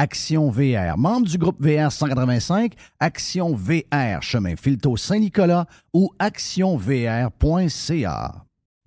Action 0.00 0.48
VR, 0.48 0.96
membre 0.96 1.28
du 1.28 1.36
groupe 1.36 1.60
VR 1.60 1.92
185, 1.92 2.72
Action 3.00 3.54
VR, 3.54 4.22
chemin 4.22 4.56
Filto 4.56 4.96
Saint-Nicolas 4.96 5.66
ou 5.92 6.10
actionvr.ca. 6.18 7.30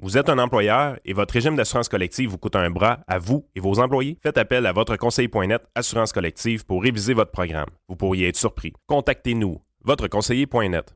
Vous 0.02 0.18
êtes 0.18 0.30
un 0.30 0.40
employeur 0.40 0.98
et 1.06 1.14
votre 1.14 1.36
régime 1.36 1.56
d'assurance 1.56 1.88
collective 1.88 2.32
vous 2.32 2.40
coûte 2.40 2.56
un 2.56 2.72
bras 2.72 3.02
à 3.08 3.20
vous 3.20 3.46
et 3.56 3.60
vos 3.60 3.80
employés? 3.80 4.18
Faites 4.24 4.40
appel 4.40 4.66
à 4.66 4.72
votre 4.72 4.96
conseiller.net 4.96 5.62
Assurance 5.76 6.14
collective 6.14 6.66
pour 6.66 6.82
réviser 6.82 7.14
votre 7.14 7.30
programme. 7.30 7.70
Vous 7.88 7.96
pourriez 7.96 8.30
être 8.30 8.36
surpris. 8.36 8.74
Contactez-nous, 8.88 9.62
votreconseiller.net. 9.84 10.96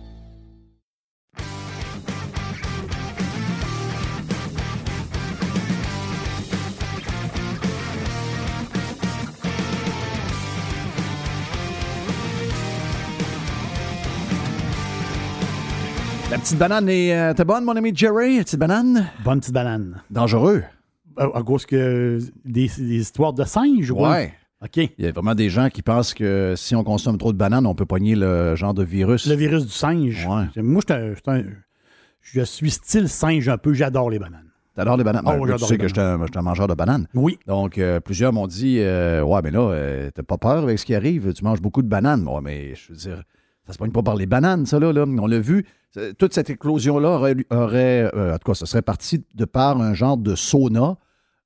La 16.31 16.37
petite 16.37 16.57
banane 16.57 16.87
est. 16.89 17.13
euh, 17.13 17.33
T'es 17.33 17.43
bonne, 17.43 17.65
mon 17.65 17.75
ami 17.75 17.91
Jerry? 17.93 18.39
Petite 18.39 18.57
banane? 18.59 19.07
Bonne 19.23 19.39
petite 19.41 19.53
banane. 19.53 20.01
Dangereux. 20.09 20.63
À, 21.17 21.25
à 21.25 21.43
cause 21.43 21.65
que 21.65 22.19
des, 22.45 22.71
des 22.77 22.95
histoires 23.01 23.33
de 23.33 23.43
singes, 23.43 23.91
ouais. 23.91 24.09
Ouais. 24.09 24.33
OK. 24.63 24.77
Il 24.77 25.05
y 25.05 25.07
a 25.07 25.11
vraiment 25.11 25.35
des 25.35 25.49
gens 25.49 25.69
qui 25.69 25.81
pensent 25.81 26.13
que 26.13 26.53
si 26.55 26.73
on 26.75 26.83
consomme 26.85 27.17
trop 27.17 27.33
de 27.33 27.37
bananes, 27.37 27.65
on 27.65 27.75
peut 27.75 27.85
pogner 27.85 28.15
le 28.15 28.55
genre 28.55 28.73
de 28.73 28.83
virus. 28.83 29.27
Le 29.27 29.35
virus 29.35 29.65
du 29.65 29.71
singe. 29.71 30.25
Ouais. 30.25 30.61
Moi, 30.63 30.81
je 30.87 31.43
je 32.21 32.41
suis 32.41 32.71
style 32.71 33.09
singe 33.09 33.49
un 33.49 33.57
peu. 33.57 33.73
J'adore 33.73 34.09
les 34.09 34.19
bananes. 34.19 34.45
T'adores 34.75 34.95
les 34.97 35.03
bananes? 35.03 35.23
Oh, 35.25 35.45
Ben, 35.45 35.57
tu 35.57 35.65
sais 35.65 35.77
que 35.77 35.87
je 35.89 35.93
suis 35.93 35.99
un, 36.01 36.41
mangeur 36.41 36.67
de 36.67 36.75
bananes. 36.75 37.07
Oui. 37.13 37.37
Donc, 37.45 37.77
euh, 37.77 37.99
plusieurs 37.99 38.31
m'ont 38.31 38.47
dit 38.47 38.77
euh, 38.79 39.21
Ouais, 39.21 39.41
mais 39.43 39.51
là, 39.51 39.59
euh, 39.71 40.09
t'as 40.15 40.23
pas 40.23 40.37
peur 40.37 40.63
avec 40.63 40.79
ce 40.79 40.85
qui 40.85 40.95
arrive, 40.95 41.33
tu 41.33 41.43
manges 41.43 41.59
beaucoup 41.61 41.81
de 41.81 41.89
bananes. 41.89 42.25
Ouais, 42.25 42.39
mais 42.41 42.73
je 42.75 42.93
veux 42.93 42.97
dire, 42.97 43.23
ça 43.67 43.73
se 43.73 43.77
pogne 43.77 43.91
pas 43.91 44.03
par 44.03 44.15
les 44.15 44.27
bananes, 44.27 44.65
ça, 44.65 44.79
là. 44.79 44.93
là. 44.93 45.03
On 45.05 45.27
l'a 45.27 45.39
vu. 45.39 45.65
Euh, 45.97 46.13
Toute 46.17 46.33
cette 46.33 46.49
éclosion-là 46.49 47.09
aurait, 47.09 47.35
aurait, 47.51 48.09
euh, 48.15 48.33
en 48.33 48.37
tout 48.37 48.51
cas, 48.51 48.53
ça 48.55 48.65
serait 48.65 48.81
parti 48.81 49.23
de 49.35 49.45
par 49.45 49.81
un 49.81 49.93
genre 49.93 50.17
de 50.17 50.35
sauna 50.35 50.95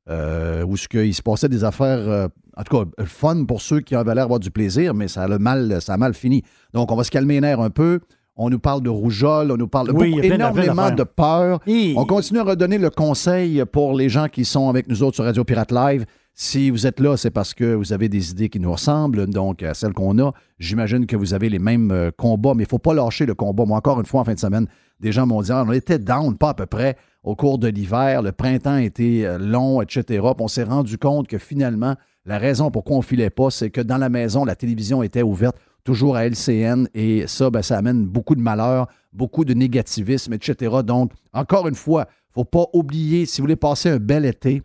euh, 0.10 0.64
où 0.64 0.78
ce 0.78 0.88
qu'il 0.88 1.14
se 1.16 1.22
passait 1.24 1.50
des 1.50 1.64
affaires, 1.64 2.08
euh, 2.08 2.28
en 2.56 2.64
tout 2.64 2.78
cas, 2.78 3.06
fun 3.06 3.46
pour 3.46 3.62
ceux 3.62 3.80
qui 3.82 3.96
avaient 3.96 4.14
l'air 4.14 4.26
d'avoir 4.26 4.40
du 4.40 4.52
plaisir, 4.52 4.94
mais 4.94 5.08
ça 5.08 5.24
a, 5.24 5.28
le 5.28 5.40
mal, 5.40 5.82
ça 5.82 5.94
a 5.96 5.98
mal 5.98 6.14
fini. 6.14 6.44
Donc, 6.74 6.92
on 6.92 6.96
va 6.96 7.04
se 7.04 7.10
calmer 7.12 7.36
les 7.36 7.42
nerfs 7.42 7.60
un 7.60 7.72
peu. 7.72 8.00
On 8.38 8.50
nous 8.50 8.60
parle 8.60 8.82
de 8.84 8.90
rougeole, 8.90 9.50
on 9.52 9.58
nous 9.58 9.68
parle 9.68 9.88
de 9.88 9.94
Oui, 9.94 10.10
beaucoup- 10.12 10.24
il 10.24 10.32
énormément 10.34 10.92
de 10.92 11.04
peur. 11.04 11.60
Et- 11.66 11.94
On 11.98 12.06
continue 12.06 12.40
à 12.40 12.44
redonner 12.44 12.78
le 12.78 12.90
conseil 12.90 13.64
pour 13.72 13.96
les 13.96 14.10
gens 14.10 14.28
qui 14.28 14.46
sont 14.46 14.70
avec 14.70 14.88
nous 14.90 15.02
autres 15.04 15.16
sur 15.16 15.24
Radio 15.24 15.44
Pirate 15.44 15.72
Live. 15.72 16.06
Si 16.38 16.70
vous 16.70 16.86
êtes 16.86 17.00
là, 17.00 17.16
c'est 17.16 17.32
parce 17.32 17.54
que 17.54 17.76
vous 17.76 17.94
avez 17.94 18.10
des 18.10 18.32
idées 18.32 18.50
qui 18.50 18.60
nous 18.60 18.74
ressemblent, 18.74 19.26
donc 19.26 19.64
à 19.64 19.74
celles 19.74 19.94
qu'on 19.94 20.20
a. 20.20 20.34
J'imagine 20.60 21.06
que 21.06 21.16
vous 21.16 21.34
avez 21.34 21.48
les 21.48 21.60
mêmes 21.60 21.92
euh, 21.92 22.12
combats, 22.12 22.54
mais 22.54 22.64
il 22.64 22.66
ne 22.66 22.70
faut 22.70 22.78
pas 22.78 22.94
lâcher 22.94 23.26
le 23.26 23.36
combat. 23.36 23.64
Moi, 23.64 23.78
encore 23.78 24.02
une 24.02 24.06
fois, 24.06 24.20
en 24.20 24.26
fin 24.26 24.34
de 24.34 24.40
semaine, 24.40 24.68
des 25.00 25.14
gens 25.14 25.26
m'ont 25.26 25.42
dit 25.42 25.54
Ah, 25.54 25.64
on 25.66 25.72
était 25.72 25.98
down, 25.98 26.38
pas 26.38 26.50
à 26.50 26.54
peu 26.54 26.66
près, 26.66 26.98
au 27.24 27.38
cours 27.38 27.58
de 27.58 27.70
l'hiver. 27.70 28.22
Le 28.22 28.34
printemps 28.34 28.76
était 28.76 29.22
euh, 29.24 29.38
long, 29.38 29.82
etc. 29.82 30.04
Puis 30.10 30.22
on 30.40 30.50
s'est 30.50 30.66
rendu 30.66 30.98
compte 30.98 31.30
que 31.30 31.38
finalement, 31.38 31.96
la 32.26 32.38
raison 32.38 32.70
pourquoi 32.70 32.98
on 32.98 33.00
ne 33.00 33.06
filait 33.06 33.30
pas, 33.30 33.50
c'est 33.50 33.70
que 33.70 33.80
dans 33.80 33.98
la 33.98 34.10
maison, 34.10 34.44
la 34.44 34.58
télévision 34.58 35.04
était 35.04 35.24
ouverte 35.24 35.56
toujours 35.86 36.18
à 36.18 36.26
LCN 36.26 36.90
et 36.94 37.28
ça, 37.28 37.50
ben, 37.50 37.62
ça 37.62 37.78
amène 37.78 38.06
beaucoup 38.06 38.36
de 38.36 38.42
malheur, 38.42 38.88
beaucoup 39.14 39.46
de 39.46 39.54
négativisme, 39.54 40.34
etc. 40.34 40.78
Donc, 40.86 41.14
encore 41.32 41.70
une 41.70 41.76
fois, 41.76 42.08
il 42.10 42.40
ne 42.40 42.44
faut 42.44 42.46
pas 42.46 42.66
oublier, 42.74 43.26
si 43.26 43.40
vous 43.40 43.46
voulez 43.46 43.56
passer 43.56 43.90
un 43.90 44.00
bel 44.00 44.26
été, 44.26 44.64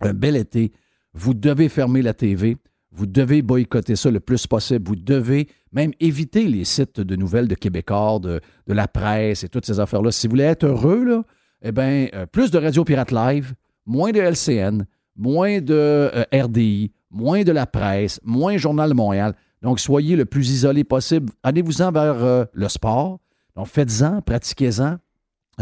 un 0.00 0.12
bel 0.12 0.34
été, 0.34 0.72
vous 1.16 1.32
devez 1.34 1.68
fermer 1.68 2.02
la 2.02 2.12
TV, 2.12 2.58
vous 2.92 3.06
devez 3.06 3.40
boycotter 3.40 3.96
ça 3.96 4.10
le 4.10 4.20
plus 4.20 4.46
possible, 4.46 4.86
vous 4.86 4.96
devez 4.96 5.48
même 5.72 5.92
éviter 5.98 6.46
les 6.46 6.64
sites 6.64 7.00
de 7.00 7.16
nouvelles 7.16 7.48
de 7.48 7.54
Québécois, 7.54 8.18
de, 8.20 8.40
de 8.66 8.72
la 8.74 8.86
presse 8.86 9.42
et 9.42 9.48
toutes 9.48 9.64
ces 9.64 9.80
affaires-là. 9.80 10.12
Si 10.12 10.26
vous 10.26 10.32
voulez 10.32 10.44
être 10.44 10.64
heureux, 10.64 11.04
là, 11.04 11.22
eh 11.62 11.72
bien, 11.72 12.08
euh, 12.14 12.26
plus 12.26 12.50
de 12.50 12.58
Radio 12.58 12.84
Pirate 12.84 13.12
Live, 13.12 13.54
moins 13.86 14.12
de 14.12 14.20
LCN, 14.20 14.84
moins 15.16 15.60
de 15.60 15.74
euh, 15.74 16.24
RDI, 16.32 16.92
moins 17.10 17.44
de 17.44 17.52
la 17.52 17.66
presse, 17.66 18.20
moins 18.22 18.58
Journal 18.58 18.92
Montréal. 18.92 19.34
Donc, 19.62 19.80
soyez 19.80 20.16
le 20.16 20.26
plus 20.26 20.50
isolé 20.50 20.84
possible. 20.84 21.32
Allez-vous-en 21.42 21.92
vers 21.92 22.22
euh, 22.22 22.44
le 22.52 22.68
sport. 22.68 23.20
Donc, 23.56 23.68
faites-en, 23.68 24.20
pratiquez-en. 24.20 24.98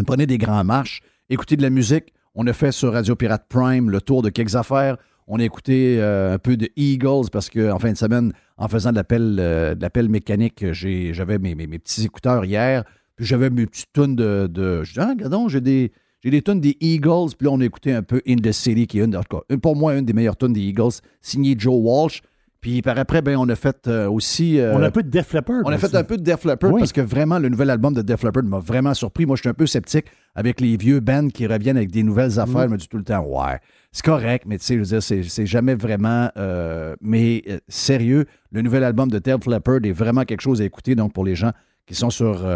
Prenez 0.04 0.26
des 0.26 0.38
grandes 0.38 0.66
marches, 0.66 1.00
écoutez 1.31 1.56
de 1.56 1.62
la 1.62 1.71
musique. 1.71 2.12
On 2.34 2.44
a 2.48 2.53
fait 2.53 2.72
sur 2.72 2.92
Radio 2.92 3.15
Pirate 3.15 3.47
Prime 3.48 3.88
le 3.88 4.00
tour 4.00 4.22
de 4.22 4.31
quelques 4.31 4.56
affaires. 4.56 4.97
On 5.27 5.39
a 5.39 5.45
écouté 5.45 5.97
euh, 6.01 6.35
un 6.35 6.39
peu 6.39 6.57
de 6.57 6.69
Eagles 6.77 7.31
parce 7.33 7.49
qu'en 7.49 7.79
fin 7.79 7.93
de 7.93 7.97
semaine, 7.97 8.33
en 8.59 8.69
faisant 8.69 8.91
de 8.91 8.97
l'appel, 8.97 9.37
euh, 9.41 9.75
mécanique, 10.09 10.73
j'avais 10.73 11.39
mes, 11.39 11.55
petits 11.79 12.05
écouteurs 12.05 12.45
hier. 12.45 12.85
Puis 13.17 13.25
j'avais 13.27 13.49
mes 13.49 13.67
petites 13.67 13.93
tunes 13.93 14.17
de. 14.17 14.51
je 14.84 14.93
dis, 14.93 15.01
ah, 15.01 15.11
regardons, 15.11 15.49
j'ai 15.49 15.61
des. 15.61 15.93
J'ai 16.23 16.31
des 16.31 16.41
tunes 16.41 16.61
des 16.61 16.75
Eagles, 16.81 17.37
puis 17.39 17.49
on 17.49 17.61
a 17.61 17.65
écouté 17.67 17.93
un 17.93 18.03
peu 18.03 18.23
In 18.27 18.37
the 18.37 18.51
City, 18.51 18.87
qui 18.87 18.99
est 18.99 19.03
en 19.15 19.21
une- 19.51 19.61
pour 19.61 19.77
moi, 19.77 19.95
une 19.95 20.07
des 20.07 20.15
meilleures 20.15 20.39
tunes 20.39 20.55
des 20.55 20.63
Eagles, 20.63 20.95
signée 21.21 21.54
Joe 21.59 21.75
Walsh. 21.78 22.22
Puis 22.65 22.81
par 22.81 22.99
après, 22.99 23.21
ben, 23.21 23.37
on 23.37 23.47
a 23.51 23.57
fait 23.57 23.77
euh, 23.89 24.09
aussi. 24.09 24.59
euh, 24.59 24.72
On 24.75 24.83
a 24.83 24.87
un 24.87 24.91
peu 24.91 25.03
de 25.03 25.11
Def 25.11 25.34
Leppard. 25.34 25.61
on 25.66 25.71
a 25.71 25.77
fait 25.77 25.95
un 25.95 26.03
peu 26.03 26.16
de 26.16 26.22
Def 26.22 26.47
Leppard 26.47 26.72
Oui. 26.72 26.81
parce 26.81 26.95
que 26.95 27.03
vraiment, 27.03 27.39
le 27.39 27.51
nouvel 27.51 27.69
album 27.69 27.93
de 27.93 28.01
Def 28.01 28.22
Leppard 28.22 28.45
m'a 28.45 28.59
vraiment 28.59 28.95
surpris. 28.95 29.27
Moi, 29.27 29.37
je 29.37 29.43
suis 29.43 29.51
un 29.51 29.55
peu 29.55 29.66
sceptique 29.66 30.07
avec 30.34 30.63
les 30.63 30.78
vieux 30.78 31.01
bands 31.01 31.28
qui 31.28 31.47
reviennent 31.47 31.77
avec 31.77 31.91
des 31.91 32.03
nouvelles 32.03 32.41
affaires. 32.41 32.63
Mm. 32.63 32.69
Je 32.69 32.72
me 32.72 32.77
dis 32.78 32.89
tout 32.89 32.97
le 32.97 33.05
temps, 33.05 33.22
ouais, 33.22 33.59
c'est 33.93 34.03
correct, 34.03 34.45
mais 34.49 34.57
tu 34.57 34.65
sais, 34.65 34.75
je 34.77 34.78
veux 34.81 34.87
dire, 34.87 35.03
c'est, 35.03 35.45
jamais 35.45 35.75
vraiment. 35.75 36.31
euh, 36.39 36.97
mais 37.03 37.43
sérieux, 37.69 38.25
le 38.51 38.63
nouvel 38.63 38.83
album 38.83 39.10
de 39.10 39.19
Def 39.19 39.45
Leppard 39.47 39.81
est 39.83 39.93
vraiment 39.93 40.22
quelque 40.25 40.41
chose 40.41 40.63
à 40.63 40.65
écouter. 40.65 40.95
Donc, 40.95 41.13
pour 41.13 41.27
les 41.27 41.34
gens 41.34 41.51
qui 41.84 41.95
sont 41.95 42.09
sur 42.09 42.47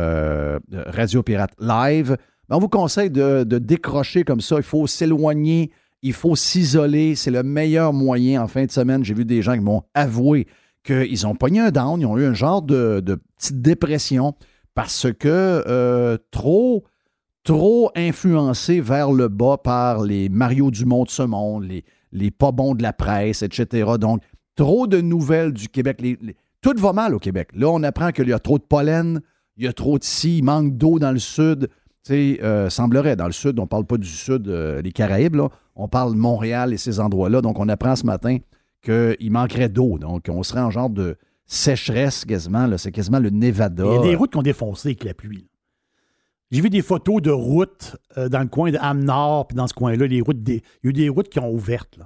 Radio 0.87 1.23
Pirate 1.23 1.53
Live, 1.61 2.17
ben, 2.49 2.57
on 2.57 2.61
vous 2.61 2.71
conseille 2.71 3.11
de, 3.11 3.45
de 3.45 3.59
décrocher 3.59 4.25
comme 4.25 4.41
ça. 4.41 4.57
Il 4.57 4.63
faut 4.63 4.87
s'éloigner, 4.87 5.71
il 6.03 6.13
faut 6.13 6.37
s'isoler. 6.37 7.15
C'est 7.15 7.31
le 7.31 7.43
meilleur 7.43 7.93
moyen. 7.93 8.43
En 8.43 8.49
fin 8.49 8.65
de 8.65 8.71
semaine, 8.71 9.05
j'ai 9.05 9.15
vu 9.15 9.25
des 9.25 9.43
gens 9.43 9.55
qui 9.55 9.61
m'ont 9.61 9.83
avoué 9.95 10.47
qu'ils 10.85 11.27
ont 11.27 11.35
pogné 11.35 11.61
un 11.61 11.71
down, 11.71 12.01
ils 12.01 12.07
ont 12.07 12.17
eu 12.17 12.25
un 12.25 12.35
genre 12.35 12.63
de, 12.63 13.03
petite 13.37 13.61
dépression 13.61 14.35
parce 14.75 15.13
que 15.13 15.63
euh, 15.67 16.17
trop, 16.31 16.85
trop 17.43 17.91
influencés 17.95 18.81
vers 18.81 19.13
le 19.13 19.29
bas 19.29 19.59
par 19.59 20.03
les 20.03 20.29
Mario 20.29 20.71
Dumont 20.71 21.05
de 21.05 21.11
ce 21.11 21.23
monde, 21.23 21.65
les, 21.65 21.85
les 22.13 22.31
pas 22.31 22.53
bons 22.53 22.75
de 22.75 22.83
la 22.83 22.93
presse, 22.93 23.43
etc. 23.43 23.93
Donc, 23.99 24.23
trop 24.55 24.87
de 24.87 25.01
nouvelles 25.01 25.53
du 25.53 25.69
Québec. 25.69 26.03
tout 26.61 26.75
va 26.77 26.93
mal 26.93 27.15
au 27.15 27.19
Québec. 27.19 27.51
Là, 27.55 27.69
on 27.69 27.83
apprend 27.83 28.11
qu'il 28.11 28.29
y 28.29 28.33
a 28.33 28.39
trop 28.39 28.59
de 28.59 28.65
pollen, 28.65 29.21
il 29.57 29.65
y 29.65 29.69
a 29.69 29.73
trop 29.73 29.99
de 29.99 30.05
ci, 30.05 30.39
il 30.39 30.45
manque 30.45 30.77
d'eau 30.77 30.99
dans 30.99 31.13
le 31.13 31.19
sud. 31.19 31.69
Tu 32.05 32.13
sais, 32.13 32.39
euh, 32.43 32.71
semblerait, 32.71 33.17
dans 33.17 33.27
le 33.27 33.33
sud, 33.33 33.59
on 33.59 33.63
ne 33.63 33.69
parle 33.69 33.85
pas 33.85 33.97
du 33.97 34.09
sud, 34.09 34.49
euh, 34.49 34.81
les 34.81 34.93
Caraïbes, 34.93 35.35
là, 35.35 35.49
on 35.77 35.89
parle 35.89 36.15
de 36.15 36.19
Montréal 36.19 36.73
et 36.73 36.77
ces 36.77 37.01
endroits-là. 37.01 37.41
Donc, 37.41 37.59
on 37.59 37.69
apprend 37.69 37.97
ce 37.97 38.07
matin 38.07 38.39
qu'il 38.83 39.31
manquerait 39.31 39.69
d'eau. 39.69 39.99
Donc, 39.99 40.27
on 40.29 40.43
serait 40.43 40.61
en 40.61 40.71
genre 40.71 40.91
de 40.91 41.17
sécheresse 41.47 42.25
quasiment. 42.25 42.69
C'est 42.79 42.93
quasiment 42.93 43.19
le 43.19 43.31
Nevada. 43.31 43.85
Il 43.87 43.95
y 43.95 43.99
a 43.99 44.03
des 44.03 44.15
routes 44.15 44.33
qui 44.33 44.39
ont 44.39 44.43
défoncé 44.43 44.89
avec 44.89 45.05
la 45.05 45.15
pluie. 45.15 45.49
J'ai 46.51 46.63
vu 46.63 46.71
des 46.71 46.83
photos 46.83 47.21
de 47.21 47.31
routes 47.31 47.97
euh, 48.17 48.29
dans 48.29 48.41
le 48.41 48.47
coin 48.47 48.71
de 48.71 48.79
Ham-Nord, 48.81 49.49
puis 49.49 49.57
dans 49.57 49.67
ce 49.67 49.75
coin-là, 49.75 50.07
les 50.07 50.21
routes 50.23 50.39
il 50.47 50.55
y 50.55 50.57
a 50.57 50.61
eu 50.83 50.93
des 50.93 51.09
routes 51.09 51.29
qui 51.29 51.39
ont 51.41 51.51
ouvertes. 51.51 51.99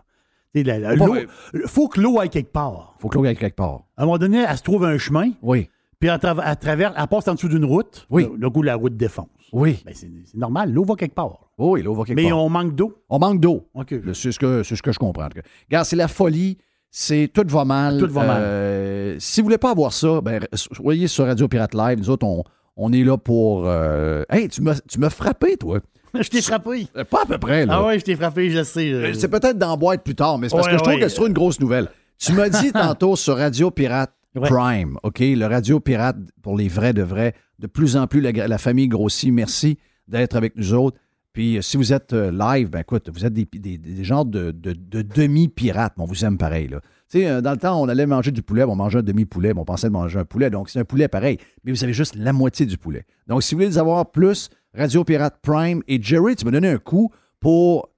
Il 0.55 1.27
faut 1.67 1.89
que 1.89 2.01
l'eau 2.01 2.19
aille 2.19 2.29
quelque 2.29 2.53
part. 2.53 2.95
faut 2.99 3.09
que 3.09 3.17
l'eau 3.17 3.25
aille 3.25 3.37
quelque 3.37 3.57
part. 3.57 3.85
À 3.97 4.03
un 4.03 4.07
moment 4.07 4.19
donné, 4.19 4.45
elle 4.47 4.57
se 4.57 4.63
trouve 4.63 4.85
un 4.85 4.99
chemin. 4.99 5.31
Oui. 5.43 5.69
Puis 5.99 6.09
à, 6.09 6.19
travers, 6.19 6.95
elle 6.99 7.07
passe 7.07 7.29
en 7.29 7.35
dessous 7.35 7.49
d'une 7.49 7.65
route. 7.65 8.07
Oui. 8.11 8.29
Le, 8.37 8.51
coup, 8.51 8.63
la 8.63 8.75
route 8.75 8.97
défonce. 8.97 9.29
Oui. 9.53 9.83
Ben, 9.85 9.95
c'est 9.95 10.09
normal, 10.35 10.73
l'eau 10.73 10.85
va 10.85 10.95
quelque 10.97 11.15
part. 11.15 11.51
Oui, 11.59 11.83
l'eau 11.83 11.95
va 11.95 12.05
quelque 12.05 12.17
part. 12.17 12.25
Mais 12.25 12.33
on 12.33 12.49
manque 12.49 12.75
d'eau. 12.75 12.97
On 13.09 13.19
manque 13.19 13.41
d'eau. 13.41 13.69
OK. 13.75 13.95
C'est 14.15 14.33
ce, 14.33 14.39
que, 14.39 14.63
ce 14.63 14.83
que 14.83 14.93
je 14.93 14.99
comprends. 14.99 15.29
Regarde, 15.69 15.87
c'est 15.87 15.97
la 15.97 16.09
folie. 16.09 16.59
C'est 16.91 17.31
tout 17.33 17.45
va 17.47 17.65
mal. 17.65 17.99
Tout 17.99 18.11
va 18.11 18.25
mal. 18.27 18.43
Euh, 18.43 19.17
si 19.19 19.41
vous 19.41 19.47
voulez 19.47 19.59
pas 19.59 19.71
avoir 19.71 19.93
ça, 19.93 20.21
ben, 20.21 20.47
soyez 20.53 21.07
sur 21.07 21.27
Radio 21.27 21.49
Pirate 21.49 21.75
Live. 21.75 21.99
Nous 21.99 22.11
autres, 22.11 22.27
on, 22.27 22.45
on 22.77 22.93
est 22.93 23.05
là 23.05 23.17
pour. 23.17 23.65
Euh, 23.67 24.25
hey, 24.31 24.49
tu 24.49 24.63
m'as 24.63 25.11
frappé, 25.11 25.57
toi. 25.57 25.81
je 26.21 26.29
t'ai 26.29 26.43
frappé. 26.43 26.87
Euh, 26.97 27.05
pas 27.05 27.23
à 27.23 27.27
peu 27.27 27.39
près, 27.39 27.65
là. 27.65 27.77
Ah 27.77 27.87
ouais, 27.87 27.99
je 27.99 28.05
t'ai 28.05 28.17
frappé, 28.17 28.51
je 28.51 28.63
sais. 28.63 29.15
C'est 29.15 29.29
peut-être 29.29 29.59
dans 29.59 29.77
boîte 29.77 30.03
plus 30.03 30.15
tard, 30.15 30.39
mais 30.39 30.49
c'est 30.49 30.57
parce 30.57 30.69
que 30.69 30.75
je 30.75 30.83
trouve 30.83 30.99
que 30.99 31.09
c'est 31.09 31.27
une 31.27 31.33
grosse 31.33 31.61
nouvelle. 31.61 31.89
Tu 32.19 32.33
m'as 32.33 32.49
dit 32.49 32.73
tantôt 32.73 33.17
sur 33.17 33.37
Radio 33.39 33.71
Pirate 33.71 34.13
Prime, 34.35 34.99
OK? 35.03 35.19
Le 35.21 35.45
Radio 35.45 35.81
Pirate 35.81 36.17
pour 36.43 36.57
les 36.57 36.69
vrais 36.69 36.93
de 36.93 37.03
vrais. 37.03 37.35
De 37.59 37.67
plus 37.67 37.97
en 37.97 38.07
plus, 38.07 38.21
la, 38.21 38.59
famille 38.59 38.89
grossit. 38.89 39.33
Merci 39.33 39.79
d'être 40.09 40.37
avec 40.37 40.57
nous 40.57 40.75
autres. 40.75 40.99
Puis 41.33 41.59
si 41.63 41.77
vous 41.77 41.93
êtes 41.93 42.13
live, 42.13 42.71
ben 42.71 42.81
écoute, 42.81 43.09
vous 43.13 43.25
êtes 43.25 43.33
des, 43.33 43.47
des, 43.51 43.79
des 43.79 44.05
genres 44.05 44.25
de, 44.25 44.51
de, 44.51 44.73
de 44.73 45.03
demi-pirates. 45.03 45.95
On 45.99 46.05
vous 46.05 46.25
aime 46.25 46.37
pareil, 46.37 46.69
là. 46.69 46.81
Euh, 47.15 47.41
dans 47.41 47.53
le 47.53 47.59
temps, 47.59 47.81
on 47.81 47.89
allait 47.89 48.07
manger 48.07 48.31
du 48.31 48.43
poulet, 48.43 48.65
on 48.65 48.77
mangeait 48.77 49.01
un 49.01 49.03
demi-poulet, 49.03 49.53
on 49.57 49.65
pensait 49.65 49.89
de 49.89 49.93
manger 49.93 50.19
un 50.19 50.25
poulet. 50.25 50.51
Donc, 50.51 50.71
c'est 50.71 50.81
un 50.81 50.85
poulet 50.85 51.09
pareil. 51.09 51.39
Mais 51.65 51.73
vous 51.73 51.85
avez 51.85 51.93
juste 51.93 52.15
la 52.17 52.33
moitié 52.33 52.67
du 52.67 52.79
poulet. 52.79 53.05
Donc, 53.27 53.43
si 53.43 53.55
vous 53.55 53.61
voulez 53.61 53.79
avoir 53.79 54.11
plus, 54.11 54.49
Radio 54.75 55.05
Pirate 55.05 55.39
Prime 55.43 55.83
et 55.89 56.01
Jerry, 56.03 56.37
tu 56.37 56.45
m'as 56.45 56.51
donné 56.51 56.69
un 56.69 56.79
coup 56.79 57.11
pour. 57.41 57.91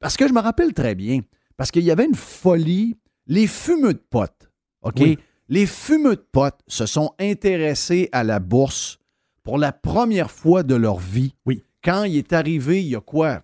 Parce 0.00 0.16
que 0.16 0.28
je 0.28 0.32
me 0.32 0.40
rappelle 0.40 0.74
très 0.74 0.94
bien. 0.94 1.20
Parce 1.56 1.70
qu'il 1.70 1.84
y 1.84 1.90
avait 1.90 2.04
une 2.04 2.14
folie. 2.14 2.96
Les 3.26 3.46
fumeux 3.46 3.94
de 3.94 4.02
potes. 4.10 4.50
OK? 4.82 5.00
Les 5.48 5.66
fumeux 5.66 6.16
de 6.16 6.26
potes 6.32 6.60
se 6.66 6.86
sont 6.86 7.12
intéressés 7.18 8.08
à 8.12 8.24
la 8.24 8.40
bourse 8.40 8.98
pour 9.42 9.58
la 9.58 9.72
première 9.72 10.30
fois 10.30 10.62
de 10.62 10.74
leur 10.74 10.98
vie. 10.98 11.34
Oui. 11.46 11.62
Quand 11.84 12.04
il 12.04 12.16
est 12.16 12.32
arrivé, 12.32 12.82
il 12.82 12.88
y 12.88 12.96
a 12.96 13.00
quoi? 13.00 13.42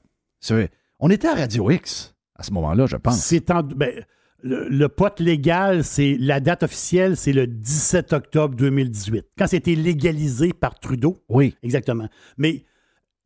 On 1.01 1.11
était 1.11 1.29
à 1.29 1.35
Radio 1.35 1.71
X 1.71 2.15
à 2.39 2.45
ce 2.45 2.53
moment-là, 2.53 2.87
je 2.87 2.97
pense. 2.97 3.19
C'est 3.19 3.51
en. 3.51 3.63
Ben, 3.63 4.05
le, 4.41 4.87
pote 4.87 5.19
légal, 5.19 5.83
c'est 5.83 6.17
la 6.21 6.39
date 6.39 6.63
officielle, 6.63 7.17
c'est 7.17 7.33
le 7.33 7.49
17 7.49 8.13
octobre 8.13 8.55
2018, 8.55 9.27
quand 9.37 9.49
c'était 9.49 9.75
légalisé 9.75 10.53
par 10.53 10.79
Trudeau. 10.79 11.25
Oui. 11.29 11.57
Exactement. 11.65 12.07
Mais 12.37 12.65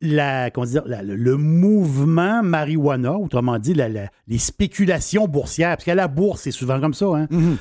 la, 0.01 0.49
comment 0.49 0.65
dire, 0.65 0.83
le, 0.85 1.37
mouvement 1.37 2.41
marijuana, 2.41 3.15
autrement 3.15 3.59
dit, 3.59 3.75
les 3.75 4.37
spéculations 4.39 5.27
boursières, 5.27 5.77
parce 5.77 5.85
qu'à 5.85 5.95
la 5.95 6.07
bourse, 6.07 6.41
c'est 6.41 6.51
souvent 6.51 6.81
comme 6.81 6.95
ça. 6.95 7.05
Hein? 7.05 7.27
Mm-hmm. 7.29 7.57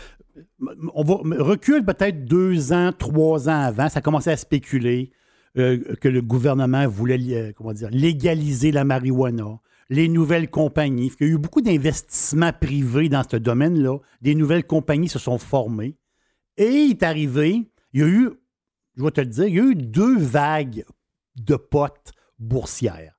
On 0.94 1.02
va 1.02 1.14
recule 1.42 1.84
peut-être 1.84 2.24
deux 2.24 2.72
ans, 2.72 2.92
trois 2.96 3.48
ans 3.48 3.60
avant, 3.60 3.88
ça 3.88 4.00
commençait 4.00 4.32
à 4.32 4.36
spéculer 4.36 5.12
euh, 5.58 5.94
que 6.00 6.08
le 6.08 6.22
gouvernement 6.22 6.86
voulait, 6.86 7.18
euh, 7.34 7.88
légaliser 7.90 8.72
la 8.72 8.84
marijuana 8.84 9.60
les 9.92 10.08
nouvelles 10.08 10.48
compagnies. 10.48 11.12
Il 11.20 11.26
y 11.26 11.30
a 11.30 11.32
eu 11.34 11.38
beaucoup 11.38 11.60
d'investissements 11.60 12.52
privés 12.52 13.10
dans 13.10 13.22
ce 13.28 13.36
domaine-là. 13.36 13.98
Des 14.22 14.34
nouvelles 14.34 14.66
compagnies 14.66 15.10
se 15.10 15.18
sont 15.18 15.36
formées. 15.36 15.98
Et 16.56 16.66
il 16.66 16.90
est 16.92 17.02
arrivé, 17.02 17.70
il 17.92 18.00
y 18.00 18.02
a 18.02 18.06
eu, 18.06 18.30
je 18.96 19.04
vais 19.04 19.10
te 19.10 19.20
le 19.20 19.26
dire, 19.26 19.46
il 19.46 19.54
y 19.54 19.60
a 19.60 19.64
eu 19.64 19.74
deux 19.74 20.18
vagues 20.18 20.84
de 21.36 21.56
potes 21.56 22.12
boursières 22.38 23.18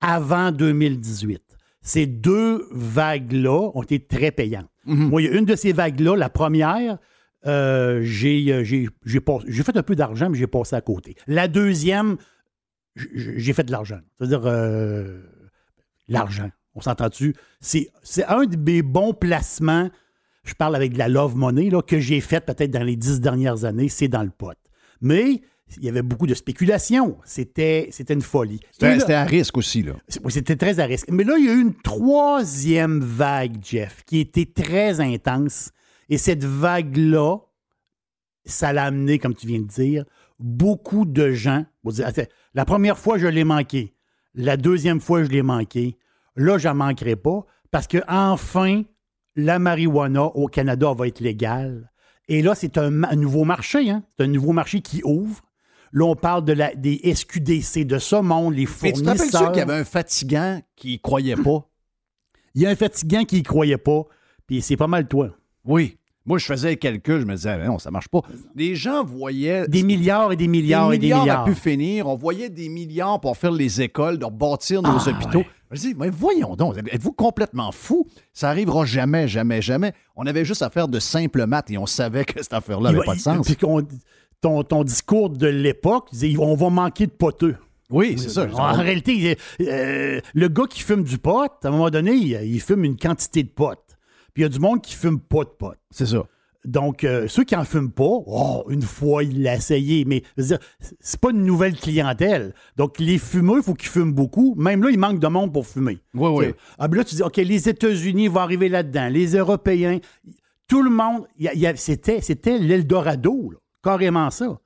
avant 0.00 0.52
2018. 0.52 1.42
Ces 1.82 2.06
deux 2.06 2.68
vagues-là 2.70 3.70
ont 3.74 3.82
été 3.82 3.98
très 4.04 4.30
payantes. 4.30 4.70
Mhm. 4.86 5.10
Il 5.18 5.24
y 5.24 5.28
a 5.28 5.32
une 5.32 5.44
de 5.44 5.56
ces 5.56 5.72
vagues-là, 5.72 6.16
la 6.16 6.28
première, 6.28 6.98
euh, 7.46 8.00
j'ai, 8.02 8.64
j'ai, 8.64 8.88
fait 9.62 9.76
un 9.76 9.82
peu 9.82 9.94
d'argent, 9.94 10.30
mais 10.30 10.38
j'ai 10.38 10.46
passé 10.46 10.76
à 10.76 10.80
côté. 10.80 11.14
La 11.26 11.48
deuxième, 11.48 12.16
j'ai 12.96 13.52
fait 13.52 13.64
de 13.64 13.72
l'argent. 13.72 14.00
C'est-à-dire, 14.18 14.42
euh, 14.44 15.20
l'argent. 16.08 16.50
On 16.74 16.80
s'entend-tu? 16.80 17.34
C'est, 17.60 17.90
un 18.26 18.46
de 18.46 18.56
mes 18.56 18.82
bons 18.82 19.12
placements. 19.12 19.90
Je 20.44 20.54
parle 20.54 20.76
avec 20.76 20.92
de 20.92 20.98
la 20.98 21.08
love 21.08 21.36
money 21.36 21.70
là, 21.70 21.82
que 21.82 22.00
j'ai 22.00 22.20
fait 22.20 22.40
peut-être 22.40 22.70
dans 22.70 22.82
les 22.82 22.96
dix 22.96 23.20
dernières 23.20 23.64
années. 23.64 23.88
C'est 23.88 24.08
dans 24.08 24.22
le 24.22 24.30
pot. 24.30 24.56
Mais 25.00 25.42
il 25.76 25.84
y 25.84 25.88
avait 25.88 26.02
beaucoup 26.02 26.26
de 26.26 26.34
spéculation. 26.34 27.18
C'était, 27.24 27.88
c'était 27.90 28.14
une 28.14 28.22
folie. 28.22 28.60
C'était, 28.72 29.14
à 29.14 29.24
risque 29.24 29.56
aussi. 29.56 29.82
Là. 29.82 29.94
C'était 30.28 30.56
très 30.56 30.80
à 30.80 30.84
risque. 30.84 31.08
Mais 31.10 31.24
là, 31.24 31.36
il 31.38 31.44
y 31.44 31.48
a 31.48 31.52
eu 31.52 31.60
une 31.60 31.74
troisième 31.74 33.00
vague, 33.00 33.56
Jeff, 33.62 34.02
qui 34.06 34.20
était 34.20 34.46
très 34.46 35.00
intense. 35.00 35.70
Et 36.08 36.18
cette 36.18 36.44
vague-là, 36.44 37.38
ça 38.44 38.72
l'a 38.72 38.84
amené, 38.84 39.18
comme 39.18 39.34
tu 39.34 39.46
viens 39.46 39.60
de 39.60 39.66
dire, 39.66 40.04
beaucoup 40.38 41.04
de 41.04 41.32
gens. 41.32 41.64
La 42.54 42.64
première 42.64 42.98
fois, 42.98 43.18
je 43.18 43.26
l'ai 43.26 43.44
manqué. 43.44 43.94
La 44.34 44.56
deuxième 44.56 45.00
fois, 45.00 45.22
je 45.24 45.28
l'ai 45.28 45.42
manqué. 45.42 45.96
Là, 46.36 46.58
je 46.58 46.68
n'en 46.68 46.74
manquerai 46.74 47.16
pas 47.16 47.46
parce 47.70 47.86
que 47.86 47.98
enfin, 48.08 48.82
la 49.36 49.58
marijuana 49.58 50.24
au 50.24 50.46
Canada 50.46 50.92
va 50.92 51.08
être 51.08 51.20
légale. 51.20 51.90
Et 52.28 52.42
là, 52.42 52.54
c'est 52.54 52.78
un, 52.78 52.90
nouveau 52.90 53.44
marché. 53.44 53.90
Hein? 53.90 54.02
C'est 54.16 54.24
un 54.24 54.28
nouveau 54.28 54.52
marché 54.52 54.80
qui 54.80 55.02
ouvre. 55.04 55.42
Là, 55.94 56.06
on 56.06 56.16
parle 56.16 56.44
de 56.44 56.52
la, 56.52 56.74
des 56.74 57.00
SQDC, 57.14 57.86
de 57.86 57.98
ce 57.98 58.16
monde, 58.16 58.54
les 58.54 58.66
fournisseurs. 58.66 59.14
Mais 59.14 59.14
tu 59.14 59.30
t'appelles 59.30 59.48
qu'il 59.52 59.58
y 59.58 59.62
avait 59.62 59.80
un 59.80 59.84
fatigant 59.84 60.60
qui 60.74 60.94
ne 60.94 60.98
croyait 60.98 61.36
pas? 61.36 61.70
Il 62.56 62.62
y 62.62 62.66
a 62.66 62.70
un 62.70 62.74
fatigant 62.74 63.24
qui 63.24 63.38
ne 63.38 63.42
croyait 63.42 63.78
pas, 63.78 64.02
puis 64.46 64.60
c'est 64.60 64.76
pas 64.76 64.88
mal 64.88 65.06
toi. 65.06 65.30
Oui. 65.64 65.96
Moi, 66.26 66.38
je 66.38 66.46
faisais 66.46 66.76
quelques, 66.76 67.20
je 67.20 67.24
me 67.24 67.36
disais, 67.36 67.64
non, 67.64 67.78
ça 67.78 67.92
marche 67.92 68.08
pas. 68.08 68.22
Les 68.56 68.74
gens 68.74 69.04
voyaient. 69.04 69.68
Des 69.68 69.84
milliards 69.84 70.32
et 70.32 70.36
des 70.36 70.48
milliards 70.48 70.92
et 70.92 70.98
des 70.98 71.14
milliards. 71.14 71.42
a 71.42 71.44
pu 71.44 71.54
finir. 71.54 72.08
On 72.08 72.16
voyait 72.16 72.48
des 72.48 72.68
milliards 72.68 73.20
pour 73.20 73.36
faire 73.36 73.52
les 73.52 73.80
écoles, 73.80 74.18
de 74.18 74.26
bâtir 74.26 74.82
nos 74.82 74.98
ah, 74.98 75.08
hôpitaux. 75.08 75.44
Je 75.70 75.80
dis, 75.80 75.94
mais 75.96 76.10
voyons 76.10 76.56
donc, 76.56 76.76
êtes-vous 76.78 77.12
complètement 77.12 77.72
fou? 77.72 78.06
Ça 78.32 78.48
arrivera 78.48 78.84
jamais, 78.84 79.28
jamais, 79.28 79.60
jamais. 79.60 79.92
On 80.16 80.24
avait 80.26 80.44
juste 80.44 80.62
à 80.62 80.70
faire 80.70 80.88
de 80.88 80.98
simples 80.98 81.46
maths 81.46 81.70
et 81.70 81.78
on 81.78 81.86
savait 81.86 82.24
que 82.24 82.42
cette 82.42 82.52
affaire-là 82.52 82.92
n'avait 82.92 83.04
pas 83.04 83.14
de 83.14 83.20
sens. 83.20 83.46
Puis 83.46 83.56
ton, 84.44 84.62
ton, 84.62 84.84
discours 84.84 85.30
de 85.30 85.46
l'époque 85.46 86.10
on 86.38 86.54
va 86.54 86.68
manquer 86.68 87.06
de 87.06 87.12
poteux. 87.12 87.56
Oui, 87.88 88.16
c'est 88.18 88.28
ça. 88.28 88.46
En 88.52 88.74
réalité, 88.74 89.38
euh, 89.62 90.20
le 90.34 90.48
gars 90.48 90.66
qui 90.68 90.82
fume 90.82 91.02
du 91.02 91.16
pot, 91.16 91.50
à 91.62 91.68
un 91.68 91.70
moment 91.70 91.88
donné, 91.88 92.12
il, 92.12 92.60
fume 92.60 92.84
une 92.84 92.96
quantité 92.96 93.42
de 93.42 93.48
pot. 93.48 93.78
Puis 94.34 94.42
il 94.42 94.42
y 94.42 94.44
a 94.44 94.48
du 94.50 94.58
monde 94.58 94.82
qui 94.82 94.94
fume 94.94 95.18
pas 95.18 95.44
de 95.44 95.50
pot. 95.50 95.74
C'est 95.90 96.06
ça. 96.06 96.24
Donc, 96.66 97.04
euh, 97.04 97.26
ceux 97.26 97.44
qui 97.44 97.56
en 97.56 97.64
fument 97.64 97.90
pas, 97.90 98.04
oh, 98.04 98.64
une 98.68 98.82
fois, 98.82 99.24
il 99.24 99.42
l'a 99.42 99.54
essayé. 99.54 100.04
Mais 100.04 100.22
c'est 100.36 101.20
pas 101.20 101.30
une 101.30 101.44
nouvelle 101.44 101.76
clientèle. 101.76 102.54
Donc, 102.76 102.98
les 102.98 103.18
fumeux, 103.18 103.58
il 103.58 103.62
faut 103.62 103.74
qu'ils 103.74 103.90
fument 103.90 104.12
beaucoup. 104.12 104.54
Même 104.56 104.82
là, 104.82 104.90
il 104.90 104.98
manque 104.98 105.20
de 105.20 105.28
monde 105.28 105.52
pour 105.52 105.66
fumer. 105.66 105.98
Oui, 106.14 106.30
oui. 106.30 106.46
Ah, 106.78 106.88
ben 106.88 106.98
là, 106.98 107.04
tu 107.04 107.14
dis, 107.14 107.22
OK, 107.22 107.36
les 107.36 107.68
États-Unis 107.68 108.28
vont 108.28 108.40
arriver 108.40 108.68
là-dedans. 108.68 109.08
Les 109.08 109.36
Européens, 109.36 110.00
tout 110.68 110.82
le 110.82 110.90
monde, 110.90 111.26
c'était, 111.76 112.20
c'était 112.20 112.58
l'Eldorado, 112.58 113.52
carrément 113.84 114.30
ça. 114.30 114.58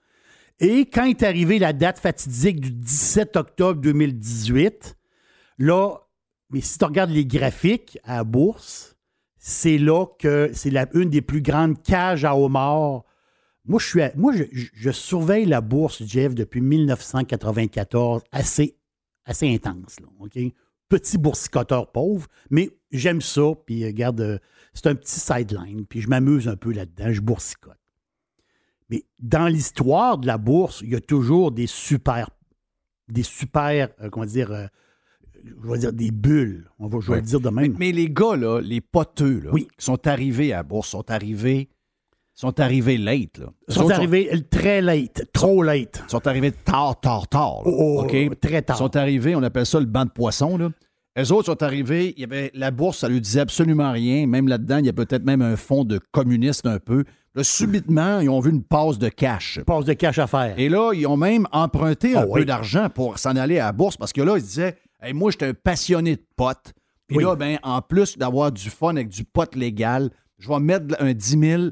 Et 0.61 0.87
quand 0.87 1.05
est 1.05 1.23
arrivée 1.23 1.59
la 1.59 1.73
date 1.73 1.99
fatidique 1.99 2.61
du 2.61 2.71
17 2.71 3.37
octobre 3.37 3.81
2018, 3.81 4.97
là, 5.59 5.95
mais 6.51 6.61
si 6.61 6.79
tu 6.79 6.85
regardes 6.85 7.11
les 7.11 7.27
graphiques 7.27 7.99
à 8.05 8.17
la 8.17 8.25
bourse, 8.25 8.97
c'est 9.37 9.79
là 9.79 10.07
que 10.19 10.51
c'est 10.53 10.73
une 10.95 11.11
des 11.11 11.23
plus 11.23 11.43
grandes 11.43 11.83
cages 11.83 12.25
à 12.25 12.37
homards. 12.37 13.05
Moi, 13.65 13.79
je, 13.81 14.91
surveille 14.91 15.45
la 15.45 15.61
bourse, 15.61 16.03
Jeff, 16.05 16.35
depuis 16.35 16.61
1994, 16.61 18.23
assez, 18.33 18.77
intense. 19.43 19.99
Petit 20.89 21.19
boursicoteur 21.19 21.93
pauvre, 21.93 22.27
mais 22.51 22.71
j'aime 22.91 23.21
ça. 23.21 23.53
Puis, 23.67 23.85
regarde, 23.85 24.21
euh, 24.23 24.39
c'est 24.73 24.87
un 24.87 24.95
petit 24.95 25.21
sideline. 25.21 25.85
Puis, 25.87 26.01
je 26.01 26.09
m'amuse 26.09 26.49
un 26.49 26.57
peu 26.57 26.73
là-dedans. 26.73 27.13
Je 27.13 27.21
boursicote. 27.21 27.77
Mais 28.91 29.05
dans 29.19 29.47
l'histoire 29.49 30.19
de 30.19 30.27
la 30.27 30.39
bourse, 30.39 30.81
il 30.83 30.91
y 30.91 30.97
a 30.97 31.01
toujours 31.01 31.53
des 31.53 31.67
super, 31.67 32.31
des 33.09 33.23
super, 33.23 33.89
euh, 34.01 34.09
comment 34.11 34.27
dire, 34.27 34.51
euh, 34.51 34.67
je 35.45 35.71
vais 35.71 35.79
dire 35.79 35.93
des 35.93 36.11
bulles. 36.11 36.69
On 36.79 36.89
va, 36.89 36.99
je 37.01 37.11
vais 37.11 37.17
le 37.17 37.23
dire 37.23 37.41
de 37.41 37.51
même. 37.51 37.77
Mais, 37.79 37.93
les 37.93 38.09
gars, 38.11 38.37
là, 38.37 38.61
les 38.61 38.81
poteux, 38.81 39.41
là, 39.41 39.51
Oui. 39.53 39.69
qui 39.79 39.85
sont 39.85 40.07
arrivés 40.07 40.53
à 40.53 40.59
la 40.59 40.63
bourse, 40.63 40.89
sont 40.89 41.11
arrivés, 41.11 41.69
sont 42.35 42.59
arrivés 42.61 42.99
late, 42.99 43.39
là. 43.39 43.53
Ils 43.69 43.75
sont 43.75 43.91
arrivés 43.91 44.31
très 44.51 44.81
late, 44.81 45.25
trop 45.33 45.63
late. 45.63 45.97
sont, 46.09 46.19
sont 46.19 46.27
arrivés 46.27 46.53
tard, 46.53 46.99
tard, 47.01 47.29
tard. 47.29 47.63
là. 47.65 47.67
Oh, 47.67 48.01
oh, 48.01 48.05
OK? 48.05 48.41
très 48.41 48.63
tard. 48.63 48.77
Ils 48.77 48.79
sont 48.79 48.97
arrivés, 48.97 49.35
on 49.37 49.43
appelle 49.43 49.67
ça 49.67 49.81
le 49.81 49.87
banc 49.87 50.05
de 50.05 50.11
poissons, 50.11 50.57
là. 50.57 50.71
Eux 51.19 51.33
autres 51.33 51.47
sont 51.47 51.63
arrivés, 51.63 52.15
il 52.17 52.21
y 52.21 52.25
avait, 52.25 52.51
la 52.55 52.71
bourse, 52.71 52.99
ça 52.99 53.09
lui 53.09 53.21
disait 53.21 53.41
absolument 53.41 53.91
rien. 53.93 54.27
Même 54.27 54.47
là-dedans, 54.49 54.79
il 54.79 54.87
y 54.87 54.89
a 54.89 54.93
peut-être 54.93 55.25
même 55.25 55.43
un 55.43 55.57
fond 55.57 55.85
de 55.85 55.99
communiste 56.13 56.67
un 56.67 56.79
peu. 56.79 57.05
Là, 57.35 57.43
subitement, 57.45 58.21
ils 58.21 58.29
ont 58.29 58.41
vu 58.41 58.51
une 58.51 58.63
passe 58.63 58.99
de 58.99 59.09
cash. 59.09 59.61
Passe 59.67 59.85
de 59.85 59.93
cash 59.95 60.19
à 60.19 60.27
faire. 60.27 60.55
Et 60.59 60.69
là, 60.69 60.93
ils 60.95 61.07
ont 61.07 61.17
même 61.17 61.47
emprunté 61.53 62.17
un 62.17 62.21
Ah 62.23 62.27
oui. 62.29 62.41
peu 62.41 62.45
d'argent 62.47 62.89
pour 62.89 63.19
s'en 63.19 63.37
aller 63.37 63.59
à 63.59 63.67
la 63.67 63.73
bourse 63.73 63.97
parce 63.97 64.13
que 64.13 64.21
là, 64.23 64.37
ils 64.37 64.43
disaient 64.43 64.77
Hey, 65.01 65.13
Moi, 65.13 65.31
j'étais 65.31 65.47
un 65.47 65.55
passionné 65.55 66.17
de 66.17 66.23
potes. 66.37 66.73
Puis 67.07 67.19
Oui. 67.19 67.25
là, 67.25 67.37
ben, 67.37 67.59
en 67.63 67.81
plus 67.83 68.17
d'avoir 68.19 68.51
du 68.53 68.69
fun 68.71 68.91
avec 68.91 69.09
du 69.09 69.25
pot 69.25 69.55
légal, 69.55 70.11
je 70.39 70.49
vais 70.49 70.61
mettre 70.61 70.97
un 71.01 71.13
10 71.13 71.39
000. 71.39 71.63
euh, 71.63 71.71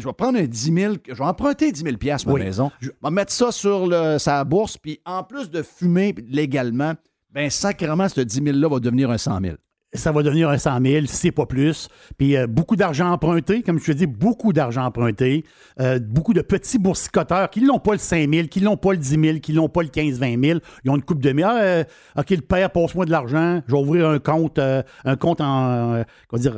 je 0.00 0.04
vais 0.04 0.12
prendre 0.12 0.38
un 0.38 0.44
10 0.46 0.72
000, 0.74 0.94
je 1.08 1.14
vais 1.14 1.24
emprunter 1.24 1.70
10 1.70 1.82
000 1.82 1.96
piastres, 1.96 2.26
ma 2.28 2.34
Oui. 2.34 2.40
maison. 2.42 2.70
Je 2.80 2.90
vais 3.02 3.10
mettre 3.10 3.32
ça 3.32 3.52
sur 3.52 3.86
le, 3.86 4.18
sa 4.18 4.42
bourse, 4.44 4.76
puis 4.78 5.00
en 5.04 5.22
plus 5.22 5.50
de 5.50 5.62
fumer 5.62 6.14
légalement, 6.28 6.94
ben 7.30 7.50
sacrément, 7.50 8.08
ce 8.08 8.20
10 8.20 8.40
000-là 8.40 8.68
va 8.68 8.80
devenir 8.80 9.10
un 9.10 9.18
100 9.18 9.40
000. 9.42 9.56
ça 9.92 10.12
va 10.12 10.22
devenir 10.22 10.48
un 10.48 10.58
100 10.58 10.80
000, 10.82 11.06
si 11.06 11.16
c'est 11.16 11.32
pas 11.32 11.46
plus. 11.46 11.88
Puis 12.16 12.36
euh, 12.36 12.46
beaucoup 12.46 12.74
d'argent 12.74 13.10
emprunté, 13.10 13.62
comme 13.62 13.78
je 13.78 13.86
te 13.86 13.92
dis, 13.92 14.06
beaucoup 14.06 14.52
d'argent 14.52 14.84
emprunté. 14.84 15.44
Euh, 15.80 15.98
beaucoup 15.98 16.32
de 16.32 16.40
petits 16.40 16.78
boursicoteurs 16.78 17.50
qui 17.50 17.62
n'ont 17.62 17.78
pas 17.78 17.92
le 17.92 17.98
5 17.98 18.32
000, 18.32 18.48
qui 18.48 18.62
n'ont 18.62 18.76
pas 18.76 18.92
le 18.92 18.98
10 18.98 19.08
000, 19.08 19.38
qui 19.40 19.52
n'ont 19.52 19.68
pas 19.68 19.82
le 19.82 19.88
15-20 19.88 20.44
000. 20.44 20.60
Ils 20.84 20.90
ont 20.90 20.96
une 20.96 21.02
coupe 21.02 21.22
de 21.22 21.32
mille. 21.32 21.44
Ah, 21.46 21.60
euh, 21.60 21.84
OK, 22.16 22.30
le 22.30 22.40
père, 22.40 22.70
passe-moi 22.70 23.04
de 23.04 23.10
l'argent. 23.10 23.62
Je 23.66 23.72
vais 23.72 23.78
ouvrir 23.78 24.08
un 24.08 24.18
compte, 24.18 24.58
un 24.58 25.16
compte 25.16 25.40
en, 25.40 26.02
comment 26.28 26.40
dire, 26.40 26.56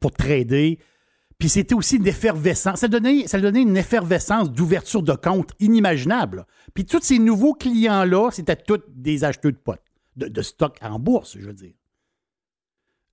pour 0.00 0.12
trader. 0.12 0.78
Puis 1.44 1.50
c'était 1.50 1.74
aussi 1.74 1.96
une 1.96 2.06
effervescence. 2.06 2.80
Ça 2.80 2.88
donnait, 2.88 3.26
ça 3.26 3.38
donnait 3.38 3.60
une 3.60 3.76
effervescence 3.76 4.50
d'ouverture 4.50 5.02
de 5.02 5.12
compte 5.12 5.50
inimaginable. 5.60 6.46
Puis 6.72 6.86
tous 6.86 7.02
ces 7.02 7.18
nouveaux 7.18 7.52
clients-là, 7.52 8.30
c'était 8.30 8.56
tous 8.56 8.80
des 8.88 9.24
acheteurs 9.24 9.52
de 9.52 9.58
potes, 9.58 9.82
de, 10.16 10.28
de 10.28 10.40
stock 10.40 10.78
en 10.80 10.98
bourse, 10.98 11.36
je 11.38 11.44
veux 11.46 11.52
dire. 11.52 11.74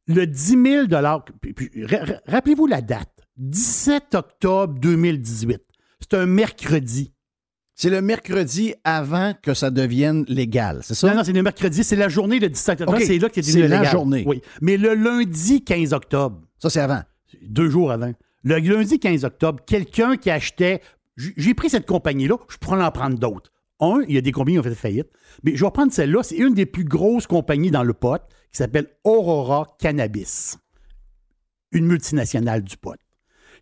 Le 0.08 0.26
10 0.26 0.64
000 0.64 0.88
puis- 1.42 1.52
puis, 1.54 1.86
ra- 1.86 2.06
ra- 2.06 2.22
rappelez-vous 2.26 2.68
la 2.68 2.82
date, 2.82 3.12
17 3.36 4.16
octobre 4.16 4.80
2018. 4.80 5.62
C'est 6.00 6.14
un 6.14 6.26
mercredi. 6.26 7.12
C'est 7.76 7.90
le 7.90 8.02
mercredi 8.02 8.74
avant 8.86 9.34
que 9.44 9.54
ça 9.54 9.72
devienne 9.72 10.24
légal, 10.30 10.80
c'est 10.84 10.96
ça? 10.96 11.10
Non, 11.10 11.18
non, 11.18 11.24
c'est 11.26 11.34
le 11.34 11.44
mercredi, 11.44 11.84
c'est 11.84 11.98
la 11.98 12.08
journée 12.08 12.40
le 12.40 12.48
17 12.48 12.80
octobre. 12.80 12.98
C'est 13.02 13.18
là 13.18 13.28
c'est 13.34 13.42
c'est 13.42 13.52
devenu 13.58 13.68
la 13.68 13.78
légal. 13.80 13.92
journée. 13.92 14.24
Oui. 14.26 14.42
Mais 14.62 14.78
le 14.78 14.94
lundi 14.94 15.66
15 15.66 15.92
octobre, 15.92 16.40
Ça, 16.60 16.70
c'est 16.70 16.80
avant. 16.80 17.02
Deux 17.42 17.70
jours 17.70 17.92
avant. 17.92 18.12
Le 18.44 18.58
lundi 18.58 19.00
15 19.00 19.24
octobre, 19.26 19.64
quelqu'un 19.66 20.18
qui 20.18 20.30
achetait. 20.30 20.82
J'ai 21.16 21.54
pris 21.54 21.70
cette 21.70 21.86
compagnie-là, 21.86 22.38
je 22.50 22.58
pourrais 22.58 22.84
en 22.84 22.92
prendre 22.92 23.18
d'autres. 23.18 23.52
Un, 23.80 24.02
il 24.08 24.16
y 24.16 24.18
a 24.18 24.22
des 24.22 24.32
compagnies 24.32 24.56
qui 24.56 24.60
ont 24.60 24.64
fait 24.64 24.76
faillite, 24.76 25.10
mais 25.44 25.56
je 25.56 25.66
vais 25.66 25.72
prendre 25.72 25.92
celle-là. 25.92 26.24
C'est 26.24 26.38
une 26.38 26.54
des 26.54 26.66
plus 26.66 26.84
grosses 26.84 27.28
compagnies 27.28 27.72
dans 27.72 27.84
le 27.84 27.94
pot 27.94 28.22
qui 28.52 28.58
s'appelle 28.58 28.88
Aurora 29.04 29.68
Cannabis, 29.80 30.58
une 31.72 31.86
multinationale 31.86 32.64
du 32.64 32.78
pot. 32.78 32.96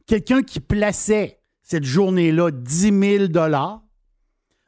Quelqu'un 0.06 0.42
qui 0.42 0.60
plaçait 0.60 1.40
cette 1.62 1.86
journée-là 1.86 2.52
10 2.52 3.00
000 3.00 3.26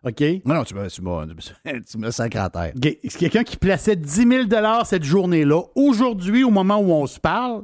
OK? 0.03 0.22
Non, 0.46 0.55
non, 0.55 0.63
tu 0.63 0.74
me, 0.74 0.88
tu 0.88 1.01
me 1.98 2.38
à 2.38 2.50
terre. 2.50 2.74
OK. 2.75 2.98
C'est 3.03 3.20
quelqu'un 3.20 3.43
qui 3.43 3.58
plaçait 3.58 3.96
10 3.96 4.27
000 4.50 4.84
cette 4.86 5.03
journée-là. 5.03 5.63
Aujourd'hui, 5.75 6.43
au 6.43 6.50
moment 6.50 6.79
où 6.79 6.91
on 6.91 7.05
se 7.05 7.20
parle, 7.20 7.63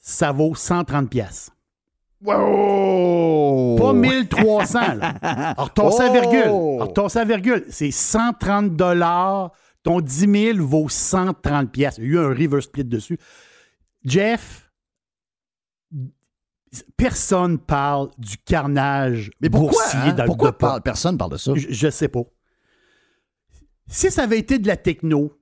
ça 0.00 0.32
vaut 0.32 0.54
130 0.54 1.08
pièces. 1.08 1.50
Wow! 2.22 3.76
Pas 3.78 3.92
1300, 3.94 4.94
là. 4.96 5.08
Alors, 5.22 5.72
tasse 5.72 6.00
à 6.00 6.08
Oh! 6.08 6.12
virgule. 6.12 7.26
Virgule. 7.26 7.64
C'est 7.70 7.90
130 7.90 8.76
dollars. 8.76 9.52
Ton 9.82 10.00
10 10.00 10.52
000 10.54 10.66
vaut 10.66 10.88
130 10.90 11.70
pièces. 11.72 11.96
Il 11.98 12.04
y 12.04 12.08
a 12.08 12.10
eu 12.10 12.18
un 12.18 12.28
reverse 12.28 12.64
split 12.64 12.84
dessus. 12.84 13.18
Jeff, 14.04 14.70
personne 16.96 17.58
parle 17.58 18.10
du 18.18 18.36
carnage 18.38 19.30
Mais 19.40 19.48
pourquoi? 19.50 19.70
boursier 19.82 19.98
hein? 20.00 20.12
dans 20.12 20.24
Pourquoi 20.26 20.56
parle- 20.56 20.82
personne 20.82 21.16
parle 21.18 21.32
de 21.32 21.36
ça? 21.38 21.52
Je, 21.54 21.68
je 21.70 21.88
sais 21.90 22.08
pas. 22.08 22.22
Si 23.88 24.10
ça 24.10 24.22
avait 24.24 24.38
été 24.38 24.58
de 24.58 24.66
la 24.68 24.76
techno, 24.76 25.32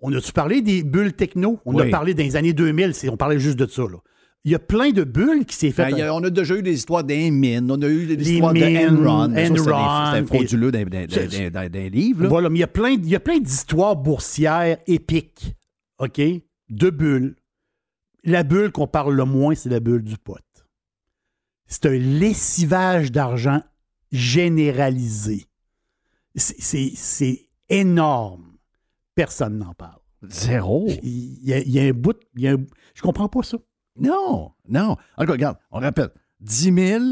on 0.00 0.12
a-tu 0.12 0.32
parlé 0.32 0.62
des 0.62 0.82
bulles 0.82 1.12
techno? 1.12 1.60
On 1.64 1.74
Oui. 1.74 1.82
a 1.82 1.90
parlé 1.90 2.14
dans 2.14 2.22
les 2.24 2.36
années 2.36 2.52
2000, 2.52 2.94
c'est- 2.94 3.08
on 3.08 3.16
parlait 3.16 3.38
juste 3.38 3.58
de 3.58 3.66
ça. 3.66 3.82
Là. 3.82 3.98
Il 4.44 4.52
y 4.52 4.54
a 4.54 4.58
plein 4.60 4.90
de 4.92 5.02
bulles 5.04 5.44
qui 5.44 5.56
s'est 5.56 5.72
fait. 5.72 5.90
Ben, 5.90 6.00
a- 6.02 6.14
on 6.14 6.22
a 6.22 6.30
déjà 6.30 6.56
eu 6.56 6.62
des 6.62 6.72
histoires 6.72 7.02
des 7.04 7.30
mines, 7.30 7.70
on 7.70 7.82
a 7.82 7.88
eu 7.88 8.06
des 8.06 8.16
Les 8.16 8.30
histoires 8.32 8.54
de 8.54 8.60
mines, 8.60 9.06
Enron. 9.06 9.28
c'était 10.14 10.26
frauduleux 10.26 10.70
livres. 11.90 12.22
là. 12.22 12.28
Voilà, 12.28 12.48
mais 12.48 12.58
il 12.58 12.60
y 12.60 12.64
a 12.64 12.68
plein, 12.68 12.90
il 12.90 13.08
y 13.08 13.16
a 13.16 13.20
plein 13.20 13.38
d'histoires 13.40 13.96
boursières 13.96 14.78
épiques, 14.86 15.54
OK? 15.98 16.20
De 16.70 16.90
bulles. 16.90 17.34
La 18.24 18.42
bulle 18.44 18.70
qu'on 18.72 18.86
parle 18.86 19.14
le 19.14 19.24
moins, 19.24 19.54
c'est 19.54 19.68
la 19.70 19.80
bulle 19.80 20.02
du 20.02 20.16
pote. 20.18 20.42
C'est 21.66 21.86
un 21.86 21.98
lessivage 21.98 23.10
d'argent 23.12 23.62
généralisé. 24.12 25.46
C'est 26.34 27.48
énorme. 27.68 28.47
Personne 29.18 29.58
n'en 29.58 29.74
parle. 29.74 29.98
Zéro? 30.30 30.86
Il 31.02 31.44
y, 31.44 31.52
a, 31.52 31.58
il 31.58 31.70
y 31.72 31.80
a 31.80 31.82
un 31.82 31.90
bout. 31.92 32.16
il 32.36 32.42
y 32.42 32.46
a 32.48 32.52
un- 32.52 32.64
je 32.94 33.02
comprends 33.02 33.28
pas 33.28 33.42
ça. 33.42 33.56
Non, 33.98 34.52
non. 34.68 34.96
Encore, 35.16 35.32
regarde, 35.32 35.56
on 35.72 35.80
rappelle. 35.80 36.10
10 36.40 36.72
000, 36.72 37.04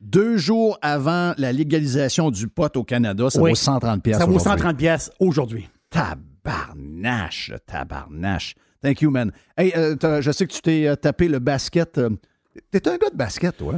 deux 0.00 0.38
jours 0.38 0.78
avant 0.80 1.34
la 1.36 1.52
légalisation 1.52 2.30
du 2.30 2.48
pot 2.48 2.74
au 2.78 2.82
Canada, 2.84 3.28
ça 3.28 3.42
Oui. 3.42 3.50
vaut 3.50 3.54
130 3.56 4.02
pièces 4.02 4.16
Ça 4.16 4.24
vaut 4.24 4.36
aujourd'hui. 4.36 4.50
130 4.62 4.76
pièces 4.78 5.10
aujourd'hui. 5.20 5.68
Tabarnache, 5.90 7.52
tabarnache. 7.66 8.54
Thank 8.82 9.02
you, 9.02 9.10
man. 9.10 9.32
Hey, 9.58 9.74
euh, 9.76 10.22
je 10.22 10.30
sais 10.32 10.46
que 10.46 10.52
tu 10.54 10.62
t'es 10.62 10.86
euh, 10.86 10.96
tapé 10.96 11.28
le 11.28 11.40
basket. 11.40 11.98
euh, 11.98 12.08
T'es 12.70 12.88
un 12.88 12.96
gars 12.96 13.10
de 13.10 13.16
basket, 13.16 13.54
toi? 13.58 13.74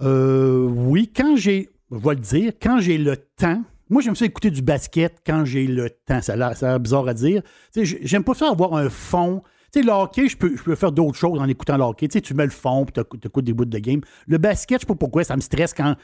oui, 0.00 1.12
quand 1.14 1.36
j'ai, 1.36 1.68
je 1.90 1.96
vais 1.98 2.14
le 2.14 2.20
dire, 2.20 2.52
quand 2.60 2.80
j'ai 2.80 2.96
le 2.98 3.16
temps, 3.16 3.62
moi 3.92 4.02
j'aime 4.02 4.16
ça 4.16 4.24
écouter 4.24 4.50
du 4.50 4.62
basket 4.62 5.18
quand 5.24 5.44
j'ai 5.44 5.66
le 5.66 5.90
temps. 5.90 6.20
Ça 6.22 6.32
a 6.32 6.36
l'air, 6.36 6.80
bizarre 6.80 7.06
à 7.06 7.14
dire. 7.14 7.42
J'aime 7.74 8.24
pas 8.24 8.34
ça 8.34 8.48
avoir 8.48 8.74
un 8.74 8.88
fond. 8.88 9.42
Tu 9.72 9.80
sais, 9.80 9.86
le 9.86 9.92
hockey, 9.92 10.28
je 10.28 10.36
peux, 10.36 10.56
je 10.56 10.62
peux 10.62 10.74
faire 10.74 10.92
d'autres 10.92 11.18
choses 11.18 11.38
en 11.38 11.48
écoutant 11.48 11.76
le 11.76 11.84
hockey. 11.84 12.08
Tu 12.08 12.14
sais, 12.14 12.20
tu 12.20 12.34
mets 12.34 12.44
le 12.44 12.50
fond 12.50 12.84
puis 12.84 13.04
tu 13.20 13.28
écoutes 13.28 13.44
des 13.44 13.52
bouts 13.52 13.64
de 13.64 13.78
game. 13.78 14.00
Le 14.26 14.38
basket, 14.38 14.80
je 14.80 14.82
sais 14.82 14.86
pas 14.86 14.94
pourquoi, 14.94 15.24
ça 15.24 15.36
me 15.36 15.40
stresse 15.40 15.74
quand, 15.74 15.94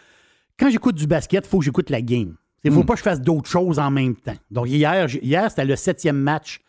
quand 0.59 0.71
j'écoute 0.71 0.97
du 0.97 1.07
basket, 1.07 1.47
il 1.47 1.49
faut 1.49 1.59
que 1.59 1.65
j'écoute 1.65 1.91
la 1.91 2.03
game. 2.03 2.37
Il 2.65 2.73
faut 2.73 2.85
pas 2.85 2.95
que 2.95 2.99
je 2.99 3.05
fasse 3.05 3.21
d'autres 3.21 3.49
choses 3.49 3.79
en 3.79 3.91
même 3.91 4.17
temps. 4.17 4.37
Donc 4.51 4.69
hier, 4.69 5.07
hier 5.23 5.51
c'était 5.51 5.65
le 5.65 5.77
septième 5.77 6.19
match, 6.19 6.61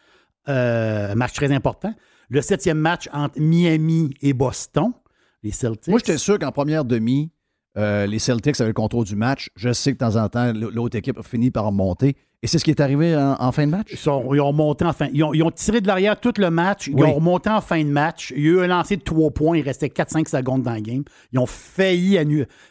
euh, 0.47 1.15
match 1.15 1.33
très 1.33 1.51
important. 1.51 1.93
Le 2.29 2.41
septième 2.41 2.77
match 2.77 3.09
entre 3.11 3.39
Miami 3.39 4.11
et 4.21 4.33
Boston, 4.33 4.93
les 5.41 5.51
Celtics. 5.51 5.89
Moi, 5.89 5.99
j'étais 5.99 6.17
sûr 6.19 6.37
qu'en 6.37 6.51
première 6.51 6.85
demi, 6.85 7.31
euh, 7.79 8.05
les 8.05 8.19
Celtics 8.19 8.59
avaient 8.59 8.69
le 8.69 8.73
contrôle 8.73 9.05
du 9.05 9.15
match. 9.15 9.49
Je 9.55 9.71
sais 9.73 9.91
que 9.93 9.97
de 10.03 10.11
temps 10.11 10.15
en 10.21 10.27
temps, 10.29 10.51
l'autre 10.53 10.97
équipe 10.97 11.17
a 11.17 11.23
fini 11.23 11.49
par 11.49 11.65
remonter. 11.65 12.15
Et 12.41 12.47
c'est 12.47 12.57
ce 12.57 12.63
qui 12.63 12.69
est 12.71 12.79
arrivé 12.79 13.15
en, 13.17 13.35
en 13.39 13.51
fin 13.51 13.65
de 13.65 13.71
match? 13.71 13.87
Ils, 13.91 13.97
sont- 13.97 14.33
ils 14.33 14.39
ont 14.39 14.53
monté 14.53 14.85
en 14.85 14.93
fin. 14.93 15.07
Ils 15.13 15.23
ont, 15.23 15.33
ils 15.33 15.43
ont 15.43 15.51
tiré 15.51 15.81
de 15.81 15.87
l'arrière 15.87 16.17
tout 16.19 16.31
le 16.37 16.49
match. 16.49 16.87
Ils 16.87 16.95
Oui. 16.95 17.03
ont 17.03 17.13
remonté 17.15 17.49
en 17.49 17.59
fin 17.61 17.83
de 17.83 17.89
match. 17.89 18.31
Il 18.35 18.43
y 18.43 18.47
a 18.47 18.51
eu 18.51 18.59
un 18.61 18.67
lancer 18.67 18.95
de 18.97 19.01
trois 19.01 19.29
points. 19.31 19.57
Il 19.57 19.61
restait 19.63 19.87
4-5 19.87 20.27
secondes 20.29 20.63
dans 20.63 20.73
le 20.73 20.79
game. 20.81 21.03
Ils 21.33 21.39
ont 21.39 21.45
failli 21.45 22.17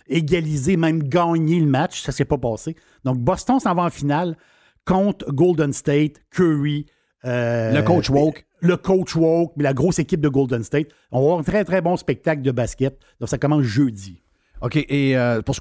égaliser, 0.07 0.77
même 0.77 1.03
gagner 1.03 1.61
le 1.61 1.67
match. 1.67 2.03
Ça 2.03 2.13
s'est 2.13 2.25
pas 2.25 2.39
passé. 2.39 2.77
Donc, 3.05 3.19
Boston 3.19 3.61
s'en 3.61 3.75
va 3.75 3.83
en 3.85 3.91
finale 3.91 4.37
contre 4.87 5.31
Golden 5.33 5.73
State, 5.73 6.13
Curry. 6.31 6.87
euh, 7.25 7.73
Le 7.75 7.83
coach 7.83 8.09
woke. 8.11 8.45
Le 8.61 8.77
coach 8.77 9.15
Woke, 9.15 9.53
la 9.59 9.73
grosse 9.73 10.01
équipe 10.01 10.21
de 10.21 10.29
Golden 10.29 10.65
State. 10.65 10.89
On 11.13 11.19
va 11.21 11.25
avoir 11.27 11.39
un 11.39 11.43
très, 11.45 11.63
très 11.65 11.81
bon 11.81 11.97
spectacle 11.97 12.43
de 12.43 12.51
basket. 12.51 12.99
Donc, 13.21 13.29
ça 13.29 13.39
commence 13.39 13.63
jeudi. 13.63 14.21
OK. 14.61 14.77
Et 14.77 15.17
euh, 15.17 15.41
pour 15.43 15.55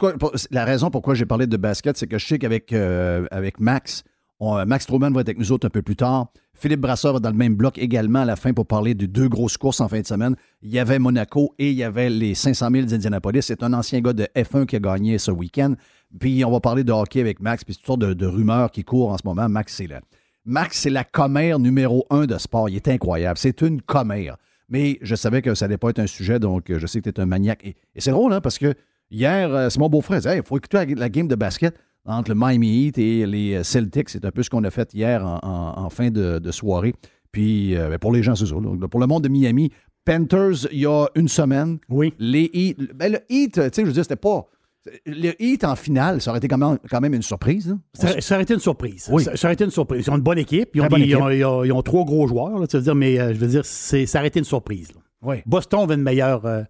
la 0.52 0.66
raison 0.66 0.90
pourquoi 0.90 1.14
j'ai 1.14 1.26
parlé 1.26 1.48
de 1.48 1.58
basket, 1.58 1.98
c'est 1.98 2.08
que 2.08 2.18
je 2.18 2.26
sais 2.26 2.40
qu'avec 2.40 2.74
euh, 2.74 3.26
avec 3.32 3.60
Max, 3.60 4.04
on- 4.40 4.66
Max 4.66 4.86
Truman 4.86 5.12
va 5.12 5.22
être 5.22 5.30
avec 5.30 5.40
nous 5.40 5.52
autres 5.52 5.68
un 5.68 5.70
peu 5.70 5.82
plus 5.82 5.96
tard. 5.96 6.28
Philippe 6.60 6.82
Brasseur 6.82 7.14
va 7.14 7.20
dans 7.20 7.30
le 7.30 7.36
même 7.36 7.56
bloc 7.56 7.78
également 7.78 8.22
à 8.22 8.26
la 8.26 8.36
fin 8.36 8.52
pour 8.52 8.66
parler 8.66 8.96
de 8.96 9.06
deux 9.06 9.30
grosses 9.30 9.58
courses 9.58 9.80
en 9.80 9.88
fin 9.88 10.02
de 10.02 10.08
semaine. 10.08 10.36
Il 10.64 10.72
y 10.72 10.80
avait 10.80 10.98
Monaco 10.98 11.54
et 11.60 11.70
il 11.70 11.76
y 11.76 11.84
avait 11.84 12.10
les 12.10 12.34
500 12.34 12.70
000 12.72 12.86
d'Indianapolis. 12.88 13.44
C'est 13.44 13.62
un 13.62 13.74
ancien 13.74 14.02
gars 14.02 14.14
de 14.14 14.28
F1 14.36 14.66
qui 14.66 14.76
a 14.76 14.80
gagné 14.80 15.20
ce 15.20 15.30
week-end. 15.30 15.76
Puis 16.20 16.44
on 16.44 16.50
va 16.52 16.60
parler 16.60 16.84
de 16.84 16.92
hockey 16.92 17.20
avec 17.22 17.40
Max, 17.42 17.64
puis 17.64 17.76
toutes 17.76 17.86
sortes 17.86 18.00
de, 18.00 18.26
rumeurs 18.26 18.72
qui 18.72 18.84
courent 18.84 19.12
en 19.12 19.18
ce 19.18 19.26
moment. 19.26 19.48
Max, 19.48 19.76
c'est 19.76 19.86
la, 19.86 20.02
Max, 20.46 20.80
c'est 20.80 20.90
la 20.90 21.04
commère 21.04 21.60
numéro 21.60 22.06
un 22.10 22.26
de 22.26 22.38
sport. 22.40 22.70
Il 22.70 22.76
est 22.76 22.88
incroyable. 22.88 23.38
C'est 23.38 23.62
une 23.62 23.80
commère. 23.82 24.38
Mais 24.70 24.98
je 25.02 25.16
savais 25.16 25.42
que 25.42 25.56
ça 25.56 25.66
n'allait 25.66 25.78
pas 25.78 25.90
être 25.90 26.00
un 26.00 26.08
sujet, 26.08 26.40
donc 26.40 26.70
euh, 26.70 26.80
je 26.80 26.88
sais 26.88 27.00
que 27.02 27.10
tu 27.10 27.16
es 27.16 27.24
un 27.24 27.26
maniaque. 27.26 27.64
Et, 27.66 27.76
et 27.96 28.02
c'est 28.02 28.12
drôle, 28.12 28.34
hein, 28.34 28.42
parce 28.42 28.58
que 28.58 28.74
hier, 29.10 29.54
euh, 29.54 29.70
c'est 29.70 29.80
mon 29.80 29.90
beau-frère. 29.90 30.20
Il 30.24 30.28
Hey, 30.28 30.42
faut 30.44 30.58
écouter 30.58 30.78
la, 30.78 30.86
la 30.86 31.10
game 31.10 31.28
de 31.28 31.36
basket. 31.36 31.76
entre 32.06 32.32
le 32.32 32.36
Miami 32.38 32.86
Heat 32.88 32.98
et 32.98 33.26
les 33.26 33.64
Celtics. 33.64 34.10
C'est 34.10 34.26
un 34.26 34.32
peu 34.32 34.44
ce 34.44 34.50
qu'on 34.50 34.64
a 34.64 34.70
fait 34.70 34.94
hier 34.94 35.26
en, 35.26 35.90
fin 35.90 36.10
de, 36.10 36.52
soirée. 36.52 36.94
Puis 37.32 37.76
ben, 37.76 37.98
pour 37.98 38.12
les 38.12 38.24
gens, 38.24 38.36
c'est 38.36 38.46
ça. 38.46 38.56
Pour 38.90 39.00
le 39.00 39.08
monde 39.08 39.24
de 39.24 39.30
Miami, 39.30 39.72
Panthers, 40.06 40.68
il 40.72 40.80
y 40.80 40.86
a 40.86 41.08
une 41.16 41.28
semaine. 41.28 41.80
Oui. 41.90 42.14
Les 42.18 42.50
Heat, 42.54 42.94
ben, 42.96 43.12
le 43.12 43.20
Heat, 43.30 43.54
tu 43.56 43.62
sais, 43.62 43.72
je 43.82 43.86
veux 43.88 43.92
dire, 43.92 44.04
c'était 44.04 44.16
pas 44.16 44.48
le 45.06 45.42
Heat 45.42 45.64
en 45.64 45.76
finale, 45.76 46.22
ça 46.22 46.32
aurait 46.32 46.38
été 46.38 46.48
quand 46.48 46.58
même, 46.58 46.78
quand 46.90 47.02
même 47.02 47.14
une 47.14 47.22
surprise. 47.22 47.76
Ça, 47.94 48.36
aurait 48.36 48.44
été 48.44 48.54
une 48.54 48.60
surprise. 48.60 49.10
Oui. 49.12 49.24
Ça, 49.24 49.32
aurait 49.44 49.54
été 49.54 49.66
une 49.66 49.72
surprise. 49.72 50.06
Ils 50.06 50.12
ont 50.12 50.16
une 50.16 50.22
bonne 50.22 50.38
équipe. 50.38 50.70
Ils 50.76 51.74
ont, 51.74 51.82
trois 51.82 52.06
gros 52.06 52.28
joueurs. 52.28 52.60
Là, 52.60 52.68
tu 52.68 52.78
veux 52.78 52.84
dire, 52.84 52.96
mais 52.96 53.20
euh, 53.20 53.34
je 53.34 53.40
veux 53.40 53.48
dire, 53.48 53.66
ça 53.66 53.98
aurait 54.20 54.28
été 54.28 54.40
une 54.40 54.46
surprise. 54.46 54.90
Oui. 55.22 55.38
Boston 55.46 55.82
avait 55.82 55.96
une 55.96 56.04
meilleure. 56.04 56.46
Euh, 56.46 56.64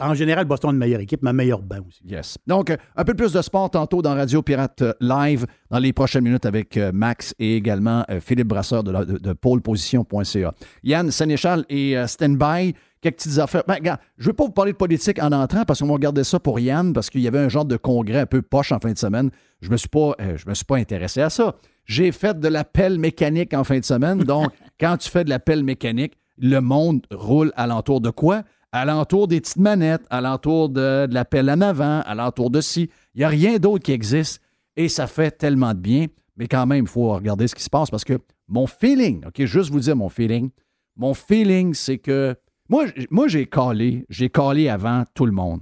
en 0.00 0.14
général, 0.14 0.46
Boston 0.46 0.70
a 0.70 0.72
une 0.72 0.78
meilleure 0.78 1.00
équipe, 1.00 1.22
mais 1.22 1.30
un 1.30 1.34
meilleur 1.34 1.60
banc 1.60 1.80
aussi. 1.86 2.00
Yes. 2.06 2.38
Donc, 2.46 2.70
euh, 2.70 2.76
un 2.96 3.04
peu 3.04 3.12
plus 3.12 3.32
de 3.32 3.42
sport 3.42 3.70
tantôt 3.70 4.00
dans 4.00 4.14
Radio 4.14 4.40
Pirate 4.40 4.82
Live 5.00 5.46
dans 5.70 5.78
les 5.78 5.92
prochaines 5.92 6.24
minutes 6.24 6.46
avec 6.46 6.78
Max 6.94 7.34
et 7.38 7.56
également 7.56 8.04
Philippe 8.20 8.48
Brasseur 8.48 8.82
de, 8.82 9.04
de, 9.04 9.18
de 9.18 9.32
poleposition.ca. 9.34 10.54
Yann 10.82 11.10
Sénéchal 11.10 11.66
et 11.68 11.94
Standby 12.06 12.74
quelques 13.06 13.22
petites 13.22 13.38
affaires. 13.38 13.62
Ben, 13.66 13.74
regarde, 13.74 14.00
je 14.18 14.24
ne 14.24 14.28
veux 14.28 14.32
pas 14.34 14.44
vous 14.44 14.52
parler 14.52 14.72
de 14.72 14.76
politique 14.76 15.22
en 15.22 15.32
entrant 15.32 15.64
parce 15.64 15.80
qu'on 15.80 15.86
va 15.86 15.94
regarder 15.94 16.24
ça 16.24 16.40
pour 16.40 16.58
Yann 16.58 16.92
parce 16.92 17.10
qu'il 17.10 17.20
y 17.20 17.28
avait 17.28 17.38
un 17.38 17.48
genre 17.48 17.64
de 17.64 17.76
congrès 17.76 18.20
un 18.20 18.26
peu 18.26 18.42
poche 18.42 18.72
en 18.72 18.78
fin 18.78 18.92
de 18.92 18.98
semaine. 18.98 19.30
Je 19.60 19.68
ne 19.68 19.72
me, 19.72 19.76
suis 19.76 19.88
pas, 19.88 20.14
euh, 20.20 20.36
je 20.36 20.48
me 20.48 20.54
suis 20.54 20.64
pas 20.64 20.76
intéressé 20.76 21.20
à 21.20 21.30
ça. 21.30 21.56
J'ai 21.84 22.12
fait 22.12 22.38
de 22.38 22.48
la 22.48 22.64
pelle 22.64 22.98
mécanique 22.98 23.54
en 23.54 23.64
fin 23.64 23.78
de 23.78 23.84
semaine. 23.84 24.18
Donc, 24.18 24.50
quand 24.80 24.96
tu 24.96 25.08
fais 25.08 25.24
de 25.24 25.30
la 25.30 25.38
pelle 25.38 25.62
mécanique, 25.62 26.14
le 26.38 26.60
monde 26.60 27.06
roule 27.10 27.52
alentour 27.56 28.00
de 28.00 28.10
quoi? 28.10 28.42
Alentour 28.72 29.28
des 29.28 29.40
petites 29.40 29.56
manettes, 29.56 30.04
alentour 30.10 30.68
de, 30.68 31.06
de 31.06 31.14
la 31.14 31.24
pelle 31.24 31.48
en 31.48 31.60
avant, 31.60 32.00
alentour 32.00 32.50
de 32.50 32.60
ci. 32.60 32.90
Il 33.14 33.18
n'y 33.18 33.24
a 33.24 33.28
rien 33.28 33.58
d'autre 33.58 33.84
qui 33.84 33.92
existe 33.92 34.42
et 34.76 34.88
ça 34.88 35.06
fait 35.06 35.30
tellement 35.30 35.72
de 35.72 35.78
bien. 35.78 36.06
Mais 36.36 36.48
quand 36.48 36.66
même, 36.66 36.84
il 36.84 36.90
faut 36.90 37.14
regarder 37.14 37.48
ce 37.48 37.54
qui 37.54 37.62
se 37.62 37.70
passe 37.70 37.90
parce 37.90 38.04
que 38.04 38.18
mon 38.48 38.66
feeling, 38.66 39.24
OK, 39.26 39.44
juste 39.44 39.70
vous 39.70 39.80
dire 39.80 39.96
mon 39.96 40.10
feeling, 40.10 40.50
mon 40.96 41.14
feeling, 41.14 41.72
c'est 41.72 41.98
que 41.98 42.36
moi, 42.68 43.28
j'ai 43.28 43.46
calé, 43.46 44.04
j'ai 44.08 44.30
calé 44.30 44.68
avant 44.68 45.04
tout 45.14 45.26
le 45.26 45.32
monde. 45.32 45.60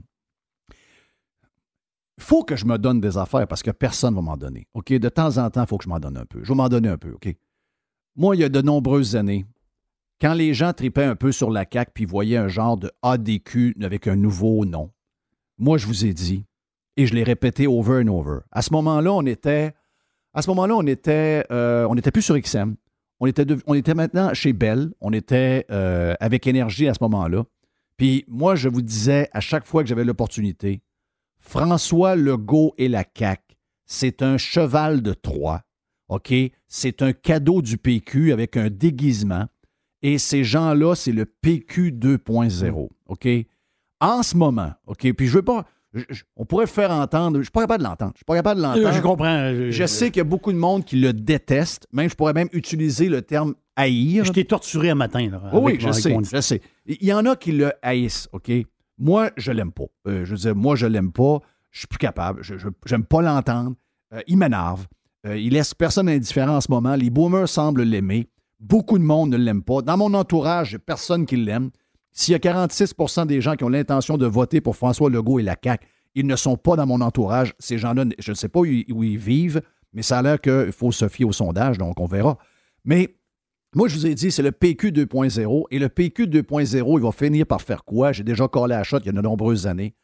Il 2.16 2.22
faut 2.22 2.44
que 2.44 2.56
je 2.56 2.64
me 2.64 2.78
donne 2.78 3.00
des 3.00 3.18
affaires 3.18 3.46
parce 3.48 3.62
que 3.62 3.72
personne 3.72 4.14
ne 4.14 4.16
va 4.16 4.22
m'en 4.22 4.36
donner. 4.36 4.68
OK? 4.74 4.92
De 4.92 5.08
temps 5.08 5.36
en 5.38 5.50
temps, 5.50 5.62
il 5.62 5.66
faut 5.66 5.78
que 5.78 5.84
je 5.84 5.88
m'en 5.88 5.98
donne 5.98 6.16
un 6.16 6.24
peu. 6.24 6.42
Je 6.44 6.48
vais 6.48 6.54
m'en 6.54 6.68
donner 6.68 6.88
un 6.88 6.98
peu, 6.98 7.12
OK? 7.12 7.34
Moi, 8.16 8.36
il 8.36 8.40
y 8.40 8.44
a 8.44 8.48
de 8.48 8.60
nombreuses 8.60 9.16
années, 9.16 9.44
quand 10.20 10.34
les 10.34 10.54
gens 10.54 10.72
tripaient 10.72 11.04
un 11.04 11.16
peu 11.16 11.32
sur 11.32 11.50
la 11.50 11.64
CAQ 11.70 11.90
puis 11.92 12.04
voyaient 12.04 12.36
un 12.36 12.48
genre 12.48 12.76
de 12.76 12.90
ADQ 13.02 13.76
avec 13.82 14.06
un 14.06 14.14
nouveau 14.14 14.64
nom, 14.64 14.92
moi, 15.58 15.76
je 15.76 15.86
vous 15.86 16.04
ai 16.04 16.14
dit, 16.14 16.44
et 16.96 17.06
je 17.06 17.14
l'ai 17.14 17.24
répété 17.24 17.66
over 17.66 18.02
and 18.04 18.08
over. 18.08 18.38
À 18.52 18.62
ce 18.62 18.72
moment-là, 18.72 19.12
on 19.12 19.26
était. 19.26 19.74
À 20.32 20.42
ce 20.42 20.48
moment-là, 20.50 20.76
on 20.76 20.86
était. 20.86 21.44
Euh, 21.50 21.86
on 21.88 21.94
n'était 21.94 22.10
plus 22.10 22.22
sur 22.22 22.38
XM. 22.38 22.76
On 23.66 23.74
était, 23.74 23.94
maintenant 23.94 24.34
chez 24.34 24.52
Bell, 24.52 24.92
on 25.00 25.12
était 25.12 25.66
euh, 25.70 26.14
avec 26.20 26.46
énergie 26.46 26.88
à 26.88 26.94
ce 26.94 26.98
moment-là. 27.02 27.44
Puis 27.96 28.24
moi, 28.28 28.54
je 28.54 28.68
vous 28.68 28.82
disais 28.82 29.28
à 29.32 29.40
chaque 29.40 29.64
fois 29.64 29.82
que 29.82 29.88
j'avais 29.88 30.04
l'opportunité, 30.04 30.82
François 31.38 32.16
Legault 32.16 32.74
et 32.78 32.88
la 32.88 33.04
CAQ, 33.16 33.42
c'est 33.86 34.22
un 34.22 34.38
cheval 34.38 35.02
de 35.02 35.12
Troie, 35.12 35.62
OK? 36.08 36.32
C'est 36.68 37.02
un 37.02 37.12
cadeau 37.12 37.62
du 37.62 37.78
PQ 37.78 38.32
avec 38.32 38.56
un 38.56 38.70
déguisement. 38.70 39.46
Et 40.02 40.18
ces 40.18 40.44
gens-là, 40.44 40.94
c'est 40.94 41.12
le 41.12 41.24
PQ 41.24 41.92
2.0, 41.92 42.88
OK? 43.06 43.28
En 44.00 44.22
ce 44.22 44.36
moment, 44.36 44.72
OK? 44.86 45.10
Puis 45.12 45.26
je 45.26 45.34
veux 45.34 45.42
pas, 45.42 45.64
on 46.36 46.44
pourrait 46.44 46.66
faire 46.66 46.90
entendre. 46.90 47.34
Je 47.34 47.38
ne 47.38 47.44
suis 47.44 47.50
pas 47.50 47.62
capable 47.62 47.82
de 47.82 47.88
l'entendre. 47.88 48.12
Je 48.14 48.18
suis 48.18 48.24
pas 48.24 48.36
capable 48.36 48.60
de 48.60 48.66
l'entendre. 48.66 48.92
Je 48.92 49.00
comprends. 49.00 49.70
Je, 49.70 49.86
sais 49.86 50.10
qu'il 50.10 50.18
y 50.18 50.20
a 50.20 50.24
beaucoup 50.24 50.52
de 50.52 50.58
monde 50.58 50.84
qui 50.84 50.96
le 50.96 51.12
déteste. 51.12 51.86
Même, 51.92 52.10
je 52.10 52.14
pourrais 52.14 52.32
même 52.32 52.48
utiliser 52.52 53.08
le 53.08 53.22
terme 53.22 53.54
haïr. 53.76 54.24
Je 54.24 54.32
t'ai 54.32 54.44
torturé 54.44 54.90
un 54.90 54.94
matin. 54.94 55.30
oui, 55.52 55.76
je 55.78 55.92
sais, 55.92 56.16
je 56.32 56.40
sais. 56.40 56.60
Il 56.86 57.04
y 57.04 57.12
en 57.12 57.24
a 57.26 57.36
qui 57.36 57.52
le 57.52 57.72
haïssent, 57.82 58.28
OK? 58.32 58.50
Moi, 58.98 59.30
je 59.36 59.52
l'aime 59.52 59.72
pas. 59.72 59.84
Euh, 60.06 60.24
je 60.24 60.30
veux 60.32 60.36
dire, 60.36 60.54
moi, 60.54 60.76
je 60.76 60.86
l'aime 60.86 61.12
pas. 61.12 61.40
Je 61.70 61.80
suis 61.80 61.88
plus 61.88 61.98
capable. 61.98 62.42
Je 62.42 62.54
n'aime 62.90 63.04
pas 63.04 63.22
l'entendre. 63.22 63.74
Euh, 64.12 64.20
il 64.28 64.38
m'énerve. 64.38 64.86
Euh, 65.26 65.36
il 65.36 65.52
laisse 65.52 65.74
personne 65.74 66.08
indifférent 66.08 66.56
en 66.56 66.60
ce 66.60 66.70
moment. 66.70 66.94
Les 66.94 67.10
boomers 67.10 67.48
semblent 67.48 67.82
l'aimer. 67.82 68.28
Beaucoup 68.60 68.98
de 68.98 69.04
monde 69.04 69.30
ne 69.30 69.36
l'aime 69.36 69.62
pas. 69.62 69.82
Dans 69.82 69.96
mon 69.96 70.14
entourage, 70.14 70.78
personne 70.78 71.26
qui 71.26 71.36
l'aime. 71.36 71.70
S'il 72.14 72.32
y 72.32 72.34
a 72.36 72.38
46% 72.38 73.26
des 73.26 73.40
gens 73.40 73.56
qui 73.56 73.64
ont 73.64 73.68
l'intention 73.68 74.16
de 74.16 74.24
voter 74.24 74.60
pour 74.60 74.76
François 74.76 75.10
Legault 75.10 75.40
et 75.40 75.42
la 75.42 75.56
CAQ, 75.62 75.84
ils 76.14 76.26
ne 76.26 76.36
sont 76.36 76.56
pas 76.56 76.76
dans 76.76 76.86
mon 76.86 77.00
entourage. 77.00 77.54
Ces 77.58 77.76
gens-là, 77.76 78.04
je 78.18 78.30
ne 78.30 78.36
sais 78.36 78.48
pas 78.48 78.60
où, 78.60 78.64
ils 78.64 79.18
vivent, 79.18 79.60
mais 79.92 80.02
ça 80.02 80.18
a 80.18 80.22
l'air 80.22 80.40
qu'il 80.40 80.70
faut 80.72 80.92
se 80.92 81.08
fier 81.08 81.24
au 81.24 81.32
sondage, 81.32 81.76
donc 81.76 81.98
on 81.98 82.06
verra. 82.06 82.38
Mais 82.84 83.16
moi, 83.74 83.88
je 83.88 83.96
vous 83.96 84.06
ai 84.06 84.14
dit, 84.14 84.30
c'est 84.30 84.42
le 84.42 84.52
PQ 84.52 84.92
2.0. 84.92 85.64
Et 85.72 85.80
le 85.80 85.88
PQ 85.88 86.28
2.0, 86.28 86.98
il 86.98 87.02
va 87.02 87.10
finir 87.10 87.46
par 87.46 87.60
faire 87.60 87.84
quoi? 87.84 88.12
J'ai 88.12 88.22
déjà 88.22 88.46
collé 88.46 88.76
à 88.76 88.84
shot 88.84 89.00
il 89.00 89.06
y 89.06 89.08
a 89.08 89.12
de 89.12 89.20
nombreuses 89.20 89.66
années. 89.66 89.96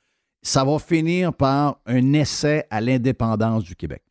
Ça 0.43 0.65
va 0.65 0.81
finir 0.81 1.33
par 1.33 1.81
un 1.87 2.13
essai 2.13 2.65
à 2.71 2.81
l'indépendance 2.81 3.63
du 3.63 3.77
Québec. 3.77 4.03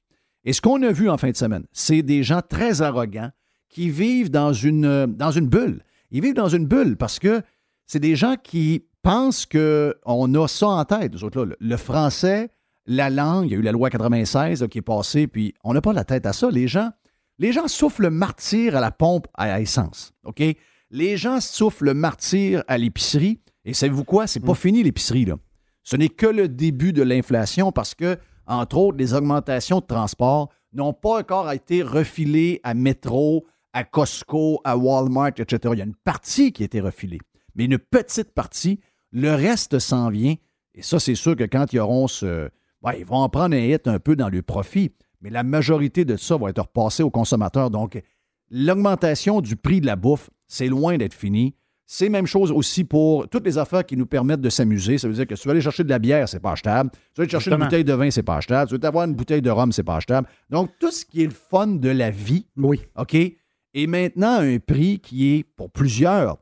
Et 0.45 0.53
ce 0.53 0.62
qu'on 0.62 0.81
a 0.83 0.91
vu 0.93 1.09
en 1.09 1.17
fin 1.17 1.31
de 1.31 1.35
semaine, 1.35 1.65
c'est 1.73 2.01
des 2.01 2.23
gens 2.23 2.41
très 2.47 2.81
arrogants 2.81 3.31
qui 3.67 3.89
vivent 3.89 4.31
dans 4.31 4.53
une, 4.53 5.05
dans 5.07 5.31
une 5.31 5.47
bulle. 5.47 5.83
Ils 6.12 6.21
vivent 6.21 6.35
dans 6.35 6.47
une 6.47 6.65
bulle 6.65 6.95
parce 6.95 7.19
que 7.19 7.41
c'est 7.89 7.99
des 7.99 8.15
gens 8.15 8.36
qui 8.41 8.86
pensent 9.02 9.47
qu'on 9.47 10.34
a 10.36 10.47
ça 10.47 10.67
en 10.67 10.86
tête, 10.86 11.15
Le, 11.60 11.78
français, 11.78 12.52
la 12.86 13.10
langue, 13.10 13.47
il 13.47 13.52
y 13.54 13.56
a 13.56 13.58
eu 13.58 13.63
la 13.63 13.71
loi 13.71 13.89
96 13.89 14.67
qui 14.69 14.78
est 14.78 14.84
passée, 14.84 15.25
puis 15.25 15.56
on 15.63 15.73
n'a 15.73 15.82
pas 15.82 15.91
la 15.91 16.04
tête 16.04 16.28
à 16.28 16.34
ça. 16.34 16.52
Les 16.52 16.67
gens, 16.67 16.91
les 17.39 17.52
gens 17.52 17.67
souffrent 17.67 18.04
le 18.04 18.12
martyr 18.12 18.75
à 18.78 18.80
la 18.80 18.91
pompe 18.91 19.25
à 19.34 19.60
essence. 19.60 20.13
OK? 20.23 20.43
Les 20.91 21.17
gens 21.17 21.41
souffrent 21.41 21.84
le 21.84 21.95
martyr 21.95 22.63
à 22.67 22.78
l'épicerie. 22.78 23.39
Et 23.65 23.73
savez-vous 23.73 24.04
quoi? 24.04 24.28
C'est 24.28 24.39
pas 24.39 24.52
mm. 24.52 24.56
fini 24.56 24.84
l'épicerie, 24.84 25.25
là. 25.25 25.38
Ce 25.82 25.95
n'est 25.95 26.10
que 26.10 26.28
le 26.28 26.47
début 26.47 26.93
de 26.93 27.02
l'inflation 27.02 27.71
parce 27.71 27.95
que, 27.95 28.17
entre 28.45 28.78
autres, 28.78 28.97
les 28.99 29.15
augmentations 29.15 29.80
de 29.80 29.86
transport 29.86 30.49
n'ont 30.73 30.93
pas 30.93 31.21
encore 31.21 31.52
été 31.52 31.82
refilées 31.82 32.60
à 32.63 32.75
Métro, 32.75 33.47
à 33.73 33.84
Costco, 33.84 34.62
à 34.63 34.78
Walmart, 34.78 35.34
etc. 35.38 35.73
Il 35.73 35.80
y 35.80 35.82
a 35.82 35.86
une 35.86 35.95
partie 35.95 36.52
qui 36.52 36.62
a 36.62 36.65
été 36.65 36.82
refilée 36.82 37.19
mais 37.55 37.65
une 37.65 37.77
petite 37.77 38.31
partie. 38.33 38.79
Le 39.12 39.33
reste 39.33 39.79
s'en 39.79 40.09
vient. 40.09 40.35
Et 40.75 40.81
ça, 40.81 40.99
c'est 40.99 41.15
sûr 41.15 41.35
que 41.35 41.43
quand 41.43 41.73
ils 41.73 41.79
auront 41.79 42.07
ce. 42.07 42.49
ils 42.97 43.05
vont 43.05 43.17
en 43.17 43.29
prendre 43.29 43.55
un 43.55 43.59
hit 43.59 43.88
un 43.88 43.99
peu 43.99 44.15
dans 44.15 44.29
le 44.29 44.41
profit, 44.41 44.93
mais 45.21 45.29
la 45.29 45.43
majorité 45.43 46.05
de 46.05 46.15
ça 46.15 46.38
va 46.38 46.49
être 46.49 46.62
repassé 46.62 47.03
aux 47.03 47.09
consommateurs. 47.09 47.69
Donc, 47.69 48.01
l'augmentation 48.49 49.41
du 49.41 49.55
prix 49.55 49.81
de 49.81 49.85
la 49.85 49.95
bouffe, 49.95 50.29
c'est 50.47 50.67
loin 50.67 50.97
d'être 50.97 51.13
fini. 51.13 51.55
C'est 51.91 52.07
même 52.07 52.27
chose 52.27 52.51
aussi 52.51 52.83
pour 52.83 53.27
toutes 53.29 53.45
les 53.45 53.57
affaires 53.57 53.83
qui 53.83 53.97
nous 53.97 54.05
permettent 54.05 54.41
de 54.41 54.49
s'amuser. 54.51 54.99
Ça 54.99 55.07
veut 55.07 55.15
dire 55.15 55.25
que 55.25 55.35
si 55.35 55.41
tu 55.41 55.47
veux 55.47 55.53
aller 55.53 55.62
chercher 55.62 55.83
de 55.83 55.89
la 55.89 55.97
bière, 55.97 56.29
c'est 56.29 56.39
pas 56.39 56.51
achetable. 56.51 56.91
Si 56.93 56.99
tu 56.99 57.07
veux 57.17 57.23
aller 57.23 57.31
chercher 57.31 57.51
une 57.51 57.57
bouteille 57.57 57.83
de 57.83 57.93
vin, 57.93 58.12
c'est 58.12 58.21
pas 58.21 58.38
achetable. 58.38 58.69
Si 58.69 58.75
tu 58.75 58.79
veux 58.79 58.88
avoir 58.88 59.05
une 59.05 59.15
bouteille 59.15 59.41
de 59.41 59.49
rhum, 59.49 59.71
c'est 59.71 59.83
pas 59.83 59.95
achetable. 59.95 60.27
Donc, 60.51 60.69
tout 60.79 60.91
ce 60.91 61.03
qui 61.03 61.23
est 61.23 61.25
le 61.25 61.31
fun 61.31 61.65
de 61.65 61.89
la 61.89 62.12
vie, 62.12 62.45
oui. 62.57 62.81
OK, 62.95 63.15
est 63.15 63.88
maintenant 63.88 64.39
un 64.39 64.59
prix 64.59 64.99
qui 64.99 65.33
est, 65.33 65.43
pour 65.43 65.71
plusieurs, 65.71 66.38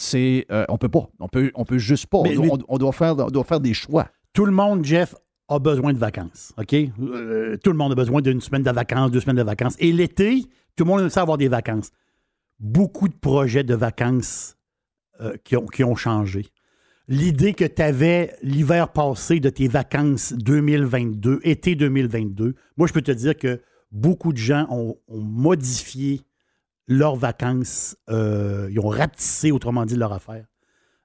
c'est 0.00 0.46
euh, 0.52 0.64
on 0.68 0.78
peut 0.78 0.88
pas. 0.88 1.10
On 1.18 1.26
peut, 1.26 1.50
on 1.56 1.64
peut 1.64 1.78
juste 1.78 2.06
pas. 2.06 2.18
on, 2.18 2.78
doit, 2.78 2.92
faire, 2.92 3.16
doit 3.16 3.42
faire 3.42 3.58
des 3.58 3.74
choix. 3.74 4.08
Tout 4.32 4.44
le 4.44 4.52
monde, 4.52 4.84
Jeff, 4.84 5.16
a 5.48 5.58
besoin 5.58 5.92
de 5.92 5.98
vacances. 5.98 6.52
OK? 6.56 6.72
Euh, 6.72 7.56
tout 7.56 7.70
le 7.70 7.76
monde 7.76 7.90
a 7.90 7.94
besoin 7.96 8.22
d'une 8.22 8.40
semaine 8.40 8.62
de 8.62 8.70
vacances, 8.70 9.10
deux 9.10 9.18
semaines 9.18 9.38
de 9.38 9.42
vacances. 9.42 9.74
Et 9.80 9.90
l'été, 9.90 10.42
tout 10.76 10.84
le 10.84 10.90
monde 10.90 11.00
aime 11.00 11.10
ça 11.10 11.22
avoir 11.22 11.36
des 11.36 11.48
vacances. 11.48 11.90
Beaucoup 12.60 13.08
de 13.08 13.14
projets 13.14 13.64
de 13.64 13.74
vacances 13.74 14.56
euh, 15.20 15.36
qui, 15.42 15.56
ont, 15.56 15.66
qui 15.66 15.82
ont 15.82 15.96
changé. 15.96 16.46
L'idée 17.08 17.52
que 17.52 17.64
tu 17.64 17.82
avais 17.82 18.36
l'hiver 18.40 18.92
passé 18.92 19.40
de 19.40 19.50
tes 19.50 19.66
vacances 19.66 20.32
2022, 20.32 21.40
été 21.42 21.74
2022, 21.74 22.54
moi, 22.76 22.86
je 22.86 22.92
peux 22.92 23.02
te 23.02 23.10
dire 23.10 23.36
que 23.36 23.60
beaucoup 23.90 24.32
de 24.32 24.38
gens 24.38 24.68
ont 24.70 24.96
modifié 25.08 26.20
leurs 26.88 27.16
vacances, 27.16 27.96
euh, 28.08 28.68
ils 28.70 28.80
ont 28.80 28.88
rapetissé, 28.88 29.52
autrement 29.52 29.84
dit, 29.84 29.94
leur 29.94 30.12
affaire. 30.12 30.44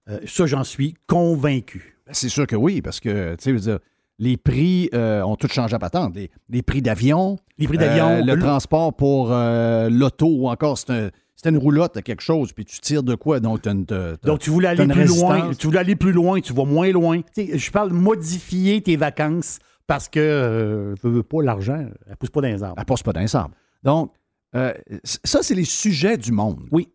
Euh, 0.10 0.20
ça, 0.26 0.46
j'en 0.46 0.64
suis 0.64 0.96
convaincu. 1.08 2.00
Ben, 2.08 2.14
c'est 2.14 2.30
sûr 2.30 2.48
que 2.48 2.56
oui, 2.56 2.82
parce 2.82 3.00
que, 3.00 3.36
tu 3.36 3.60
sais, 3.60 3.80
les 4.20 4.38
prix 4.38 4.90
euh, 4.94 5.22
ont 5.24 5.36
tout 5.36 5.48
changé 5.48 5.76
à 5.76 5.80
patente. 5.80 6.16
Les, 6.50 6.62
prix 6.62 6.82
d'avion, 6.82 7.38
les 7.58 7.68
prix 7.68 7.78
d'avion, 7.78 8.24
le, 8.26 8.40
transport 8.40 8.94
pour 8.94 9.30
l'auto 9.30 10.28
ou 10.28 10.48
encore 10.48 10.78
c'est 10.78 11.50
une 11.50 11.58
roulotte, 11.58 12.02
quelque 12.02 12.22
chose, 12.22 12.54
puis 12.54 12.64
tu 12.64 12.80
tires 12.80 13.04
de 13.04 13.16
quoi? 13.16 13.40
Donc, 13.40 13.64
Donc 13.64 14.40
tu 14.40 14.50
voulais 14.50 14.70
aller 14.70 14.88
plus 14.88 15.08
loin, 15.08 15.52
tu 15.54 15.68
voulais 15.68 15.80
aller 15.80 15.96
plus 15.96 16.14
loin, 16.14 16.40
tu 16.40 16.54
vas 16.54 16.66
moins 16.66 16.92
loin. 16.92 17.22
je 17.36 17.72
parle 17.72 17.90
de 17.90 17.96
modifier 17.96 18.82
tes 18.82 18.96
vacances 18.96 19.60
parce 19.88 20.08
que, 20.08 20.94
ne 21.04 21.10
veux 21.10 21.24
pas, 21.24 21.42
l'argent, 21.42 21.86
elle 22.10 22.16
pousse 22.16 22.30
pas 22.30 22.42
dans 22.42 22.48
les 22.48 22.64
arbres. 22.64 22.76
Elle 22.78 22.86
pousse 22.86 23.04
pas 23.04 23.14
dans 23.14 23.20
les 23.20 23.36
arbres. 23.36 23.56
Donc, 23.84 24.14
euh, 24.56 24.74
ça, 25.04 25.42
c'est 25.44 25.56
les 25.56 25.66
sujets 25.66 26.18
du 26.18 26.32
monde. 26.32 26.68
Oui. 26.72 26.90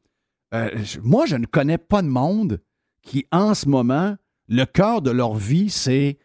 Euh, 0.54 0.70
moi, 1.02 1.26
je 1.26 1.36
ne 1.36 1.46
connais 1.46 1.78
pas 1.78 2.02
de 2.02 2.08
monde 2.08 2.60
qui, 3.02 3.26
en 3.32 3.54
ce 3.54 3.68
moment, 3.68 4.16
le 4.48 4.64
cœur 4.64 5.02
de 5.02 5.10
leur 5.10 5.34
vie, 5.34 5.70
c'est 5.70 6.18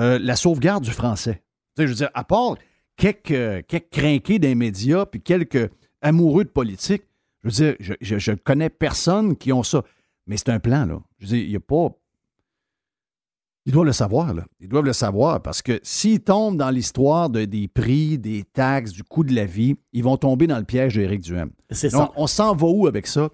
euh, 0.00 0.18
la 0.20 0.36
sauvegarde 0.36 0.84
du 0.84 0.90
français. 0.90 1.42
Tu 1.76 1.82
sais, 1.82 1.86
je 1.86 1.92
veux 1.92 1.96
dire, 1.96 2.10
à 2.14 2.24
part 2.24 2.56
quelques, 2.96 3.66
quelques 3.66 3.90
crinqués 3.90 4.38
des 4.38 4.54
médias, 4.54 5.06
puis 5.06 5.20
quelques 5.20 5.70
amoureux 6.00 6.44
de 6.44 6.50
politique. 6.50 7.02
Je 7.42 7.48
veux 7.48 7.52
dire, 7.52 7.76
je, 8.00 8.18
je 8.18 8.32
connais 8.32 8.70
personne 8.70 9.36
qui 9.36 9.52
ont 9.52 9.62
ça. 9.62 9.84
Mais 10.26 10.36
c'est 10.36 10.50
un 10.50 10.60
plan, 10.60 10.86
là. 10.86 11.00
Je 11.18 11.26
veux 11.26 11.28
dire, 11.36 11.44
il 11.44 11.50
n'y 11.50 11.56
a 11.56 11.60
pas. 11.60 11.90
Ils 13.66 13.72
doivent 13.72 13.84
le 13.86 13.92
savoir, 13.92 14.32
là. 14.32 14.44
Ils 14.60 14.68
doivent 14.68 14.84
le 14.84 14.92
savoir 14.94 15.42
parce 15.42 15.60
que 15.60 15.78
s'ils 15.82 16.20
tombent 16.20 16.56
dans 16.56 16.70
l'histoire 16.70 17.28
de, 17.28 17.44
des 17.44 17.68
prix, 17.68 18.16
des 18.18 18.44
taxes, 18.44 18.92
du 18.92 19.02
coût 19.04 19.24
de 19.24 19.34
la 19.34 19.44
vie, 19.44 19.74
ils 19.92 20.02
vont 20.02 20.16
tomber 20.16 20.46
dans 20.46 20.58
le 20.58 20.64
piège 20.64 20.94
d'Éric 20.94 21.20
Duhem. 21.20 21.50
C'est 21.70 21.90
ça. 21.90 22.10
on 22.16 22.26
s'en 22.26 22.54
va 22.54 22.66
où 22.66 22.86
avec 22.86 23.06
ça? 23.06 23.28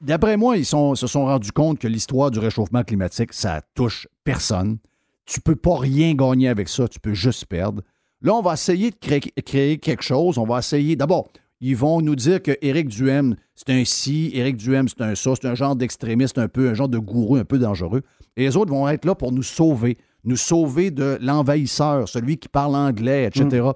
D'après 0.00 0.36
moi, 0.36 0.56
ils 0.56 0.64
sont- 0.64 0.94
se 0.94 1.06
sont 1.06 1.24
rendus 1.26 1.52
compte 1.52 1.78
que 1.78 1.88
l'histoire 1.88 2.30
du 2.30 2.38
réchauffement 2.38 2.82
climatique, 2.82 3.32
ça 3.32 3.60
touche 3.74 4.08
personne. 4.24 4.78
Tu 5.26 5.40
peux 5.40 5.56
pas 5.56 5.78
rien 5.78 6.14
gagner 6.14 6.48
avec 6.48 6.68
ça, 6.68 6.88
tu 6.88 6.98
peux 7.00 7.14
juste 7.14 7.44
perdre. 7.46 7.82
Là, 8.22 8.34
on 8.34 8.42
va 8.42 8.54
essayer 8.54 8.90
de 8.90 8.96
créer, 8.96 9.20
créer 9.20 9.78
quelque 9.78 10.02
chose. 10.02 10.38
On 10.38 10.44
va 10.44 10.58
essayer. 10.58 10.96
D'abord, 10.96 11.28
ils 11.60 11.76
vont 11.76 12.00
nous 12.00 12.16
dire 12.16 12.42
que 12.42 12.56
Éric 12.62 12.88
Duhem, 12.88 13.36
c'est 13.54 13.70
un 13.70 13.84
ci, 13.84 14.30
Éric 14.34 14.56
Duhem, 14.56 14.88
c'est 14.88 15.02
un 15.02 15.14
ça, 15.14 15.32
c'est 15.40 15.46
un 15.46 15.54
genre 15.54 15.76
d'extrémiste 15.76 16.38
un 16.38 16.48
peu, 16.48 16.68
un 16.70 16.74
genre 16.74 16.88
de 16.88 16.98
gourou 16.98 17.36
un 17.36 17.44
peu 17.44 17.58
dangereux. 17.58 18.02
Et 18.38 18.42
les 18.42 18.56
autres 18.56 18.70
vont 18.72 18.88
être 18.88 19.04
là 19.04 19.14
pour 19.14 19.32
nous 19.32 19.42
sauver, 19.42 19.98
nous 20.24 20.36
sauver 20.36 20.90
de 20.90 21.18
l'envahisseur, 21.20 22.08
celui 22.08 22.38
qui 22.38 22.48
parle 22.48 22.76
anglais, 22.76 23.24
etc. 23.26 23.66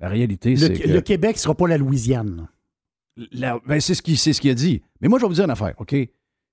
La 0.00 0.08
réalité, 0.08 0.50
Le, 0.50 0.56
c'est 0.56 0.72
que... 0.72 0.88
le 0.88 1.00
Québec 1.00 1.36
ne 1.36 1.40
sera 1.40 1.54
pas 1.54 1.68
la 1.68 1.78
Louisiane. 1.78 2.48
La- 3.30 3.60
ben, 3.66 3.80
c'est 3.80 3.94
ce 3.94 4.02
qu'il 4.02 4.18
ce 4.18 4.30
qu'il 4.40 4.50
a 4.50 4.54
dit. 4.54 4.82
Mais 5.00 5.08
moi, 5.08 5.18
je 5.18 5.24
vais 5.24 5.28
vous 5.28 5.34
dire 5.34 5.44
une 5.44 5.50
affaire, 5.50 5.74
OK? 5.78 5.94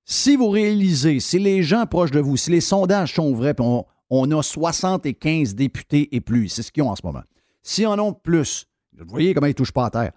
Si 0.06 0.36
vous 0.36 0.50
réalisez, 0.50 1.20
si 1.20 1.40
les 1.40 1.64
gens 1.64 1.86
proches 1.86 2.12
de 2.12 2.20
vous, 2.20 2.38
si 2.38 2.52
les 2.52 2.62
sondages 2.62 3.14
sont 3.16 3.34
vrais, 3.34 3.54
puis 3.56 3.66
on, 3.66 3.86
on 4.12 4.30
a 4.32 4.44
75 4.44 5.56
députés 5.56 6.16
et 6.16 6.22
plus, 6.22 6.50
c'est 6.50 6.62
ce 6.64 6.72
qu'ils 6.72 6.84
ont 6.84 6.90
en 6.90 6.96
ce 6.96 7.02
moment. 7.04 7.24
Si 7.64 7.86
en 7.86 7.98
ont 8.00 8.14
plus, 8.14 8.68
vous 8.98 9.06
voyez 9.10 9.34
comment 9.34 9.48
ils 9.48 9.52
ne 9.52 9.54
touchent 9.56 9.72
pas 9.72 9.86
à 9.86 9.90
terre. 9.90 10.12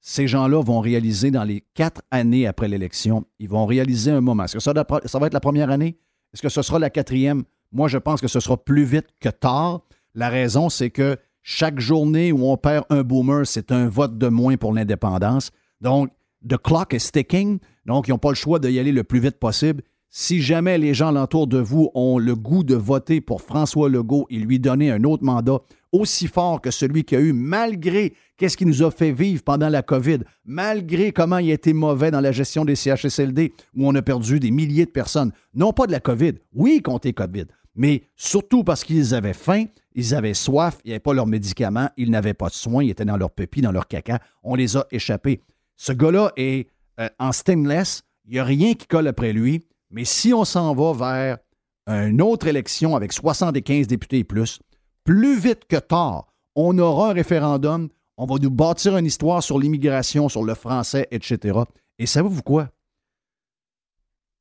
Ces 0.00 0.26
gens-là 0.26 0.62
vont 0.62 0.80
réaliser 0.80 1.30
dans 1.30 1.44
les 1.44 1.64
quatre 1.74 2.00
années 2.10 2.46
après 2.46 2.68
l'élection, 2.68 3.26
ils 3.38 3.48
vont 3.48 3.66
réaliser 3.66 4.10
un 4.10 4.20
moment. 4.20 4.44
Est-ce 4.44 4.54
que 4.58 4.60
ça 4.62 4.72
va 5.18 5.26
être 5.26 5.34
la 5.34 5.40
première 5.40 5.70
année? 5.70 5.98
Est-ce 6.32 6.42
que 6.42 6.48
ce 6.48 6.62
sera 6.62 6.78
la 6.78 6.90
quatrième? 6.90 7.44
Moi, 7.72 7.88
je 7.88 7.98
pense 7.98 8.20
que 8.20 8.28
ce 8.28 8.40
sera 8.40 8.56
plus 8.56 8.84
vite 8.84 9.06
que 9.20 9.28
tard. 9.28 9.82
La 10.14 10.28
raison, 10.28 10.68
c'est 10.68 10.90
que 10.90 11.16
chaque 11.42 11.80
journée 11.80 12.32
où 12.32 12.46
on 12.46 12.56
perd 12.56 12.84
un 12.90 13.02
boomer, 13.02 13.46
c'est 13.46 13.72
un 13.72 13.88
vote 13.88 14.18
de 14.18 14.28
moins 14.28 14.56
pour 14.56 14.72
l'indépendance. 14.72 15.50
Donc, 15.80 16.10
the 16.46 16.56
clock 16.56 16.92
is 16.92 17.10
ticking. 17.12 17.58
Donc, 17.86 18.08
ils 18.08 18.10
n'ont 18.10 18.18
pas 18.18 18.30
le 18.30 18.34
choix 18.34 18.58
d'y 18.58 18.78
aller 18.78 18.92
le 18.92 19.04
plus 19.04 19.20
vite 19.20 19.38
possible. 19.38 19.82
Si 20.10 20.40
jamais 20.40 20.78
les 20.78 20.94
gens 20.94 21.08
alentour 21.08 21.46
de 21.46 21.58
vous 21.58 21.90
ont 21.94 22.18
le 22.18 22.34
goût 22.34 22.64
de 22.64 22.74
voter 22.74 23.20
pour 23.20 23.42
François 23.42 23.88
Legault 23.88 24.26
et 24.30 24.38
lui 24.38 24.58
donner 24.58 24.90
un 24.90 25.04
autre 25.04 25.24
mandat 25.24 25.60
aussi 25.92 26.26
fort 26.26 26.60
que 26.60 26.70
celui 26.70 27.04
qu'il 27.04 27.18
a 27.18 27.20
eu, 27.20 27.32
malgré 27.32 28.14
qu'est-ce 28.36 28.56
qu'il 28.56 28.68
nous 28.68 28.82
a 28.82 28.90
fait 28.90 29.12
vivre 29.12 29.42
pendant 29.42 29.68
la 29.68 29.82
COVID, 29.82 30.18
malgré 30.44 31.12
comment 31.12 31.38
il 31.38 31.50
a 31.50 31.54
été 31.54 31.72
mauvais 31.72 32.10
dans 32.10 32.20
la 32.20 32.32
gestion 32.32 32.64
des 32.64 32.76
CHSLD, 32.76 33.52
où 33.74 33.88
on 33.88 33.94
a 33.94 34.02
perdu 34.02 34.40
des 34.40 34.50
milliers 34.50 34.86
de 34.86 34.90
personnes, 34.90 35.32
non 35.54 35.72
pas 35.72 35.86
de 35.86 35.92
la 35.92 36.00
COVID, 36.00 36.34
oui, 36.52 36.82
compter 36.82 37.12
COVID, 37.12 37.46
mais 37.74 38.02
surtout 38.16 38.64
parce 38.64 38.84
qu'ils 38.84 39.14
avaient 39.14 39.32
faim, 39.32 39.64
ils 39.94 40.14
avaient 40.14 40.34
soif, 40.34 40.78
ils 40.84 40.88
n'avaient 40.90 41.00
pas 41.00 41.14
leurs 41.14 41.26
médicaments, 41.26 41.90
ils 41.96 42.10
n'avaient 42.10 42.34
pas 42.34 42.48
de 42.48 42.54
soins, 42.54 42.84
ils 42.84 42.90
étaient 42.90 43.04
dans 43.04 43.16
leur 43.16 43.30
pépis, 43.30 43.60
dans 43.60 43.72
leur 43.72 43.88
caca, 43.88 44.20
on 44.42 44.54
les 44.54 44.76
a 44.76 44.86
échappés. 44.90 45.40
Ce 45.76 45.92
gars-là 45.92 46.32
est 46.36 46.68
euh, 47.00 47.08
en 47.18 47.32
stainless, 47.32 48.02
il 48.26 48.32
n'y 48.32 48.38
a 48.38 48.44
rien 48.44 48.74
qui 48.74 48.86
colle 48.86 49.06
après 49.06 49.32
lui, 49.32 49.64
mais 49.90 50.04
si 50.04 50.34
on 50.34 50.44
s'en 50.44 50.74
va 50.74 50.92
vers 50.92 51.38
une 51.86 52.20
autre 52.20 52.46
élection 52.46 52.94
avec 52.96 53.12
75 53.12 53.86
députés 53.86 54.18
et 54.18 54.24
plus, 54.24 54.60
plus 55.08 55.38
vite 55.38 55.64
que 55.66 55.78
tard, 55.78 56.26
on 56.54 56.76
aura 56.76 57.08
un 57.08 57.12
référendum, 57.14 57.88
on 58.18 58.26
va 58.26 58.34
nous 58.42 58.50
bâtir 58.50 58.94
une 58.98 59.06
histoire 59.06 59.42
sur 59.42 59.58
l'immigration, 59.58 60.28
sur 60.28 60.44
le 60.44 60.52
français, 60.52 61.08
etc. 61.10 61.60
Et 61.98 62.04
savez-vous 62.04 62.42
quoi? 62.42 62.68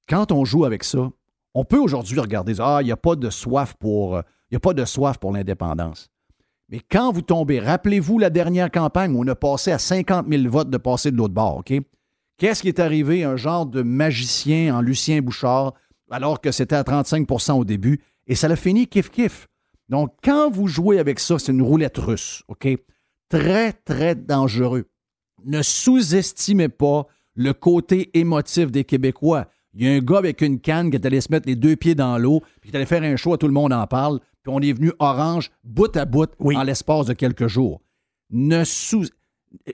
Quand 0.09 0.33
on 0.33 0.43
joue 0.43 0.65
avec 0.65 0.83
ça, 0.83 1.09
on 1.53 1.63
peut 1.63 1.79
aujourd'hui 1.79 2.19
regarder, 2.19 2.55
ah, 2.59 2.79
il 2.81 2.85
n'y 2.85 2.91
a 2.91 2.97
pas 2.97 3.15
de 3.15 3.29
soif 3.29 3.75
pour, 3.79 4.17
euh, 4.17 4.21
il 4.51 4.57
a 4.57 4.59
pas 4.59 4.73
de 4.73 4.83
soif 4.83 5.19
pour 5.19 5.31
l'indépendance. 5.31 6.09
Mais 6.67 6.81
quand 6.81 7.13
vous 7.13 7.21
tombez, 7.21 7.59
rappelez-vous 7.59 8.19
la 8.19 8.29
dernière 8.29 8.69
campagne 8.69 9.15
où 9.15 9.23
on 9.23 9.27
a 9.27 9.35
passé 9.35 9.71
à 9.71 9.79
50 9.79 10.27
000 10.27 10.49
votes 10.51 10.69
de 10.69 10.77
passer 10.77 11.11
de 11.11 11.15
l'autre 11.15 11.33
bord, 11.33 11.59
OK? 11.59 11.71
Qu'est-ce 12.37 12.61
qui 12.61 12.67
est 12.67 12.81
arrivé? 12.81 13.23
Un 13.23 13.37
genre 13.37 13.67
de 13.67 13.83
magicien 13.83 14.75
en 14.75 14.81
Lucien 14.81 15.21
Bouchard, 15.21 15.75
alors 16.11 16.41
que 16.41 16.51
c'était 16.51 16.75
à 16.75 16.83
35% 16.83 17.53
au 17.53 17.63
début, 17.63 18.01
et 18.27 18.35
ça 18.35 18.49
l'a 18.49 18.57
fini 18.57 18.83
kiff-kiff. 18.83 19.47
Donc, 19.89 20.11
quand 20.23 20.49
vous 20.49 20.67
jouez 20.67 20.99
avec 20.99 21.19
ça, 21.19 21.39
c'est 21.39 21.51
une 21.51 21.61
roulette 21.61 21.97
russe, 21.97 22.43
OK? 22.47 22.67
Très, 23.29 23.73
très 23.73 24.15
dangereux. 24.15 24.85
Ne 25.45 25.61
sous-estimez 25.61 26.69
pas 26.69 27.07
le 27.35 27.53
côté 27.53 28.09
émotif 28.17 28.71
des 28.71 28.83
Québécois. 28.83 29.47
Il 29.73 29.85
y 29.85 29.87
a 29.87 29.91
un 29.93 29.99
gars 29.99 30.17
avec 30.17 30.41
une 30.41 30.59
canne 30.59 30.89
qui 30.89 30.95
est 30.97 31.05
allé 31.05 31.21
se 31.21 31.31
mettre 31.31 31.47
les 31.47 31.55
deux 31.55 31.75
pieds 31.75 31.93
dans 31.95 32.17
l'eau, 32.17 32.41
puis 32.61 32.69
qui 32.69 32.75
est 32.75 32.77
allé 32.77 32.85
faire 32.85 33.03
un 33.03 33.15
show, 33.15 33.37
tout 33.37 33.47
le 33.47 33.53
monde 33.53 33.71
en 33.73 33.85
parle, 33.85 34.19
puis 34.43 34.51
on 34.53 34.59
est 34.59 34.73
venu 34.73 34.91
orange, 34.99 35.51
bout 35.63 35.95
à 35.95 36.05
bout, 36.05 36.29
Oui. 36.39 36.57
en 36.57 36.63
l'espace 36.63 37.05
de 37.05 37.13
quelques 37.13 37.47
jours. 37.47 37.81
Ne 38.29 38.63
sous... 38.63 39.05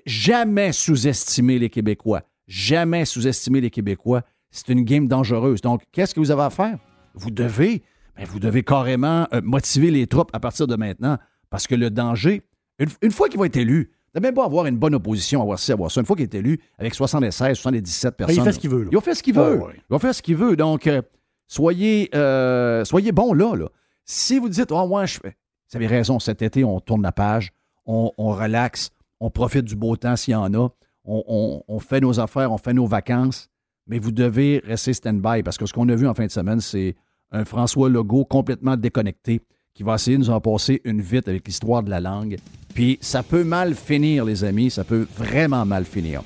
Jamais 0.06 0.71
sous-estimer 0.71 1.58
les 1.58 1.69
Québécois. 1.69 2.21
Jamais 2.47 3.06
sous-estimer 3.06 3.62
les 3.62 3.69
Québécois. 3.71 4.23
C'est 4.52 4.69
une 4.69 4.84
game 4.84 5.08
dangereuse. 5.08 5.62
Donc, 5.62 5.82
qu'est-ce 5.91 6.13
que 6.13 6.19
vous 6.19 6.32
avez 6.32 6.43
à 6.43 6.49
faire? 6.49 6.78
Vous 7.15 7.32
devez, 7.32 7.82
ben, 8.17 8.26
vous 8.26 8.39
devez 8.39 8.63
carrément 8.63 9.28
euh, 9.34 9.41
motiver 9.43 9.91
les 9.91 10.08
troupes 10.08 10.30
à 10.34 10.39
partir 10.39 10.67
de 10.67 10.76
maintenant, 10.76 11.17
parce 11.49 11.67
que 11.67 11.76
le 11.76 11.89
danger, 11.89 12.41
une, 12.80 12.89
une 13.02 13.12
fois 13.12 13.30
qu'il 13.30 13.39
va 13.39 13.45
être 13.47 13.58
élu, 13.58 13.91
ne 14.15 14.19
même 14.19 14.36
pas 14.36 14.45
avoir 14.45 14.65
une 14.67 14.78
bonne 14.78 14.93
opposition, 14.95 15.41
avoir 15.41 15.58
ci, 15.58 15.71
avoir 15.71 15.89
ça. 15.89 15.99
Une 15.99 16.06
fois 16.06 16.15
qu'il 16.15 16.23
est 16.23 16.36
élu, 16.36 16.60
avec 16.78 16.93
76, 16.93 17.58
77 17.58 18.12
Ben, 18.12 18.26
personnes. 18.26 18.36
il 18.36 18.43
fait 18.43 18.52
ce 18.54 18.60
qu'il 18.60 18.69
veut. 18.69 18.84
là. 18.84 18.89
Il 18.91 18.95
va 18.95 19.02
faire 19.02 19.15
ce 19.15 19.23
qu'il 19.23 19.34
veut. 19.34 19.60
Ah 19.62 19.65
ouais. 19.65 19.73
Il 19.78 19.84
va 19.89 19.99
faire 19.99 20.13
ce 20.13 20.21
qu'il 20.21 20.36
veut. 20.36 20.56
Donc, 20.56 20.86
euh, 20.86 21.02
soyez, 21.47 22.10
euh, 22.15 22.86
soyez 22.86 23.12
bons 23.12 23.34
là, 23.34 23.56
là. 23.56 23.67
Si 24.06 24.38
vous 24.39 24.49
dites, 24.49 24.71
oh, 24.71 24.88
moi, 24.88 25.06
je 25.06 25.17
fais. 25.19 25.36
Vous 25.71 25.78
avez 25.78 25.88
raison, 25.88 26.19
cet 26.19 26.41
été, 26.41 26.63
on 26.63 26.80
tourne 26.80 27.02
la 27.02 27.12
page, 27.12 27.52
on, 27.86 28.12
on 28.17 28.30
relaxe, 28.34 28.91
on 29.19 29.30
profite 29.32 29.65
du 29.65 29.76
beau 29.76 29.95
temps 29.97 30.15
s'il 30.15 30.34
y 30.34 30.36
en 30.36 30.54
a, 30.54 30.69
on, 31.06 31.23
on- 31.28 31.63
on 31.67 31.80
fait 31.80 31.99
nos 31.99 32.19
affaires, 32.19 32.52
on 32.52 32.58
fait 32.58 32.73
nos 32.73 32.86
vacances, 32.86 33.49
mais 33.88 33.97
vous 33.97 34.12
devez 34.12 34.62
rester 34.65 34.93
stand-by 34.93 35.41
parce 35.43 35.58
que 35.58 35.65
ce 35.65 35.73
qu'on 35.73 35.89
a 35.89 35.95
vu 35.95 36.08
en 36.08 36.13
fin 36.13 36.26
de 36.28 36.32
semaine, 36.32 36.60
c'est 36.62 36.95
un 37.34 37.46
François 37.46 37.89
Legault 37.89 38.26
complètement 38.26 38.78
déconnecté 38.78 39.41
qui 39.74 39.84
va 39.84 39.96
essayer 39.96 40.17
de 40.17 40.22
nous 40.22 40.30
en 40.30 40.39
passer 40.39 40.82
une 40.86 41.02
vite 41.02 41.28
avec 41.28 41.48
l'histoire 41.48 41.82
de 41.84 41.89
la 41.89 42.00
langue. 42.00 42.38
Puis 42.74 43.00
ça 43.02 43.24
peut 43.24 43.43
mal 43.43 43.74
finir, 43.74 44.24
les 44.24 44.43
amis, 44.43 44.69
ça 44.69 44.84
peut 44.84 45.08
vraiment 45.17 45.65
mal 45.65 45.84
finir. 45.86 46.22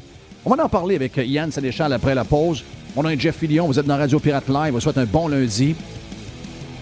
On 0.45 0.53
va 0.53 0.63
en 0.63 0.69
parler 0.69 0.95
avec 0.95 1.17
Yann 1.17 1.51
Sénéchal 1.51 1.91
après 1.93 2.13
la 2.13 2.25
pause. 2.25 2.63
Mon 2.95 3.03
nom 3.03 3.09
est 3.09 3.19
Jeff 3.19 3.37
Fillion, 3.37 3.67
vous 3.67 3.79
êtes 3.79 3.85
dans 3.85 3.97
Radio 3.97 4.19
Pirate 4.19 4.47
Live, 4.47 4.67
je 4.67 4.71
vous 4.71 4.79
souhaite 4.79 4.97
un 4.97 5.05
bon 5.05 5.27
lundi. 5.27 5.75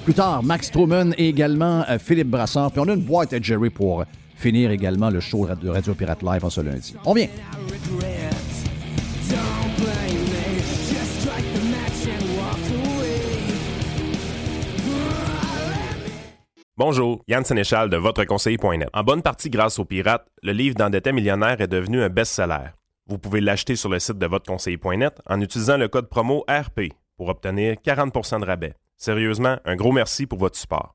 Plus 0.05 0.13
tard, 0.13 0.43
Max 0.43 0.69
Truman 0.69 1.11
et 1.17 1.29
également 1.29 1.83
euh, 1.89 1.97
Philippe 1.97 2.29
Brassard. 2.29 2.71
Puis 2.71 2.79
on 2.79 2.87
a 2.87 2.93
une 2.93 3.01
boîte 3.01 3.33
à 3.33 3.41
Jerry 3.41 3.71
pour 3.71 4.05
finir 4.35 4.69
également 4.69 5.09
le 5.09 5.19
show 5.19 5.47
de 5.47 5.69
Radio 5.69 5.95
Pirate 5.95 6.21
Live 6.21 6.45
en 6.45 6.49
ce 6.49 6.61
lundi. 6.61 6.95
On 7.05 7.13
vient. 7.13 7.27
Bonjour, 16.77 17.23
Yann 17.29 17.45
Sénéchal 17.45 17.89
de 17.89 17.95
VotreConseiller.net. 17.95 18.89
En 18.91 19.01
bonne 19.01 19.21
partie 19.21 19.49
grâce 19.49 19.79
aux 19.79 19.85
pirates, 19.85 20.27
le 20.43 20.51
livre 20.51 20.75
d'endetté 20.75 21.13
millionnaire 21.13 21.61
est 21.61 21.69
devenu 21.69 22.03
un 22.03 22.09
best-seller. 22.09 22.71
Vous 23.07 23.17
pouvez 23.17 23.39
l'acheter 23.39 23.77
sur 23.77 23.87
le 23.87 23.97
site 23.97 24.17
de 24.17 24.25
VotreConseiller.net 24.25 25.21
en 25.25 25.39
utilisant 25.39 25.77
le 25.77 25.87
code 25.87 26.09
promo 26.09 26.43
RP 26.49 26.91
pour 27.15 27.29
obtenir 27.29 27.75
40% 27.75 28.41
de 28.41 28.45
rabais. 28.45 28.73
Sérieusement, 28.97 29.57
un 29.63 29.77
gros 29.77 29.93
merci 29.93 30.25
pour 30.25 30.37
votre 30.37 30.57
support. 30.57 30.94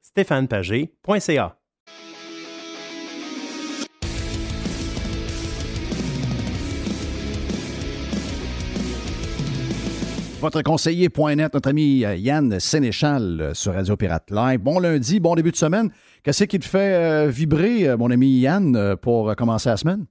stéphanepagé.ca. 0.11 1.57
Votre 10.41 10.63
conseiller.net, 10.63 11.53
notre 11.53 11.69
ami 11.69 12.03
euh, 12.03 12.15
Yann 12.15 12.59
Sénéchal 12.59 13.39
euh, 13.39 13.53
sur 13.53 13.75
Radio 13.75 13.95
Pirate 13.95 14.31
Live. 14.31 14.59
Bon 14.59 14.79
lundi, 14.79 15.19
bon 15.19 15.35
début 15.35 15.51
de 15.51 15.55
semaine. 15.55 15.91
Qu'est-ce 16.23 16.45
qui 16.45 16.57
te 16.57 16.65
fait 16.65 16.95
euh, 16.95 17.27
vibrer, 17.27 17.95
mon 17.95 18.09
ami 18.09 18.39
Yann, 18.39 18.95
pour 18.97 19.35
commencer 19.35 19.69
la 19.69 19.77
semaine? 19.77 20.07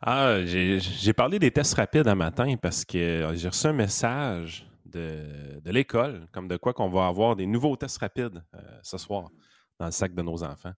Ah, 0.00 0.38
j'ai 0.44 1.12
parlé 1.12 1.38
des 1.38 1.50
tests 1.50 1.74
rapides 1.74 2.08
un 2.08 2.14
matin 2.14 2.54
parce 2.60 2.84
que 2.84 3.28
j'ai 3.34 3.48
reçu 3.48 3.66
un 3.66 3.72
message 3.72 4.66
de, 4.94 5.70
l'école, 5.70 6.26
comme 6.32 6.48
de 6.48 6.56
quoi 6.56 6.72
qu'on 6.72 6.88
va 6.88 7.06
avoir 7.06 7.36
des 7.36 7.46
nouveaux 7.46 7.76
tests 7.76 7.98
rapides 7.98 8.42
ce 8.82 8.98
soir 8.98 9.30
dans 9.78 9.86
le 9.86 9.92
sac 9.92 10.14
de 10.14 10.22
nos 10.22 10.42
enfants. 10.42 10.72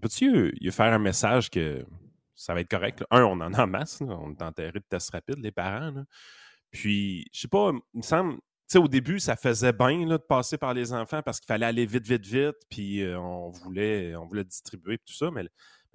Peux-tu 0.00 0.52
faire 0.70 0.92
un 0.92 0.98
message 0.98 1.50
que 1.50 1.84
ça 2.34 2.52
va 2.54 2.60
être 2.60 2.70
correct? 2.70 3.02
Un, 3.10 3.24
on 3.24 3.40
en 3.40 3.52
a 3.54 3.64
en 3.64 3.66
masse, 3.66 4.00
on 4.02 4.32
est 4.32 4.42
enterré 4.42 4.78
de 4.78 4.84
tests 4.88 5.10
rapides, 5.10 5.38
les 5.38 5.52
parents. 5.52 6.04
Puis, 6.70 7.26
je 7.32 7.40
sais 7.40 7.48
pas, 7.48 7.72
il 7.94 7.98
me 7.98 8.02
semble, 8.02 8.34
tu 8.34 8.40
sais, 8.68 8.78
au 8.78 8.88
début, 8.88 9.18
ça 9.18 9.36
faisait 9.36 9.72
bien 9.72 10.06
de 10.06 10.16
passer 10.18 10.58
par 10.58 10.74
les 10.74 10.92
enfants 10.92 11.22
parce 11.22 11.40
qu'il 11.40 11.46
fallait 11.46 11.66
aller 11.66 11.86
vite, 11.86 12.06
vite, 12.06 12.26
vite, 12.26 12.56
puis 12.68 13.02
euh, 13.02 13.18
on, 13.18 13.48
voulait, 13.50 14.14
on 14.16 14.26
voulait 14.26 14.44
distribuer 14.44 14.98
tout 14.98 15.14
ça, 15.14 15.30
mais, 15.30 15.46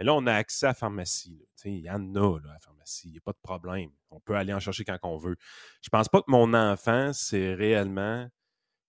là, 0.04 0.14
on 0.14 0.26
a 0.28 0.34
accès 0.34 0.66
à 0.66 0.70
la 0.70 0.74
pharmacie. 0.74 1.46
Il 1.66 1.80
y 1.80 1.90
en 1.90 2.16
a 2.16 2.40
là, 2.40 2.50
à 2.50 2.54
la 2.54 2.60
pharmacie, 2.60 3.08
il 3.10 3.12
n'y 3.12 3.18
a 3.18 3.22
pas 3.22 3.34
de 3.34 3.40
problème. 3.42 3.90
On 4.10 4.20
peut 4.20 4.36
aller 4.36 4.54
en 4.54 4.60
chercher 4.60 4.84
quand 4.84 4.98
on 5.04 5.18
veut. 5.18 5.36
Je 5.82 5.90
pense 5.90 6.10
pas 6.10 6.22
que 6.22 6.30
mon 6.30 6.54
enfant, 6.54 7.14
c'est 7.14 7.54
réellement 7.54 8.28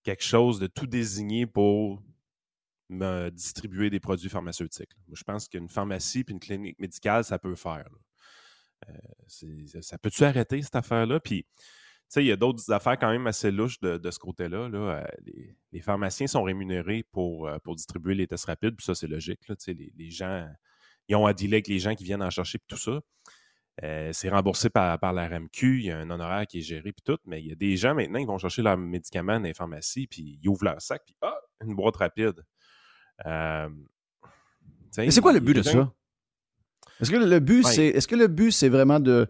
quelque 0.03 0.23
chose 0.23 0.59
de 0.59 0.67
tout 0.67 0.87
désigné 0.87 1.45
pour 1.45 2.01
me 2.89 3.29
distribuer 3.29 3.89
des 3.89 3.99
produits 3.99 4.29
pharmaceutiques. 4.29 4.91
je 5.11 5.23
pense 5.23 5.47
qu'une 5.47 5.69
pharmacie 5.69 6.23
puis 6.23 6.33
une 6.33 6.39
clinique 6.39 6.79
médicale, 6.79 7.23
ça 7.23 7.39
peut 7.39 7.55
faire. 7.55 7.87
Euh, 8.89 9.81
ça 9.81 9.97
peut-tu 9.97 10.23
arrêter 10.23 10.61
cette 10.61 10.75
affaire-là? 10.75 11.19
Puis, 11.19 11.45
il 12.17 12.25
y 12.25 12.31
a 12.31 12.35
d'autres 12.35 12.71
affaires 12.71 12.99
quand 12.99 13.11
même 13.11 13.25
assez 13.27 13.49
louches 13.49 13.79
de, 13.79 14.11
ce 14.11 14.19
côté-là. 14.19 14.69
Euh, 14.71 15.03
les, 15.71 15.81
pharmaciens 15.81 16.27
sont 16.27 16.43
rémunérés 16.43 17.03
pour, 17.11 17.47
euh, 17.47 17.57
pour 17.59 17.75
distribuer 17.75 18.13
les 18.13 18.27
tests 18.27 18.45
rapides, 18.45 18.75
puis 18.75 18.85
ça, 18.85 18.93
c'est 18.93 19.07
logique. 19.07 19.39
les, 19.67 20.09
gens, 20.09 20.47
ils 21.07 21.15
ont 21.15 21.25
à 21.25 21.33
dealer 21.33 21.55
avec 21.55 21.67
les 21.67 21.79
gens 21.79 21.95
qui 21.95 22.03
viennent 22.03 22.23
en 22.23 22.29
chercher, 22.29 22.57
puis 22.57 22.67
tout 22.67 22.77
ça. 22.77 23.01
c'est 24.11 24.29
remboursé 24.29 24.69
par, 24.69 24.99
par 24.99 25.13
la 25.13 25.27
RMQ, 25.27 25.79
il 25.79 25.85
y 25.85 25.91
a 25.91 25.97
un 25.97 26.09
honoraire 26.09 26.45
qui 26.47 26.59
est 26.59 26.61
géré, 26.61 26.91
puis 26.93 27.03
tout, 27.03 27.17
mais 27.25 27.41
il 27.41 27.47
y 27.47 27.51
a 27.51 27.55
des 27.55 27.75
gens 27.77 27.95
maintenant 27.95 28.19
qui 28.19 28.25
vont 28.25 28.37
chercher 28.37 28.61
leurs 28.61 28.77
médicaments 28.77 29.39
dans 29.39 29.45
les 29.45 29.53
pharmacies, 29.53 30.07
puis 30.07 30.39
ils 30.41 30.47
ouvrent 30.47 30.65
leur 30.65 30.81
sac, 30.81 31.01
puis 31.05 31.15
ah, 31.21 31.39
une 31.61 31.75
boîte 31.75 31.97
rapide. 31.97 32.43
mais 33.25 33.67
c'est 35.11 35.21
quoi 35.21 35.33
le 35.33 35.39
but 35.39 35.55
de 35.55 35.61
ça? 35.61 35.93
Est-ce 36.99 37.11
que 37.11 37.17
le 37.17 37.39
but, 37.39 37.65
c'est. 37.65 37.87
Est-ce 37.87 38.07
que 38.07 38.15
le 38.15 38.27
but, 38.27 38.51
c'est 38.51 38.69
vraiment 38.69 38.99
de. 38.99 39.27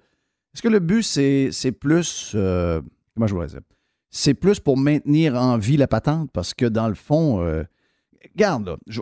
Est-ce 0.53 0.61
que 0.61 0.67
le 0.67 0.79
but, 0.79 1.03
c'est, 1.03 1.49
c'est 1.51 1.71
plus. 1.71 2.33
Euh, 2.35 2.81
comment 3.15 3.27
je 3.27 3.33
vois 3.33 3.49
ça? 3.49 3.59
C'est 4.11 4.35
plus 4.35 4.59
pour 4.59 4.77
maintenir 4.77 5.35
en 5.35 5.57
vie 5.57 5.77
la 5.77 5.87
patente 5.87 6.31
parce 6.31 6.53
que 6.53 6.65
dans 6.65 6.87
le 6.87 6.93
fond. 6.93 7.41
Euh, 7.41 7.63
garde, 8.35 8.67
là. 8.67 8.77
Je, 8.87 9.01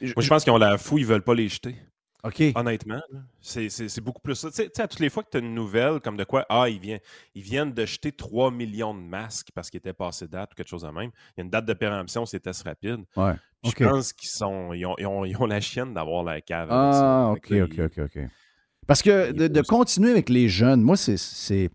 Moi, 0.00 0.12
je 0.18 0.28
pense 0.28 0.44
qu'ils 0.44 0.52
ont 0.52 0.58
la 0.58 0.78
fou, 0.78 0.98
ils 0.98 1.06
veulent 1.06 1.22
pas 1.22 1.34
les 1.34 1.48
jeter. 1.48 1.76
OK. 2.24 2.40
Honnêtement, 2.54 3.02
c'est 3.40 4.00
beaucoup 4.00 4.22
plus 4.22 4.36
ça. 4.36 4.48
Tu 4.50 4.56
sais, 4.56 4.80
à 4.80 4.86
toutes 4.86 5.00
les 5.00 5.10
fois 5.10 5.24
que 5.24 5.30
tu 5.30 5.38
as 5.38 5.40
une 5.40 5.54
nouvelle 5.54 6.00
comme 6.00 6.16
de 6.16 6.22
quoi, 6.22 6.46
ah, 6.48 6.68
ils 6.68 6.78
viennent, 6.78 7.00
ils 7.34 7.42
viennent 7.42 7.72
de 7.72 7.84
jeter 7.84 8.12
3 8.12 8.52
millions 8.52 8.94
de 8.94 9.00
masques 9.00 9.48
parce 9.54 9.70
qu'ils 9.70 9.78
étaient 9.78 9.92
passés 9.92 10.28
date 10.28 10.52
ou 10.52 10.54
quelque 10.54 10.68
chose 10.68 10.82
de 10.82 10.88
même. 10.88 11.10
Il 11.36 11.38
y 11.38 11.40
a 11.40 11.44
une 11.44 11.50
date 11.50 11.66
de 11.66 11.72
péremption, 11.72 12.24
c'est 12.24 12.38
test 12.38 12.62
rapide. 12.62 13.00
Ouais. 13.16 13.34
Je 13.64 13.84
pense 13.84 14.12
qu'ils 14.12 14.28
sont, 14.28 14.72
ils 14.72 14.86
ont, 14.86 14.94
ils 14.98 15.06
ont, 15.06 15.24
ils 15.24 15.36
ont, 15.36 15.46
la 15.46 15.60
chienne 15.60 15.94
d'avoir 15.94 16.22
la 16.22 16.40
cave. 16.40 16.68
Ah, 16.70 17.32
OK, 17.32 17.50
OK, 17.50 17.78
OK, 17.78 17.98
OK. 17.98 18.18
Parce 18.86 19.02
que 19.02 19.32
de, 19.32 19.48
de 19.48 19.60
continuer 19.62 20.10
avec 20.10 20.28
les 20.28 20.48
jeunes, 20.48 20.80
moi, 20.80 20.96
c'est. 20.96 21.70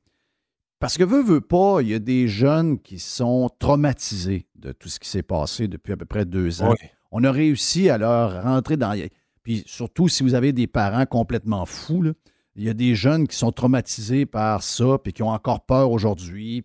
Parce 0.79 0.97
que 0.97 1.03
veut, 1.03 1.23
veut 1.23 1.41
pas, 1.41 1.79
il 1.81 1.89
y 1.89 1.93
a 1.93 1.99
des 1.99 2.27
jeunes 2.27 2.79
qui 2.79 2.99
sont 2.99 3.49
traumatisés 3.59 4.47
de 4.55 4.71
tout 4.71 4.89
ce 4.89 4.99
qui 4.99 5.09
s'est 5.09 5.23
passé 5.23 5.67
depuis 5.67 5.91
à 5.91 5.97
peu 5.97 6.05
près 6.05 6.23
deux 6.23 6.61
ans. 6.61 6.75
On 7.19 7.23
a 7.23 7.31
réussi 7.31 7.89
à 7.89 7.97
leur 7.97 8.43
rentrer 8.43 8.77
dans. 8.77 8.95
Puis 9.41 9.63
surtout, 9.65 10.07
si 10.07 10.21
vous 10.21 10.35
avez 10.35 10.53
des 10.53 10.67
parents 10.67 11.07
complètement 11.07 11.65
fous, 11.65 12.13
il 12.55 12.63
y 12.63 12.69
a 12.69 12.75
des 12.75 12.93
jeunes 12.93 13.27
qui 13.27 13.35
sont 13.35 13.51
traumatisés 13.51 14.27
par 14.27 14.61
ça, 14.61 14.99
puis 15.03 15.13
qui 15.13 15.23
ont 15.23 15.29
encore 15.29 15.65
peur 15.65 15.89
aujourd'hui. 15.89 16.63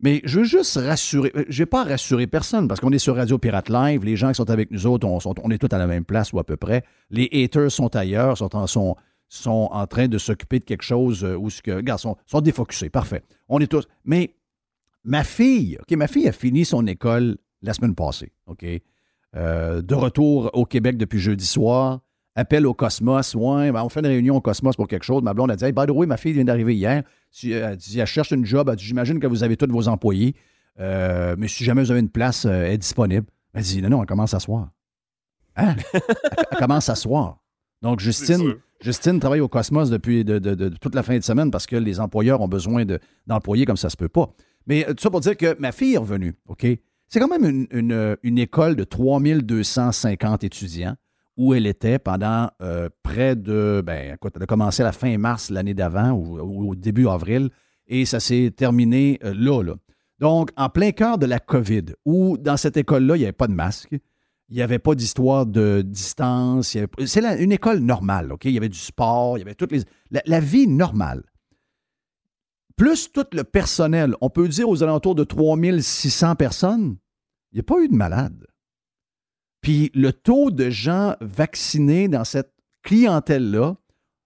Mais 0.00 0.22
je 0.24 0.38
veux 0.38 0.46
juste 0.46 0.78
rassurer. 0.78 1.30
Euh, 1.36 1.44
je 1.50 1.58
vais 1.58 1.66
pas 1.66 1.84
rassurer 1.84 2.26
personne 2.26 2.66
parce 2.66 2.80
qu'on 2.80 2.92
est 2.92 2.98
sur 2.98 3.16
Radio 3.16 3.36
Pirate 3.36 3.68
Live. 3.68 4.06
Les 4.06 4.16
gens 4.16 4.28
qui 4.28 4.36
sont 4.36 4.48
avec 4.48 4.70
nous 4.70 4.86
autres, 4.86 5.06
on, 5.06 5.50
est 5.50 5.58
tous 5.58 5.74
à 5.76 5.78
la 5.78 5.86
même 5.86 6.06
place 6.06 6.32
ou 6.32 6.38
à 6.38 6.44
peu 6.44 6.56
près. 6.56 6.82
Les 7.10 7.28
haters 7.30 7.70
sont 7.70 7.94
ailleurs, 7.94 8.38
sont 8.38 8.96
en, 9.44 9.86
train 9.86 10.08
de 10.08 10.16
s'occuper 10.16 10.60
de 10.60 10.64
quelque 10.64 10.82
chose 10.82 11.24
euh, 11.24 11.36
où 11.36 11.50
ce 11.50 11.60
que. 11.60 11.72
Regarde, 11.72 12.00
sont, 12.00 12.16
sont 12.24 12.40
défocusés. 12.40 12.88
Parfait. 12.88 13.22
On 13.50 13.60
est 13.60 13.66
tous. 13.66 13.86
Mais 14.06 14.34
ma 15.04 15.24
fille, 15.24 15.76
OK, 15.78 15.94
ma 15.94 16.06
fille 16.06 16.26
a 16.26 16.32
fini 16.32 16.64
son 16.64 16.86
école 16.86 17.36
la 17.60 17.74
semaine 17.74 17.94
passée. 17.94 18.32
OK? 18.46 18.64
Euh, 19.36 19.82
de 19.82 19.94
retour 19.94 20.50
au 20.52 20.64
Québec 20.64 20.96
depuis 20.96 21.18
jeudi 21.18 21.46
soir. 21.46 22.00
Appel 22.36 22.66
au 22.66 22.74
Cosmos. 22.74 23.34
Ouais, 23.34 23.70
ben, 23.70 23.82
on 23.82 23.88
fait 23.88 24.00
une 24.00 24.06
réunion 24.06 24.36
au 24.36 24.40
Cosmos 24.40 24.76
pour 24.76 24.88
quelque 24.88 25.04
chose. 25.04 25.22
Ma 25.22 25.34
blonde 25.34 25.50
a 25.50 25.56
dit 25.56 25.72
By 25.72 25.86
the 25.86 25.90
way, 25.90 26.06
ma 26.06 26.16
fille 26.16 26.32
vient 26.32 26.44
d'arriver 26.44 26.74
hier. 26.74 27.04
Si, 27.30 27.52
elle, 27.52 27.76
dit, 27.76 28.00
elle 28.00 28.06
cherche 28.06 28.32
une 28.32 28.44
job. 28.44 28.72
J'imagine 28.78 29.20
que 29.20 29.26
vous 29.26 29.44
avez 29.44 29.56
tous 29.56 29.70
vos 29.70 29.88
employés. 29.88 30.34
Euh, 30.80 31.36
mais 31.38 31.48
si 31.48 31.64
jamais 31.64 31.82
vous 31.82 31.90
avez 31.90 32.00
une 32.00 32.10
place, 32.10 32.44
euh, 32.44 32.64
elle 32.64 32.72
est 32.72 32.78
disponible. 32.78 33.26
Elle 33.52 33.62
dit 33.62 33.82
Non, 33.82 33.90
non, 33.90 34.00
elle 34.02 34.08
commence 34.08 34.34
à 34.34 34.40
soir. 34.40 34.70
Hein? 35.56 35.76
elle, 35.92 36.58
commence 36.58 36.88
à 36.88 36.96
soir. 36.96 37.38
Donc, 37.82 38.00
Justine, 38.00 38.54
Justine 38.80 39.20
travaille 39.20 39.40
au 39.40 39.48
Cosmos 39.48 39.90
depuis 39.90 40.24
de, 40.24 40.38
toute 40.80 40.94
la 40.94 41.02
fin 41.02 41.16
de 41.16 41.22
semaine 41.22 41.50
parce 41.50 41.66
que 41.66 41.76
les 41.76 42.00
employeurs 42.00 42.40
ont 42.40 42.48
besoin 42.48 42.84
d'employés 43.26 43.64
comme 43.66 43.76
ça 43.76 43.90
se 43.90 43.96
peut 43.96 44.08
pas. 44.08 44.34
Mais 44.66 44.84
tout 44.84 44.96
ça 44.98 45.10
pour 45.10 45.20
dire 45.20 45.36
que 45.36 45.56
ma 45.60 45.70
fille 45.70 45.94
est 45.94 45.98
revenue, 45.98 46.34
OK? 46.48 46.66
C'est 47.14 47.20
quand 47.20 47.28
même 47.28 47.68
une, 47.70 48.38
école 48.40 48.74
de 48.74 48.82
3250 48.82 50.42
étudiants 50.42 50.96
où 51.36 51.54
elle 51.54 51.64
était 51.68 52.00
pendant 52.00 52.50
euh, 52.60 52.88
près 53.04 53.36
de. 53.36 53.84
Ben, 53.86 54.14
écoute, 54.14 54.32
elle 54.34 54.42
a 54.42 54.46
commencé 54.46 54.82
à 54.82 54.86
la 54.86 54.90
fin 54.90 55.16
mars 55.16 55.48
l'année 55.48 55.74
d'avant 55.74 56.10
ou, 56.10 56.70
au 56.70 56.74
début 56.74 57.06
avril 57.06 57.50
et 57.86 58.04
ça 58.04 58.18
s'est 58.18 58.52
terminé 58.56 59.20
euh, 59.22 59.32
là, 59.32 59.62
là. 59.62 59.76
Donc, 60.18 60.50
en 60.56 60.68
plein 60.68 60.90
cœur 60.90 61.16
de 61.16 61.26
la 61.26 61.38
COVID, 61.38 61.84
où 62.04 62.36
dans 62.36 62.56
cette 62.56 62.76
école-là, 62.76 63.14
il 63.14 63.20
n'y 63.20 63.26
avait 63.26 63.32
pas 63.32 63.46
de 63.46 63.54
masque, 63.54 63.92
il 64.48 64.56
n'y 64.56 64.62
avait 64.62 64.80
pas 64.80 64.96
d'histoire 64.96 65.46
de 65.46 65.82
distance, 65.86 66.76
c'est 67.06 67.40
une 67.40 67.52
école 67.52 67.78
normale, 67.78 68.32
OK? 68.32 68.46
Il 68.46 68.54
y 68.54 68.58
avait 68.58 68.68
du 68.68 68.76
sport, 68.76 69.38
il 69.38 69.42
y 69.42 69.44
avait 69.44 69.54
toutes 69.54 69.70
les. 69.70 69.82
la 70.10 70.40
vie 70.40 70.66
normale 70.66 71.22
plus 72.76 73.12
tout 73.12 73.26
le 73.32 73.44
personnel, 73.44 74.14
on 74.20 74.30
peut 74.30 74.48
dire 74.48 74.68
aux 74.68 74.82
alentours 74.82 75.14
de 75.14 75.24
3600 75.24 76.34
personnes, 76.34 76.96
il 77.54 77.58
n'y 77.58 77.60
a 77.60 77.62
pas 77.62 77.80
eu 77.80 77.88
de 77.88 77.94
malade. 77.94 78.46
Puis 79.60 79.90
le 79.94 80.12
taux 80.12 80.50
de 80.50 80.70
gens 80.70 81.14
vaccinés 81.20 82.08
dans 82.08 82.24
cette 82.24 82.52
clientèle-là, 82.82 83.76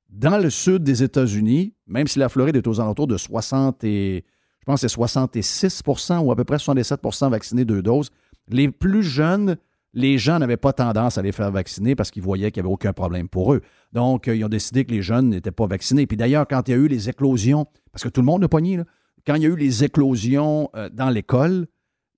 dans 0.09 0.39
le 0.39 0.49
sud 0.49 0.83
des 0.83 1.03
États-Unis, 1.03 1.75
même 1.87 2.09
si 2.09 2.19
la 2.19 2.31
Floride 2.31 2.57
est 2.57 2.67
aux 2.67 2.81
alentours 2.81 3.07
de 3.07 3.19
60 3.19 3.85
et, 3.85 4.25
je 4.61 4.65
pense 4.65 4.81
c'est 4.81 4.87
66% 4.89 6.19
ou 6.21 6.33
à 6.33 6.37
peu 6.37 6.45
près 6.45 6.57
77% 6.57 7.31
vaccinés 7.31 7.65
deux 7.67 7.83
doses, 7.83 8.11
les 8.49 8.71
plus 8.71 9.03
jeunes, 9.03 9.59
les 9.93 10.17
gens 10.17 10.39
n'avaient 10.39 10.57
pas 10.57 10.73
tendance 10.73 11.19
à 11.19 11.23
les 11.23 11.33
faire 11.33 11.51
vacciner 11.51 11.95
parce 11.95 12.11
qu'ils 12.11 12.23
voyaient 12.23 12.51
qu'il 12.51 12.63
n'y 12.63 12.67
avait 12.67 12.73
aucun 12.73 12.95
problème 12.95 13.29
pour 13.29 13.53
eux. 13.53 13.61
Donc, 13.93 14.27
ils 14.27 14.45
ont 14.45 14.49
décidé 14.49 14.85
que 14.87 14.91
les 14.93 15.03
jeunes 15.03 15.29
n'étaient 15.29 15.51
pas 15.51 15.67
vaccinés. 15.67 16.07
Puis 16.07 16.17
d'ailleurs, 16.17 16.47
quand 16.49 16.67
il 16.69 16.71
y 16.71 16.75
a 16.75 16.79
eu 16.79 16.89
les 16.89 17.09
éclosions, 17.11 17.67
parce 17.93 18.05
que 18.05 18.09
tout 18.09 18.23
le 18.23 18.27
monde 18.27 18.45
a 18.45 18.49
pogné, 18.49 18.81
quand 19.27 19.35
il 19.35 19.43
y 19.43 19.47
a 19.47 19.51
eu 19.51 19.57
les 19.57 19.85
éclosions 19.85 20.71
euh, 20.75 20.89
dans 20.91 21.11
l'école, 21.11 21.67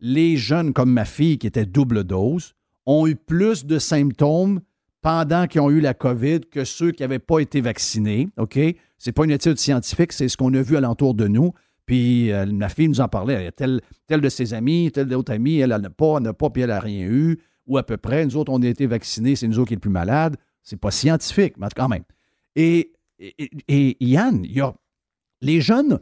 les 0.01 0.37
jeunes 0.37 0.73
comme 0.73 0.93
ma 0.93 1.05
fille 1.05 1.39
qui 1.39 1.47
était 1.47 1.67
double 1.67 2.05
dose 2.05 2.55
ont 2.87 3.07
eu 3.07 3.17
plus 3.17 3.67
de 3.67 3.79
symptômes 3.79 4.61
pendant 5.03 5.47
qu'ils 5.47 5.61
ont 5.61 5.71
eu 5.71 5.81
la 5.81 5.95
COVID 5.95 6.41
que 6.51 6.65
ceux 6.65 6.93
qui 6.93 7.03
n'avaient 7.03 7.19
pas 7.19 7.41
été 7.41 7.61
vaccinés. 7.61 8.29
OK? 8.37 8.59
Ce 8.99 9.09
n'est 9.09 9.13
pas 9.13 9.25
une 9.25 9.31
étude 9.31 9.59
scientifique, 9.59 10.13
c'est 10.13 10.29
ce 10.29 10.37
qu'on 10.37 10.53
a 10.55 10.63
vu 10.63 10.77
alentour 10.77 11.15
de 11.15 11.27
nous. 11.27 11.53
Puis 11.87 12.31
euh, 12.31 12.47
ma 12.47 12.69
fille 12.69 12.89
nous 12.89 13.01
en 13.01 13.09
parlait. 13.09 13.51
Telle, 13.53 13.81
telle 14.07 14.21
de 14.21 14.29
ses 14.29 14.55
amis, 14.55 14.91
telle 14.93 15.09
d'autres 15.09 15.33
amis, 15.33 15.59
elle 15.59 15.71
n'a 15.71 15.91
pas, 15.91 16.17
elle 16.19 16.23
n'a 16.23 16.33
pas, 16.33 16.51
puis 16.51 16.63
elle 16.63 16.69
n'a 16.69 16.81
rien 16.81 17.07
eu, 17.07 17.41
ou 17.67 17.79
à 17.79 17.83
peu 17.83 17.97
près. 17.97 18.25
Nous 18.25 18.37
autres, 18.37 18.53
on 18.53 18.63
a 18.63 18.67
été 18.67 18.87
vaccinés, 18.87 19.37
c'est 19.37 19.49
nous 19.49 19.59
autres 19.59 19.69
qui 19.69 19.75
sommes 19.75 19.81
plus 19.81 19.91
malades. 19.91 20.37
C'est 20.63 20.79
pas 20.79 20.91
scientifique, 20.91 21.55
mais 21.57 21.67
quand 21.75 21.89
même. 21.89 22.05
Et, 22.55 22.93
et, 23.19 23.97
Yann, 24.01 24.45
il 24.45 24.53
y 24.53 24.61
a 24.61 24.75
les 25.41 25.61
jeunes, 25.61 25.99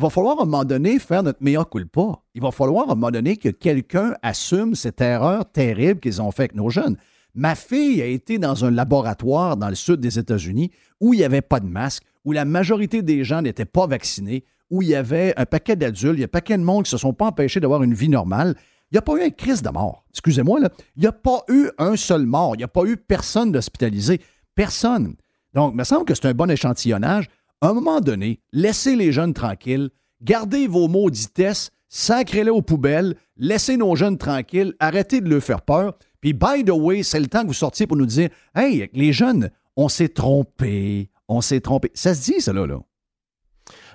il 0.00 0.02
va 0.02 0.08
falloir 0.08 0.38
à 0.38 0.44
un 0.44 0.46
moment 0.46 0.64
donné 0.64 0.98
faire 0.98 1.22
notre 1.22 1.42
meilleur 1.42 1.68
culpa. 1.68 2.22
Il 2.34 2.40
va 2.40 2.50
falloir 2.50 2.88
à 2.88 2.92
un 2.92 2.94
moment 2.94 3.10
donné 3.10 3.36
que 3.36 3.50
quelqu'un 3.50 4.14
assume 4.22 4.74
cette 4.74 5.02
erreur 5.02 5.44
terrible 5.44 6.00
qu'ils 6.00 6.22
ont 6.22 6.30
fait 6.30 6.44
avec 6.44 6.54
nos 6.54 6.70
jeunes. 6.70 6.96
Ma 7.34 7.54
fille 7.54 8.00
a 8.00 8.06
été 8.06 8.38
dans 8.38 8.64
un 8.64 8.70
laboratoire 8.70 9.58
dans 9.58 9.68
le 9.68 9.74
sud 9.74 10.00
des 10.00 10.18
États-Unis 10.18 10.70
où 11.02 11.12
il 11.12 11.18
n'y 11.18 11.24
avait 11.24 11.42
pas 11.42 11.60
de 11.60 11.66
masque, 11.66 12.02
où 12.24 12.32
la 12.32 12.46
majorité 12.46 13.02
des 13.02 13.24
gens 13.24 13.42
n'étaient 13.42 13.66
pas 13.66 13.86
vaccinés, 13.86 14.44
où 14.70 14.80
il 14.80 14.88
y 14.88 14.94
avait 14.94 15.34
un 15.36 15.44
paquet 15.44 15.76
d'adultes, 15.76 16.16
il 16.16 16.20
y 16.20 16.24
a 16.24 16.24
un 16.24 16.28
paquet 16.28 16.56
de 16.56 16.62
monde 16.62 16.84
qui 16.84 16.94
ne 16.94 16.98
se 16.98 17.02
sont 17.02 17.12
pas 17.12 17.26
empêchés 17.26 17.60
d'avoir 17.60 17.82
une 17.82 17.92
vie 17.92 18.08
normale. 18.08 18.54
Il 18.90 18.94
n'y 18.94 18.98
a 18.98 19.02
pas 19.02 19.16
eu 19.16 19.22
un 19.22 19.30
crise 19.30 19.60
de 19.60 19.68
mort. 19.68 20.06
Excusez-moi. 20.12 20.60
Il 20.96 21.02
n'y 21.02 21.08
a 21.08 21.12
pas 21.12 21.44
eu 21.50 21.68
un 21.76 21.96
seul 21.96 22.24
mort. 22.24 22.54
Il 22.54 22.58
n'y 22.58 22.64
a 22.64 22.68
pas 22.68 22.84
eu 22.84 22.96
personne 22.96 23.52
d'hospitalisé. 23.52 24.22
Personne. 24.54 25.16
Donc, 25.52 25.74
il 25.74 25.76
me 25.76 25.84
semble 25.84 26.06
que 26.06 26.14
c'est 26.14 26.24
un 26.24 26.32
bon 26.32 26.50
échantillonnage. 26.50 27.28
À 27.62 27.68
un 27.68 27.74
moment 27.74 28.00
donné, 28.00 28.40
laissez 28.52 28.96
les 28.96 29.12
jeunes 29.12 29.34
tranquilles, 29.34 29.90
gardez 30.22 30.66
vos 30.66 30.88
maudits 30.88 31.28
tests, 31.28 31.74
sacrez-les 31.90 32.50
aux 32.50 32.62
poubelles, 32.62 33.16
laissez 33.36 33.76
nos 33.76 33.94
jeunes 33.96 34.16
tranquilles, 34.16 34.74
arrêtez 34.78 35.20
de 35.20 35.28
leur 35.28 35.42
faire 35.42 35.60
peur. 35.60 35.98
Puis, 36.22 36.32
by 36.32 36.64
the 36.64 36.70
way, 36.70 37.02
c'est 37.02 37.20
le 37.20 37.26
temps 37.26 37.42
que 37.42 37.48
vous 37.48 37.52
sortiez 37.52 37.86
pour 37.86 37.98
nous 37.98 38.06
dire 38.06 38.30
Hey, 38.54 38.88
les 38.94 39.12
jeunes, 39.12 39.50
on 39.76 39.90
s'est 39.90 40.08
trompé, 40.08 41.10
on 41.28 41.42
s'est 41.42 41.60
trompé. 41.60 41.90
Ça 41.92 42.14
se 42.14 42.32
dit, 42.32 42.40
ça, 42.40 42.54
là. 42.54 42.66
là. 42.66 42.78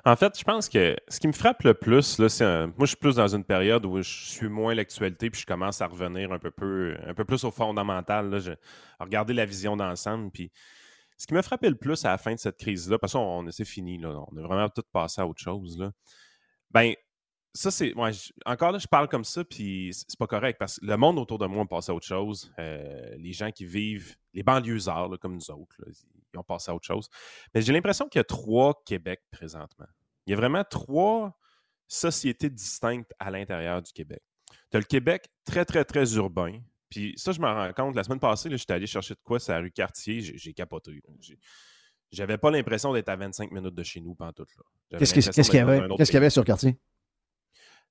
En 0.06 0.16
fait, 0.16 0.38
je 0.38 0.44
pense 0.44 0.70
que 0.70 0.96
ce 1.08 1.20
qui 1.20 1.28
me 1.28 1.34
frappe 1.34 1.64
le 1.64 1.74
plus, 1.74 2.20
là, 2.20 2.30
c'est 2.30 2.68
moi, 2.68 2.82
je 2.82 2.86
suis 2.86 2.98
plus 2.98 3.16
dans 3.16 3.28
une 3.28 3.44
période 3.44 3.84
où 3.88 3.98
je 3.98 4.04
suis 4.04 4.48
moins 4.48 4.76
l'actualité, 4.76 5.32
puis 5.32 5.42
je 5.42 5.48
commence 5.48 5.82
à 5.82 5.88
revenir 5.88 6.32
un 6.32 6.38
peu, 6.38 6.96
un 7.08 7.14
peu 7.16 7.26
plus 7.26 7.44
au 7.44 7.50
fondamental, 7.50 8.32
à 9.00 9.04
regarder 9.04 9.34
la 9.34 9.46
vision 9.46 9.76
d'ensemble. 9.76 10.30
Puis 10.30 10.52
ce 11.18 11.28
qui 11.28 11.34
m'a 11.34 11.42
frappé 11.42 11.70
le 11.70 11.76
plus 11.76 12.04
à 12.06 12.10
la 12.10 12.18
fin 12.18 12.34
de 12.34 12.40
cette 12.40 12.58
crise-là, 12.58 12.98
parce 13.00 13.14
qu'on 13.14 13.48
on, 13.48 13.52
c'est 13.52 13.66
fini, 13.66 13.98
là, 13.98 14.10
on 14.32 14.38
a 14.38 14.42
vraiment 14.42 14.70
tout 14.70 14.84
passé 14.92 15.22
à 15.22 15.28
autre 15.28 15.42
chose, 15.42 15.78
là. 15.78 15.92
Ben, 16.72 16.94
ça, 17.56 17.72
c'est. 17.72 17.94
encore 18.46 18.74
là, 18.74 18.80
je 18.80 18.88
parle 18.88 19.08
comme 19.08 19.24
ça, 19.24 19.46
puis 19.46 19.92
c'est 19.94 20.20
pas 20.20 20.28
correct 20.28 20.58
parce 20.60 20.78
que 20.78 20.86
le 20.86 20.98
monde 20.98 21.18
autour 21.18 21.38
de 21.40 21.46
moi 21.46 21.64
a 21.64 21.66
passé 21.66 21.92
à 21.92 21.96
autre 21.96 22.06
chose. 22.06 22.52
Euh, 22.60 23.16
les 23.18 23.32
gens 23.32 23.50
qui 23.50 23.66
vivent, 23.66 24.16
les 24.34 24.44
banlieusards, 24.44 25.08
là, 25.08 25.18
comme 25.18 25.36
nous 25.36 25.52
autres, 25.52 25.76
ils 26.34 26.38
ont 26.38 26.44
passé 26.44 26.72
à 26.72 26.76
autre 26.76 26.86
chose. 26.86 27.10
Mais 27.54 27.62
j'ai 27.62 27.72
l'impression 27.72 28.10
qu'il 28.10 28.20
y 28.20 28.22
a 28.22 28.26
trois 28.26 28.84
Québec 28.86 29.22
présentement. 29.32 29.88
Il 30.26 30.32
y 30.32 30.34
a 30.34 30.36
vraiment 30.36 30.66
trois 30.66 31.40
sociétés 31.88 32.50
distinctes 32.50 33.14
à 33.20 33.32
l'intérieur 33.32 33.82
du 33.82 33.94
Québec. 33.94 34.22
Tu 34.70 34.78
as 34.78 34.80
le 34.80 34.86
Québec 34.86 35.30
très, 35.46 35.64
très, 35.64 35.86
très 35.86 36.16
urbain. 36.16 36.60
Puis 36.96 37.14
ça, 37.18 37.34
je 37.34 37.42
me 37.42 37.46
rends 37.46 37.74
compte. 37.74 37.94
La 37.94 38.06
semaine 38.06 38.22
passée, 38.22 38.50
j'étais 38.52 38.72
allé 38.72 38.88
chercher 38.88 39.16
de 39.16 39.20
quoi, 39.22 39.38
c'est 39.38 39.52
la 39.52 39.60
rue 39.60 39.72
Cartier. 39.72 40.22
J'ai 40.22 40.54
capoté. 40.54 41.02
J'avais 42.10 42.38
pas 42.38 42.52
l'impression 42.52 42.94
d'être 42.94 43.10
à 43.10 43.18
25 43.18 43.52
minutes 43.52 43.76
de 43.76 43.84
chez 43.84 44.00
nous 44.00 44.16
pendant 44.16 44.32
tout. 44.32 44.46
Qu'est-ce 44.98 45.14
qu'il 45.14 45.60
y, 45.60 46.18
avait? 46.18 46.30
sur 46.30 46.46
Cartier? 46.46 46.78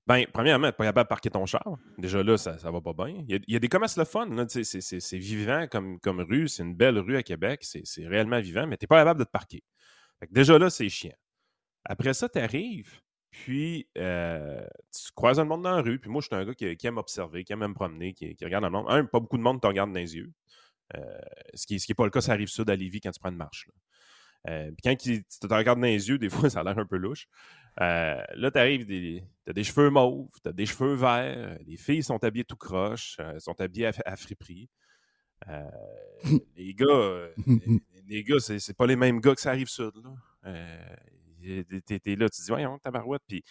Ben, 0.07 0.25
premièrement, 0.33 0.73
pas 0.73 0.85
capable 0.85 1.07
de 1.07 1.09
parquer 1.09 1.29
ton 1.29 1.45
char. 1.45 1.77
Déjà 1.99 2.23
là, 2.23 2.38
ça, 2.38 2.57
ça 2.57 2.71
va 2.71 2.81
pas 2.81 2.95
bien. 2.95 3.23
Il 3.29 3.45
y, 3.47 3.57
a, 3.57 3.59
des 3.59 3.69
commerces 3.69 3.99
le 3.99 4.07
fun. 4.07 4.27
C'est 4.49 5.19
vivant 5.19 5.67
comme, 5.71 6.01
comme 6.01 6.21
rue. 6.21 6.49
C'est 6.49 6.62
une 6.62 6.75
belle 6.75 6.99
rue 6.99 7.19
à 7.19 7.23
Québec. 7.23 7.61
C'est 7.62 8.07
réellement 8.07 8.40
vivant, 8.40 8.67
mais 8.67 8.79
tu 8.79 8.85
n'es 8.85 8.87
pas 8.87 9.01
capable 9.01 9.21
de 9.21 9.25
te 9.25 9.31
parquer. 9.31 9.62
déjà 10.31 10.59
là, 10.59 10.71
c'est 10.71 10.88
chiant. 10.88 11.12
Après 11.85 12.14
ça, 12.14 12.27
tu 12.31 12.38
arrives, 12.38 13.03
puis 13.35 13.88
euh, 13.99 14.64
tu 14.92 15.11
croises 15.12 15.40
un 15.40 15.44
monde 15.44 15.62
dans 15.62 15.75
la 15.75 15.83
rue. 15.83 15.99
Puis 15.99 16.09
moi, 16.09 16.20
je 16.20 16.29
suis 16.29 16.37
un 16.37 16.44
gars 16.44 16.55
qui, 16.55 16.87
aime 16.87 16.99
observer, 16.99 17.42
qui 17.42 17.53
aime 17.53 17.66
me 17.66 17.75
promener, 17.75 18.12
qui, 18.14 18.37
regarde 18.40 18.62
le 18.62 18.70
monde. 18.70 18.87
Un, 18.88 19.05
pas 19.05 19.18
beaucoup 19.18 19.37
de 19.37 19.42
monde 19.42 19.61
te 19.61 19.66
regarde 19.66 19.92
dans 19.92 19.99
les 19.99 20.14
yeux. 20.14 20.33
Euh, 20.97 21.01
ce 21.53 21.66
qui 21.66 21.75
n'est 21.75 21.94
pas 21.97 22.05
le 22.05 22.11
cas, 22.11 22.20
ça 22.20 22.31
arrive 22.31 22.47
sud 22.47 22.70
à 22.70 22.77
Lévis 22.77 23.01
quand 23.01 23.11
tu 23.11 23.18
prends 23.18 23.31
une 23.31 23.37
marche. 23.37 23.68
Euh, 24.49 24.70
puis 24.70 24.77
quand 24.85 24.97
tu 24.97 25.25
te 25.25 25.53
regardes 25.53 25.81
dans 25.81 25.87
les 25.87 26.09
yeux, 26.09 26.16
des 26.16 26.29
fois, 26.31 26.49
ça 26.49 26.61
a 26.61 26.62
l'air 26.62 26.79
un 26.79 26.87
peu 26.87 26.97
louche. 26.97 27.27
Là, 27.77 28.25
tu 28.53 28.59
arrives, 28.59 28.87
tu 28.87 29.20
as 29.49 29.53
des 29.53 29.64
cheveux 29.64 29.90
mauves, 29.90 30.29
tu 30.40 30.49
as 30.49 30.53
des 30.53 30.66
cheveux 30.66 30.94
verts, 30.94 31.59
les 31.66 31.77
filles 31.77 32.05
sont 32.05 32.23
habillées 32.23 32.44
tout 32.44 32.57
croche, 32.57 33.16
euh, 33.18 33.40
sont 33.40 33.61
habillées 33.61 33.90
à, 34.07 34.14
friperie. 34.16 34.70
Euh, 35.49 35.70
les 36.57 36.73
gars, 36.73 37.31
les, 38.07 38.23
gars, 38.23 38.38
c'est 38.38 38.77
pas 38.77 38.87
les 38.87 38.94
mêmes 38.94 39.20
gars 39.20 39.35
que 39.35 39.40
ça 39.40 39.51
arrive 39.51 39.66
sud. 39.66 39.90
Là. 40.05 40.55
T'es 41.87 42.17
là, 42.17 42.29
tu 42.29 42.39
te 42.39 42.43
dis, 42.43 42.49
voyons, 42.49 42.79
tabarouette, 42.79 43.23
puis 43.27 43.45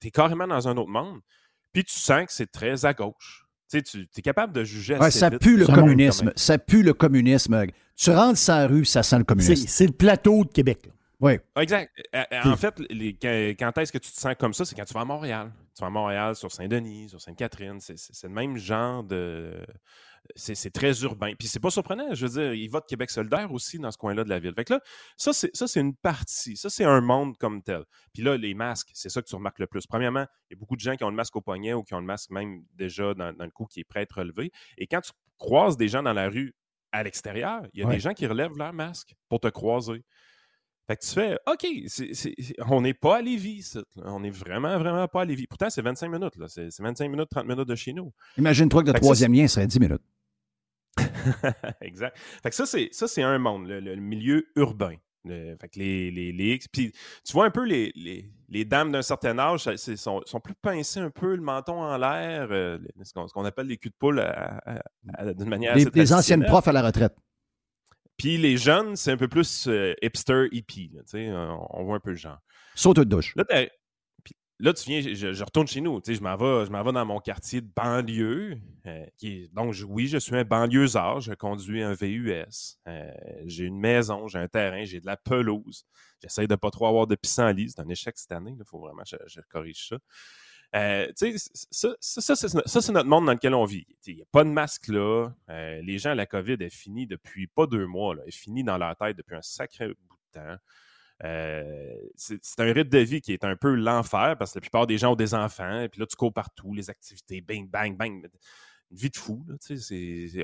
t'es 0.00 0.10
carrément 0.10 0.46
dans 0.46 0.68
un 0.68 0.76
autre 0.76 0.90
monde, 0.90 1.20
puis 1.72 1.84
tu 1.84 1.98
sens 1.98 2.26
que 2.26 2.32
c'est 2.32 2.50
très 2.50 2.84
à 2.84 2.94
gauche. 2.94 3.44
Tu 3.70 3.78
es 4.16 4.22
capable 4.22 4.52
de 4.52 4.64
juger 4.64 4.98
ouais, 4.98 5.10
ça 5.10 5.30
pue 5.30 5.56
le 5.56 5.66
communisme. 5.66 6.30
Ça 6.36 6.58
pue 6.58 6.82
le 6.82 6.92
communisme. 6.92 7.66
Tu 7.96 8.10
rentres 8.10 8.38
sa 8.38 8.66
rue, 8.66 8.84
ça 8.84 9.02
sent 9.02 9.18
le 9.18 9.24
communisme. 9.24 9.66
C'est 9.66 9.86
le 9.86 9.92
plateau 9.92 10.44
de 10.44 10.50
Québec. 10.50 10.90
Oui. 11.20 11.38
Exact. 11.56 11.90
En 12.44 12.56
fait, 12.56 12.78
les, 12.90 13.14
quand 13.14 13.78
est-ce 13.78 13.92
que 13.92 13.98
tu 13.98 14.10
te 14.10 14.20
sens 14.20 14.34
comme 14.38 14.52
ça? 14.52 14.64
C'est 14.64 14.74
quand 14.74 14.84
tu 14.84 14.92
vas 14.92 15.02
à 15.02 15.04
Montréal. 15.04 15.52
Tu 15.74 15.80
vas 15.80 15.86
à 15.86 15.90
Montréal, 15.90 16.36
sur 16.36 16.52
Saint-Denis, 16.52 17.08
sur 17.10 17.20
Sainte-Catherine. 17.20 17.78
C'est 17.80 18.24
le 18.24 18.28
même 18.28 18.56
genre 18.58 19.04
de. 19.04 19.56
C'est 20.36 20.70
très 20.72 21.02
urbain. 21.02 21.34
Puis 21.38 21.48
c'est 21.48 21.60
pas 21.60 21.70
surprenant. 21.70 22.14
Je 22.14 22.26
veux 22.26 22.40
dire, 22.40 22.54
il 22.54 22.68
va 22.68 22.80
de 22.80 22.86
Québec 22.86 23.10
solidaire 23.10 23.52
aussi 23.52 23.78
dans 23.78 23.90
ce 23.90 23.98
coin-là 23.98 24.24
de 24.24 24.28
la 24.28 24.38
ville. 24.38 24.54
Fait 24.54 24.64
que 24.64 24.74
là, 24.74 24.80
ça, 25.16 25.32
c'est 25.32 25.80
une 25.80 25.94
partie. 25.94 26.56
Ça, 26.56 26.70
c'est 26.70 26.84
un 26.84 27.00
monde 27.00 27.36
comme 27.38 27.62
tel. 27.62 27.84
Puis 28.12 28.22
là, 28.22 28.36
les 28.36 28.54
masques, 28.54 28.90
c'est 28.94 29.08
ça 29.08 29.20
que 29.20 29.26
tu 29.26 29.34
remarques 29.34 29.58
le 29.58 29.66
plus. 29.66 29.86
Premièrement, 29.86 30.26
il 30.48 30.54
y 30.54 30.56
a 30.56 30.58
beaucoup 30.58 30.76
de 30.76 30.80
gens 30.80 30.96
qui 30.96 31.04
ont 31.04 31.10
le 31.10 31.16
masque 31.16 31.36
au 31.36 31.40
poignet 31.40 31.74
ou 31.74 31.82
qui 31.82 31.94
ont 31.94 32.00
le 32.00 32.06
masque 32.06 32.30
même 32.30 32.64
déjà 32.74 33.14
dans, 33.14 33.32
le 33.38 33.50
cou 33.50 33.66
qui 33.66 33.80
est 33.80 33.84
prêt 33.84 34.00
à 34.00 34.02
être 34.02 34.18
relevé. 34.18 34.52
Et 34.78 34.86
quand 34.86 35.00
tu 35.00 35.12
croises 35.38 35.76
des 35.76 35.88
gens 35.88 36.02
dans 36.02 36.12
la 36.12 36.28
rue 36.28 36.54
à 36.92 37.02
l'extérieur, 37.02 37.62
il 37.72 37.80
y 37.80 37.84
a 37.84 37.88
des 37.88 38.00
gens 38.00 38.14
qui 38.14 38.26
relèvent 38.26 38.56
leur 38.56 38.72
masque 38.72 39.14
pour 39.28 39.40
te 39.40 39.48
croiser. 39.48 40.04
Fait 40.86 40.96
que 40.96 41.04
tu 41.04 41.10
fais, 41.10 41.38
OK, 41.46 41.64
on 42.68 42.80
n'est 42.80 42.94
pas 42.94 43.18
à 43.18 43.22
Lévis, 43.22 43.74
on 43.96 44.20
n'est 44.20 44.30
vraiment, 44.30 44.76
vraiment 44.78 45.06
pas 45.06 45.22
à 45.22 45.24
Lévis. 45.24 45.46
Pourtant, 45.46 45.70
c'est 45.70 45.80
25 45.80 46.08
minutes, 46.08 46.36
là. 46.36 46.48
C'est, 46.48 46.76
25 46.76 47.08
minutes, 47.08 47.28
30 47.30 47.46
minutes 47.46 47.68
de 47.68 47.74
chez 47.76 47.92
nous. 47.92 48.12
Imagine-toi 48.36 48.82
que 48.82 48.88
le 48.88 48.94
troisième 48.94 49.32
lien 49.32 49.46
serait 49.46 49.66
10 49.66 49.78
minutes. 49.78 50.02
exact. 51.80 52.16
Fait 52.42 52.50
que 52.50 52.54
ça, 52.56 52.66
c'est, 52.66 52.88
ça, 52.92 53.08
c'est 53.08 53.22
un 53.22 53.38
monde, 53.38 53.68
le, 53.68 53.96
milieu 53.96 54.46
urbain. 54.56 54.96
fait 55.24 55.68
que 55.68 55.78
les, 55.78 56.10
les, 56.10 56.32
les, 56.32 56.58
Puis 56.72 56.92
tu 57.24 57.32
vois 57.32 57.46
un 57.46 57.50
peu 57.50 57.64
les, 57.64 57.92
les, 58.48 58.64
dames 58.64 58.92
d'un 58.92 59.02
certain 59.02 59.38
âge, 59.38 59.68
sont, 59.76 60.22
sont, 60.24 60.40
plus 60.40 60.54
pincées 60.54 61.00
un 61.00 61.10
peu, 61.10 61.34
le 61.34 61.42
menton 61.42 61.82
en 61.82 61.96
l'air, 61.96 62.48
euh, 62.50 62.78
ce, 63.02 63.12
qu'on, 63.12 63.44
appelle 63.44 63.66
les 63.66 63.78
culs 63.78 63.90
de 63.90 63.96
poule 63.98 64.24
d'une 65.36 65.48
manière 65.48 65.74
assez 65.74 65.90
Les 65.94 66.12
anciennes 66.12 66.44
profs 66.44 66.68
à 66.68 66.72
la 66.72 66.82
retraite. 66.82 67.14
Puis 68.16 68.36
les 68.36 68.56
jeunes, 68.56 68.94
c'est 68.94 69.10
un 69.10 69.16
peu 69.16 69.28
plus 69.28 69.66
euh, 69.68 69.94
hipster, 70.02 70.48
hippie. 70.52 70.92
on 71.14 71.84
voit 71.84 71.96
un 71.96 72.00
peu 72.00 72.10
le 72.10 72.16
genre. 72.16 72.38
Saute 72.74 72.98
de 72.98 73.04
douche. 73.04 73.34
Là, 73.36 73.44
tu 74.70 74.90
viens, 74.90 75.00
je, 75.00 75.42
retourne 75.42 75.66
chez 75.66 75.80
nous. 75.80 76.00
Je 76.06 76.20
m'en 76.20 76.36
vais, 76.36 76.92
dans 76.92 77.04
mon 77.04 77.18
quartier 77.18 77.60
de 77.60 77.68
banlieue. 77.74 78.58
Euh, 78.86 79.06
donc, 79.52 79.74
oui, 79.88 80.06
je 80.06 80.18
suis 80.18 80.36
un 80.36 80.44
banlieusard. 80.44 81.20
Je 81.20 81.32
conduis 81.32 81.82
un 81.82 81.94
VUS. 81.94 82.78
Euh, 82.86 83.10
j'ai 83.44 83.64
une 83.64 83.78
maison, 83.78 84.28
j'ai 84.28 84.38
un 84.38 84.46
terrain, 84.46 84.84
j'ai 84.84 85.00
de 85.00 85.06
la 85.06 85.16
pelouse. 85.16 85.84
J'essaie 86.22 86.46
de 86.46 86.52
ne 86.52 86.56
pas 86.56 86.70
trop 86.70 86.86
avoir 86.86 87.08
de 87.08 87.16
pissenlit. 87.16 87.70
C'est 87.70 87.80
un 87.80 87.88
échec 87.88 88.16
cette 88.16 88.30
année. 88.30 88.54
Il 88.56 88.64
faut 88.64 88.78
vraiment 88.78 89.02
que 89.02 89.16
je, 89.26 89.40
corrige 89.50 89.88
ça. 89.88 89.96
Euh, 90.74 91.12
ça, 91.70 91.94
ça, 92.00 92.80
c'est 92.80 92.92
notre 92.92 93.08
monde 93.08 93.26
dans 93.26 93.32
lequel 93.32 93.54
on 93.54 93.64
vit. 93.64 93.86
Il 94.06 94.16
n'y 94.16 94.22
a 94.22 94.26
pas 94.30 94.44
de 94.44 94.48
masque 94.48 94.88
là. 94.88 95.28
Euh, 95.50 95.82
les 95.82 95.98
gens, 95.98 96.14
la 96.14 96.24
COVID 96.24 96.56
est 96.60 96.70
finie 96.70 97.06
depuis 97.06 97.46
pas 97.46 97.66
deux 97.66 97.86
mois. 97.86 98.14
Là. 98.14 98.22
Elle 98.22 98.28
est 98.28 98.32
finie 98.36 98.64
dans 98.64 98.78
leur 98.78 98.96
tête 98.96 99.16
depuis 99.16 99.34
un 99.34 99.42
sacré 99.42 99.88
bout 99.88 100.16
de 100.34 100.40
temps. 100.40 100.56
Euh, 101.24 101.94
c'est 102.16 102.38
un 102.58 102.72
rythme 102.72 102.90
de 102.90 102.98
vie 102.98 103.20
qui 103.20 103.32
est 103.32 103.44
un 103.44 103.56
peu 103.56 103.74
l'enfer 103.74 104.36
parce 104.38 104.52
que 104.52 104.58
la 104.58 104.62
plupart 104.62 104.86
des 104.86 104.98
gens 104.98 105.12
ont 105.12 105.16
des 105.16 105.34
enfants, 105.34 105.80
et 105.80 105.88
puis 105.88 106.00
là, 106.00 106.06
tu 106.06 106.16
cours 106.16 106.32
partout, 106.32 106.74
les 106.74 106.90
activités, 106.90 107.40
bang, 107.40 107.68
bang, 107.70 107.96
bang 107.96 108.28
une 108.92 108.98
vie 108.98 109.10
de 109.10 109.16
fou. 109.16 109.44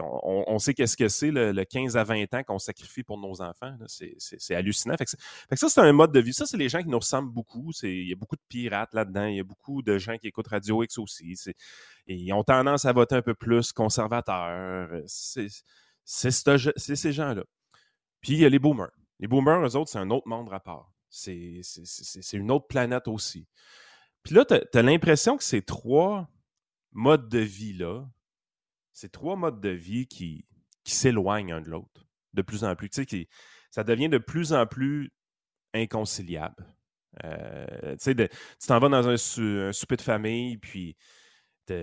on, 0.01 0.59
sait 0.59 0.75
qu'est-ce 0.75 0.97
que 0.97 1.09
c'est 1.09 1.31
le, 1.31 1.65
15 1.65 1.97
à 1.97 2.05
20 2.05 2.35
ans 2.35 2.43
qu'on 2.43 2.59
sacrifie 2.59 3.03
pour 3.03 3.19
nos 3.19 3.43
enfants. 3.43 3.77
C'est 3.87 4.55
hallucinant. 4.55 4.97
Fait 4.97 5.05
que, 5.05 5.57
ça, 5.57 5.69
c'est 5.69 5.81
un 5.81 5.93
mode 5.93 6.13
de 6.13 6.21
vie. 6.21 6.33
Ça, 6.33 6.47
c'est 6.47 6.57
les 6.57 6.69
gens 6.69 6.83
qui 6.83 6.89
nous 6.89 6.99
ressemblent 6.99 7.31
beaucoup. 7.31 7.73
Il 7.83 8.09
y 8.09 8.13
a 8.13 8.17
beaucoup 8.17 8.37
de 8.37 8.43
pirates 8.49 8.95
là-dedans. 8.95 9.27
Il 9.27 9.37
y 9.37 9.41
a 9.41 9.45
beaucoup 9.45 9.83
de 9.83 9.99
gens 9.99 10.17
qui 10.17 10.29
écoutent 10.29 10.49
Radio 10.49 10.83
X 10.83 10.99
aussi. 10.99 11.35
Et 12.07 12.15
ils 12.15 12.33
ont 12.33 12.43
tendance 12.43 12.87
à 12.87 12.93
voter 12.93 13.17
un 13.17 13.23
peu 13.23 13.35
plus 13.35 13.73
conservateur. 13.73 14.89
C'est 15.07 15.51
ces 16.07 17.13
gens-là. 17.13 17.45
Puis 18.21 18.33
il 18.33 18.39
y 18.41 18.45
a 18.47 18.49
les 18.49 18.59
boomers. 18.59 18.91
Les 19.21 19.27
boomers, 19.27 19.67
eux 19.67 19.77
autres, 19.77 19.91
c'est 19.91 19.99
un 19.99 20.11
autre 20.11 20.29
monde 20.29 20.49
rapport. 20.49 20.93
C'est 21.11 21.63
une 22.33 22.51
autre 22.51 22.67
planète 22.67 23.09
aussi. 23.09 23.47
Puis 24.23 24.35
là, 24.35 24.45
tu 24.45 24.55
as 24.79 24.83
l'impression 24.83 25.37
que 25.37 25.45
ces 25.45 25.63
trois 25.63 26.29
modes 26.93 27.29
de 27.29 27.39
vie-là, 27.39 28.07
c'est 28.93 29.11
trois 29.11 29.37
modes 29.37 29.61
de 29.61 29.71
vie 29.71 30.07
qui, 30.07 30.45
qui 30.85 30.95
s'éloignent 30.95 31.53
un 31.53 31.61
de 31.61 31.71
l'autre 31.71 32.07
de 32.35 32.43
plus 32.43 32.65
en 32.65 32.75
plus. 32.77 32.91
Tu 32.91 33.05
sais, 33.05 33.29
ça 33.71 33.85
devient 33.85 34.09
de 34.09 34.19
plus 34.19 34.53
en 34.53 34.67
plus 34.67 35.13
inconciliable. 35.75 36.67
tu 37.23 37.29
sais, 37.99 38.15
tu 38.15 38.67
t'en 38.67 38.79
vas 38.79 38.89
dans 38.89 39.09
un, 39.09 39.17
souper 39.73 39.97
de 39.97 40.03
famille, 40.03 40.59
puis 40.59 40.97
tu 41.67 41.75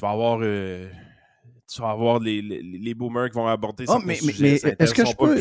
vas 0.00 0.10
avoir 0.10 0.40
tu 1.74 1.82
vas 1.82 1.90
avoir 1.90 2.18
les, 2.20 2.42
les, 2.42 2.94
boomers 2.94 3.30
qui 3.30 3.36
vont 3.36 3.46
aborder 3.46 3.84
oh, 3.88 3.98
mais, 4.04 4.18
mais, 4.40 4.54
est-ce 4.78 4.94
que 4.94 5.06
je 5.06 5.16
peux... 5.16 5.38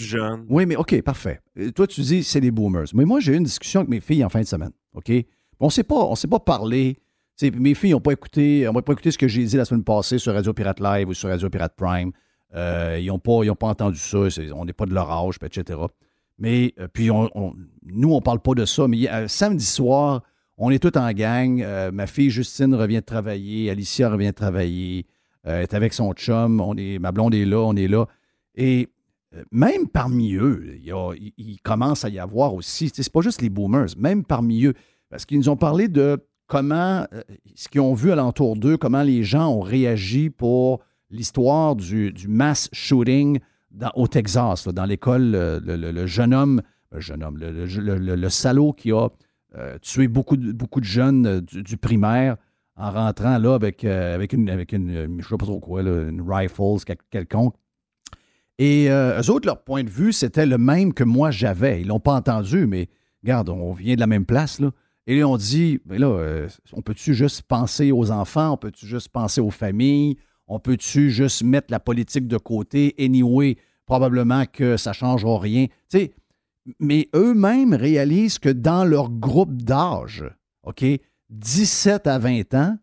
Oui, 0.49 0.65
mais 0.65 0.75
OK, 0.75 1.01
parfait. 1.01 1.39
Toi, 1.75 1.87
tu 1.87 2.01
dis 2.01 2.23
c'est 2.23 2.39
les 2.39 2.51
boomers. 2.51 2.87
Mais 2.93 3.05
moi, 3.05 3.19
j'ai 3.19 3.33
eu 3.33 3.37
une 3.37 3.43
discussion 3.43 3.81
avec 3.81 3.89
mes 3.89 3.99
filles 3.99 4.23
en 4.23 4.29
fin 4.29 4.41
de 4.41 4.45
semaine. 4.45 4.71
OK? 4.93 5.11
On 5.59 5.65
ne 5.67 5.71
s'est 5.71 5.83
pas, 5.83 6.13
pas 6.29 6.39
parlé. 6.39 6.97
mes 7.41 7.73
filles 7.73 7.91
n'ont 7.91 8.01
pas 8.01 8.13
écouté, 8.13 8.67
pas 8.73 8.93
écouté 8.93 9.11
ce 9.11 9.17
que 9.17 9.27
j'ai 9.27 9.43
dit 9.43 9.57
la 9.57 9.65
semaine 9.65 9.83
passée 9.83 10.17
sur 10.17 10.33
Radio 10.33 10.53
Pirate 10.53 10.79
Live 10.79 11.09
ou 11.09 11.13
sur 11.13 11.29
Radio 11.29 11.49
Pirate 11.49 11.73
Prime. 11.75 12.11
Euh, 12.55 12.97
ils 12.99 13.07
n'ont 13.07 13.19
pas, 13.19 13.41
pas 13.55 13.67
entendu 13.67 13.99
ça. 13.99 14.17
on 14.55 14.65
n'est 14.65 14.73
pas 14.73 14.85
de 14.85 14.93
leur 14.93 15.09
âge, 15.11 15.35
etc. 15.41 15.79
Mais 16.37 16.73
euh, 16.79 16.87
puis 16.91 17.11
on, 17.11 17.29
nous, 17.83 18.11
on 18.11 18.15
ne 18.15 18.21
parle 18.21 18.39
pas 18.39 18.53
de 18.53 18.65
ça. 18.65 18.87
Mais 18.87 19.09
euh, 19.09 19.27
samedi 19.27 19.65
soir, 19.65 20.23
on 20.57 20.71
est 20.71 20.79
tous 20.79 20.97
en 20.97 21.11
gang. 21.11 21.63
ma 21.91 22.07
fille 22.07 22.29
Justine 22.29 22.73
revient 22.75 22.97
de 22.97 23.01
travailler. 23.01 23.69
Alicia 23.69 24.09
revient 24.09 24.27
de 24.27 24.31
travailler. 24.31 25.05
Elle 25.43 25.63
est 25.63 25.73
avec 25.73 25.93
son 25.93 26.13
chum. 26.13 26.61
On 26.61 26.75
est, 26.77 26.99
ma 26.99 27.11
blonde 27.11 27.33
est 27.33 27.45
là. 27.45 27.59
On 27.59 27.75
est 27.75 27.87
là. 27.87 28.07
Et 28.55 28.89
même 29.51 29.87
parmi 29.87 30.35
eux, 30.35 30.77
il, 31.37 31.57
commence 31.63 32.03
à 32.03 32.09
y 32.09 32.19
avoir 32.19 32.53
aussi, 32.53 32.91
c'est 32.93 33.11
pas 33.11 33.21
juste 33.21 33.41
les 33.41 33.49
boomers, 33.49 33.87
même 33.97 34.25
parmi 34.25 34.65
eux, 34.65 34.73
parce 35.09 35.25
qu'ils 35.25 35.37
nous 35.37 35.49
ont 35.49 35.55
parlé 35.55 35.87
de 35.87 36.19
comment, 36.47 37.05
ce 37.55 37.69
qu'ils 37.69 37.81
ont 37.81 37.93
vu 37.93 38.11
alentour 38.11 38.57
d'eux, 38.57 38.75
comment 38.75 39.03
les 39.03 39.23
gens 39.23 39.47
ont 39.47 39.61
réagi 39.61 40.29
pour 40.29 40.81
l'histoire 41.09 41.75
du, 41.75 42.13
mass 42.27 42.69
shooting 42.73 43.39
au 43.95 44.07
Texas, 44.07 44.67
dans 44.67 44.85
l'école, 44.85 45.31
le, 45.31 46.05
jeune 46.07 46.33
homme, 46.33 46.61
le 46.91 46.99
jeune 46.99 47.23
homme, 47.23 47.37
le, 47.39 48.29
salaud 48.29 48.73
qui 48.73 48.91
a 48.91 49.07
euh, 49.57 49.77
tué 49.81 50.07
beaucoup 50.07 50.37
de, 50.37 50.51
beaucoup 50.53 50.79
de 50.79 50.85
jeunes 50.85 51.25
euh, 51.25 51.41
du, 51.41 51.75
primaire 51.75 52.37
en 52.81 52.91
rentrant 52.91 53.37
là 53.37 53.53
avec, 53.53 53.83
euh, 53.83 54.15
avec, 54.15 54.33
une, 54.33 54.49
avec 54.49 54.71
une, 54.71 54.93
je 54.93 55.07
ne 55.07 55.21
sais 55.21 55.37
pas 55.37 55.45
trop 55.45 55.59
quoi, 55.59 55.81
une 55.81 56.23
rifle 56.25 56.77
quelconque. 57.09 57.55
Et 58.57 58.89
eux 58.89 59.31
autres, 59.31 59.47
leur 59.47 59.63
point 59.63 59.83
de 59.83 59.89
vue, 59.89 60.13
c'était 60.13 60.45
le 60.45 60.59
même 60.59 60.93
que 60.93 61.03
moi 61.03 61.31
j'avais. 61.31 61.81
Ils 61.81 61.87
l'ont 61.87 61.99
pas 61.99 62.13
entendu, 62.13 62.67
mais 62.67 62.89
regarde, 63.23 63.49
on 63.49 63.73
vient 63.73 63.95
de 63.95 63.99
la 63.99 64.07
même 64.07 64.25
place, 64.25 64.59
là. 64.59 64.69
Et 65.07 65.19
là, 65.19 65.27
on 65.27 65.37
dit, 65.37 65.79
mais 65.85 65.97
là, 65.97 66.45
on 66.73 66.81
peut-tu 66.83 67.15
juste 67.15 67.41
penser 67.41 67.91
aux 67.91 68.11
enfants, 68.11 68.53
on 68.53 68.57
peut-tu 68.57 68.85
juste 68.85 69.09
penser 69.09 69.41
aux 69.41 69.49
familles, 69.49 70.17
on 70.47 70.59
peut-tu 70.59 71.09
juste 71.09 71.43
mettre 71.43 71.67
la 71.71 71.79
politique 71.79 72.27
de 72.27 72.37
côté? 72.37 72.93
Anyway, 72.99 73.55
probablement 73.85 74.45
que 74.45 74.77
ça 74.77 74.91
ne 74.91 74.95
changera 74.95 75.39
rien. 75.39 75.67
mais 76.79 77.09
eux-mêmes 77.15 77.73
réalisent 77.73 78.37
que 78.37 78.49
dans 78.49 78.83
leur 78.83 79.09
groupe 79.09 79.61
d'âge, 79.61 80.25
OK, 80.63 80.85
17 81.31 82.07
à 82.07 82.19
20 82.19 82.53
ans, 82.53 82.77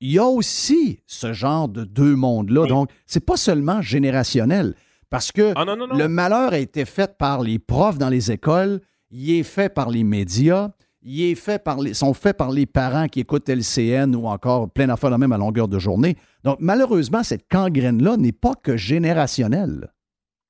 il 0.00 0.12
y 0.12 0.18
a 0.18 0.24
aussi 0.24 1.00
ce 1.06 1.32
genre 1.32 1.68
de 1.68 1.84
deux 1.84 2.16
mondes-là. 2.16 2.66
Donc, 2.66 2.90
c'est 3.06 3.24
pas 3.24 3.36
seulement 3.36 3.80
générationnel. 3.80 4.74
Parce 5.10 5.30
que 5.30 5.52
ah, 5.54 5.64
le 5.64 6.08
malheur 6.08 6.54
a 6.54 6.58
été 6.58 6.84
fait 6.84 7.16
par 7.16 7.42
les 7.42 7.58
profs 7.58 7.98
dans 7.98 8.08
les 8.08 8.32
écoles, 8.32 8.80
il 9.10 9.30
est 9.30 9.42
fait 9.42 9.72
par 9.72 9.90
les 9.90 10.04
médias, 10.04 10.70
il 11.02 11.22
est 11.22 11.34
fait 11.34 11.62
par 11.62 11.80
les, 11.80 11.92
sont 11.94 12.14
faits 12.14 12.36
par 12.36 12.50
les 12.50 12.66
parents 12.66 13.08
qui 13.08 13.20
écoutent 13.20 13.48
LCN 13.48 14.16
ou 14.16 14.26
encore 14.26 14.70
plein 14.70 14.86
d'affaires 14.86 15.10
la 15.10 15.18
même 15.18 15.32
à 15.32 15.38
longueur 15.38 15.68
de 15.68 15.78
journée. 15.78 16.16
Donc, 16.44 16.56
malheureusement, 16.60 17.22
cette 17.22 17.48
gangrène-là 17.50 18.16
n'est 18.16 18.32
pas 18.32 18.54
que 18.54 18.76
générationnelle. 18.76 19.92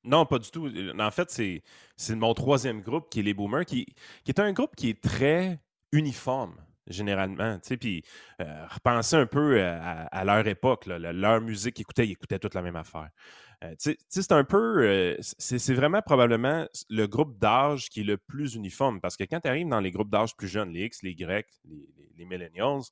Non, 0.04 0.26
pas 0.26 0.38
du 0.38 0.50
tout. 0.50 0.70
En 0.98 1.10
fait, 1.10 1.62
c'est 1.96 2.14
mon 2.14 2.32
troisième 2.32 2.80
groupe 2.82 3.10
qui 3.10 3.20
est 3.20 3.24
les 3.24 3.34
boomers, 3.34 3.64
qui, 3.64 3.86
qui 4.24 4.30
est 4.30 4.40
un 4.40 4.52
groupe 4.52 4.76
qui 4.76 4.88
est 4.88 5.00
très 5.00 5.60
uniforme 5.92 6.54
généralement. 6.92 7.58
Puis 7.80 8.04
euh, 8.40 8.66
repensez 8.68 9.16
un 9.16 9.26
peu 9.26 9.58
euh, 9.58 9.78
à, 10.10 10.24
leur 10.24 10.46
époque, 10.46 10.86
leur 10.86 11.40
musique 11.40 11.74
qu'ils 11.74 11.82
écoutaient, 11.82 12.06
ils 12.06 12.12
écoutaient 12.12 12.38
toute 12.38 12.54
la 12.54 12.62
même 12.62 12.76
affaire. 12.76 13.10
Euh, 13.64 13.74
c'est 13.78 14.32
un 14.32 14.44
peu, 14.44 15.16
c'est 15.20 15.74
vraiment 15.74 16.02
probablement 16.02 16.66
le 16.90 17.06
groupe 17.06 17.38
d'âge 17.38 17.88
qui 17.88 18.00
est 18.00 18.04
le 18.04 18.16
plus 18.16 18.54
uniforme 18.54 19.00
parce 19.00 19.16
que 19.16 19.24
quand 19.24 19.40
tu 19.40 19.48
arrives 19.48 19.68
dans 19.68 19.80
les 19.80 19.90
groupes 19.90 20.10
d'âge 20.10 20.36
plus 20.36 20.48
jeunes, 20.48 20.70
les 20.72 20.86
X, 20.86 21.02
les 21.02 21.12
Y, 21.12 21.46
les, 21.64 21.88
les 22.16 22.24
millennials, 22.24 22.82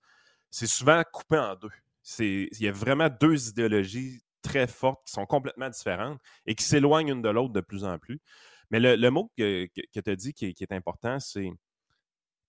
c'est 0.51 0.67
souvent 0.67 1.03
coupé 1.13 1.39
en 1.39 1.55
deux. 1.57 1.71
Il 2.19 2.61
y 2.61 2.69
a 2.69 2.73
vraiment 2.73 3.09
deux 3.09 3.49
idéologies 3.49 4.23
très 4.43 4.67
fortes 4.67 5.07
qui 5.07 5.13
sont 5.13 5.27
complètement 5.27 5.69
différentes 5.69 6.21
et 6.47 6.55
qui 6.55 6.65
s'éloignent 6.65 7.13
une 7.13 7.23
de 7.23 7.29
l'autre 7.29 7.53
de 7.53 7.61
plus 7.61 7.85
en 7.85 7.99
plus. 7.99 8.21
Mais 8.71 8.79
le, 8.79 9.11
mot 9.11 9.31
que, 9.37 9.67
que, 9.67 10.01
tu 10.01 10.11
as 10.11 10.17
dit 10.17 10.33
qui 10.33 10.47
est 10.47 10.73
important, 10.73 11.19
c'est 11.19 11.51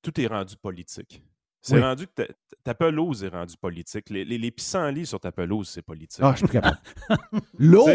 tout 0.01 0.19
est 0.19 0.27
rendu 0.27 0.55
politique. 0.57 1.23
C'est 1.61 1.79
rendu 1.79 2.07
que 2.07 2.27
ta, 2.63 2.73
pelouse 2.73 3.23
est 3.23 3.29
rendue 3.29 3.55
politique. 3.57 4.09
Les, 4.09 4.25
les, 4.25 4.37
les 4.37 4.51
pissenlits 4.51 5.05
sur 5.05 5.19
ta 5.19 5.31
pelouse, 5.31 5.69
c'est 5.69 5.81
politique. 5.81 6.23
Ah, 6.23 6.31
je 6.31 6.37
suis 6.37 6.47
plus 6.47 6.59
capable. 6.59 6.79
L'eau. 7.59 7.87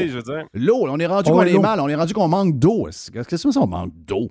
L'eau. 0.54 0.86
On 0.88 0.98
est 0.98 1.06
rendu 1.06 1.30
qu'on 1.30 1.42
est 1.42 1.58
mal. 1.58 1.80
On 1.80 1.88
est 1.88 1.94
rendu 1.94 2.14
qu'on 2.14 2.28
manque 2.28 2.58
d'eau. 2.58 2.84
Qu'est-ce 2.84 3.10
que 3.10 3.36
c'est 3.36 3.50
ça, 3.50 3.60
on 3.60 3.66
manque 3.66 3.92
d'eau? 3.94 4.30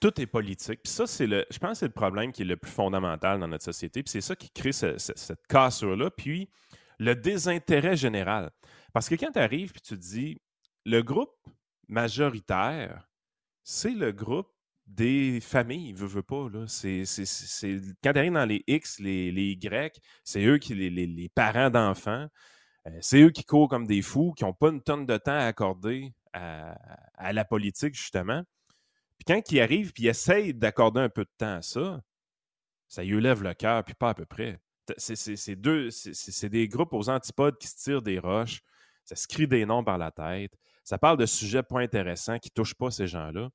Tout 0.00 0.20
est 0.20 0.26
politique. 0.26 0.82
Puis 0.82 0.92
ça, 0.92 1.06
c'est 1.06 1.26
le. 1.26 1.44
Je 1.50 1.58
pense 1.58 1.72
que 1.72 1.78
c'est 1.78 1.86
le 1.86 1.92
problème 1.92 2.30
qui 2.30 2.42
est 2.42 2.46
le 2.46 2.56
plus 2.56 2.70
fondamental 2.70 3.40
dans 3.40 3.48
notre 3.48 3.64
société. 3.64 4.02
Puis 4.02 4.12
c'est 4.12 4.20
ça 4.20 4.36
qui 4.36 4.50
crée 4.50 4.72
cette 4.72 5.46
cassure-là. 5.48 6.10
Puis 6.10 6.48
le 6.98 7.14
désintérêt 7.14 7.96
général. 7.96 8.50
Parce 8.92 9.08
que 9.08 9.16
quand 9.16 9.32
tu 9.32 9.38
arrives 9.38 9.72
et 9.74 9.80
tu 9.80 9.94
te 9.94 10.00
dis 10.00 10.40
le 10.84 11.02
groupe 11.02 11.34
majoritaire, 11.88 13.08
c'est 13.64 13.94
le 13.94 14.12
groupe 14.12 14.53
des 14.86 15.40
familles, 15.40 15.92
veut, 15.92 16.06
veut 16.06 16.22
pas. 16.22 16.48
Là. 16.50 16.66
C'est, 16.68 17.04
arrives 18.04 18.32
dans 18.32 18.44
les 18.44 18.62
X, 18.66 19.00
les, 19.00 19.32
les 19.32 19.52
Y, 19.52 20.00
c'est 20.22 20.44
eux 20.44 20.58
qui 20.58 20.74
les, 20.74 20.90
les, 20.90 21.28
parents 21.28 21.70
d'enfants. 21.70 22.28
Euh, 22.86 22.98
c'est 23.00 23.20
eux 23.22 23.30
qui 23.30 23.44
courent 23.44 23.68
comme 23.68 23.86
des 23.86 24.02
fous, 24.02 24.32
qui 24.36 24.44
n'ont 24.44 24.52
pas 24.52 24.68
une 24.68 24.82
tonne 24.82 25.06
de 25.06 25.16
temps 25.16 25.32
à 25.32 25.44
accorder 25.44 26.12
à, 26.32 27.32
la 27.32 27.44
politique, 27.44 27.94
justement. 27.94 28.42
Puis 29.18 29.24
quand 29.26 29.52
ils 29.52 29.60
arrivent 29.60 29.92
puis 29.92 30.04
ils 30.04 30.08
essayent 30.08 30.52
d'accorder 30.52 31.00
un 31.00 31.08
peu 31.08 31.24
de 31.24 31.30
temps 31.38 31.56
à 31.56 31.62
ça, 31.62 32.02
ça 32.88 33.04
y 33.04 33.10
lève 33.20 33.42
le 33.42 33.54
cœur, 33.54 33.84
puis 33.84 33.94
pas 33.94 34.10
à 34.10 34.14
peu 34.14 34.26
près. 34.26 34.58
C'est, 34.98 35.16
c'est, 35.16 36.48
des 36.48 36.68
groupes 36.68 36.92
aux 36.92 37.08
antipodes 37.08 37.56
qui 37.58 37.68
se 37.68 37.76
tirent 37.76 38.02
des 38.02 38.18
roches, 38.18 38.60
ça 39.04 39.16
se 39.16 39.26
crie 39.26 39.48
des 39.48 39.64
noms 39.64 39.82
par 39.82 39.96
la 39.96 40.10
tête, 40.10 40.52
ça 40.84 40.98
parle 40.98 41.16
de 41.16 41.26
sujets 41.26 41.62
pas 41.62 41.80
intéressants 41.80 42.38
qui 42.38 42.50
ne 42.50 42.54
touchent 42.54 42.74
pas 42.74 42.90
ces 42.90 43.06
gens-là. 43.06 43.48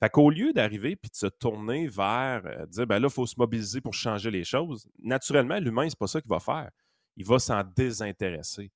Fait 0.00 0.10
qu'au 0.10 0.30
lieu 0.30 0.52
d'arriver 0.52 0.96
puis 0.96 1.10
de 1.10 1.16
se 1.16 1.26
tourner 1.26 1.86
vers 1.86 2.42
euh, 2.44 2.66
dire 2.66 2.86
ben 2.86 2.98
là, 2.98 3.08
il 3.08 3.14
faut 3.14 3.26
se 3.26 3.36
mobiliser 3.38 3.80
pour 3.80 3.94
changer 3.94 4.30
les 4.30 4.44
choses, 4.44 4.88
naturellement, 5.00 5.58
l'humain, 5.58 5.88
c'est 5.88 5.98
pas 5.98 6.08
ça 6.08 6.20
qu'il 6.20 6.30
va 6.30 6.40
faire. 6.40 6.70
Il 7.16 7.24
va 7.24 7.38
s'en 7.38 7.62
désintéresser. 7.76 8.70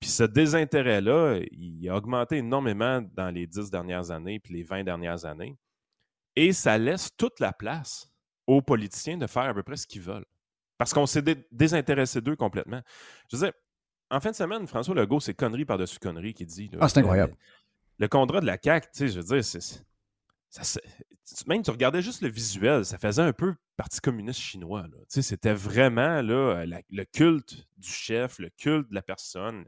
Puis 0.00 0.10
ce 0.10 0.24
désintérêt-là, 0.24 1.40
il 1.52 1.88
a 1.88 1.96
augmenté 1.96 2.38
énormément 2.38 3.00
dans 3.14 3.30
les 3.30 3.46
dix 3.46 3.70
dernières 3.70 4.10
années 4.10 4.40
puis 4.40 4.54
les 4.54 4.62
vingt 4.62 4.84
dernières 4.84 5.24
années. 5.24 5.56
Et 6.34 6.52
ça 6.52 6.76
laisse 6.76 7.10
toute 7.16 7.40
la 7.40 7.52
place 7.52 8.10
aux 8.46 8.60
politiciens 8.60 9.16
de 9.16 9.26
faire 9.26 9.44
à 9.44 9.54
peu 9.54 9.62
près 9.62 9.76
ce 9.76 9.86
qu'ils 9.86 10.02
veulent. 10.02 10.26
Parce 10.78 10.92
qu'on 10.92 11.06
s'est 11.06 11.22
désintéressé 11.50 12.20
d'eux 12.20 12.36
complètement. 12.36 12.82
Je 13.30 13.36
veux 13.36 13.44
dire, 13.44 13.52
en 14.10 14.20
fin 14.20 14.30
de 14.30 14.36
semaine, 14.36 14.66
François 14.66 14.94
Legault, 14.94 15.20
c'est 15.20 15.34
connerie 15.34 15.64
par-dessus 15.64 15.98
connerie 15.98 16.34
qui 16.34 16.46
dit. 16.46 16.70
ah, 16.80 16.88
c'est 16.88 16.98
incroyable. 16.98 17.34
Le, 17.98 18.08
contrat 18.08 18.40
de 18.40 18.46
la 18.46 18.58
CAQ, 18.62 18.88
tu 18.92 18.98
sais, 18.98 19.08
je 19.08 19.20
veux 19.20 19.24
dire, 19.24 19.44
c'est. 19.44 19.84
même 21.46 21.62
tu 21.62 21.70
regardais 21.70 22.02
juste 22.02 22.22
le 22.22 22.28
visuel, 22.28 22.84
ça 22.84 22.98
faisait 22.98 23.22
un 23.22 23.32
peu 23.32 23.54
Parti 23.76 24.00
communiste 24.00 24.40
chinois. 24.40 24.86
C'était 25.08 25.52
vraiment 25.52 26.22
là, 26.22 26.64
le 26.66 27.04
culte 27.04 27.66
du 27.76 27.88
chef, 27.90 28.38
le 28.38 28.48
culte 28.50 28.88
de 28.88 28.94
la 28.94 29.02
personne. 29.02 29.64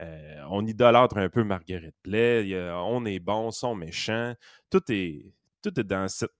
Euh, 0.00 0.42
on 0.50 0.66
idolâtre 0.66 1.16
un 1.18 1.28
peu 1.28 1.44
Marguerite 1.44 1.94
Blais, 2.04 2.70
on 2.72 3.04
est 3.04 3.18
bon, 3.18 3.48
on 3.48 3.50
sont 3.50 3.74
méchants. 3.74 4.34
Tout 4.70 4.82
est, 4.90 5.32
tout 5.60 5.78
est 5.78 5.84
dans 5.84 6.08
cette 6.08 6.30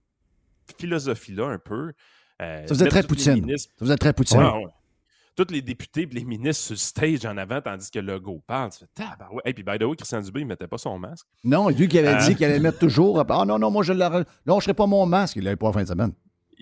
philosophie-là 0.78 1.46
un 1.46 1.58
peu. 1.58 1.92
Euh, 2.40 2.66
ça 2.66 2.74
faisait 2.74 2.88
très 2.88 3.02
Poutine. 3.02 3.56
Ça 3.56 3.68
faisait 3.78 3.96
très 3.96 4.12
Poutine. 4.12 4.38
Ouais, 4.38 4.66
tous 5.34 5.50
les 5.50 5.62
députés 5.62 6.02
et 6.02 6.06
les 6.06 6.24
ministres 6.24 6.64
sur 6.64 6.74
le 6.74 6.78
stage 6.78 7.24
en 7.26 7.36
avant, 7.36 7.60
tandis 7.60 7.90
que 7.90 7.98
Legault 7.98 8.42
parle. 8.46 8.70
Tu 8.70 8.84
fais, 8.96 9.04
ouais. 9.32 9.42
Et 9.44 9.54
puis, 9.54 9.62
by 9.62 9.78
the 9.78 9.84
way, 9.84 9.96
Christian 9.96 10.20
Dubé, 10.20 10.40
il 10.40 10.44
ne 10.44 10.48
mettait 10.48 10.66
pas 10.66 10.78
son 10.78 10.98
masque. 10.98 11.26
Non, 11.44 11.68
lui 11.68 11.88
qui 11.88 11.98
avait 11.98 12.18
dit 12.24 12.32
euh. 12.32 12.34
qu'il 12.34 12.44
allait 12.44 12.58
mettre 12.60 12.78
toujours. 12.78 13.24
Ah 13.28 13.44
non, 13.44 13.58
non, 13.58 13.70
moi, 13.70 13.82
je 13.82 13.92
ne 13.92 14.24
lâcherai 14.46 14.74
pas 14.74 14.86
mon 14.86 15.06
masque. 15.06 15.36
Il 15.36 15.44
l'avait 15.44 15.56
pas 15.56 15.68
en 15.68 15.72
fin 15.72 15.82
de 15.82 15.88
semaine. 15.88 16.12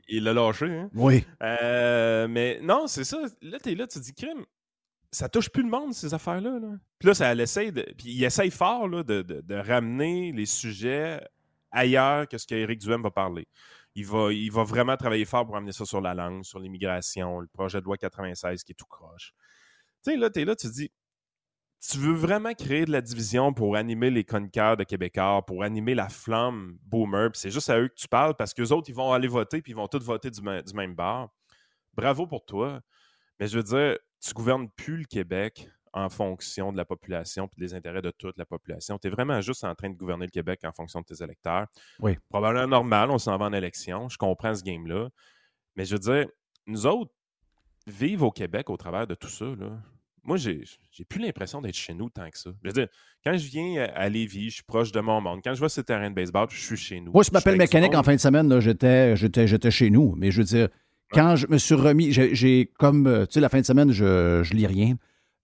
Il 0.08 0.24
l'a 0.24 0.32
lâché, 0.32 0.66
hein? 0.66 0.90
Oui. 0.94 1.24
Euh, 1.42 2.26
mais 2.28 2.58
non, 2.62 2.86
c'est 2.86 3.04
ça. 3.04 3.18
Là, 3.42 3.58
tu 3.62 3.72
es 3.72 3.74
là, 3.74 3.86
tu 3.86 3.98
te 3.98 4.04
dis, 4.04 4.14
crime, 4.14 4.44
ça 5.10 5.28
touche 5.28 5.48
plus 5.50 5.62
le 5.62 5.68
monde, 5.68 5.92
ces 5.92 6.14
affaires-là. 6.14 6.58
Là. 6.60 6.68
Puis 6.98 7.08
là, 7.08 7.14
ça 7.14 7.34
essaie 7.34 7.72
de. 7.72 7.82
Puis 7.96 8.10
il 8.10 8.24
essaye 8.24 8.50
fort 8.50 8.88
là, 8.88 9.02
de, 9.02 9.22
de, 9.22 9.40
de, 9.40 9.54
ramener 9.54 10.32
les 10.32 10.46
sujets 10.46 11.20
ailleurs 11.70 12.28
que 12.28 12.38
ce 12.38 12.46
qu'Éric 12.46 12.80
Duhem 12.80 13.02
va 13.02 13.10
parler 13.10 13.46
il 14.00 14.06
va, 14.06 14.32
il 14.32 14.50
va 14.50 14.64
vraiment 14.64 14.96
travailler 14.96 15.24
fort 15.24 15.46
pour 15.46 15.56
amener 15.56 15.72
ça 15.72 15.84
sur 15.84 16.00
la 16.00 16.14
langue, 16.14 16.44
sur 16.44 16.58
l'immigration, 16.58 17.40
le 17.40 17.48
projet 17.48 17.80
de 17.80 17.84
loi 17.84 17.96
96 17.96 18.64
qui 18.64 18.72
est 18.72 18.74
tout 18.74 18.86
croche. 18.86 19.34
Tu 20.02 20.12
sais, 20.12 20.16
là, 20.16 20.30
tu 20.30 20.40
es 20.40 20.44
là, 20.44 20.56
tu 20.56 20.68
te 20.68 20.72
dis, 20.72 20.90
tu 21.86 21.98
veux 21.98 22.14
vraiment 22.14 22.52
créer 22.52 22.84
de 22.84 22.92
la 22.92 23.00
division 23.00 23.52
pour 23.52 23.76
animer 23.76 24.10
les 24.10 24.24
chroniqueurs 24.24 24.76
de 24.76 24.84
Québécois, 24.84 25.44
pour 25.46 25.62
animer 25.62 25.94
la 25.94 26.08
flamme 26.08 26.78
boomer, 26.82 27.30
c'est 27.34 27.50
juste 27.50 27.70
à 27.70 27.78
eux 27.78 27.88
que 27.88 27.94
tu 27.94 28.08
parles 28.08 28.34
parce 28.36 28.54
qu'eux 28.54 28.68
autres, 28.68 28.88
ils 28.88 28.94
vont 28.94 29.12
aller 29.12 29.28
voter 29.28 29.62
puis 29.62 29.72
ils 29.72 29.76
vont 29.76 29.88
tous 29.88 30.02
voter 30.02 30.30
du, 30.30 30.40
du 30.40 30.74
même 30.74 30.94
bar. 30.94 31.30
Bravo 31.94 32.26
pour 32.26 32.44
toi. 32.44 32.80
Mais 33.38 33.46
je 33.46 33.56
veux 33.56 33.62
dire, 33.62 33.98
tu 34.20 34.34
gouvernes 34.34 34.70
plus 34.70 34.98
le 34.98 35.04
Québec 35.04 35.68
en 35.92 36.08
fonction 36.08 36.72
de 36.72 36.76
la 36.76 36.84
population 36.84 37.48
et 37.56 37.60
des 37.60 37.74
intérêts 37.74 38.02
de 38.02 38.10
toute 38.10 38.38
la 38.38 38.44
population. 38.44 38.98
Tu 38.98 39.08
es 39.08 39.10
vraiment 39.10 39.40
juste 39.40 39.64
en 39.64 39.74
train 39.74 39.90
de 39.90 39.96
gouverner 39.96 40.26
le 40.26 40.30
Québec 40.30 40.60
en 40.64 40.72
fonction 40.72 41.00
de 41.00 41.06
tes 41.06 41.22
électeurs. 41.22 41.66
Oui. 42.00 42.16
Probablement 42.28 42.68
normal, 42.68 43.10
on 43.10 43.18
s'en 43.18 43.36
va 43.36 43.46
en 43.46 43.52
élection. 43.52 44.08
Je 44.08 44.16
comprends 44.16 44.54
ce 44.54 44.62
game-là. 44.62 45.08
Mais 45.76 45.84
je 45.84 45.94
veux 45.94 45.98
dire, 45.98 46.26
nous 46.66 46.86
autres, 46.86 47.12
vivre 47.86 48.26
au 48.26 48.30
Québec 48.30 48.70
au 48.70 48.76
travers 48.76 49.06
de 49.06 49.14
tout 49.14 49.28
ça, 49.28 49.46
là, 49.46 49.80
moi, 50.22 50.36
j'ai, 50.36 50.64
j'ai 50.90 51.04
plus 51.04 51.20
l'impression 51.20 51.62
d'être 51.62 51.74
chez 51.74 51.94
nous 51.94 52.10
tant 52.10 52.28
que 52.28 52.38
ça. 52.38 52.50
Je 52.62 52.68
veux 52.68 52.72
dire, 52.74 52.88
quand 53.24 53.36
je 53.36 53.48
viens 53.48 53.88
à 53.94 54.08
Lévis, 54.08 54.50
je 54.50 54.54
suis 54.56 54.62
proche 54.62 54.92
de 54.92 55.00
mon 55.00 55.20
monde. 55.20 55.40
Quand 55.42 55.54
je 55.54 55.58
vois 55.58 55.68
ce 55.68 55.80
terrain 55.80 56.10
de 56.10 56.14
baseball, 56.14 56.46
je 56.50 56.60
suis 56.60 56.76
chez 56.76 57.00
nous. 57.00 57.10
Moi, 57.12 57.22
je 57.22 57.30
m'appelle 57.32 57.56
mécanique 57.56 57.94
en 57.94 58.02
fin 58.02 58.14
de 58.14 58.20
semaine, 58.20 58.48
là, 58.48 58.60
j'étais, 58.60 59.16
j'étais, 59.16 59.46
j'étais 59.46 59.70
chez 59.70 59.90
nous. 59.90 60.14
Mais 60.16 60.30
je 60.30 60.38
veux 60.38 60.44
dire, 60.44 60.68
quand 61.10 61.36
je 61.36 61.46
me 61.46 61.58
suis 61.58 61.74
remis, 61.74 62.12
j'ai, 62.12 62.70
comme, 62.78 63.06
euh, 63.06 63.26
tu 63.26 63.34
sais, 63.34 63.40
la 63.40 63.48
fin 63.48 63.60
de 63.60 63.66
semaine, 63.66 63.90
je, 63.92 64.42
je 64.44 64.54
lis 64.54 64.66
rien. 64.66 64.96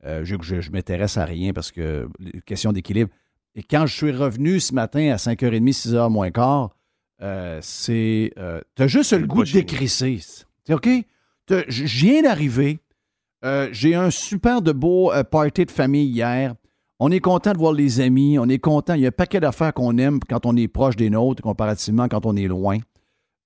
Euh, 0.05 0.25
je, 0.25 0.37
je, 0.41 0.71
m'intéresse 0.71 1.17
à 1.17 1.25
rien 1.25 1.53
parce 1.53 1.73
que 1.73 2.09
question 2.45 2.73
d'équilibre. 2.73 3.11
Et 3.55 3.63
quand 3.63 3.87
je 3.87 3.95
suis 3.95 4.13
revenu 4.13 4.61
ce 4.61 4.75
matin 4.75 5.11
à 5.11 5.17
5h30, 5.17 5.73
6h 5.73 6.11
moins 6.11 6.31
quart, 6.31 6.77
euh, 7.23 7.59
c'est. 7.63 8.33
Euh, 8.39 8.61
t'as 8.75 8.87
juste 8.87 9.13
le 9.13 9.27
goût 9.27 9.43
de 9.45 9.51
décrisser. 9.51 10.21
C'est 10.65 10.75
OK? 10.75 10.89
Je 11.49 11.85
viens 11.85 12.23
d'arriver. 12.23 12.79
J'ai 13.71 13.95
un 13.95 14.11
super 14.11 14.61
de 14.61 14.73
beau 14.73 15.13
party 15.31 15.65
de 15.65 15.71
famille 15.71 16.09
hier. 16.09 16.55
On 16.99 17.11
est 17.11 17.21
content 17.21 17.53
de 17.53 17.59
voir 17.59 17.73
les 17.73 18.01
amis. 18.01 18.39
On 18.39 18.49
est 18.49 18.59
content. 18.59 18.95
Il 18.95 19.03
y 19.03 19.05
a 19.05 19.09
un 19.09 19.13
paquet 19.13 19.39
d'affaires 19.39 19.73
qu'on 19.73 19.97
aime 19.99 20.19
quand 20.29 20.47
on 20.47 20.57
est 20.57 20.67
proche 20.67 20.97
des 20.97 21.11
nôtres, 21.11 21.43
comparativement 21.43 22.09
quand 22.09 22.27
on 22.27 22.35
est 22.37 22.49
loin. 22.49 22.79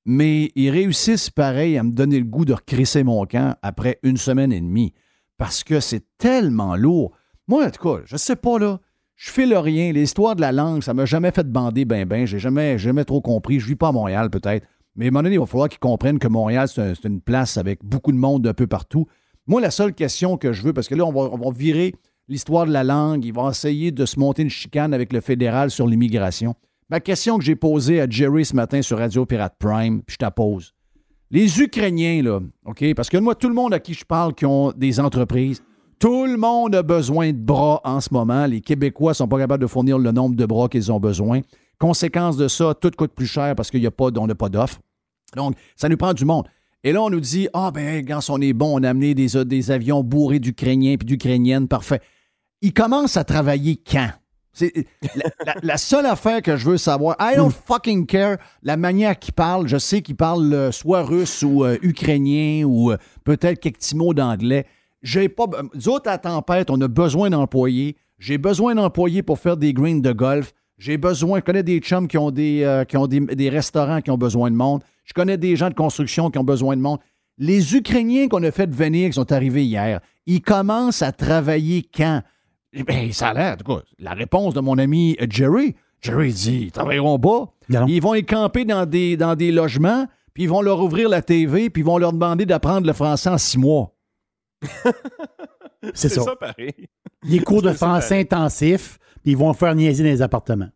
Mais 0.06 0.50
ils 0.54 0.70
réussissent 0.70 1.30
pareil 1.30 1.76
à 1.76 1.82
me 1.82 1.90
donner 1.90 2.18
le 2.18 2.24
goût 2.24 2.46
de 2.46 2.54
recrisser 2.54 3.04
mon 3.04 3.26
camp 3.26 3.56
après 3.60 3.98
une 4.02 4.16
semaine 4.16 4.52
et 4.52 4.60
demie 4.60 4.94
parce 5.40 5.64
que 5.64 5.80
c'est 5.80 6.04
tellement 6.18 6.76
lourd. 6.76 7.12
Moi, 7.48 7.64
en 7.64 7.70
tout 7.70 7.82
cas, 7.82 8.02
je 8.04 8.18
sais 8.18 8.36
pas, 8.36 8.58
là. 8.58 8.78
Je 9.16 9.30
fais 9.30 9.46
le 9.46 9.58
rien. 9.58 9.90
L'histoire 9.90 10.36
de 10.36 10.42
la 10.42 10.52
langue, 10.52 10.82
ça 10.82 10.92
m'a 10.92 11.06
jamais 11.06 11.30
fait 11.30 11.50
bander 11.50 11.86
ben 11.86 12.06
ben. 12.06 12.26
J'ai 12.26 12.38
jamais, 12.38 12.76
jamais 12.76 13.06
trop 13.06 13.22
compris. 13.22 13.58
Je 13.58 13.66
vis 13.66 13.74
pas 13.74 13.88
à 13.88 13.92
Montréal, 13.92 14.28
peut-être. 14.28 14.66
Mais 14.96 15.06
à 15.06 15.08
un 15.08 15.12
moment 15.12 15.22
donné, 15.22 15.36
il 15.36 15.40
va 15.40 15.46
falloir 15.46 15.70
qu'ils 15.70 15.78
comprennent 15.78 16.18
que 16.18 16.28
Montréal, 16.28 16.68
c'est 16.68 17.04
une 17.04 17.22
place 17.22 17.56
avec 17.56 17.82
beaucoup 17.82 18.12
de 18.12 18.18
monde 18.18 18.46
un 18.46 18.52
peu 18.52 18.66
partout. 18.66 19.06
Moi, 19.46 19.62
la 19.62 19.70
seule 19.70 19.94
question 19.94 20.36
que 20.36 20.52
je 20.52 20.62
veux, 20.62 20.74
parce 20.74 20.88
que 20.88 20.94
là, 20.94 21.06
on 21.06 21.10
va, 21.12 21.50
virer 21.56 21.94
l'histoire 22.28 22.66
de 22.66 22.72
la 22.72 22.84
langue, 22.84 23.24
ils 23.24 23.32
vont 23.32 23.48
essayer 23.48 23.92
de 23.92 24.04
se 24.04 24.18
monter 24.18 24.42
une 24.42 24.50
chicane 24.50 24.92
avec 24.92 25.10
le 25.10 25.22
fédéral 25.22 25.70
sur 25.70 25.86
l'immigration. 25.86 26.54
Ma 26.90 27.00
question 27.00 27.38
que 27.38 27.44
j'ai 27.44 27.56
posée 27.56 28.02
à 28.02 28.06
Jerry 28.06 28.44
ce 28.44 28.54
matin 28.54 28.82
sur 28.82 28.98
Radio 28.98 29.24
Pirate 29.24 29.54
Prime, 29.58 30.02
puis 30.02 30.16
je 30.20 30.24
la 30.24 30.30
pose. 30.30 30.74
Les 31.30 31.60
Ukrainiens, 31.60 32.22
là, 32.22 32.40
OK? 32.64 32.94
Parce 32.94 33.08
que 33.08 33.16
moi, 33.16 33.34
tout 33.34 33.48
le 33.48 33.54
monde 33.54 33.72
à 33.72 33.78
qui 33.78 33.94
je 33.94 34.04
parle 34.04 34.34
qui 34.34 34.46
ont 34.46 34.72
des 34.72 34.98
entreprises, 34.98 35.62
tout 36.00 36.24
le 36.24 36.36
monde 36.36 36.74
a 36.74 36.82
besoin 36.82 37.30
de 37.32 37.38
bras 37.38 37.80
en 37.84 38.00
ce 38.00 38.08
moment. 38.12 38.46
Les 38.46 38.60
Québécois 38.60 39.12
ne 39.12 39.16
sont 39.16 39.28
pas 39.28 39.38
capables 39.38 39.62
de 39.62 39.68
fournir 39.68 39.98
le 39.98 40.10
nombre 40.10 40.34
de 40.34 40.46
bras 40.46 40.68
qu'ils 40.68 40.90
ont 40.90 40.98
besoin. 40.98 41.40
Conséquence 41.78 42.36
de 42.36 42.48
ça, 42.48 42.74
tout 42.74 42.90
coûte 42.96 43.12
plus 43.12 43.26
cher 43.26 43.54
parce 43.54 43.70
qu'on 43.70 43.78
n'a 43.78 43.90
pas, 44.34 44.48
d'offres. 44.48 44.80
Donc, 45.36 45.54
ça 45.76 45.88
nous 45.88 45.96
prend 45.96 46.14
du 46.14 46.24
monde. 46.24 46.48
Et 46.82 46.92
là, 46.92 47.02
on 47.02 47.10
nous 47.10 47.20
dit 47.20 47.48
Ah, 47.54 47.70
ben, 47.70 48.04
quand 48.04 48.20
on 48.30 48.40
est 48.40 48.52
bon, 48.52 48.80
on 48.80 48.82
a 48.82 48.90
amené 48.90 49.14
des, 49.14 49.44
des 49.44 49.70
avions 49.70 50.02
bourrés 50.02 50.40
d'Ukrainiens 50.40 50.92
et 50.92 50.96
d'Ukrainiennes, 50.96 51.68
parfait. 51.68 52.00
Ils 52.62 52.72
commencent 52.72 53.16
à 53.16 53.24
travailler 53.24 53.76
quand? 53.76 54.10
La, 55.62 55.76
seule 55.76 56.06
affaire 56.06 56.42
que 56.42 56.56
je 56.56 56.68
veux 56.68 56.76
savoir. 56.76 57.16
I 57.20 57.36
don't 57.36 57.52
fucking 57.52 58.06
care 58.06 58.38
la 58.62 58.76
manière 58.76 59.18
qu'il 59.18 59.34
parle. 59.34 59.68
Je 59.68 59.78
sais 59.78 60.02
qu'il 60.02 60.16
parle 60.16 60.52
euh, 60.52 60.72
soit 60.72 61.02
russe 61.02 61.42
ou 61.42 61.64
euh, 61.64 61.78
ukrainien 61.82 62.64
ou 62.64 62.90
euh, 62.90 62.96
peut-être 63.24 63.60
quelques 63.60 63.76
petits 63.76 63.96
mots 63.96 64.14
d'anglais. 64.14 64.66
J'ai 65.02 65.28
pas. 65.28 65.46
Nous 65.74 65.88
autres, 65.88 66.10
à 66.10 66.18
tempête, 66.18 66.70
on 66.70 66.80
a 66.80 66.88
besoin 66.88 67.30
d'employés. 67.30 67.96
J'ai 68.18 68.38
besoin 68.38 68.74
d'employés 68.74 69.22
pour 69.22 69.38
faire 69.38 69.56
des 69.56 69.72
greens 69.72 70.02
de 70.02 70.12
golf. 70.12 70.52
J'ai 70.78 70.98
besoin. 70.98 71.38
Je 71.38 71.44
connais 71.44 71.62
des 71.62 71.78
chums 71.78 72.08
qui 72.08 72.18
ont 72.18 72.30
des, 72.30 72.84
qui 72.88 72.96
ont 72.96 73.06
des, 73.06 73.48
restaurants 73.48 74.00
qui 74.00 74.10
ont 74.10 74.18
besoin 74.18 74.50
de 74.50 74.56
monde. 74.56 74.82
Je 75.04 75.14
connais 75.14 75.38
des 75.38 75.56
gens 75.56 75.70
de 75.70 75.74
construction 75.74 76.30
qui 76.30 76.38
ont 76.38 76.44
besoin 76.44 76.76
de 76.76 76.82
monde. 76.82 76.98
Les 77.38 77.74
Ukrainiens 77.74 78.28
qu'on 78.28 78.42
a 78.42 78.50
fait 78.50 78.70
venir, 78.70 79.08
qui 79.08 79.14
sont 79.14 79.32
arrivés 79.32 79.64
hier, 79.64 80.00
ils 80.26 80.42
commencent 80.42 81.00
à 81.00 81.12
travailler 81.12 81.82
quand? 81.82 82.22
Eh 82.72 82.84
bien, 82.84 83.10
ça 83.12 83.28
a 83.28 83.34
l'air, 83.34 83.54
en 83.54 83.56
tout 83.56 83.74
cas, 83.74 83.82
la 83.98 84.12
réponse 84.12 84.54
de 84.54 84.60
mon 84.60 84.78
ami 84.78 85.16
Jerry. 85.28 85.74
Jerry 86.00 86.32
dit 86.32 86.60
ils 86.64 86.72
travailleront 86.72 87.18
pas. 87.18 87.52
Ils 87.88 88.00
vont 88.00 88.14
y 88.14 88.24
camper 88.24 88.64
dans 88.64 88.86
des, 88.86 89.16
dans 89.16 89.34
des 89.34 89.52
logements, 89.52 90.06
puis 90.34 90.44
ils 90.44 90.48
vont 90.48 90.62
leur 90.62 90.80
ouvrir 90.80 91.08
la 91.08 91.22
TV, 91.22 91.70
puis 91.70 91.82
ils 91.82 91.86
vont 91.86 91.98
leur 91.98 92.12
demander 92.12 92.46
d'apprendre 92.46 92.86
le 92.86 92.92
français 92.92 93.28
en 93.28 93.38
six 93.38 93.58
mois. 93.58 93.94
C'est 95.94 96.08
ça. 96.08 96.22
ça 96.22 96.36
pareil. 96.36 96.88
Les 97.24 97.40
cours 97.40 97.62
de 97.62 97.72
français 97.72 98.20
intensifs, 98.20 98.98
puis 99.22 99.32
ils 99.32 99.36
vont 99.36 99.52
faire 99.52 99.74
niaiser 99.74 100.04
dans 100.04 100.10
les 100.10 100.22
appartements. 100.22 100.70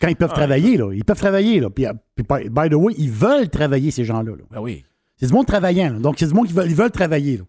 Quand 0.00 0.08
ils 0.08 0.16
peuvent 0.16 0.30
ah, 0.32 0.36
travailler, 0.36 0.76
là. 0.76 0.92
Ils 0.92 1.04
peuvent 1.04 1.18
travailler, 1.18 1.60
là. 1.60 1.70
Puis, 1.70 1.86
by 2.16 2.68
the 2.68 2.74
way, 2.74 2.94
ils 2.98 3.10
veulent 3.10 3.48
travailler, 3.48 3.90
ces 3.90 4.04
gens-là. 4.04 4.32
Ben 4.50 4.60
oui. 4.60 4.84
C'est 5.16 5.26
du 5.26 5.32
monde 5.32 5.46
travaillant. 5.46 6.00
Donc, 6.00 6.16
c'est 6.18 6.26
du 6.26 6.34
monde 6.34 6.48
qui 6.48 6.52
veulent, 6.52 6.68
ils 6.68 6.76
veulent 6.76 6.90
travailler. 6.90 7.38
Là 7.38 7.44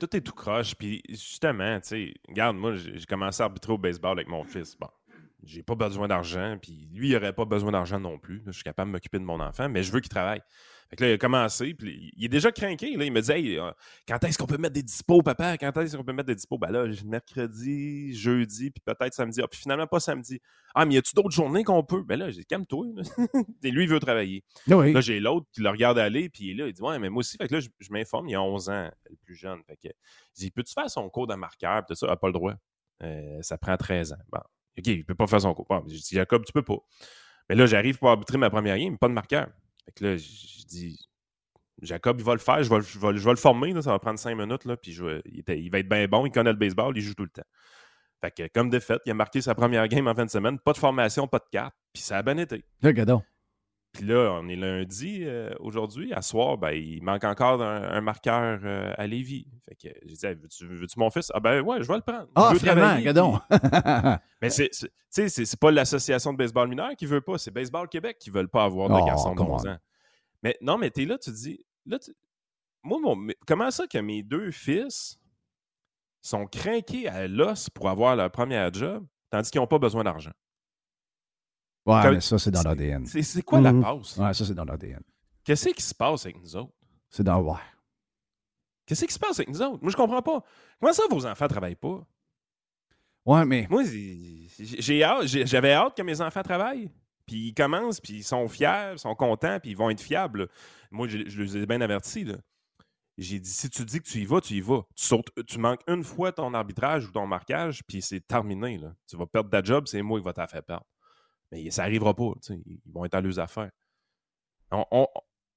tout 0.00 0.16
est 0.16 0.20
tout 0.20 0.32
croche. 0.32 0.74
Puis 0.74 1.02
justement, 1.08 1.78
tu 1.80 1.88
sais, 1.88 2.14
regarde, 2.28 2.56
moi, 2.56 2.74
j'ai 2.74 3.04
commencé 3.06 3.42
à 3.42 3.46
arbitrer 3.46 3.72
au 3.72 3.78
baseball 3.78 4.12
avec 4.12 4.28
mon 4.28 4.42
fils. 4.42 4.76
Bon, 4.76 4.88
j'ai 5.44 5.62
pas 5.62 5.74
besoin 5.74 6.08
d'argent, 6.08 6.56
puis 6.60 6.88
lui, 6.92 7.10
il 7.10 7.16
aurait 7.16 7.32
pas 7.32 7.44
besoin 7.44 7.72
d'argent 7.72 8.00
non 8.00 8.18
plus. 8.18 8.42
Je 8.46 8.52
suis 8.52 8.64
capable 8.64 8.90
de 8.90 8.92
m'occuper 8.92 9.18
de 9.18 9.24
mon 9.24 9.40
enfant, 9.40 9.68
mais 9.68 9.82
je 9.82 9.92
veux 9.92 10.00
qu'il 10.00 10.10
travaille. 10.10 10.42
Fait 10.90 10.96
que 10.96 11.04
là, 11.04 11.10
il 11.10 11.12
a 11.12 11.18
commencé, 11.18 11.72
puis 11.72 12.12
il 12.16 12.24
est 12.24 12.28
déjà 12.28 12.50
craqué. 12.50 12.96
Là. 12.96 13.04
Il 13.04 13.12
me 13.12 13.20
dit 13.20 13.30
Hey, 13.30 13.58
euh, 13.58 13.70
quand 14.08 14.22
est-ce 14.24 14.36
qu'on 14.36 14.46
peut 14.46 14.58
mettre 14.58 14.74
des 14.74 14.82
dispos, 14.82 15.22
papa? 15.22 15.56
Quand 15.56 15.76
est-ce 15.76 15.96
qu'on 15.96 16.02
peut 16.02 16.12
mettre 16.12 16.26
des 16.26 16.34
dispos? 16.34 16.58
Ben 16.58 16.72
là, 16.72 16.84
mercredi, 17.04 18.12
jeudi, 18.12 18.72
puis 18.72 18.82
peut-être 18.84 19.14
samedi. 19.14 19.40
Ah, 19.40 19.46
puis 19.46 19.60
finalement, 19.60 19.86
pas 19.86 20.00
samedi. 20.00 20.40
Ah, 20.74 20.84
mais 20.84 20.94
y 20.94 20.98
a-tu 20.98 21.14
d'autres 21.14 21.30
journées 21.30 21.62
qu'on 21.62 21.84
peut? 21.84 22.02
Ben 22.02 22.18
là, 22.18 22.30
j'ai 22.30 22.42
calme-toi. 22.42 22.86
Et 23.62 23.70
lui, 23.70 23.84
il 23.84 23.88
veut 23.88 24.00
travailler. 24.00 24.42
Là, 24.92 25.00
j'ai 25.00 25.20
l'autre 25.20 25.46
qui 25.52 25.60
le 25.60 25.70
regarde 25.70 25.96
aller, 25.96 26.28
puis 26.28 26.46
il 26.46 26.50
est 26.50 26.54
là, 26.54 26.66
il 26.66 26.72
dit 26.72 26.82
Ouais, 26.82 26.98
mais 26.98 27.08
moi 27.08 27.20
aussi. 27.20 27.36
Fait 27.36 27.46
que 27.46 27.54
là, 27.54 27.60
je, 27.60 27.92
m'informe, 27.92 28.28
il 28.28 28.34
a 28.34 28.42
11 28.42 28.68
ans, 28.70 28.90
le 29.08 29.16
plus 29.24 29.36
jeune. 29.36 29.62
Fait 29.68 29.76
que, 29.76 29.88
il 29.88 30.40
dit 30.40 30.50
Peux-tu 30.50 30.72
faire 30.72 30.90
son 30.90 31.08
cours 31.08 31.28
de 31.28 31.36
marqueur 31.36 31.86
Puis 31.86 31.96
ça, 31.96 32.06
il 32.06 32.10
n'a 32.10 32.16
pas 32.16 32.26
le 32.26 32.32
droit. 32.32 32.54
Euh, 33.04 33.38
ça 33.42 33.56
prend 33.58 33.76
13 33.76 34.12
ans. 34.12 34.16
Bon, 34.32 34.40
OK, 34.76 34.86
il 34.86 35.04
peut 35.04 35.14
pas 35.14 35.28
faire 35.28 35.40
son 35.40 35.54
cours. 35.54 35.66
Bon, 35.70 35.84
j'ai 35.86 35.98
dit 35.98 36.14
Jacob, 36.14 36.44
tu 36.44 36.52
peux 36.52 36.62
pas. 36.62 36.78
Mais 37.48 37.54
là, 37.54 37.66
j'arrive 37.66 37.98
pour 37.98 38.10
arbitrer 38.10 38.38
ma 38.38 38.50
première 38.50 38.76
game, 38.76 38.98
pas 38.98 39.08
de 39.08 39.12
marqueur. 39.12 39.48
Fait 39.90 39.98
que 39.98 40.04
là, 40.04 40.16
je 40.16 40.66
dis, 40.66 40.98
Jacob, 41.82 42.20
il 42.20 42.24
va 42.24 42.34
le 42.34 42.38
faire, 42.38 42.62
je 42.62 42.72
vais, 42.72 42.80
je 42.80 42.98
vais, 42.98 43.30
le 43.30 43.36
former, 43.36 43.72
ça 43.82 43.90
va 43.90 43.98
prendre 43.98 44.18
cinq 44.20 44.36
minutes, 44.36 44.64
là, 44.64 44.76
puis 44.76 44.92
il, 44.92 45.70
va 45.70 45.78
être 45.78 45.88
bien 45.88 46.06
bon, 46.06 46.26
il 46.26 46.30
connaît 46.30 46.52
le 46.52 46.58
baseball, 46.58 46.96
il 46.96 47.02
joue 47.02 47.14
tout 47.14 47.24
le 47.24 47.30
temps. 47.30 47.46
Fait 48.20 48.30
que, 48.30 48.46
comme 48.52 48.70
de 48.70 48.78
fait, 48.78 49.00
il 49.06 49.10
a 49.10 49.14
marqué 49.14 49.40
sa 49.40 49.54
première 49.54 49.88
game 49.88 50.06
en 50.06 50.14
fin 50.14 50.24
de 50.24 50.30
semaine, 50.30 50.58
pas 50.60 50.72
de 50.72 50.78
formation, 50.78 51.26
pas 51.26 51.38
de 51.38 51.48
carte, 51.50 51.74
puis 51.92 52.02
ça 52.02 52.18
a 52.18 52.22
bien 52.22 52.36
été. 52.36 52.64
Puis 53.92 54.04
là, 54.04 54.38
on 54.40 54.48
est 54.48 54.56
lundi 54.56 55.24
euh, 55.24 55.52
aujourd'hui. 55.58 56.12
À 56.12 56.22
soir, 56.22 56.58
ben, 56.58 56.70
il 56.70 57.02
manque 57.02 57.24
encore 57.24 57.60
un, 57.60 58.00
marqueur 58.00 58.60
euh, 58.62 58.94
à 58.96 59.06
Lévis. 59.06 59.48
Fait 59.68 59.74
que 59.74 59.88
j'ai 60.06 60.14
dit, 60.14 60.40
veux-tu, 60.40 60.66
veux-tu 60.66 60.98
mon 60.98 61.10
fils? 61.10 61.32
Ah 61.34 61.40
ben 61.40 61.60
ouais, 61.60 61.82
je 61.82 61.88
vais 61.88 61.96
le 61.96 62.00
prendre. 62.02 62.28
Ah, 62.36 62.52
vraiment, 62.54 62.94
regarde 62.94 63.40
Mais 64.42 64.50
c'est, 64.50 64.70
c'est, 65.08 65.28
c'est, 65.28 65.58
pas 65.58 65.72
l'association 65.72 66.32
de 66.32 66.38
baseball 66.38 66.68
mineur 66.68 66.94
qui 66.96 67.06
veut 67.06 67.20
pas, 67.20 67.36
c'est 67.36 67.50
Baseball 67.50 67.88
Québec 67.88 68.18
qui 68.20 68.30
veulent 68.30 68.48
pas 68.48 68.64
avoir 68.64 68.88
de 68.88 68.94
oh, 68.94 69.04
garçons 69.04 69.34
de 69.34 69.40
11 69.40 69.66
ans. 69.66 69.78
Mais 70.42 70.56
non, 70.60 70.78
mais 70.78 70.90
t'es 70.90 71.04
là, 71.04 71.18
tu 71.18 71.30
te 71.30 71.36
dis, 71.36 71.64
là, 71.84 71.98
moi, 72.84 73.16
comment 73.46 73.70
ça 73.70 73.86
que 73.86 73.98
mes 73.98 74.22
deux 74.22 74.52
fils 74.52 75.18
sont 76.22 76.46
craqués 76.46 77.08
à 77.08 77.26
l'os 77.26 77.70
pour 77.70 77.88
avoir 77.88 78.14
leur 78.14 78.30
premier 78.30 78.68
job, 78.72 79.04
tandis 79.30 79.50
qu'ils 79.50 79.60
n'ont 79.60 79.66
pas 79.66 79.78
besoin 79.78 80.04
d'argent? 80.04 80.32
Ouais, 81.86 82.10
mais 82.10 82.20
ça, 82.20 82.38
c'est 82.38 82.50
dans 82.50 82.62
l'ADN. 82.62 83.06
C'est 83.06 83.42
quoi 83.42 83.60
la 83.60 83.72
passe? 83.72 84.16
Ouais, 84.16 84.34
ça, 84.34 84.44
c'est 84.44 84.54
dans 84.54 84.64
l'ADN. 84.64 85.02
Qu'est-ce 85.44 85.70
qui 85.70 85.82
se 85.82 85.94
passe 85.94 86.26
avec 86.26 86.40
nous 86.40 86.56
autres? 86.56 86.72
C'est 87.08 87.24
dans. 87.24 87.40
Ouais. 87.40 87.58
Qu'est-ce 88.86 89.04
qui 89.04 89.14
se 89.14 89.18
passe 89.18 89.38
avec 89.38 89.48
nous 89.48 89.62
autres? 89.62 89.78
Moi, 89.82 89.90
je 89.90 89.96
comprends 89.96 90.22
pas. 90.22 90.44
Comment 90.80 90.92
ça, 90.92 91.04
vos 91.10 91.26
enfants 91.26 91.44
ne 91.44 91.48
travaillent 91.48 91.74
pas? 91.74 92.06
Ouais, 93.24 93.44
mais. 93.44 93.66
Moi, 93.70 93.84
j'avais 94.58 95.72
hâte 95.72 95.96
que 95.96 96.02
mes 96.02 96.20
enfants 96.20 96.42
travaillent. 96.42 96.90
Puis 97.26 97.48
ils 97.48 97.54
commencent, 97.54 98.00
puis 98.00 98.14
ils 98.14 98.24
sont 98.24 98.48
fiers, 98.48 98.94
ils 98.94 98.98
sont 98.98 99.14
contents, 99.14 99.60
puis 99.60 99.70
ils 99.70 99.76
vont 99.76 99.88
être 99.90 100.00
fiables. 100.00 100.48
Moi, 100.90 101.06
je, 101.06 101.18
les 101.18 101.56
ai 101.58 101.66
bien 101.66 101.80
avertis. 101.80 102.26
J'ai 103.16 103.38
dit, 103.38 103.50
si 103.50 103.70
tu 103.70 103.84
dis 103.84 104.00
que 104.00 104.08
tu 104.08 104.18
y 104.18 104.24
vas, 104.24 104.40
tu 104.40 104.54
y 104.54 104.60
vas. 104.60 104.82
Tu, 104.96 105.14
tu 105.46 105.58
manques 105.58 105.82
une 105.86 106.02
fois 106.02 106.32
ton 106.32 106.52
arbitrage 106.54 107.06
ou 107.06 107.12
ton 107.12 107.26
marquage, 107.28 107.82
puis 107.86 108.02
c'est 108.02 108.26
terminé. 108.26 108.78
Là. 108.78 108.94
Tu 109.08 109.16
vas 109.16 109.26
perdre 109.26 109.50
ta 109.50 109.62
job, 109.62 109.86
c'est 109.86 110.02
moi 110.02 110.18
qui 110.18 110.24
va 110.24 110.32
t'en 110.32 110.48
faire 110.48 110.64
perdre. 110.64 110.86
Mais 111.52 111.70
ça 111.70 111.82
n'arrivera 111.82 112.14
pas. 112.14 112.32
Ils 112.50 112.78
vont 112.92 113.04
être 113.04 113.14
à 113.14 113.20
leurs 113.20 113.38
affaires. 113.38 113.70
On, 114.70 115.06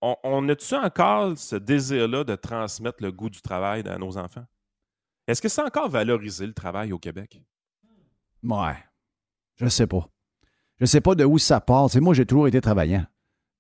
on, 0.02 0.50
a-tu 0.50 0.76
encore 0.76 1.38
ce 1.38 1.56
désir-là 1.56 2.24
de 2.24 2.36
transmettre 2.36 2.98
le 3.02 3.12
goût 3.12 3.30
du 3.30 3.42
travail 3.42 3.88
à 3.88 3.98
nos 3.98 4.18
enfants? 4.18 4.46
Est-ce 5.28 5.42
que 5.42 5.48
c'est 5.48 5.62
encore 5.62 5.90
valorisé 5.90 6.46
le 6.48 6.54
travail 6.54 6.92
au 6.92 7.00
Québec? 7.00 7.42
Ouais. 8.44 8.76
Je 9.56 9.68
sais 9.68 9.88
pas. 9.88 10.10
Je 10.80 10.86
sais 10.86 11.00
pas 11.00 11.16
de 11.16 11.24
où 11.24 11.38
ça 11.38 11.62
part. 11.62 11.88
Tu 11.88 11.94
sais, 11.94 12.00
moi, 12.02 12.14
j'ai 12.14 12.26
toujours 12.26 12.48
été 12.48 12.60
travaillant. 12.60 13.06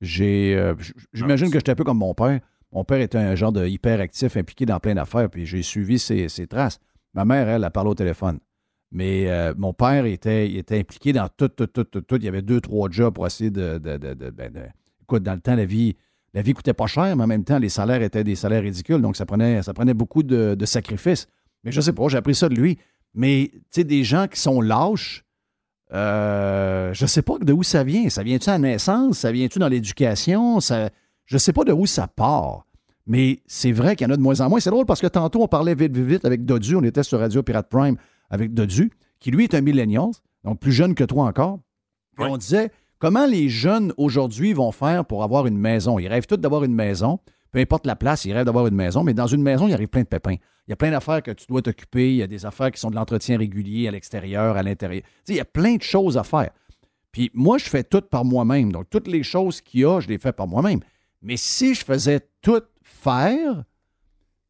J'ai, 0.02 0.56
euh, 0.58 0.76
j- 0.80 0.94
j'imagine 1.14 1.48
que 1.52 1.60
j'étais 1.60 1.72
un 1.72 1.76
peu 1.76 1.84
comme 1.86 2.00
mon 2.00 2.14
père. 2.14 2.42
Mon 2.72 2.84
père 2.84 3.00
était 3.00 3.20
un 3.20 3.36
genre 3.36 3.52
de 3.54 3.66
hyperactif, 3.66 4.36
impliqué 4.36 4.66
dans 4.66 4.80
plein 4.80 4.96
d'affaires, 4.96 5.30
puis 5.30 5.46
j'ai 5.46 5.62
suivi 5.62 6.00
ses, 6.00 6.28
ses 6.28 6.48
traces. 6.48 6.80
Ma 7.14 7.24
mère, 7.24 7.48
elle, 7.48 7.64
elle 7.64 7.72
parle 7.72 7.88
au 7.88 7.96
téléphone. 7.96 8.40
Mais 8.94 9.28
euh, 9.28 9.56
mon 9.58 9.74
père 9.74 10.06
était, 10.06 10.64
impliqué 10.72 11.14
dans 11.14 11.28
tout, 11.28 11.48
tout, 11.48 11.66
tout, 11.66 11.84
tout, 11.84 12.02
tout. 12.02 12.16
Il 12.18 12.26
y 12.26 12.28
avait 12.28 12.44
deux, 12.44 12.62
trois 12.62 12.90
jobs 12.92 13.12
pour 13.12 13.26
essayer 13.26 13.50
ben, 13.50 13.80
de- 13.80 14.70
Écoute, 15.02 15.24
dans 15.24 15.34
le 15.34 15.40
temps, 15.40 15.56
la 15.56 15.66
vie, 15.66 15.96
la 16.36 16.44
vie 16.44 16.54
coûtait 16.54 16.76
pas 16.76 16.86
cher, 16.86 17.16
mais 17.16 17.24
en 17.24 17.28
même 17.28 17.44
temps, 17.44 17.58
les 17.58 17.70
salaires 17.70 18.04
étaient 18.04 18.24
des 18.24 18.36
salaires 18.36 18.62
ridicules. 18.62 19.02
Donc, 19.02 19.16
ça 19.16 19.26
prenait, 19.26 19.64
beaucoup 19.96 20.22
de, 20.22 20.54
de 20.54 20.66
sacrifices. 20.66 21.28
Mais 21.64 21.72
je 21.72 21.82
sais 21.82 21.92
pas, 21.92 22.08
j'ai 22.08 22.18
appris 22.18 22.36
ça 22.36 22.50
de 22.50 22.56
lui. 22.56 22.78
Mais, 23.16 23.50
tu 23.52 23.62
sais, 23.72 23.84
des 23.84 24.04
gens 24.04 24.28
qui 24.28 24.40
sont 24.40 24.62
lâches, 24.62 25.26
euh, 25.92 26.94
je 26.94 27.06
sais 27.08 27.24
pas 27.24 27.40
de 27.40 27.52
où 27.52 27.64
ça 27.64 27.84
vient. 27.84 28.10
Ça 28.10 28.22
vient-tu 28.22 28.48
à 28.50 28.54
la 28.54 28.60
naissance? 28.60 29.20
Ça 29.20 29.32
vient-tu 29.32 29.58
dans 29.58 29.70
l'éducation? 29.70 30.60
Ça, 30.60 30.92
je 31.26 31.38
sais 31.40 31.54
pas 31.54 31.64
de 31.64 31.74
où 31.74 31.88
ça 31.88 32.08
part. 32.08 32.68
Mais 33.08 33.42
c'est 33.48 33.72
vrai 33.72 33.96
qu'il 33.96 34.08
y 34.08 34.10
en 34.10 34.14
a 34.14 34.18
de 34.18 34.22
moins 34.22 34.40
en 34.40 34.50
moins. 34.50 34.60
C'est 34.60 34.70
drôle 34.70 34.86
parce 34.86 35.02
que 35.02 35.08
tantôt, 35.08 35.42
on 35.42 35.48
parlait 35.48 35.74
vite, 35.74 35.96
vite, 35.96 36.06
vite 36.06 36.26
avec 36.26 36.46
Dodu. 36.46 36.76
On 36.76 36.84
était 36.84 37.04
sur 37.04 37.20
Radio 37.20 37.42
Pirate 37.42 37.68
Prime 37.70 37.98
avec 38.30 38.54
Dodu, 38.54 38.92
qui 39.20 39.32
lui 39.32 39.44
est 39.44 39.54
un 39.54 39.62
millennial, 39.62 40.08
donc 40.44 40.60
plus 40.60 40.72
jeune 40.72 40.96
que 40.96 41.04
toi 41.04 41.26
encore. 41.26 41.60
On 42.18 42.38
disait 42.38 42.72
comment 43.00 43.26
les 43.26 43.50
jeunes 43.50 43.94
aujourd'hui 43.98 44.54
vont 44.54 44.72
faire 44.72 45.06
pour 45.06 45.24
avoir 45.24 45.48
une 45.48 45.58
maison? 45.58 46.00
Ils 46.00 46.08
rêvent 46.08 46.28
tous 46.28 46.38
d'avoir 46.38 46.64
une 46.64 46.76
maison. 46.76 47.20
Peu 47.52 47.60
importe 47.60 47.86
la 47.86 47.96
place, 47.96 48.26
ils 48.26 48.34
rêvent 48.34 48.46
d'avoir 48.46 48.68
une 48.68 48.76
maison. 48.76 49.04
Mais 49.04 49.14
dans 49.14 49.28
une 49.28 49.44
maison, 49.44 49.68
il 49.68 49.74
arrive 49.74 49.88
plein 49.88 50.02
de 50.02 50.08
pépins. 50.08 50.36
Il 50.68 50.72
y 50.72 50.74
a 50.74 50.76
plein 50.76 50.92
d'affaires 50.92 51.22
que 51.22 51.32
tu 51.32 51.46
dois 51.48 51.62
t'occuper. 51.62 52.10
Il 52.10 52.16
y 52.16 52.24
a 52.24 52.28
des 52.28 52.46
affaires 52.46 52.72
qui 52.72 52.80
sont 52.80 52.90
de 52.90 52.96
l'entretien 52.96 53.38
régulier 53.38 53.88
à 53.88 53.92
l'extérieur, 53.92 54.58
à 54.58 54.64
l'intérieur. 54.64 55.04
Il 55.28 55.36
y 55.36 55.40
a 55.40 55.46
plein 55.46 55.76
de 55.76 55.82
choses 55.82 56.18
à 56.18 56.24
faire. 56.24 56.52
Puis 57.12 57.30
moi, 57.34 57.58
je 57.58 57.66
fais 57.66 57.84
tout 57.84 58.02
par 58.02 58.26
moi-même. 58.26 58.72
Donc, 58.72 58.90
toutes 58.90 59.08
les 59.08 59.24
choses 59.24 59.62
qu'il 59.62 59.82
y 59.82 59.86
a, 59.86 60.00
je 60.00 60.08
les 60.08 60.18
fais 60.18 60.34
par 60.34 60.48
moi-même. 60.48 60.80
Mais 61.22 61.38
si 61.38 61.76
je 61.76 61.86
faisais 61.86 62.22
tout 62.42 62.62
faire, 62.82 63.64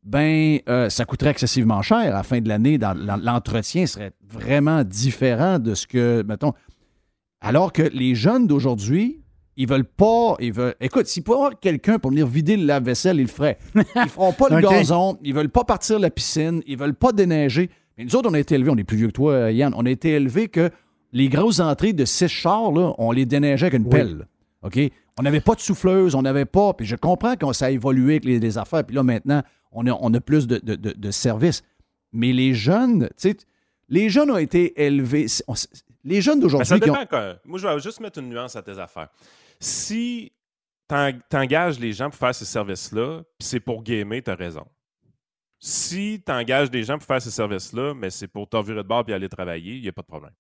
ben, 0.03 0.59
euh, 0.67 0.89
ça 0.89 1.05
coûterait 1.05 1.31
excessivement 1.31 1.81
cher. 1.81 1.97
À 1.97 2.09
la 2.09 2.23
fin 2.23 2.41
de 2.41 2.49
l'année, 2.49 2.77
l'entretien 2.77 3.85
serait 3.85 4.11
vraiment 4.27 4.83
différent 4.83 5.59
de 5.59 5.75
ce 5.75 5.87
que, 5.87 6.23
mettons. 6.23 6.53
Alors 7.41 7.71
que 7.71 7.83
les 7.83 8.15
jeunes 8.15 8.47
d'aujourd'hui, 8.47 9.21
ils 9.55 9.67
veulent 9.67 9.85
pas. 9.85 10.35
Ils 10.39 10.51
veulent, 10.51 10.75
écoute, 10.81 11.07
s'il 11.07 11.23
pouvait 11.23 11.37
y 11.37 11.41
avoir 11.41 11.59
quelqu'un 11.59 11.99
pour 11.99 12.11
venir 12.11 12.27
vider 12.27 12.57
le 12.57 12.65
lave-vaisselle, 12.65 13.17
ils 13.17 13.23
le 13.23 13.27
feraient. 13.27 13.57
Ils 13.75 14.09
feront 14.09 14.33
pas 14.33 14.49
le 14.49 14.61
gazon, 14.69 15.17
ils 15.23 15.33
veulent 15.33 15.49
pas 15.49 15.63
partir 15.63 15.99
la 15.99 16.09
piscine, 16.09 16.61
ils 16.67 16.77
veulent 16.77 16.95
pas 16.95 17.11
déneiger. 17.11 17.69
Mais 17.97 18.05
nous 18.05 18.15
autres, 18.15 18.29
on 18.29 18.33
a 18.33 18.39
été 18.39 18.55
élevés, 18.55 18.71
on 18.71 18.77
est 18.77 18.83
plus 18.83 18.97
vieux 18.97 19.07
que 19.07 19.13
toi, 19.13 19.51
Yann, 19.51 19.73
on 19.77 19.85
a 19.85 19.89
été 19.89 20.11
élevés 20.11 20.47
que 20.47 20.69
les 21.11 21.29
grosses 21.29 21.59
entrées 21.59 21.93
de 21.93 22.05
six 22.05 22.27
chars, 22.27 22.71
là, 22.71 22.93
on 22.97 23.11
les 23.11 23.25
déneigeait 23.25 23.67
avec 23.67 23.79
une 23.79 23.87
pelle. 23.87 24.27
OK? 24.63 24.79
On 25.19 25.21
n'avait 25.21 25.41
pas 25.41 25.53
de 25.53 25.59
souffleuse, 25.59 26.15
on 26.15 26.23
n'avait 26.23 26.45
pas. 26.45 26.73
Puis 26.73 26.87
je 26.87 26.95
comprends 26.95 27.35
que 27.35 27.53
ça 27.53 27.65
a 27.65 27.69
évolué 27.69 28.13
avec 28.13 28.25
les, 28.25 28.39
les 28.39 28.57
affaires. 28.57 28.83
Puis 28.83 28.95
là, 28.95 29.03
maintenant, 29.03 29.43
on 29.73 29.85
a, 29.87 29.91
on 29.99 30.13
a 30.13 30.21
plus 30.21 30.47
de, 30.47 30.57
de, 30.57 30.75
de- 30.75 30.93
de 30.93 31.11
services. 31.11 31.63
Mais 32.11 32.31
les 32.33 32.53
jeunes, 32.53 33.07
tu 33.17 33.29
sais, 33.29 33.37
les 33.89 34.09
jeunes 34.09 34.31
ont 34.31 34.37
été 34.37 34.81
élevés. 34.83 35.25
on- 35.47 35.53
les 36.03 36.21
jeunes 36.21 36.39
Ben, 36.41 36.49
ça 36.49 36.57
d'aujourd'hui 36.77 36.89
ont. 36.91 36.93
dépend. 36.93 37.05
quoi. 37.07 37.35
Moi, 37.45 37.59
je 37.59 37.67
vais 37.67 37.79
juste 37.79 37.99
mettre 37.99 38.19
une 38.19 38.29
nuance 38.29 38.55
à 38.55 38.61
tes 38.61 38.77
affaires. 38.77 39.09
Si 39.59 40.31
t'en- 40.87 41.17
t'engages 41.29 41.79
les 41.79 41.93
gens 41.93 42.09
pour 42.09 42.19
faire 42.19 42.35
ces 42.35 42.45
services-là, 42.45 43.21
puis 43.39 43.47
c'est 43.47 43.59
pour 43.59 43.81
gamer, 43.83 44.21
t'as 44.21 44.35
raison. 44.35 44.65
Si 45.59 46.21
t'engages 46.25 46.69
des 46.69 46.83
gens 46.83 46.97
pour 46.97 47.07
faire 47.07 47.21
ces 47.21 47.31
services-là, 47.31 47.93
mais 47.93 48.09
c'est 48.09 48.27
pour 48.27 48.47
t'envirer 48.49 48.83
de 48.83 48.87
bord 48.87 49.05
et 49.07 49.13
aller 49.13 49.29
travailler, 49.29 49.75
il 49.77 49.81
n'y 49.81 49.87
a 49.87 49.93
pas 49.93 50.01
de 50.01 50.07
problème. 50.07 50.33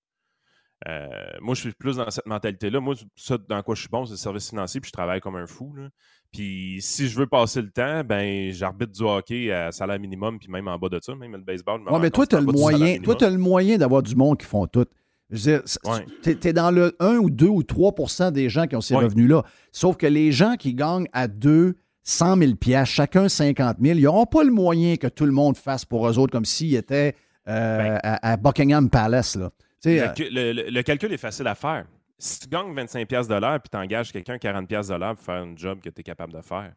Euh, 0.87 1.07
moi, 1.41 1.55
je 1.55 1.61
suis 1.61 1.71
plus 1.71 1.97
dans 1.97 2.09
cette 2.09 2.25
mentalité-là. 2.25 2.79
Moi, 2.79 2.95
ça, 3.15 3.37
dans 3.47 3.61
quoi 3.63 3.75
je 3.75 3.81
suis 3.81 3.89
bon, 3.89 4.05
c'est 4.05 4.11
le 4.13 4.17
service 4.17 4.49
financier, 4.49 4.81
puis 4.81 4.89
je 4.89 4.93
travaille 4.93 5.21
comme 5.21 5.35
un 5.35 5.45
fou. 5.47 5.73
là. 5.75 5.87
Puis 6.31 6.77
si 6.81 7.07
je 7.07 7.17
veux 7.17 7.27
passer 7.27 7.61
le 7.61 7.69
temps, 7.69 8.03
ben 8.03 8.51
j'arbitre 8.51 8.91
du 8.91 9.03
hockey 9.03 9.51
à 9.51 9.71
salaire 9.71 9.99
minimum, 9.99 10.39
puis 10.39 10.49
même 10.49 10.67
en 10.67 10.77
bas 10.79 10.89
de 10.89 10.99
ça, 11.01 11.13
même 11.15 11.33
le 11.33 11.37
baseball. 11.43 11.81
Ouais, 11.89 11.99
mais 11.99 12.09
toi, 12.09 12.25
tu 12.25 12.35
as 12.35 12.39
le 12.41 12.47
moyen, 12.47 12.97
toi, 12.99 13.15
le 13.21 13.37
moyen 13.37 13.77
d'avoir 13.77 14.01
du 14.01 14.15
monde 14.15 14.37
qui 14.39 14.45
font 14.47 14.65
tout. 14.65 14.85
Je 15.29 15.51
veux 15.51 15.57
dire, 15.59 16.37
t'es 16.39 16.53
dans 16.53 16.69
le 16.71 16.95
1 16.99 17.17
ou 17.17 17.29
2 17.29 17.47
ou 17.47 17.61
3% 17.63 18.31
des 18.31 18.49
gens 18.49 18.67
qui 18.67 18.75
ont 18.75 18.81
ces 18.81 18.95
Ouais. 18.95 19.03
revenus-là. 19.03 19.43
Sauf 19.71 19.95
que 19.95 20.05
les 20.07 20.31
gens 20.31 20.55
qui 20.57 20.73
gagnent 20.73 21.07
à 21.13 21.27
2, 21.27 21.75
100 22.03 22.37
000 22.37 22.55
piastres, 22.55 22.93
chacun 22.93 23.29
50 23.29 23.77
000, 23.81 23.97
ils 23.97 24.03
n'auront 24.03 24.25
pas 24.25 24.43
le 24.43 24.51
moyen 24.51 24.97
que 24.97 25.07
tout 25.07 25.25
le 25.25 25.31
monde 25.31 25.55
fasse 25.55 25.85
pour 25.85 26.07
eux 26.09 26.17
autres 26.19 26.31
comme 26.31 26.45
s'ils 26.45 26.75
étaient 26.75 27.15
euh, 27.47 27.77
Ben. 27.77 27.99
à, 28.03 28.31
à 28.33 28.37
Buckingham 28.37 28.89
Palace. 28.89 29.35
Là. 29.35 29.51
Le, 29.85 30.37
euh, 30.37 30.71
le- 30.71 30.81
calcul 30.83 31.11
est 31.11 31.17
facile 31.17 31.47
à 31.47 31.55
faire. 31.55 31.85
Si 32.17 32.39
tu 32.39 32.47
gagnes 32.47 32.73
25$ 32.73 33.05
piastres 33.05 33.33
de 33.33 33.39
l'heure 33.39 33.59
puis 33.61 33.69
tu 33.69 33.77
engages 33.77 34.11
quelqu'un 34.11 34.37
40$ 34.37 34.65
piastres 34.67 34.93
de 34.93 34.99
l'heure 34.99 35.15
pour 35.15 35.23
faire 35.25 35.41
un 35.43 35.55
job 35.55 35.81
que 35.81 35.89
tu 35.89 35.99
es 36.01 36.03
capable 36.03 36.31
de 36.33 36.41
faire, 36.41 36.73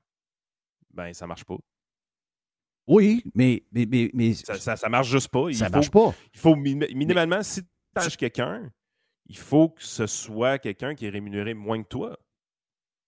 ben 0.93 1.13
ça 1.15 1.27
marche 1.27 1.45
pas. 1.45 1.57
oui, 2.89 3.23
mais, 3.35 3.63
mais, 3.73 3.87
mais, 3.87 4.11
mais 4.15 4.35
Ça, 4.35 4.55
ça, 4.59 4.77
ça 4.77 4.89
marche 4.89 5.09
juste 5.09 5.29
pas. 5.29 5.49
Il 5.49 5.57
ça 5.57 5.67
faut, 5.67 5.73
marche 5.73 5.91
pas. 5.91 6.15
Il 6.35 6.39
faut 6.41 6.57
min- 6.57 6.87
minimalement, 6.95 7.43
si 7.43 7.63
tu 7.63 7.69
engages 7.97 8.17
quelqu'un, 8.17 8.71
il 9.29 9.37
faut 9.37 9.69
que 9.71 9.83
ce 9.83 10.07
soit 10.07 10.59
quelqu'un 10.59 10.95
qui 10.95 11.07
est 11.07 11.11
rémunéré 11.11 11.55
moins 11.55 11.83
que 11.83 11.89
toi. 11.89 12.17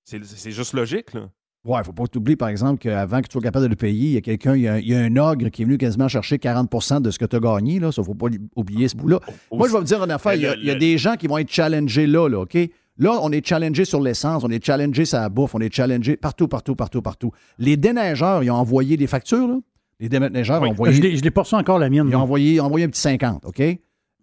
C'est 0.04 0.22
c'est 0.24 0.50
juste 0.52 0.72
logique, 0.74 1.12
là. 1.14 1.30
Ouais, 1.64 1.82
faut 1.84 1.92
pas 1.92 2.06
t'oublier, 2.06 2.36
par 2.36 2.48
exemple, 2.48 2.78
qu'avant 2.78 3.20
que 3.20 3.26
tu 3.26 3.32
sois 3.32 3.42
capable 3.42 3.64
de 3.64 3.70
le 3.70 3.76
payer, 3.76 4.06
il 4.08 4.12
y 4.12 4.16
a 4.16 4.20
quelqu'un, 4.20 4.54
il 4.54 4.62
y 4.62 4.68
a, 4.68 4.74
un- 4.74 4.78
il 4.78 4.88
y 4.88 4.94
a 4.94 5.00
un 5.00 5.16
ogre 5.16 5.48
qui 5.48 5.62
est 5.62 5.64
venu 5.64 5.76
quasiment 5.76 6.08
chercher 6.08 6.36
40% 6.38 7.00
de 7.02 7.10
ce 7.10 7.18
que 7.18 7.24
tu 7.26 7.36
as 7.36 7.40
gagné. 7.40 7.78
Là. 7.80 7.92
Ça, 7.92 8.02
faut 8.02 8.14
pas 8.14 8.28
li- 8.28 8.38
oublier 8.56 8.88
ce 8.88 8.96
bout-là. 8.96 9.20
Moi, 9.52 9.66
je 9.68 9.72
vais 9.72 9.78
vous 9.78 9.84
dire 9.84 10.02
une 10.02 10.10
affaire. 10.10 10.34
Il 10.34 10.42
y 10.42 10.46
a, 10.46 10.54
Le- 10.54 10.60
il 10.60 10.66
y 10.66 10.70
a 10.70 10.74
le- 10.74 10.80
des 10.80 10.96
gens 10.98 11.16
qui 11.16 11.26
vont 11.26 11.36
être 11.38 11.50
challengés 11.50 12.06
là, 12.06 12.28
là, 12.28 12.40
OK? 12.40 12.56
Là, 13.00 13.18
on 13.22 13.30
est 13.32 13.46
challengé 13.46 13.84
sur 13.84 14.00
l'essence, 14.00 14.42
on 14.44 14.50
est 14.50 14.64
challengé 14.64 15.04
sur 15.04 15.18
la 15.18 15.28
bouffe, 15.28 15.54
on 15.54 15.60
est 15.60 15.72
challengé 15.72 16.16
partout, 16.16 16.48
partout, 16.48 16.74
partout, 16.74 17.02
partout. 17.02 17.30
Les 17.58 17.76
déneigeurs, 17.76 18.42
ils 18.42 18.50
ont 18.50 18.56
envoyé 18.56 18.96
des 18.96 19.06
factures, 19.06 19.46
là. 19.46 19.58
Les 20.00 20.08
déneigeurs 20.08 20.62
Oui. 20.62 20.68
ont 20.68 20.72
envoyé, 20.72 21.16
Je 21.16 21.22
l'ai- 21.22 21.30
pas 21.30 21.42
reçu 21.42 21.54
encore 21.56 21.78
la 21.80 21.90
mienne. 21.90 22.06
ils 22.08 22.16
ont 22.16 22.20
envoyé, 22.20 22.60
envoyé 22.60 22.86
un 22.86 22.88
petit 22.88 23.00
50, 23.00 23.44
OK? 23.44 23.60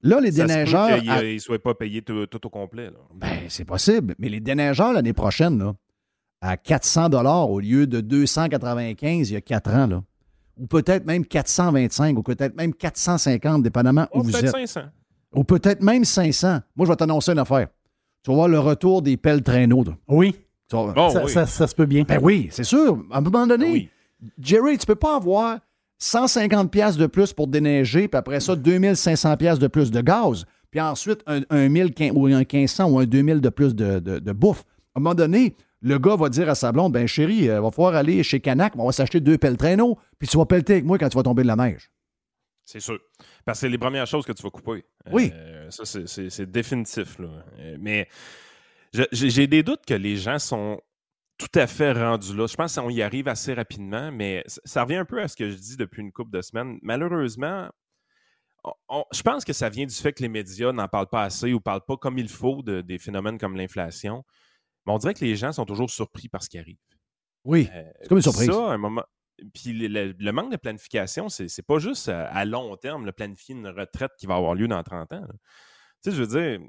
Là, 0.04 0.20
les 0.22 0.32
Ça 0.32 0.38
se 0.38 0.42
peut 0.42 0.48
déneigeurs. 0.48 1.00
qu'il, 1.00 1.10
à- 1.10 1.24
il 1.24 1.40
soit 1.42 1.62
pas 1.62 1.74
payé 1.74 2.02
tout, 2.02 2.26
tout 2.28 2.46
au 2.48 2.50
complet. 2.50 2.86
Là. 2.86 2.98
ben, 3.14 3.28
c'est 3.50 3.66
possible. 3.66 4.14
Mais 4.20 4.30
les 4.30 4.40
déneigeurs, 4.40 4.94
l'année 4.94 5.14
prochaine, 5.14 5.58
là, 5.60 5.74
à 6.48 6.58
400 6.58 7.10
au 7.50 7.60
lieu 7.60 7.88
de 7.88 8.02
295 8.02 9.30
il 9.30 9.34
y 9.34 9.38
a 9.38 9.42
4 9.42 9.72
ans, 9.74 9.88
là. 9.88 10.04
Ou 10.58 10.68
peut-être 10.68 11.06
même 11.06 11.26
425, 11.26 12.18
ou 12.18 12.24
peut-être 12.24 12.56
même 12.56 12.74
450, 12.74 13.62
dépendamment 13.64 14.04
où 14.14 14.20
Oh, 14.20 14.24
vous 14.24 14.32
peut-être 14.32 14.46
êtes. 14.58 14.68
500. 14.68 14.82
Ou 15.34 15.44
peut-être 15.44 15.82
même 15.84 16.06
500. 16.06 16.60
Moi, 16.76 16.86
je 16.86 16.92
vais 16.92 16.96
t'annoncer 16.96 17.32
une 17.34 17.40
affaire. 17.40 17.68
Tu 18.24 18.32
vas 18.32 18.36
voir 18.36 18.48
le 18.48 18.60
retour 18.60 19.02
des 19.02 19.18
pelles 19.18 19.44
traîneaux. 19.44 19.84
Oui, 20.08 20.36
Tu 20.70 20.76
vas- 20.76 20.94
Bon, 20.94 21.10
ça, 21.10 21.26
oui. 21.26 21.32
ça- 21.32 21.46
ça 21.46 21.68
se 21.68 21.76
peut 21.76 21.86
bien. 21.86 22.04
Ben 22.08 22.20
oui, 22.22 22.48
c'est 22.52 22.64
sûr. 22.64 22.98
À 23.12 23.18
un 23.18 23.22
moment 23.22 23.46
donné, 23.46 23.70
oui. 23.72 23.90
Jerry, 24.40 24.78
tu 24.78 24.86
peux 24.86 24.96
pas 24.96 25.18
avoir 25.18 25.60
150 26.00 26.72
pièces 26.72 26.98
de 26.98 27.06
plus 27.06 27.34
pour 27.34 27.48
déneiger, 27.48 28.08
puis 28.08 28.18
après 28.18 28.40
ça, 28.40 28.56
2500 28.56 29.36
pièces 29.38 29.60
de 29.60 29.68
plus 29.68 29.92
de 29.92 30.02
gaz, 30.02 30.46
puis 30.72 30.80
ensuite 30.82 31.22
un, 31.28 31.42
un 31.50 31.68
1000 31.70 31.88
quin- 31.92 32.12
ou 32.16 32.26
un 32.28 32.40
1500 32.40 32.90
ou 32.90 32.98
un 33.00 33.06
2000 33.06 33.42
de 33.42 33.50
plus 33.50 33.76
de, 33.76 34.00
de- 34.00 34.20
de 34.20 34.32
bouffe. 34.32 34.64
À 34.96 35.00
un 35.00 35.02
moment 35.02 35.14
donné, 35.16 35.54
le 35.88 36.00
gars 36.00 36.16
va 36.16 36.30
dire 36.30 36.50
à 36.50 36.56
sa 36.56 36.72
blonde, 36.72 36.94
ben 36.94 37.06
chérie, 37.08 37.44
il 37.44 37.50
va 37.52 37.70
falloir 37.70 37.94
aller 37.96 38.24
chez 38.24 38.40
Canac, 38.40 38.74
on 38.76 38.86
va 38.88 38.92
s'acheter 38.92 39.20
deux 39.20 39.38
pelles 39.38 39.56
traîneaux, 39.56 40.00
puis 40.18 40.28
tu 40.28 40.36
vas 40.36 40.46
pelleter 40.46 40.74
avec 40.74 40.86
moi 40.86 40.98
quand 40.98 41.08
tu 41.10 41.16
vas 41.16 41.24
tomber 41.24 41.44
de 41.44 41.48
la 41.48 41.56
neige. 41.56 41.92
C'est 42.66 42.80
sûr. 42.80 43.00
Parce 43.46 43.60
que 43.60 43.62
c'est 43.62 43.70
les 43.70 43.78
premières 43.78 44.08
choses 44.08 44.26
que 44.26 44.32
tu 44.32 44.42
vas 44.42 44.50
couper. 44.50 44.84
Oui. 45.12 45.32
Euh, 45.36 45.70
ça, 45.70 45.86
c'est- 45.86 46.46
définitif. 46.48 47.20
Là. 47.20 47.28
Euh, 47.60 47.78
mais 47.80 48.08
j'ai 49.12 49.46
des 49.46 49.62
doutes 49.62 49.86
que 49.86 49.94
les 49.94 50.16
gens 50.18 50.40
sont 50.40 50.82
tout 51.38 51.60
à 51.60 51.68
fait 51.68 51.92
rendus 51.92 52.36
là. 52.36 52.48
Je 52.48 52.56
pense 52.56 52.76
qu'on 52.76 52.90
y 52.90 53.04
arrive 53.04 53.28
assez 53.28 53.54
rapidement, 53.54 54.12
mais 54.12 54.42
ça- 54.48 54.62
ça 54.66 54.84
revient 54.84 54.96
un 54.96 55.06
peu 55.06 55.22
à 55.22 55.28
ce 55.28 55.36
que 55.36 55.50
je 55.52 55.56
dis 55.56 55.78
depuis 55.78 56.02
une 56.02 56.12
couple 56.12 56.32
de 56.32 56.42
semaines. 56.42 56.80
Malheureusement, 56.82 57.70
on- 58.64 58.74
on- 58.90 59.06
je 59.14 59.22
pense 59.22 59.46
que 59.46 59.54
ça 59.54 59.70
vient 59.70 59.86
du 59.86 59.94
fait 59.94 60.14
que 60.14 60.24
les 60.24 60.30
médias 60.30 60.72
n'en 60.72 60.88
parlent 60.88 61.10
pas 61.10 61.24
assez 61.24 61.52
ou 61.52 61.58
ne 61.58 61.60
parlent 61.60 61.86
pas 61.88 61.98
comme 61.98 62.18
il 62.18 62.30
faut 62.30 62.64
de- 62.64 62.82
des 62.82 62.98
phénomènes 62.98 63.38
comme 63.38 63.56
l'inflation. 63.56 64.24
Mais 64.86 64.94
on 64.94 64.98
dirait 64.98 65.14
que 65.14 65.24
les 65.26 65.36
gens 65.36 65.52
sont 65.52 65.66
toujours 65.66 65.90
surpris 65.90 66.28
par 66.30 66.44
ce 66.44 66.50
qui 66.50 66.58
arrive. 66.60 66.78
Oui, 67.44 67.70
Euh, 67.74 67.84
c'est 68.02 68.08
comme 68.08 68.18
une 68.18 68.22
surprise. 68.24 68.50
Ça, 68.52 68.72
un 68.72 68.78
moment. 68.78 69.04
Puis 69.54 69.74
le, 69.74 69.88
le- 69.88 70.16
le 70.18 70.32
manque 70.32 70.52
de 70.52 70.58
planification, 70.58 71.28
c'est 71.30 71.48
c'est 71.50 71.66
pas 71.66 71.78
juste 71.80 72.08
à, 72.10 72.28
à 72.28 72.46
long 72.46 72.76
terme, 72.78 73.06
le 73.06 73.12
planifier 73.12 73.54
une 73.56 73.68
retraite 73.68 74.12
qui 74.18 74.26
va 74.28 74.36
avoir 74.36 74.56
lieu 74.56 74.68
dans 74.68 74.82
30 74.82 75.12
ans. 75.14 75.22
là. 75.22 75.28
Tu 76.04 76.10
sais, 76.10 76.16
je 76.16 76.24
veux 76.24 76.28
dire, 76.40 76.60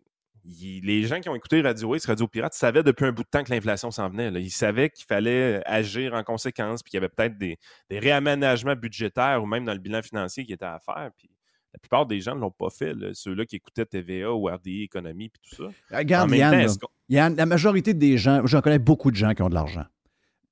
il- 0.44 0.84
les 0.84 1.02
gens 1.04 1.20
qui 1.20 1.28
ont 1.28 1.34
écouté 1.36 1.60
Radio 1.60 1.94
X, 1.94 2.06
Radio 2.06 2.26
Pirate, 2.26 2.54
savaient 2.54 2.82
depuis 2.82 3.04
un 3.04 3.12
bout 3.12 3.22
de 3.22 3.28
temps 3.28 3.44
que 3.44 3.50
l'inflation 3.52 3.90
s'en 3.90 4.08
venait. 4.08 4.30
là. 4.30 4.40
Ils 4.40 4.50
savaient 4.50 4.90
qu'il 4.90 5.04
fallait 5.06 5.62
agir 5.66 6.14
en 6.14 6.24
conséquence, 6.24 6.82
puis 6.82 6.90
qu'il 6.90 6.98
y 6.98 7.02
avait 7.04 7.08
peut-être 7.08 7.38
des, 7.38 7.56
des 7.88 7.98
réaménagements 8.00 8.74
budgétaires 8.76 9.42
ou 9.42 9.46
même 9.46 9.64
dans 9.64 9.72
le 9.74 9.78
bilan 9.80 10.02
financier 10.02 10.44
qui 10.44 10.52
était 10.52 10.64
à 10.64 10.78
faire. 10.80 11.10
Puis 11.16 11.30
la 11.72 11.78
plupart 11.78 12.06
des 12.06 12.20
gens 12.20 12.34
ne 12.34 12.40
l'ont 12.40 12.50
pas 12.50 12.70
fait, 12.70 12.94
là. 12.94 13.10
ceux-là 13.14 13.44
qui 13.46 13.56
écoutaient 13.56 13.86
TVA 13.86 14.32
ou 14.32 14.46
RDI 14.46 14.82
Économie, 14.82 15.28
puis 15.28 15.40
tout 15.48 15.54
ça. 15.70 15.96
Regarde, 15.96 16.28
En 16.28 16.30
même 16.30 16.40
Yann, 16.40 16.66
temps, 16.78 16.88
la 17.08 17.46
majorité 17.46 17.94
des 17.94 18.18
gens, 18.18 18.46
j'en 18.46 18.60
connais 18.60 18.78
beaucoup 18.78 19.10
de 19.10 19.16
gens 19.16 19.34
qui 19.34 19.42
ont 19.42 19.48
de 19.48 19.54
l'argent. 19.54 19.84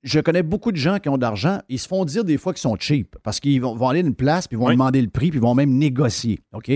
je 0.03 0.21
connais 0.21 0.43
beaucoup 0.43 0.71
de 0.71 0.77
gens 0.77 0.99
qui 0.99 1.09
ont 1.09 1.17
de 1.17 1.23
l'argent, 1.23 1.61
ils 1.69 1.79
se 1.79 1.89
font 1.89 2.05
dire 2.05 2.25
des 2.25 2.37
fois 2.37 2.53
qu'ils 2.53 2.61
sont 2.61 2.77
cheap 2.79 3.17
parce 3.23 3.41
qu'ils 3.41 3.61
vont, 3.61 3.75
vont 3.75 3.89
aller 3.89 4.01
à 4.01 4.03
une 4.03 4.15
place, 4.15 4.47
puis 4.47 4.57
ils 4.57 4.61
vont 4.61 4.71
demander 4.71 5.01
le 5.01 5.09
prix, 5.09 5.31
puis 5.31 5.39
ils 5.39 5.43
vont 5.43 5.55
même 5.55 5.73
négocier. 5.73 6.41
OK? 6.53 6.67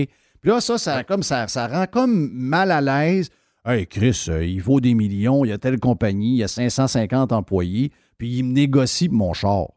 Puis 0.41 0.51
là, 0.51 0.61
ça, 0.61 0.77
ça, 0.77 1.03
comme 1.03 1.23
ça, 1.23 1.47
ça 1.47 1.67
rend 1.67 1.85
comme 1.85 2.29
mal 2.31 2.71
à 2.71 2.81
l'aise. 2.81 3.29
Hey, 3.65 3.87
Chris, 3.87 4.25
euh, 4.29 4.45
il 4.45 4.61
vaut 4.61 4.79
des 4.79 4.93
millions, 4.93 5.43
il 5.43 5.49
y 5.49 5.51
a 5.51 5.57
telle 5.57 5.79
compagnie, 5.79 6.35
il 6.35 6.37
y 6.37 6.43
a 6.43 6.47
550 6.47 7.33
employés, 7.33 7.91
puis 8.17 8.37
il 8.37 8.43
me 8.43 8.53
négocie 8.53 9.09
mon 9.09 9.33
char. 9.33 9.67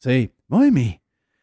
Tu 0.00 0.08
sais, 0.08 0.30
oui, 0.50 0.70
mais 0.72 1.00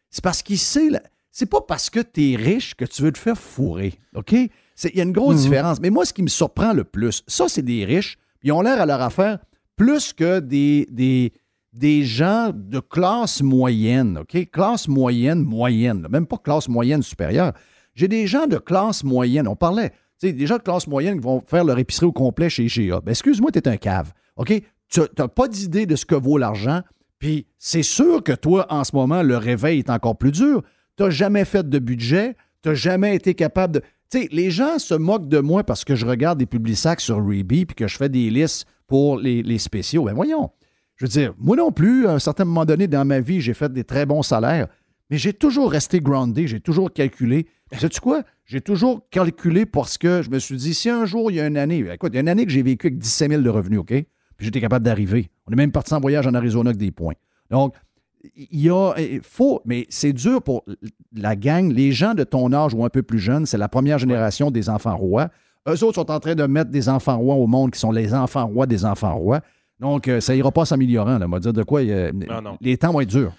c'est 0.10 0.24
parce 0.24 0.42
qu'il 0.42 0.58
sait. 0.58 0.90
C'est 1.32 1.50
pas 1.50 1.62
parce 1.62 1.90
que 1.90 2.00
tu 2.00 2.32
es 2.32 2.36
riche 2.36 2.76
que 2.76 2.86
tu 2.86 3.02
veux 3.04 3.12
te 3.12 3.18
faire 3.18 3.38
fourrer. 3.38 3.94
OK? 4.16 4.36
Il 4.84 4.96
y 4.96 5.00
a 5.00 5.04
une 5.04 5.12
grosse 5.12 5.38
mhm. 5.38 5.42
différence. 5.44 5.82
Mais 5.82 5.90
moi, 5.90 6.06
ce 6.06 6.14
qui 6.14 6.24
me 6.24 6.28
surprend 6.28 6.74
le 6.74 6.84
plus, 6.84 7.24
ça, 7.28 7.48
c'est 7.48 7.62
des 7.62 7.86
riches, 7.86 8.18
ils 8.44 8.52
ont 8.52 8.62
l'air 8.62 8.82
à 8.82 8.86
leur 8.86 9.02
affaire 9.02 9.40
plus 9.76 10.14
que 10.14 10.40
des, 10.40 10.88
des, 10.92 11.34
des 11.74 12.04
gens 12.04 12.52
de 12.54 12.80
classe 12.80 13.42
moyenne, 13.42 14.20
OK? 14.20 14.50
Classe 14.52 14.88
moyenne, 14.88 15.42
moyenne, 15.44 16.08
même 16.10 16.28
pas 16.28 16.38
classe 16.38 16.68
moyenne 16.68 17.02
supérieure. 17.02 17.54
J'ai 17.96 18.08
des 18.08 18.28
gens 18.28 18.48
de 18.48 18.58
classe 18.58 19.04
moyenne. 19.04 19.48
On 19.48 19.56
parlait, 19.56 19.90
tu 19.90 20.28
sais, 20.28 20.34
des 20.34 20.48
gens 20.48 20.58
de 20.58 20.64
classe 20.64 20.88
moyenne 20.88 21.16
qui 21.16 21.24
vont 21.24 21.42
faire 21.46 21.64
leur 21.64 21.78
épicerie 21.80 22.06
au 22.06 22.12
complet 22.12 22.50
chez 22.50 22.68
GA. 22.68 23.02
Ben, 23.02 23.12
excuse-moi, 23.12 23.52
tu 23.52 23.60
es 23.60 23.68
un 23.68 23.78
cave, 23.78 24.12
OK? 24.38 24.54
Tu 24.90 25.00
n'as 25.18 25.28
pas 25.28 25.48
d'idée 25.48 25.86
de 25.86 25.96
ce 25.96 26.06
que 26.06 26.16
vaut 26.16 26.38
l'argent, 26.38 26.82
puis 27.20 27.46
c'est 27.58 27.84
sûr 27.84 28.24
que 28.24 28.34
toi, 28.34 28.66
en 28.70 28.84
ce 28.84 28.96
moment, 28.96 29.24
le 29.24 29.38
réveil 29.38 29.80
est 29.80 29.90
encore 29.90 30.18
plus 30.18 30.32
dur. 30.32 30.64
Tu 30.98 31.04
n'as 31.04 31.10
jamais 31.10 31.46
fait 31.46 31.68
de 31.70 31.80
budget, 31.80 32.36
tu 32.62 32.70
n'as 32.70 32.76
jamais 32.76 33.16
été 33.16 33.36
capable 33.36 33.76
de. 33.76 33.82
Sais, 34.12 34.28
les 34.32 34.52
gens 34.52 34.78
se 34.78 34.94
moquent 34.94 35.30
de 35.30 35.40
moi 35.40 35.64
parce 35.64 35.86
que 35.86 35.96
je 35.96 36.06
regarde 36.06 36.38
des 36.38 36.46
publics 36.46 37.00
sur 37.00 37.16
Reebok 37.18 37.68
puis 37.68 37.76
que 37.76 37.88
je 37.88 37.96
fais 37.96 38.10
des 38.10 38.30
listes 38.30 38.66
pour 38.86 39.18
les, 39.18 39.58
spéciaux. 39.58 40.04
Ben 40.04 40.14
voyons. 40.14 40.50
Je 40.98 41.06
veux 41.06 41.10
dire, 41.10 41.34
moi 41.38 41.56
non 41.56 41.72
plus, 41.72 42.08
à 42.08 42.12
un 42.12 42.20
certain 42.20 42.44
moment 42.44 42.66
donné 42.66 42.88
dans 42.88 43.06
ma 43.06 43.22
vie, 43.22 43.40
j'ai 43.40 43.54
fait 43.54 43.72
des 43.72 43.86
très 43.86 44.06
bons 44.06 44.22
salaires, 44.22 44.68
mais 45.10 45.18
j'ai 45.18 45.32
toujours 45.32 45.72
resté 45.72 46.02
groundé, 46.02 46.46
j'ai 46.46 46.60
toujours 46.60 46.92
calculé. 46.92 47.48
Sais-tu 47.72 48.02
quoi? 48.02 48.24
J'ai 48.46 48.60
toujours 48.60 49.08
calculé 49.12 49.66
parce 49.66 49.98
que 49.98 50.22
je 50.22 50.30
me 50.30 50.40
suis 50.40 50.58
dit, 50.58 50.74
si 50.74 50.90
un 50.90 51.06
jour, 51.06 51.32
il 51.32 51.36
y 51.36 51.40
a 51.40 51.48
une 51.48 51.58
année, 51.58 51.86
écoute, 51.94 52.12
il 52.12 52.16
y 52.16 52.18
a 52.18 52.22
une 52.22 52.30
année 52.30 52.46
que 52.46 52.52
j'ai 52.52 52.64
vécu 52.64 52.88
avec 52.88 53.00
17 53.00 53.32
000 53.32 53.42
de 53.44 53.50
revenus, 53.50 53.80
OK? 53.80 53.88
Puis 53.88 54.06
j'étais 54.40 54.60
capable 54.60 54.84
d'arriver. 54.84 55.30
On 55.48 55.54
est 55.54 55.56
même 55.56 55.72
parti 55.72 55.94
en 55.94 56.02
voyage 56.02 56.28
en 56.28 56.34
Arizona 56.34 56.72
avec 56.72 56.80
des 56.80 56.92
points. 56.92 57.14
Donc, 57.50 57.76
il 58.36 58.62
y 58.62 58.70
a, 58.70 58.94
il 58.98 59.22
faut, 59.22 59.62
mais 59.66 59.86
c'est 59.90 60.14
dur 60.14 60.42
pour 60.42 60.66
la 61.16 61.36
gang. 61.36 61.72
Les 61.72 61.92
gens 61.92 62.14
de 62.14 62.24
ton 62.24 62.52
âge 62.54 62.74
ou 62.74 62.86
un 62.86 62.90
peu 62.90 63.04
plus 63.04 63.20
jeunes, 63.20 63.46
c'est 63.46 63.58
la 63.58 63.70
première 63.70 64.00
génération 64.00 64.52
des 64.52 64.70
enfants 64.70 64.96
rois. 64.96 65.30
Eux 65.68 65.84
autres 65.84 65.96
sont 65.96 66.12
en 66.12 66.20
train 66.20 66.36
de 66.36 66.46
mettre 66.46 66.72
des 66.72 66.90
enfants 66.90 67.18
rois 67.18 67.36
au 67.36 67.48
monde 67.48 67.72
qui 67.72 67.80
sont 67.80 67.92
les 67.92 68.14
enfants 68.14 68.48
rois 68.48 68.66
des 68.66 68.86
enfants 68.86 69.16
rois. 69.16 69.42
Donc, 69.80 70.08
euh, 70.08 70.20
ça 70.20 70.36
ira 70.36 70.52
pas 70.52 70.66
s'améliorant. 70.66 71.20
On 71.22 71.30
va 71.30 71.40
dire 71.40 71.54
de 71.54 71.64
quoi 71.64 71.82
les 71.82 72.78
temps 72.78 72.92
vont 72.92 73.02
être 73.02 73.10
durs. 73.10 73.34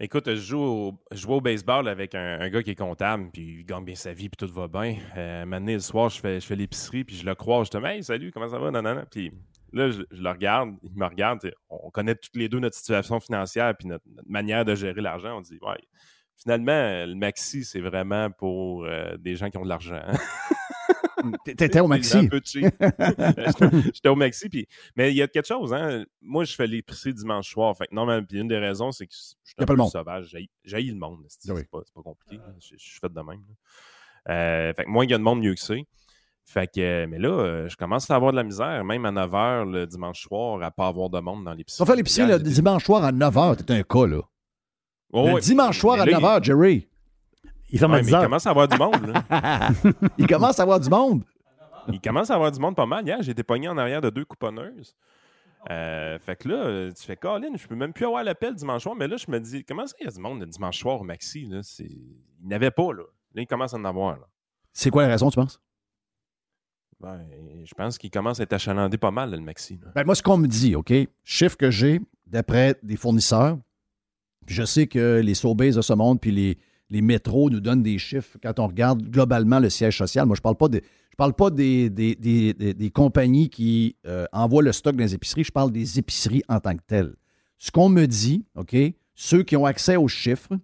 Écoute, 0.00 0.28
je 0.28 0.40
joue 0.40 0.60
au, 0.60 0.94
je 1.12 1.26
au 1.26 1.40
baseball 1.40 1.86
avec 1.86 2.16
un, 2.16 2.48
gars 2.50 2.62
qui 2.64 2.72
est 2.72 2.74
comptable, 2.74 3.30
puis 3.32 3.60
il 3.60 3.64
gagne 3.64 3.84
bien 3.84 3.94
sa 3.94 4.12
vie, 4.12 4.28
puis 4.28 4.36
tout 4.36 4.52
va 4.52 4.66
bien. 4.66 4.96
Euh, 5.16 5.46
maintenant, 5.46 5.72
le 5.72 5.78
soir, 5.78 6.08
je 6.10 6.18
fais, 6.18 6.40
je 6.40 6.46
fais 6.46 6.56
l'épicerie, 6.56 7.04
puis 7.04 7.16
je 7.16 7.24
le 7.24 7.34
crois, 7.36 7.62
je 7.62 7.70
te 7.70 7.78
dis 7.78 7.84
Hey, 7.86 8.02
salut, 8.02 8.32
comment 8.32 8.48
ça 8.48 8.58
va? 8.58 8.72
Non, 8.72 8.82
non, 8.82 8.96
non. 8.96 9.04
Puis 9.08 9.32
là, 9.74 9.90
je, 9.90 10.02
le 10.10 10.30
regarde, 10.30 10.74
il 10.82 10.96
me 10.96 11.06
regarde, 11.06 11.52
on 11.68 11.90
connaît 11.90 12.14
toutes 12.14 12.36
les 12.36 12.48
deux 12.48 12.58
notre 12.58 12.76
situation 12.76 13.20
financière, 13.20 13.74
puis 13.76 13.88
notre, 13.88 14.04
manière 14.26 14.64
de 14.64 14.74
gérer 14.74 15.00
l'argent. 15.00 15.38
On 15.38 15.40
dit 15.40 15.58
Ouais, 15.60 15.78
finalement, 16.36 17.06
le 17.06 17.14
maxi, 17.14 17.64
c'est 17.64 17.80
vraiment 17.80 18.30
pour 18.30 18.84
euh, 18.84 19.16
des 19.16 19.36
gens 19.36 19.50
qui 19.50 19.58
ont 19.58 19.64
de 19.64 19.68
l'argent. 19.68 20.02
T'étais 21.44 21.80
au 21.80 21.86
maxi. 21.86 22.28
J'étais 23.94 24.08
au 24.08 24.16
maxi. 24.16 24.48
Puis... 24.48 24.66
Mais 24.96 25.10
il 25.10 25.16
y 25.16 25.22
a 25.22 25.28
quelque 25.28 25.46
chose, 25.46 25.72
hein. 25.72 26.04
Moi, 26.20 26.44
je 26.44 26.54
fais 26.54 26.66
l'épicerie 26.66 27.14
dimanche 27.14 27.50
soir. 27.50 27.76
Fait 27.76 27.86
que 27.86 27.94
normalement, 27.94 28.24
puis 28.26 28.38
une 28.38 28.48
des 28.48 28.58
raisons, 28.58 28.92
c'est 28.92 29.06
que 29.06 29.14
je 29.14 29.34
suis 29.44 29.54
un 29.58 29.64
peu 29.64 29.76
sauvage. 29.86 30.36
J'ai 30.64 30.82
le 30.82 30.96
monde. 30.96 31.24
C'est 31.28 31.52
pas, 31.70 31.80
pas, 31.94 32.02
compliqué. 32.02 32.42
Je, 32.60 32.76
suis 32.76 33.00
fait 33.00 33.12
de 33.12 33.20
même. 33.20 33.42
Euh, 34.28 34.72
fait 34.74 34.84
que 34.84 34.88
moins 34.90 35.04
il 35.04 35.10
y 35.10 35.14
a 35.14 35.18
de 35.18 35.22
monde, 35.22 35.40
mieux 35.40 35.54
que 35.54 35.60
c'est. 35.60 35.86
Fait 36.44 36.70
que, 36.72 37.06
mais 37.06 37.18
là, 37.18 37.28
euh, 37.28 37.68
je 37.68 37.76
commence 37.76 38.10
à 38.10 38.16
avoir 38.16 38.32
de 38.32 38.36
la 38.36 38.44
misère, 38.44 38.84
même 38.84 39.06
à 39.06 39.10
9h 39.10 39.70
le 39.70 39.86
dimanche 39.86 40.22
soir, 40.22 40.62
à 40.62 40.70
pas 40.70 40.88
avoir 40.88 41.08
de 41.08 41.18
monde 41.18 41.44
dans 41.44 41.54
l'épicerie. 41.54 41.82
On 41.82 41.86
fait 41.86 41.96
l'épicerie 41.96 42.28
le 42.28 42.38
dimanche 42.38 42.84
soir 42.84 43.02
à 43.02 43.12
9h, 43.12 43.64
t'es 43.64 43.72
un 43.72 43.82
cas, 43.82 44.06
là. 44.06 44.20
le 45.12 45.40
dimanche 45.40 45.78
soir 45.78 46.00
à 46.00 46.04
9h, 46.04 46.44
Jerry. 46.44 46.88
Il, 47.70 47.80
commence 47.80 48.46
à 48.46 48.50
avoir 48.50 48.68
du 48.68 48.76
monde. 48.76 49.14
il 50.18 50.26
commence 50.26 50.60
à 50.60 50.62
avoir 50.62 50.78
du 50.78 50.88
monde. 50.88 51.22
Il 51.88 52.00
commence 52.00 52.30
à 52.30 52.34
avoir 52.34 52.52
du 52.52 52.60
monde 52.60 52.76
pas 52.76 52.86
mal. 52.86 53.04
Hier, 53.04 53.20
j'ai 53.20 53.32
été 53.32 53.42
pogné 53.42 53.68
en 53.68 53.76
arrière 53.76 54.00
de 54.00 54.10
deux 54.10 54.24
couponneuses. 54.24 54.94
Euh, 55.70 56.18
fait 56.18 56.36
que 56.36 56.48
là, 56.48 56.92
tu 56.92 57.02
fais 57.04 57.16
Colin, 57.16 57.56
je 57.56 57.66
peux 57.66 57.74
même 57.74 57.92
plus 57.92 58.04
avoir 58.04 58.22
l'appel 58.22 58.54
dimanche 58.54 58.82
soir, 58.82 58.94
mais 58.94 59.08
là, 59.08 59.16
je 59.16 59.30
me 59.30 59.40
dis, 59.40 59.64
comment 59.64 59.86
ça, 59.86 59.94
il 60.00 60.04
y 60.04 60.08
a 60.08 60.12
du 60.12 60.20
monde 60.20 60.40
le 60.40 60.46
dimanche 60.46 60.78
soir 60.78 61.00
au 61.00 61.04
Maxi? 61.04 61.46
Là? 61.46 61.60
Il 61.80 62.48
n'y 62.48 62.54
avait 62.54 62.70
pas, 62.70 62.92
là. 62.92 63.02
Là, 63.34 63.42
il 63.42 63.46
commence 63.46 63.72
à 63.74 63.78
en 63.78 63.84
avoir. 63.84 64.18
C'est 64.72 64.90
quoi 64.90 65.02
la 65.04 65.08
raison, 65.08 65.30
tu 65.30 65.36
penses? 65.36 65.60
Ben, 67.04 67.20
je 67.64 67.74
pense 67.74 67.98
qu'il 67.98 68.10
commence 68.10 68.40
à 68.40 68.44
être 68.44 68.52
achalandé 68.54 68.96
pas 68.96 69.10
mal, 69.10 69.30
le 69.30 69.40
Maxi. 69.40 69.78
Ben, 69.94 70.04
moi, 70.04 70.14
ce 70.14 70.22
qu'on 70.22 70.38
me 70.38 70.46
dit, 70.46 70.74
OK, 70.74 70.92
chiffre 71.22 71.56
que 71.56 71.70
j'ai 71.70 72.00
d'après 72.26 72.76
des 72.82 72.96
fournisseurs, 72.96 73.58
puis 74.46 74.54
je 74.54 74.64
sais 74.64 74.86
que 74.86 75.20
les 75.22 75.34
Sobeys 75.34 75.72
de 75.72 75.82
ce 75.82 75.92
monde, 75.92 76.20
puis 76.20 76.30
les, 76.30 76.58
les 76.90 77.02
métros 77.02 77.50
nous 77.50 77.60
donnent 77.60 77.82
des 77.82 77.98
chiffres 77.98 78.38
quand 78.42 78.58
on 78.58 78.66
regarde 78.66 79.02
globalement 79.02 79.58
le 79.58 79.68
siège 79.70 79.98
social. 79.98 80.26
Moi, 80.26 80.36
je 80.36 80.40
ne 80.40 80.42
parle 80.42 80.56
pas, 80.56 80.68
de, 80.68 80.80
je 81.10 81.16
parle 81.16 81.34
pas 81.34 81.50
des, 81.50 81.90
des, 81.90 82.90
compagnies 82.90 83.50
qui 83.50 83.96
euh, 84.06 84.26
envoient 84.32 84.62
le 84.62 84.72
stock 84.72 84.96
dans 84.96 85.04
les 85.04 85.14
épiceries, 85.14 85.44
je 85.44 85.52
parle 85.52 85.72
des 85.72 85.98
épiceries 85.98 86.42
en 86.48 86.60
tant 86.60 86.74
que 86.74 86.82
telles. 86.86 87.14
Ce 87.58 87.70
qu'on 87.70 87.88
me 87.88 88.06
dit, 88.06 88.44
OK, 88.56 88.76
ceux 89.14 89.42
qui 89.42 89.56
ont 89.56 89.66
accès 89.66 89.96
aux 89.96 90.08
chiffres, 90.08 90.58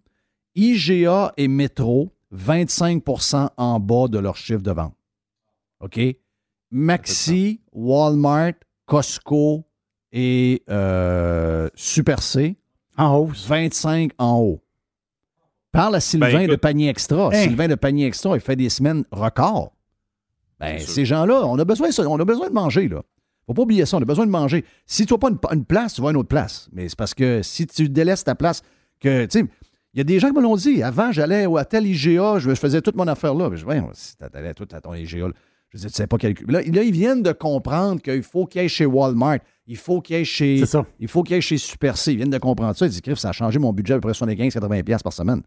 IGA 0.55 1.33
et 1.37 1.49
Métro, 1.49 2.13
25% 2.35 3.51
en 3.57 3.81
bas 3.81 4.09
de 4.09 4.19
leur 4.19 4.37
chiffre 4.37 4.63
de 4.63 4.71
vente. 4.71 4.95
OK? 5.81 5.99
Maxi, 6.71 7.61
Walmart, 7.73 8.55
Costco 8.87 9.65
et 10.13 10.63
euh, 10.69 11.69
Super 11.75 12.23
C. 12.23 12.57
En 12.97 13.17
haut. 13.17 13.31
25 13.47 14.13
en 14.19 14.39
haut. 14.39 14.63
Parle 15.73 15.97
à 15.97 16.01
Sylvain 16.01 16.33
ben, 16.33 16.49
de 16.49 16.57
panier 16.57 16.89
extra. 16.89 17.29
Hein? 17.29 17.43
Sylvain 17.43 17.69
de 17.69 17.77
panier 17.77 18.07
extra, 18.07 18.35
il 18.35 18.41
fait 18.41 18.57
des 18.57 18.69
semaines 18.69 19.05
records. 19.13 19.73
Ben, 20.59 20.79
ces 20.79 21.05
gens-là, 21.05 21.47
on 21.47 21.59
a 21.59 21.65
besoin, 21.65 21.89
on 22.07 22.19
a 22.19 22.25
besoin 22.25 22.49
de 22.49 22.55
manger, 22.55 22.89
là. 22.89 23.03
Faut 23.47 23.55
pas 23.55 23.63
oublier 23.63 23.87
ça, 23.87 23.97
on 23.97 24.03
a 24.03 24.05
besoin 24.05 24.27
de 24.27 24.31
manger. 24.31 24.65
Si 24.87 25.07
tu 25.07 25.15
n'as 25.15 25.19
pas 25.19 25.29
une, 25.53 25.65
place, 25.65 25.95
tu 25.95 26.03
vas 26.03 26.09
à 26.09 26.11
une 26.11 26.19
autre 26.19 26.29
place. 26.29 26.69
Mais 26.73 26.89
c'est 26.89 26.99
parce 26.99 27.15
que 27.15 27.43
si 27.43 27.67
tu 27.67 27.89
délaisses 27.89 28.23
ta 28.23 28.35
place, 28.35 28.63
que, 29.01 29.25
tu 29.25 29.41
sais, 29.41 29.47
il 29.95 29.99
y 29.99 30.01
a 30.01 30.05
des 30.05 30.21
gens 30.21 30.29
qui 30.29 30.37
me 30.37 30.43
l'ont 30.43 30.55
dit. 30.55 30.83
Avant, 30.83 31.11
j'allais 31.11 31.47
à 31.57 31.65
tel 31.65 31.87
IGA, 31.87 32.39
je, 32.39 32.55
faisais 32.55 32.81
toute 32.81 32.95
mon 32.95 33.09
affaire 33.09 33.35
là. 33.35 33.51
Je 33.53 33.65
dis, 33.65 33.73
si 33.95 34.17
tu 34.17 34.25
allais 34.33 34.55
tout 34.55 34.69
à 34.71 34.81
ton 34.81 34.95
IGA, 34.95 35.29
je 35.71 35.77
disais, 35.79 35.89
tu 35.89 35.95
sais 35.95 36.07
pas 36.07 36.19
calculer. 36.19 36.53
Là, 36.53 36.61
là, 36.63 36.83
ils 36.83 36.93
viennent 36.93 37.23
de 37.23 37.33
comprendre 37.33 38.03
qu'il 38.03 38.23
faut 38.23 38.47
qu'il 38.47 38.63
y 38.63 38.65
ait 38.65 38.69
chez 38.69 38.87
Walmart, 38.87 39.39
il 39.67 39.77
faut 39.77 40.01
qu'il 40.01 40.17
y 40.17 40.19
ait 40.21 40.25
chez. 40.25 40.63
Il 40.99 41.09
faut 41.09 41.23
qu'il 41.23 41.37
y 41.37 41.39
ait 41.39 41.43
chez 41.43 41.59
Super 41.59 41.97
C. 41.97 42.13
Ils 42.13 42.17
viennent 42.17 42.31
de 42.31 42.39
comprendre 42.39 42.77
ça. 42.77 42.87
Ils 42.87 42.91
disent, 42.91 43.15
ça 43.15 43.29
a 43.29 43.33
changé 43.33 43.59
mon 43.59 43.73
budget 43.73 43.95
à 43.95 44.01
peu 44.01 44.13
près 44.13 44.19
75-80$ 44.19 45.03
par 45.03 45.13
semaine. 45.13 45.43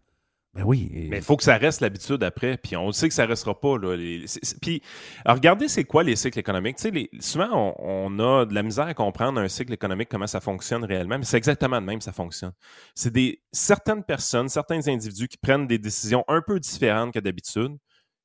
Ben 0.54 0.62
oui. 0.64 1.08
Mais 1.10 1.16
il 1.16 1.22
faut 1.22 1.36
que 1.36 1.42
ça 1.42 1.56
reste 1.56 1.80
l'habitude 1.80 2.22
après. 2.22 2.56
Puis 2.56 2.76
on 2.76 2.92
sait 2.92 3.08
que 3.08 3.14
ça 3.14 3.24
ne 3.24 3.28
restera 3.28 3.58
pas. 3.58 3.76
Là. 3.76 3.96
puis 4.62 4.82
regardez, 5.26 5.66
c'est 5.66 5.84
quoi 5.84 6.04
les 6.04 6.14
cycles 6.14 6.38
économiques. 6.38 6.76
Les, 6.84 7.10
souvent, 7.18 7.74
on, 7.78 8.18
a 8.20 8.46
de 8.46 8.54
la 8.54 8.62
misère 8.62 8.86
à 8.86 8.94
comprendre 8.94 9.40
un 9.40 9.48
cycle 9.48 9.72
économique, 9.72 10.08
comment 10.08 10.28
ça 10.28 10.40
fonctionne 10.40 10.84
réellement, 10.84 11.18
mais 11.18 11.24
c'est 11.24 11.36
exactement 11.36 11.80
de 11.80 11.86
même 11.86 12.00
ça 12.00 12.12
fonctionne. 12.12 12.52
C'est 12.94 13.12
des 13.12 13.42
certaines 13.50 14.04
personnes, 14.04 14.48
certains 14.48 14.86
individus 14.86 15.26
qui 15.26 15.38
prennent 15.38 15.66
des 15.66 15.78
décisions 15.78 16.24
un 16.28 16.40
peu 16.40 16.60
différentes 16.60 17.12
que 17.12 17.18
d'habitude, 17.18 17.76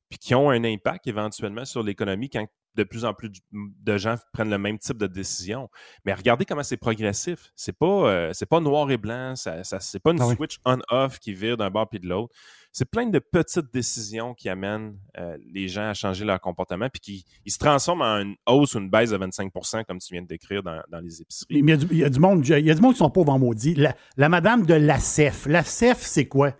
puis 0.09 0.19
qui 0.19 0.35
ont 0.35 0.49
un 0.49 0.63
impact 0.63 1.07
éventuellement 1.07 1.65
sur 1.65 1.83
l'économie 1.83 2.29
quand 2.29 2.45
de 2.75 2.83
plus 2.83 3.05
en 3.05 3.13
plus 3.13 3.29
de 3.51 3.97
gens 3.97 4.15
prennent 4.33 4.49
le 4.49 4.57
même 4.57 4.77
type 4.77 4.97
de 4.97 5.07
décision. 5.07 5.69
Mais 6.05 6.13
regardez 6.13 6.45
comment 6.45 6.63
c'est 6.63 6.77
progressif. 6.77 7.51
C'est 7.55 7.77
pas, 7.77 7.85
euh, 7.85 8.29
c'est 8.33 8.45
pas 8.45 8.59
noir 8.59 8.89
et 8.91 8.97
blanc, 8.97 9.35
ça, 9.35 9.63
ça 9.63 9.79
c'est 9.79 9.99
pas 9.99 10.11
une 10.11 10.21
ah 10.21 10.33
switch 10.35 10.59
on-off 10.65 11.19
qui 11.19 11.33
vire 11.33 11.57
d'un 11.57 11.69
bord 11.69 11.89
puis 11.89 11.99
de 11.99 12.07
l'autre. 12.07 12.33
C'est 12.71 12.89
plein 12.89 13.07
de 13.07 13.17
petites 13.17 13.73
décisions 13.73 14.35
qui 14.35 14.47
amènent 14.47 14.95
euh, 15.17 15.35
les 15.51 15.67
gens 15.67 15.89
à 15.89 15.93
changer 15.95 16.23
leur 16.23 16.39
comportement 16.39 16.87
puis 16.89 17.01
qui 17.01 17.25
ils 17.43 17.51
se 17.51 17.57
transforment 17.57 18.01
en 18.03 18.17
une 18.19 18.35
hausse 18.45 18.75
ou 18.75 18.79
une 18.79 18.89
baisse 18.89 19.09
de 19.09 19.17
25% 19.17 19.85
comme 19.85 19.97
tu 19.97 20.13
viens 20.13 20.21
de 20.21 20.27
décrire 20.27 20.61
dans, 20.61 20.99
les 21.01 21.21
épiceries. 21.21 21.63
Mais 21.63 21.73
il 21.73 21.97
y, 21.97 22.03
a 22.03 22.09
du, 22.09 22.19
monde, 22.19 22.47
il 22.47 22.65
y 22.65 22.71
a 22.71 22.75
du 22.75 22.81
monde 22.81 22.93
qui 22.93 22.99
sont 22.99 23.09
pauvres 23.09 23.33
en 23.33 23.39
maudit. 23.39 23.73
La, 23.73 23.95
la 24.17 24.29
madame 24.29 24.65
de 24.65 24.75
l'ACEF. 24.75 25.47
L'ACEF, 25.47 25.97
c'est 26.01 26.27
quoi? 26.27 26.53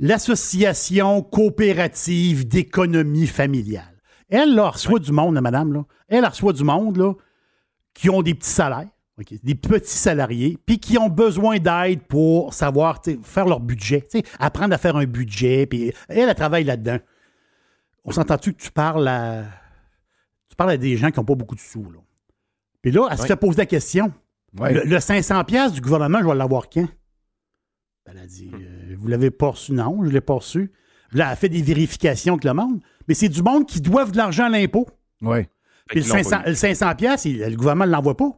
L'Association 0.00 1.22
coopérative 1.22 2.48
d'économie 2.48 3.26
familiale. 3.26 4.00
Elle, 4.30 4.54
là, 4.54 4.70
reçoit 4.70 4.98
du 4.98 5.12
monde, 5.12 5.38
madame, 5.40 5.74
là. 5.74 5.84
Elle 6.08 6.24
reçoit 6.24 6.54
du 6.54 6.64
monde, 6.64 6.96
là, 6.96 7.12
qui 7.92 8.08
ont 8.08 8.22
des 8.22 8.34
petits 8.34 8.48
salaires, 8.48 8.88
des 9.42 9.54
petits 9.54 9.98
salariés, 9.98 10.56
puis 10.64 10.78
qui 10.78 10.96
ont 10.96 11.10
besoin 11.10 11.58
d'aide 11.58 12.00
pour 12.08 12.54
savoir 12.54 13.02
faire 13.22 13.44
leur 13.44 13.60
budget, 13.60 14.08
apprendre 14.38 14.74
à 14.74 14.78
faire 14.78 14.96
un 14.96 15.04
budget, 15.04 15.66
puis 15.66 15.92
elle, 16.08 16.30
elle 16.30 16.34
travaille 16.34 16.64
là-dedans. 16.64 16.98
On 18.04 18.10
s'entend-tu 18.10 18.54
que 18.54 18.62
tu 18.62 18.70
parles 18.70 19.06
à. 19.06 19.44
Tu 20.48 20.56
parles 20.56 20.70
à 20.70 20.76
des 20.78 20.96
gens 20.96 21.10
qui 21.10 21.20
n'ont 21.20 21.26
pas 21.26 21.34
beaucoup 21.34 21.54
de 21.54 21.60
sous, 21.60 21.84
là? 21.84 21.98
Puis 22.80 22.90
là, 22.90 23.06
elle 23.10 23.18
se 23.18 23.26
fait 23.26 23.36
poser 23.36 23.58
la 23.58 23.66
question. 23.66 24.10
Ouais. 24.58 24.72
Le, 24.72 24.84
le 24.84 24.98
500 24.98 25.44
pièces 25.44 25.72
du 25.72 25.82
gouvernement, 25.82 26.20
je 26.22 26.26
vais 26.26 26.34
l'avoir 26.34 26.70
quand? 26.70 26.88
Elle 28.10 28.18
a 28.18 28.26
dit, 28.26 28.46
Hmm. 28.46 28.54
euh, 28.54 28.94
vous 28.98 29.08
l'avez 29.08 29.30
pas 29.30 29.48
reçu? 29.50 29.72
Non, 29.72 30.04
je 30.04 30.10
l'ai 30.10 30.20
pas 30.20 30.34
reçu. 30.34 30.72
Là, 31.12 31.26
elle 31.26 31.32
a 31.32 31.36
fait 31.36 31.48
des 31.48 31.62
vérifications 31.62 32.34
avec 32.34 32.44
le 32.44 32.52
monde. 32.54 32.80
Mais 33.08 33.14
c'est 33.14 33.28
du 33.28 33.42
monde 33.42 33.66
qui 33.66 33.80
doivent 33.80 34.12
de 34.12 34.16
l'argent 34.16 34.44
à 34.44 34.48
l'impôt. 34.48 34.86
Oui. 35.22 35.44
Puis 35.88 35.98
le 36.00 36.02
qu'ils 36.04 36.10
l'ont 36.12 36.22
500, 36.22 36.30
pas 36.42 36.48
le 36.48 36.54
500 36.54 36.94
pièces, 36.94 37.24
le 37.26 37.56
gouvernement 37.56 37.86
ne 37.86 37.90
l'envoie 37.92 38.16
pas. 38.16 38.30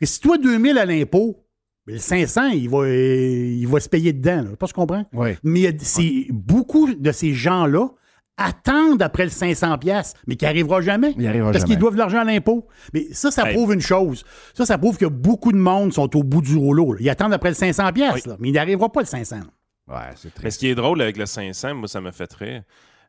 Et 0.00 0.06
si 0.06 0.20
toi, 0.20 0.38
2000 0.38 0.78
à 0.78 0.86
l'impôt, 0.86 1.44
le 1.86 1.98
500, 1.98 2.48
il 2.48 2.68
va, 2.70 2.88
il 2.88 3.66
va 3.66 3.78
se 3.80 3.88
payer 3.90 4.12
dedans. 4.14 4.42
Là. 4.42 4.56
Pas, 4.56 4.66
je 4.66 4.72
comprends? 4.72 5.04
Oui. 5.12 5.30
Mais 5.42 5.76
c'est 5.80 6.26
beaucoup 6.30 6.92
de 6.94 7.12
ces 7.12 7.34
gens-là 7.34 7.90
attendent 8.36 9.02
après 9.02 9.24
le 9.24 9.30
500 9.30 9.78
pièces, 9.78 10.14
mais 10.26 10.36
qui 10.36 10.44
n'arrivera 10.44 10.80
jamais. 10.80 11.14
Il 11.16 11.26
arrivera 11.26 11.50
parce 11.52 11.62
jamais. 11.62 11.74
qu'ils 11.74 11.78
doivent 11.78 11.94
de 11.94 11.98
l'argent 11.98 12.18
à 12.18 12.24
l'impôt. 12.24 12.66
Mais 12.92 13.06
ça, 13.12 13.30
ça 13.30 13.48
Hey. 13.48 13.54
prouve 13.54 13.72
une 13.74 13.80
chose. 13.80 14.24
Ça, 14.54 14.66
ça 14.66 14.76
prouve 14.78 14.96
que 14.98 15.06
beaucoup 15.06 15.52
de 15.52 15.58
monde 15.58 15.92
sont 15.92 16.16
au 16.16 16.22
bout 16.24 16.42
du 16.42 16.56
rouleau. 16.56 16.92
là. 16.94 16.98
Ils 17.00 17.10
attendent 17.10 17.32
après 17.32 17.50
le 17.50 17.54
500 17.54 17.92
pièces, 17.92 18.26
mais 18.38 18.48
il 18.48 18.52
n'arrivera 18.54 18.90
pas 18.90 19.00
le 19.00 19.06
500. 19.06 19.40
Ouais, 19.86 19.96
c'est 20.16 20.32
Mais 20.42 20.50
ce 20.50 20.58
qui 20.58 20.68
est 20.68 20.74
drôle 20.74 21.00
avec 21.02 21.16
le 21.16 21.26
500, 21.26 21.74
moi, 21.74 21.88
ça 21.88 22.00
me 22.00 22.10
fait 22.10 22.32
rire. 22.32 22.62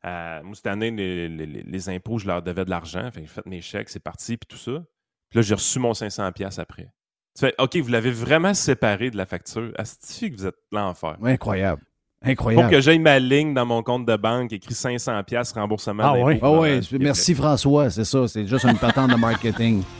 Euh, 0.05 0.43
moi, 0.43 0.53
cette 0.55 0.67
année, 0.67 0.91
les, 0.91 1.27
les- 1.29 1.63
les 1.63 1.89
impôts, 1.89 2.19
je 2.19 2.27
leur 2.27 2.41
devais 2.43 2.65
de 2.65 2.69
l'argent. 2.69 3.09
Fait 3.11 3.21
que 3.21 3.27
j'ai 3.27 3.33
fait 3.33 3.45
mes 3.47 3.61
chèques, 3.61 3.89
c'est 3.89 3.99
parti, 4.03 4.37
puis 4.37 4.45
tout 4.47 4.57
ça. 4.61 4.83
Puis 5.29 5.37
là, 5.39 5.41
j'ai 5.41 5.55
reçu 5.55 5.79
mon 5.79 5.93
500$ 5.93 6.31
piastres 6.33 6.61
après. 6.61 6.89
Tu 7.37 7.39
fais, 7.45 7.55
OK, 7.57 7.75
vous 7.77 7.89
l'avez 7.89 8.11
vraiment 8.11 8.53
séparé 8.53 9.09
de 9.09 9.17
la 9.17 9.25
facture. 9.25 9.71
Asti 9.77 10.31
que 10.31 10.37
vous 10.37 10.45
êtes 10.45 10.55
l'enfer. 10.71 11.17
Ouais, 11.19 11.31
incroyable. 11.31 11.81
Pour 12.25 12.31
Incroyable. 12.31 12.69
que 12.71 12.81
j'aille 12.81 12.99
ma 12.99 13.19
ligne 13.19 13.53
dans 13.53 13.65
mon 13.65 13.83
compte 13.83 14.05
de 14.05 14.15
banque, 14.15 14.51
écrit 14.51 14.73
500$ 14.73 15.23
piastres 15.23 15.59
remboursement 15.59 16.03
Ah 16.03 16.13
ouais? 16.17 16.39
Ah 16.41 16.51
oui, 16.51 16.79
merci 16.99 17.35
François, 17.35 17.89
c'est 17.89 18.03
ça, 18.05 18.27
c'est 18.27 18.47
juste 18.47 18.65
une 18.65 18.77
patente 18.77 19.11
de 19.11 19.15
marketing. 19.15 19.83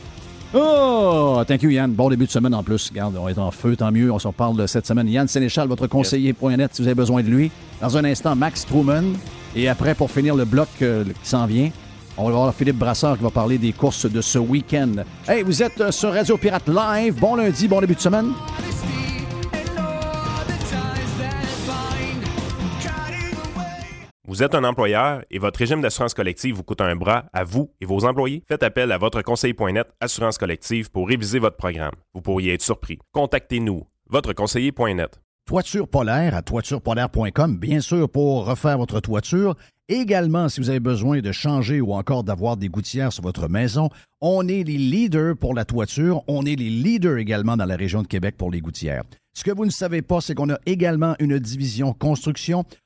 Oh, 0.57 1.43
thank 1.45 1.63
you 1.63 1.69
Yann. 1.71 1.91
Bon 1.91 2.07
début 2.07 2.26
de 2.28 2.32
semaine 2.32 2.53
en 2.55 2.63
plus. 2.63 2.89
Regarde, 2.89 3.17
on 3.19 3.28
est 3.28 3.38
en 3.38 3.51
feu, 3.51 3.76
tant 3.76 3.91
mieux. 3.91 4.09
On 4.09 4.19
s'en 4.19 4.32
parle 4.32 4.55
de 4.55 4.65
cette 4.67 4.86
semaine. 4.88 5.09
Yann 5.09 5.28
Sénéchal, 5.28 5.67
votre 5.67 5.86
conseiller.net, 5.88 6.69
si 6.73 6.82
vous 6.82 6.88
avez 6.88 6.95
besoin 6.95 7.21
de 7.23 7.28
lui. 7.28 7.51
Dans 7.82 7.97
un 7.97 8.05
instant, 8.05 8.38
Max 8.38 8.65
Truman. 8.65 9.03
Et 9.53 9.67
après, 9.67 9.95
pour 9.95 10.09
finir 10.09 10.34
le 10.34 10.45
bloc 10.45 10.69
euh, 10.82 11.03
qui 11.03 11.30
s'en 11.30 11.45
vient, 11.45 11.71
on 12.15 12.26
va 12.26 12.32
voir 12.32 12.53
Philippe 12.53 12.78
Brassard 12.78 13.17
qui 13.17 13.23
va 13.23 13.32
parler 13.32 13.57
des 13.57 13.73
courses 13.73 14.09
de 14.09 14.21
ce 14.21 14.39
week-end. 14.39 15.03
Hey, 15.28 15.43
vous 15.43 15.61
êtes 15.61 15.82
euh, 15.82 15.91
sur 15.91 16.13
Radio 16.13 16.38
Pirate 16.38 16.69
Live. 16.69 17.15
Bon 17.19 17.36
lundi, 17.36 17.67
bon 17.67 17.82
début 17.82 17.95
de 17.95 17.99
semaine. 17.99 18.32
Vous 24.28 24.41
êtes 24.41 24.55
un 24.55 24.63
employeur 24.63 25.23
et 25.30 25.38
votre 25.38 25.59
régime 25.59 25.82
d'assurance 25.82 26.15
collective 26.15 26.55
vous 26.55 26.63
coûte 26.63 26.82
un 26.82 26.95
bras 26.95 27.26
à 27.32 27.43
vous 27.43 27.69
et 27.80 27.86
vos 27.86 28.05
employés? 28.05 28.43
Faites 28.47 28.63
appel 28.63 28.91
à 28.91 28.97
votre 28.97 29.21
conseiller.net 29.21 29.86
Assurance 29.99 30.39
collective 30.39 30.89
pour 30.89 31.07
réviser 31.07 31.38
votre 31.38 31.57
programme. 31.57 31.93
Vous 32.15 32.21
pourriez 32.21 32.53
être 32.53 32.63
surpris. 32.63 32.97
Contactez-nous. 33.11 33.84
Votre 34.09 34.34
conseiller.net. 34.34 35.21
Toiture 35.45 35.88
polaire 35.88 36.34
à 36.34 36.41
toiturepolaire.com, 36.41 37.59
bien 37.59 37.82
sûr, 37.82 38.09
pour 38.09 38.47
refaire 38.47 38.80
votre 38.80 38.99
toiture. 38.99 39.55
Également, 39.89 40.49
si 40.49 40.59
vous 40.59 40.71
avez 40.71 40.80
besoin 40.80 41.19
de 41.19 41.32
changer 41.32 41.80
ou 41.80 41.93
encore 41.93 42.23
d'avoir 42.23 42.57
des 42.57 42.67
gouttières 42.67 43.13
sur 43.13 43.21
votre 43.21 43.47
maison, 43.47 43.89
on 44.21 44.47
est 44.47 44.63
les 44.63 44.80
leaders 44.80 45.38
pour 45.38 45.53
la 45.53 45.65
toiture. 45.65 46.23
On 46.28 46.47
est 46.47 46.55
les 46.55 46.71
leaders 46.71 47.19
également 47.19 47.57
dans 47.57 47.65
la 47.65 47.76
région 47.76 48.01
de 48.01 48.07
Québec 48.07 48.38
pour 48.39 48.49
les 48.49 48.61
gouttières. 48.61 49.03
Ce 49.38 49.43
que 49.43 49.51
vous 49.51 49.65
ne 49.65 49.69
savez 49.69 50.01
pas, 50.01 50.19
c'est 50.19 50.34
qu'on 50.34 50.49
a 50.49 50.57
également 50.65 51.13
une 51.19 51.38
division 51.38 51.93
construction. 51.93 52.65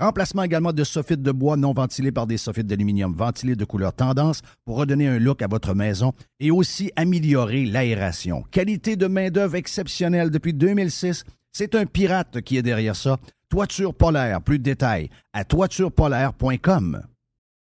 Remplacement 0.00 0.42
également 0.42 0.72
de 0.72 0.82
soffites 0.82 1.22
de 1.22 1.30
bois 1.30 1.56
non 1.56 1.72
ventilés 1.72 2.10
par 2.10 2.26
des 2.26 2.36
soffites 2.36 2.66
d'aluminium 2.66 3.14
ventilés 3.14 3.54
de 3.54 3.64
couleur 3.64 3.92
tendance 3.92 4.42
pour 4.64 4.76
redonner 4.76 5.06
un 5.06 5.20
look 5.20 5.40
à 5.40 5.46
votre 5.46 5.72
maison 5.74 6.12
et 6.40 6.50
aussi 6.50 6.90
améliorer 6.96 7.64
l'aération. 7.64 8.42
Qualité 8.50 8.96
de 8.96 9.06
main-d'œuvre 9.06 9.54
exceptionnelle 9.54 10.30
depuis 10.30 10.52
2006. 10.52 11.22
C'est 11.52 11.76
un 11.76 11.86
pirate 11.86 12.40
qui 12.40 12.56
est 12.56 12.62
derrière 12.62 12.96
ça. 12.96 13.18
Toiture 13.48 13.94
polaire, 13.94 14.42
plus 14.42 14.58
de 14.58 14.64
détails 14.64 15.10
à 15.32 15.44
toiturepolaire.com. 15.44 17.02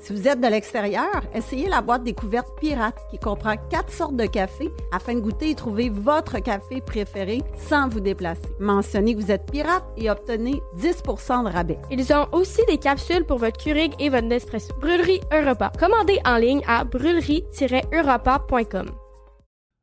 Si 0.00 0.12
vous 0.12 0.28
êtes 0.28 0.40
de 0.40 0.46
l'extérieur, 0.46 1.22
essayez 1.34 1.68
la 1.68 1.82
boîte 1.82 2.04
découverte 2.04 2.48
Pirate 2.60 2.98
qui 3.10 3.18
comprend 3.18 3.56
quatre 3.68 3.92
sortes 3.92 4.16
de 4.16 4.26
café 4.26 4.70
afin 4.92 5.14
de 5.14 5.20
goûter 5.20 5.50
et 5.50 5.54
trouver 5.54 5.88
votre 5.88 6.38
café 6.38 6.80
préféré 6.80 7.42
sans 7.68 7.88
vous 7.88 8.00
déplacer. 8.00 8.42
Mentionnez 8.60 9.14
que 9.14 9.20
vous 9.20 9.32
êtes 9.32 9.50
pirate 9.50 9.84
et 9.96 10.10
obtenez 10.10 10.60
10 10.76 11.02
de 11.02 11.52
rabais. 11.52 11.78
Ils 11.90 12.12
ont 12.12 12.28
aussi 12.32 12.60
des 12.68 12.78
capsules 12.78 13.24
pour 13.24 13.38
votre 13.38 13.62
Keurig 13.62 13.92
et 13.98 14.08
votre 14.08 14.26
Nespresso. 14.26 14.72
Brûlerie 14.80 15.20
Europa. 15.32 15.72
Commandez 15.78 16.20
en 16.24 16.36
ligne 16.36 16.62
à 16.66 16.84
brûlerie-europa.com. 16.84 18.86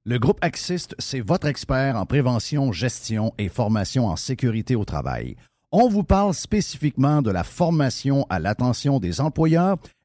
Le 0.05 0.19
groupe 0.19 0.37
Axiste, 0.41 0.95
c'est 0.99 1.19
votre 1.19 1.47
expert 1.47 1.97
en 1.97 2.05
prévention, 2.05 2.71
gestion 2.71 3.33
et 3.37 3.49
formation 3.49 4.07
en 4.07 4.15
sécurité 4.15 4.75
au 4.75 4.85
travail. 4.85 5.35
On 5.71 5.89
vous 5.89 6.03
parle 6.03 6.33
spécifiquement 6.33 7.21
de 7.21 7.31
la 7.31 7.43
formation 7.43 8.25
à 8.29 8.39
l'attention 8.39 8.99
des 8.99 9.19
employeurs 9.19 9.77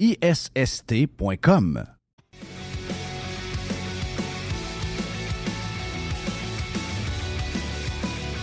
A-C-C-I-S-S-T.com. 0.00 1.84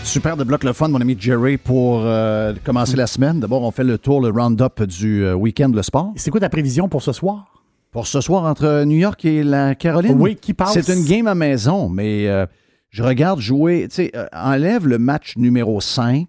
Super 0.04 0.38
de 0.38 0.44
bloc 0.44 0.64
le 0.64 0.74
fun, 0.74 0.90
mon 0.90 1.02
ami 1.02 1.18
Jerry, 1.20 1.58
pour 1.58 2.02
euh, 2.06 2.54
commencer 2.64 2.96
la 2.96 3.08
semaine. 3.08 3.40
D'abord, 3.40 3.64
on 3.64 3.72
fait 3.72 3.84
le 3.84 3.98
tour, 3.98 4.22
le 4.22 4.30
round-up 4.30 4.84
du 4.84 5.24
euh, 5.24 5.34
week-end, 5.34 5.72
le 5.74 5.82
sport. 5.82 6.14
C'est 6.16 6.30
quoi 6.30 6.40
ta 6.40 6.50
prévision 6.50 6.88
pour 6.88 7.02
ce 7.02 7.12
soir? 7.12 7.64
Pour 7.92 8.06
ce 8.06 8.22
soir, 8.22 8.44
entre 8.44 8.84
New 8.84 8.98
York 8.98 9.26
et 9.26 9.44
la 9.44 9.74
Caroline? 9.74 10.16
Oui, 10.20 10.36
qui 10.36 10.54
passe? 10.54 10.80
C'est 10.80 10.94
une 10.94 11.06
game 11.06 11.26
à 11.26 11.34
maison, 11.34 11.90
mais 11.90 12.28
euh, 12.28 12.46
je 12.92 13.02
regarde 13.02 13.40
jouer. 13.40 13.88
Tu 13.90 13.96
sais, 13.96 14.12
enlève 14.32 14.88
le 14.88 15.00
match 15.00 15.36
numéro 15.38 15.82
5 15.82 16.28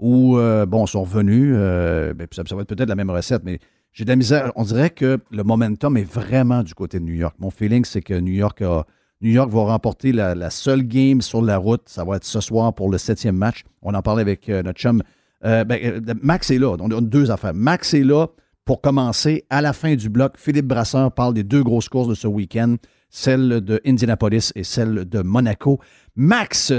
où, 0.00 0.36
bon, 0.66 0.84
ils 0.84 0.88
sont 0.88 1.02
revenus. 1.02 1.54
ben, 1.54 2.26
ça, 2.32 2.42
ça 2.46 2.54
va 2.56 2.62
être 2.62 2.68
peut-être 2.68 2.88
la 2.88 2.96
même 2.96 3.10
recette, 3.10 3.42
mais 3.44 3.60
j'ai 3.96 4.04
de 4.04 4.10
la 4.10 4.16
misère. 4.16 4.52
On 4.56 4.62
dirait 4.62 4.90
que 4.90 5.18
le 5.30 5.42
momentum 5.42 5.96
est 5.96 6.04
vraiment 6.04 6.62
du 6.62 6.74
côté 6.74 7.00
de 7.00 7.04
New 7.04 7.14
York. 7.14 7.34
Mon 7.38 7.48
feeling, 7.48 7.82
c'est 7.86 8.02
que 8.02 8.12
New 8.12 8.34
York, 8.34 8.60
va 8.60 8.84
remporter 9.62 10.12
la, 10.12 10.50
seule 10.50 10.82
game 10.82 11.22
sur 11.22 11.40
la 11.40 11.56
route. 11.56 11.80
Ça 11.86 12.04
va 12.04 12.16
être 12.16 12.24
ce 12.24 12.42
soir 12.42 12.74
pour 12.74 12.90
le 12.90 12.98
septième 12.98 13.36
match. 13.36 13.62
On 13.80 13.94
en 13.94 14.02
parlait 14.02 14.20
avec 14.20 14.50
euh, 14.50 14.62
notre 14.62 14.78
chum. 14.78 15.02
Euh, 15.46 15.64
ben, 15.64 15.80
euh, 15.82 16.14
Max 16.20 16.50
est 16.50 16.58
là. 16.58 16.76
On 16.78 16.90
a 16.90 17.00
deux 17.00 17.30
affaires. 17.30 17.54
Max 17.54 17.94
est 17.94 18.04
là 18.04 18.26
pour 18.66 18.82
commencer. 18.82 19.46
À 19.48 19.62
la 19.62 19.72
fin 19.72 19.94
du 19.94 20.10
bloc, 20.10 20.34
Philippe 20.36 20.66
Brasseur 20.66 21.10
parle 21.12 21.32
des 21.32 21.44
deux 21.44 21.62
grosses 21.62 21.88
courses 21.88 22.08
de 22.08 22.14
ce 22.14 22.26
week-end, 22.26 22.76
celle 23.08 23.62
de 23.62 23.80
Indianapolis 23.86 24.52
et 24.56 24.64
celle 24.64 25.06
de 25.08 25.22
Monaco. 25.22 25.80
Max, 26.16 26.70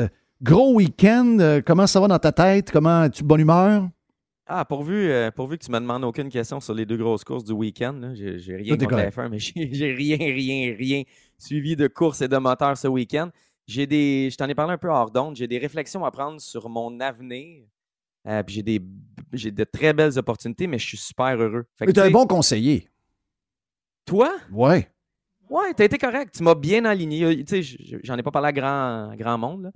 gros 0.44 0.76
week-end. 0.76 1.62
Comment 1.66 1.88
ça 1.88 2.00
va 2.00 2.10
dans 2.10 2.20
ta 2.20 2.32
tête? 2.32 2.70
Comment 2.70 3.06
es-tu 3.06 3.24
bonne 3.24 3.42
humeur? 3.42 3.90
Ah, 4.50 4.64
pourvu, 4.64 5.10
euh, 5.10 5.30
pourvu 5.30 5.58
que 5.58 5.66
tu 5.66 5.72
me 5.72 5.80
demandes 5.80 6.06
aucune 6.06 6.30
question 6.30 6.62
sur 6.62 6.74
les 6.74 6.86
deux 6.86 6.96
grosses 6.96 7.26
courses 7.26 7.44
du 7.44 7.52
week-end. 7.52 8.14
J'ai 8.14 8.56
rien 8.56 8.78
contre 8.78 8.96
la 8.96 9.12
correct. 9.12 9.18
F1, 9.18 9.30
mais 9.30 9.40
j'ai 9.74 9.94
rien, 9.94 10.18
rien, 10.18 10.76
rien 10.76 11.04
suivi 11.38 11.76
de 11.76 11.88
courses 11.88 12.22
et 12.22 12.28
de 12.28 12.38
moteurs 12.38 12.78
ce 12.78 12.88
week-end. 12.88 13.30
j'ai 13.68 13.86
des. 13.86 14.30
Je 14.32 14.38
t'en 14.38 14.48
ai 14.48 14.56
parlé 14.56 14.74
un 14.74 14.78
peu 14.78 14.88
hors 14.88 15.12
d'onde. 15.12 15.36
J'ai 15.36 15.48
des 15.48 15.58
réflexions 15.58 16.06
à 16.06 16.12
prendre 16.12 16.40
sur 16.40 16.70
mon 16.70 17.00
avenir. 17.02 17.66
Euh, 18.28 18.42
puis 18.44 18.56
j'ai 18.56 18.64
des 18.64 18.82
j'ai 19.34 19.52
de 19.52 19.64
très 19.66 19.94
belles 19.94 20.18
opportunités, 20.18 20.68
mais 20.68 20.80
je 20.80 20.88
suis 20.88 20.98
super 20.98 21.36
heureux. 21.36 21.66
Fait 21.76 21.86
Mais 21.86 21.94
t'es 21.94 22.02
un 22.02 22.08
tu 22.08 22.14
bon 22.14 22.26
conseiller. 22.26 22.90
Toi? 24.06 24.34
Ouais. 24.52 24.90
Ouais, 25.50 25.74
t'as 25.74 25.86
été 25.86 25.98
correct. 25.98 26.36
Tu 26.36 26.44
m'as 26.44 26.56
bien 26.56 26.86
aligné. 26.86 27.44
Tu 27.44 27.62
j'en 28.04 28.18
ai 28.18 28.24
pas 28.24 28.32
parlé 28.32 28.48
à 28.48 28.54
grand, 28.54 29.16
grand 29.16 29.38
monde, 29.38 29.64
là. 29.64 29.72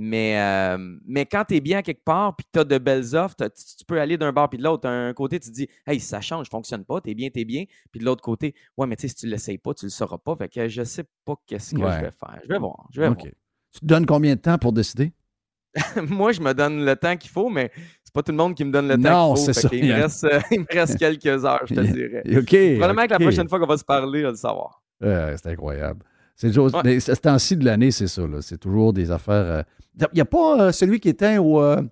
Mais, 0.00 0.38
euh, 0.38 0.76
mais 1.06 1.26
quand 1.26 1.44
tu 1.48 1.56
es 1.56 1.60
bien 1.60 1.82
quelque 1.82 2.04
part 2.04 2.36
puis 2.36 2.44
que 2.44 2.50
tu 2.52 2.58
as 2.60 2.64
de 2.64 2.78
belles 2.78 3.16
offres, 3.16 3.34
tu, 3.36 3.46
tu 3.78 3.84
peux 3.84 4.00
aller 4.00 4.16
d'un 4.16 4.32
bar 4.32 4.48
puis 4.48 4.58
de 4.58 4.62
l'autre. 4.62 4.82
D'un 4.82 5.12
côté, 5.12 5.40
tu 5.40 5.48
te 5.48 5.54
dis, 5.54 5.68
hey, 5.86 5.98
ça 5.98 6.20
change, 6.20 6.46
ça 6.46 6.50
fonctionne 6.50 6.84
pas, 6.84 7.00
t'es 7.00 7.14
bien, 7.14 7.30
t'es 7.30 7.44
bien. 7.44 7.64
Puis 7.90 7.98
de 8.00 8.04
l'autre 8.04 8.22
côté, 8.22 8.54
ouais, 8.76 8.86
mais 8.86 8.94
tu 8.96 9.02
sais, 9.02 9.08
si 9.08 9.14
tu 9.16 9.26
l'essayes 9.26 9.58
pas, 9.58 9.74
tu 9.74 9.86
le 9.86 9.90
sauras 9.90 10.18
pas. 10.18 10.36
Fait 10.36 10.48
que 10.48 10.68
je 10.68 10.84
sais 10.84 11.04
pas 11.24 11.34
qu'est-ce 11.46 11.74
que 11.74 11.80
Ouais. 11.80 11.92
je 11.96 12.00
vais 12.04 12.10
faire. 12.12 12.38
Je 12.44 12.48
vais 12.48 12.58
voir. 12.58 12.86
Je 12.92 13.00
vais 13.00 13.08
OK. 13.08 13.22
Tu 13.72 13.80
te 13.80 13.84
donnes 13.86 14.06
combien 14.06 14.34
de 14.36 14.40
temps 14.40 14.56
pour 14.58 14.72
décider? 14.72 15.12
voir. 15.74 16.04
Moi, 16.08 16.32
je 16.32 16.40
me 16.40 16.52
donne 16.54 16.84
le 16.84 16.94
temps 16.96 17.16
qu'il 17.16 17.30
faut, 17.30 17.48
mais 17.48 17.70
c'est 18.04 18.12
pas 18.14 18.22
tout 18.22 18.32
le 18.32 18.38
monde 18.38 18.54
qui 18.54 18.64
me 18.64 18.70
donne 18.72 18.88
le 18.88 18.96
Non, 18.96 19.34
temps 19.34 19.34
qu'il 19.34 19.46
faut. 19.46 19.52
ça. 19.52 19.68
qu'il 19.68 19.84
me, 19.86 19.92
reste, 19.94 20.24
euh, 20.24 20.40
il 20.50 20.60
me 20.60 20.66
reste 20.70 20.98
quelques 20.98 21.44
heures, 21.44 21.62
je 21.66 21.74
te 21.74 21.80
dirais. 21.92 22.22
OK. 22.38 22.78
Probablement 22.78 23.06
que 23.06 23.12
la 23.12 23.18
prochaine 23.18 23.48
fois 23.48 23.58
qu'on 23.58 23.66
va 23.66 23.76
se 23.76 23.84
parler, 23.84 24.20
on 24.20 24.24
va 24.26 24.30
le 24.30 24.36
savoir. 24.36 24.82
C'est 25.00 25.46
incroyable. 25.46 26.04
C'est 26.40 26.48
toujours, 26.48 26.72
Ouais. 26.84 27.00
ce 27.00 27.12
temps-ci 27.12 27.56
de 27.56 27.64
l'année, 27.64 27.90
c'est 27.90 28.06
ça. 28.06 28.26
là. 28.26 28.40
C'est 28.40 28.58
toujours 28.58 28.92
des 28.92 29.10
affaires. 29.10 29.64
Il 30.00 30.06
n'y 30.14 30.20
a 30.20 30.24
pas 30.24 30.60
euh, 30.68 30.72
celui 30.72 31.00
qui 31.00 31.08
était 31.08 31.36
au, 31.36 31.60
euh, 31.60 31.82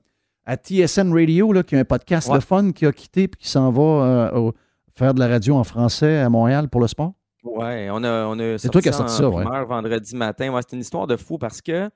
à 0.46 0.56
TSN 0.56 1.12
Radio, 1.12 1.52
là, 1.52 1.62
qui 1.64 1.74
a 1.74 1.80
un 1.80 1.84
podcast 1.84 2.28
Ouais. 2.28 2.38
de 2.38 2.42
fun, 2.44 2.70
qui 2.72 2.86
a 2.86 2.92
quitté 2.92 3.24
et 3.24 3.28
qui 3.28 3.48
s'en 3.48 3.70
va 3.72 3.82
euh, 3.82 4.38
au- 4.38 4.54
faire 4.92 5.12
de 5.12 5.18
la 5.18 5.26
radio 5.26 5.56
en 5.56 5.64
français 5.64 6.18
à 6.18 6.30
Montréal 6.30 6.68
pour 6.68 6.80
le 6.80 6.86
sport? 6.86 7.12
Ouais, 7.42 7.88
on 7.90 8.02
a, 8.04 8.26
on 8.26 8.38
a 8.38 8.56
C'est 8.58 8.68
toi 8.68 8.80
qui 8.80 8.88
as 8.88 8.92
sorti 8.92 9.14
ça, 9.14 9.28
ouais. 9.28 9.44
vendredi 9.66 10.14
matin. 10.16 10.52
Ouais, 10.52 10.60
c'est 10.66 10.76
une 10.76 10.82
histoire 10.82 11.06
de 11.08 11.16
fou 11.16 11.38
parce 11.38 11.60
que, 11.60 11.90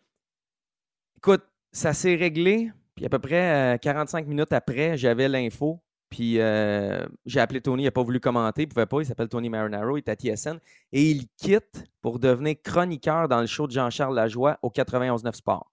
écoute, 1.16 1.42
ça 1.72 1.92
s'est 1.92 2.16
réglé, 2.16 2.72
puis 2.96 3.06
à 3.06 3.08
peu 3.08 3.18
près 3.20 3.74
euh, 3.74 3.76
45 3.78 4.26
minutes 4.26 4.52
après, 4.52 4.96
j'avais 4.96 5.28
l'info, 5.28 5.80
puis 6.10 6.40
euh, 6.40 7.06
j'ai 7.24 7.40
appelé 7.40 7.60
Tony, 7.60 7.82
il 7.82 7.86
n'a 7.86 7.90
pas 7.92 8.02
voulu 8.02 8.20
commenter, 8.20 8.62
il 8.62 8.66
ne 8.66 8.70
pouvait 8.70 8.86
pas, 8.86 9.00
il 9.00 9.06
s'appelle 9.06 9.28
Tony 9.28 9.48
Marinaro, 9.48 9.96
il 9.96 10.02
est 10.04 10.08
à 10.08 10.14
TSN, 10.16 10.58
et 10.92 11.10
il 11.10 11.26
quitte 11.36 11.84
pour 12.02 12.18
devenir 12.18 12.56
chroniqueur 12.62 13.28
dans 13.28 13.40
le 13.40 13.46
show 13.46 13.66
de 13.66 13.72
Jean-Charles 13.72 14.14
Lajoie 14.14 14.58
au 14.62 14.70
91.9 14.70 15.32
Sport. 15.34 15.70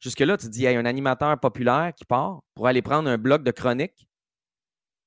Jusque-là, 0.00 0.36
tu 0.36 0.46
te 0.46 0.50
dis, 0.50 0.60
il 0.60 0.62
y 0.64 0.66
a 0.68 0.78
un 0.78 0.84
animateur 0.84 1.38
populaire 1.38 1.92
qui 1.96 2.04
part 2.04 2.40
pour 2.54 2.66
aller 2.66 2.82
prendre 2.82 3.08
un 3.08 3.18
bloc 3.18 3.42
de 3.42 3.50
chronique, 3.50 4.08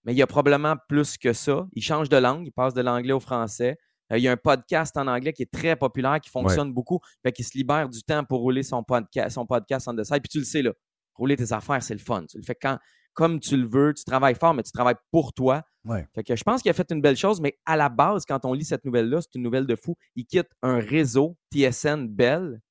mais 0.05 0.13
il 0.13 0.17
y 0.17 0.21
a 0.21 0.27
probablement 0.27 0.75
plus 0.87 1.17
que 1.17 1.33
ça. 1.33 1.67
Il 1.73 1.83
change 1.83 2.07
de 2.09 2.17
langue, 2.17 2.45
il 2.47 2.51
passe 2.51 2.73
de 2.73 2.81
l'anglais 2.81 3.11
au 3.13 3.19
français. 3.19 3.77
Euh, 4.11 4.17
il 4.17 4.23
y 4.23 4.27
a 4.27 4.31
un 4.31 4.37
podcast 4.37 4.95
en 4.97 5.07
anglais 5.07 5.33
qui 5.33 5.43
est 5.43 5.51
très 5.51 5.75
populaire, 5.75 6.19
qui 6.21 6.29
fonctionne 6.29 6.73
beaucoup. 6.73 6.99
Fait 7.21 7.31
qu'il 7.31 7.45
se 7.45 7.55
libère 7.57 7.89
du 7.89 8.01
temps 8.01 8.23
pour 8.23 8.39
rouler 8.39 8.63
son, 8.63 8.81
podca- 8.81 9.29
son 9.29 9.45
podcast 9.45 9.87
on 9.87 9.95
the 9.95 10.03
side. 10.03 10.21
Puis 10.21 10.29
tu 10.29 10.39
le 10.39 10.45
sais, 10.45 10.61
là, 10.61 10.71
rouler 11.15 11.35
tes 11.35 11.51
affaires, 11.53 11.83
c'est 11.83 11.93
le 11.93 11.99
fun. 11.99 12.25
Tu 12.25 12.37
le 12.37 12.43
fais 12.43 12.55
quand, 12.55 12.79
comme 13.13 13.39
tu 13.39 13.57
le 13.57 13.67
veux. 13.67 13.93
Tu 13.93 14.03
travailles 14.03 14.35
fort, 14.35 14.53
mais 14.53 14.63
tu 14.63 14.71
travailles 14.71 14.95
pour 15.11 15.33
toi. 15.33 15.63
Ouais. 15.85 16.07
Fait 16.13 16.23
que 16.23 16.35
je 16.35 16.43
pense 16.43 16.61
qu'il 16.61 16.69
a 16.71 16.73
fait 16.73 16.89
une 16.91 17.01
belle 17.01 17.15
chose, 17.17 17.41
mais 17.41 17.57
à 17.65 17.75
la 17.77 17.89
base, 17.89 18.25
quand 18.25 18.45
on 18.45 18.53
lit 18.53 18.65
cette 18.65 18.85
nouvelle-là, 18.85 19.21
c'est 19.21 19.35
une 19.35 19.43
nouvelle 19.43 19.65
de 19.65 19.75
fou. 19.75 19.95
Il 20.15 20.25
quitte 20.25 20.49
un 20.61 20.79
réseau, 20.79 21.35
TSN 21.53 22.07
Bell, 22.07 22.61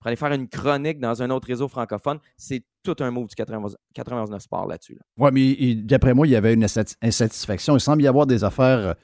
pour 0.00 0.08
aller 0.08 0.16
faire 0.16 0.32
une 0.32 0.48
chronique 0.48 0.98
dans 1.00 1.22
un 1.22 1.30
autre 1.30 1.46
réseau 1.48 1.68
francophone. 1.68 2.18
C'est 2.36 2.62
tout 2.82 2.96
un 3.00 3.10
mot 3.10 3.26
du 3.26 3.34
91 3.34 3.76
91.9 3.96 4.38
Sport 4.40 4.66
là-dessus. 4.66 4.94
là. 4.94 5.00
Oui, 5.18 5.30
mais 5.32 5.74
d'après 5.76 6.12
moi, 6.14 6.26
il 6.26 6.30
y 6.30 6.36
avait 6.36 6.54
une 6.54 6.64
insati- 6.64 6.96
insatisfaction. 7.02 7.76
Il 7.76 7.80
semble 7.80 8.02
y 8.02 8.06
avoir 8.06 8.26
des 8.26 8.44
affaires. 8.44 8.78
euh, 8.78 8.94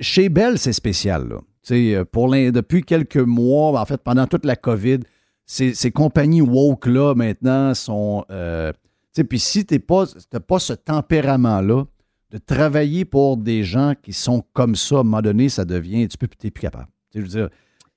Chez 0.00 0.28
Bell, 0.28 0.58
c'est 0.58 0.72
spécial. 0.72 1.28
Là. 1.28 1.40
Euh, 1.72 2.04
Pour 2.04 2.30
depuis 2.30 2.82
quelques 2.82 3.16
mois, 3.16 3.78
en 3.80 3.84
fait, 3.86 4.02
pendant 4.02 4.26
toute 4.26 4.44
la 4.44 4.56
COVID, 4.56 5.00
ces, 5.44 5.74
ces 5.74 5.90
compagnies 5.90 6.42
woke-là, 6.42 7.14
maintenant, 7.14 7.74
sont. 7.74 8.24
euh, 8.30 8.72
puis 9.24 9.38
si 9.38 9.64
tu 9.64 9.74
n'as 9.74 10.40
pas, 10.40 10.58
ce 10.58 10.72
tempérament-là, 10.72 11.84
de 12.30 12.38
travailler 12.38 13.04
pour 13.04 13.36
des 13.36 13.62
gens 13.62 13.94
qui 14.02 14.12
sont 14.12 14.42
comme 14.52 14.74
ça, 14.74 14.96
à 14.96 15.00
un 15.00 15.02
moment 15.04 15.22
donné, 15.22 15.48
ça 15.48 15.64
devient. 15.64 16.08
Tu 16.08 16.16
n'es 16.20 16.50
plus 16.50 16.60
capable. 16.60 16.86
Tu 17.12 17.20
sais, 17.20 17.26
je 17.26 17.32
veux 17.32 17.40
dire, 17.46 17.48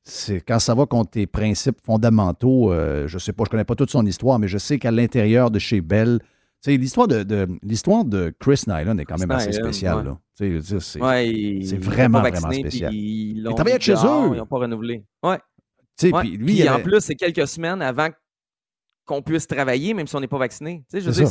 c'est 0.04 0.40
quand 0.42 0.60
ça 0.60 0.76
va 0.76 0.86
contre 0.86 1.12
tes 1.12 1.28
principes 1.28 1.80
fondamentaux, 1.84 2.72
euh, 2.72 3.08
je 3.08 3.18
sais 3.18 3.34
pas, 3.34 3.44
je 3.46 3.50
connais 3.50 3.64
pas 3.66 3.76
toute 3.76 3.90
son 3.90 4.06
histoire, 4.06 4.38
mais 4.40 4.48
je 4.48 4.58
sais 4.58 4.78
qu'à 4.80 4.92
l'intérieur 4.92 5.50
de 5.52 5.60
chez 5.60 5.82
Bell, 5.82 6.20
l'histoire 6.66 7.08
de, 7.08 7.24
de- 7.24 7.48
l'histoire 7.64 8.06
de 8.06 8.34
Chris 8.40 8.62
Nyland 8.68 8.98
est 9.00 9.06
quand 9.06 9.18
même 9.18 9.28
assez 9.32 9.52
spéciale. 9.52 9.96
ouais. 9.98 10.04
c'est, 10.36 11.02
Ouais, 11.02 11.28
ils- 11.30 11.64
ils 11.74 11.80
vraiment, 11.80 12.20
vraiment 12.22 12.52
spécial. 12.62 12.94
Ils, 12.94 13.44
mis 13.66 13.82
chez 13.82 13.94
dehors, 13.94 14.26
eux. 14.32 14.36
Ils 14.36 14.38
n'ont 14.40 14.46
pas 14.46 14.58
renouvelé. 14.60 15.04
Ouais. 15.24 15.38
puis 16.22 16.38
lui, 16.38 16.46
Puis 16.46 16.56
il 16.60 16.70
en 16.70 16.80
plus, 16.84 17.02
c'est 17.02 17.16
quelques 17.16 17.48
semaines 17.48 17.82
avant 17.82 18.08
qu'on 19.10 19.24
puisse 19.24 19.48
travailler, 19.48 19.96
même 19.96 20.06
si 20.06 20.16
on 20.16 20.20
n'est 20.20 20.28
pas 20.28 20.38
vacciné. 20.38 20.86
Tu 20.88 21.00
sais, 21.00 21.02
je 21.02 21.10
veux 21.10 21.26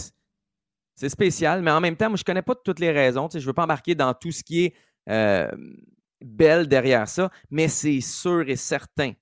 C'est 0.97 1.09
spécial, 1.09 1.62
mais 1.62 1.70
en 1.70 1.81
même 1.81 1.97
temps, 1.97 2.09
moi, 2.09 2.16
je 2.16 2.22
ne 2.22 2.24
connais 2.24 2.43
pas 2.43 2.57
toutes 2.57 2.81
les 2.81 2.91
raisons. 2.91 3.29
Tu 3.29 3.35
sais, 3.35 3.41
je 3.41 3.45
ne 3.45 3.51
veux 3.51 3.55
pas 3.55 3.62
embarquer 3.62 3.95
dans 3.95 4.12
tout 4.14 4.33
ce 4.33 4.43
qui 4.43 4.64
est 4.64 4.74
euh, 5.09 5.49
belle 6.20 6.66
derrière 6.66 7.09
ça, 7.09 7.31
mais 7.51 7.68
c'est 7.68 8.01
sûr 8.01 8.49
et 8.49 8.57
certain 8.57 9.12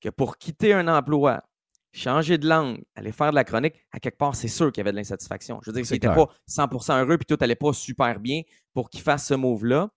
que 0.00 0.08
pour 0.08 0.36
quitter 0.36 0.72
un 0.72 0.88
emploi, 0.88 1.44
changer 1.92 2.38
de 2.38 2.48
langue, 2.48 2.82
aller 2.96 3.12
faire 3.12 3.30
de 3.30 3.36
la 3.36 3.44
chronique, 3.44 3.74
à 3.92 4.00
quelque 4.00 4.18
part, 4.18 4.34
c'est 4.34 4.48
sûr 4.48 4.72
qu'il 4.72 4.80
y 4.80 4.82
avait 4.82 4.90
de 4.90 4.96
l'insatisfaction. 4.96 5.60
Je 5.62 5.70
veux 5.70 5.74
dire, 5.74 5.84
qu'il 5.84 5.94
n'était 5.94 6.08
pas 6.08 6.28
100% 6.48 7.04
heureux 7.04 7.18
puis 7.18 7.26
tout 7.26 7.38
allait 7.40 7.54
pas 7.54 7.72
super 7.72 8.18
bien 8.18 8.42
pour 8.74 8.90
qu'il 8.90 9.00
fasse 9.00 9.28
ce 9.28 9.34
move-là. 9.34 9.90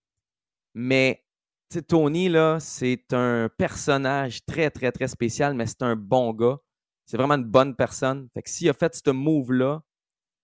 Mais 0.76 1.24
Tony, 1.88 2.30
là, 2.30 2.60
c'est 2.60 3.14
un 3.14 3.50
personnage 3.58 4.46
très, 4.46 4.70
très, 4.70 4.92
très 4.92 5.08
spécial, 5.08 5.56
mais 5.56 5.66
c'est 5.66 5.82
un 5.82 5.96
bon 5.96 6.34
gars. 6.34 6.60
C'est 7.06 7.18
vraiment 7.18 7.36
une 7.36 7.44
bonne 7.46 7.76
personne. 7.76 8.28
Fait 8.34 8.42
que 8.42 8.50
s'il 8.50 8.70
a 8.70 8.74
fait 8.74 8.96
ce 8.96 9.12
move-là, 9.12 9.82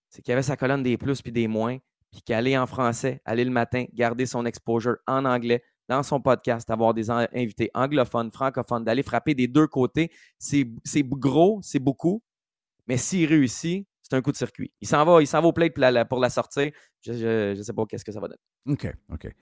c'est 0.10 0.22
qu'il 0.22 0.34
avait 0.34 0.44
sa 0.44 0.58
colonne 0.58 0.84
des 0.84 0.98
plus 0.98 1.22
puis 1.22 1.32
des 1.32 1.48
moins, 1.48 1.78
puis 2.12 2.22
qu'aller 2.22 2.58
en 2.58 2.66
français, 2.68 3.22
aller 3.26 3.46
le 3.46 3.52
matin, 3.52 3.86
garder 3.94 4.26
son 4.26 4.46
exposure 4.46 4.98
en 5.08 5.26
anglais 5.26 5.64
dans 5.88 6.04
son 6.04 6.22
podcast, 6.22 6.70
avoir 6.70 6.94
des 6.94 7.10
invités 7.10 7.72
anglophones, 7.74 8.32
francophones, 8.32 8.84
d'aller 8.84 9.04
frapper 9.04 9.34
des 9.34 9.48
deux 9.48 9.68
côtés, 9.68 10.12
c'est 10.38 10.68
gros, 11.04 11.60
c'est 11.64 11.80
beaucoup, 11.80 12.22
mais 12.88 12.98
s'il 12.98 13.28
réussit, 13.28 13.88
c'est 14.02 14.16
un 14.16 14.22
coup 14.22 14.32
de 14.32 14.38
circuit. 14.38 14.72
Il 14.82 14.88
s'en 14.88 15.04
va, 15.06 15.22
il 15.22 15.28
s'en 15.28 15.42
va 15.42 15.48
au 15.48 15.54
plate 15.54 15.74
pour 15.74 15.82
la, 15.82 16.06
pour 16.06 16.20
la 16.20 16.30
sortir. 16.30 16.72
Je 17.02 17.56
ne 17.56 17.62
sais 17.62 17.74
pas 17.74 17.86
qu'est-ce 17.88 18.06
que 18.06 18.12
ça 18.12 18.20
va 18.20 18.28
donner. 18.28 18.40
OK, 18.68 18.92
OK. 19.14 19.34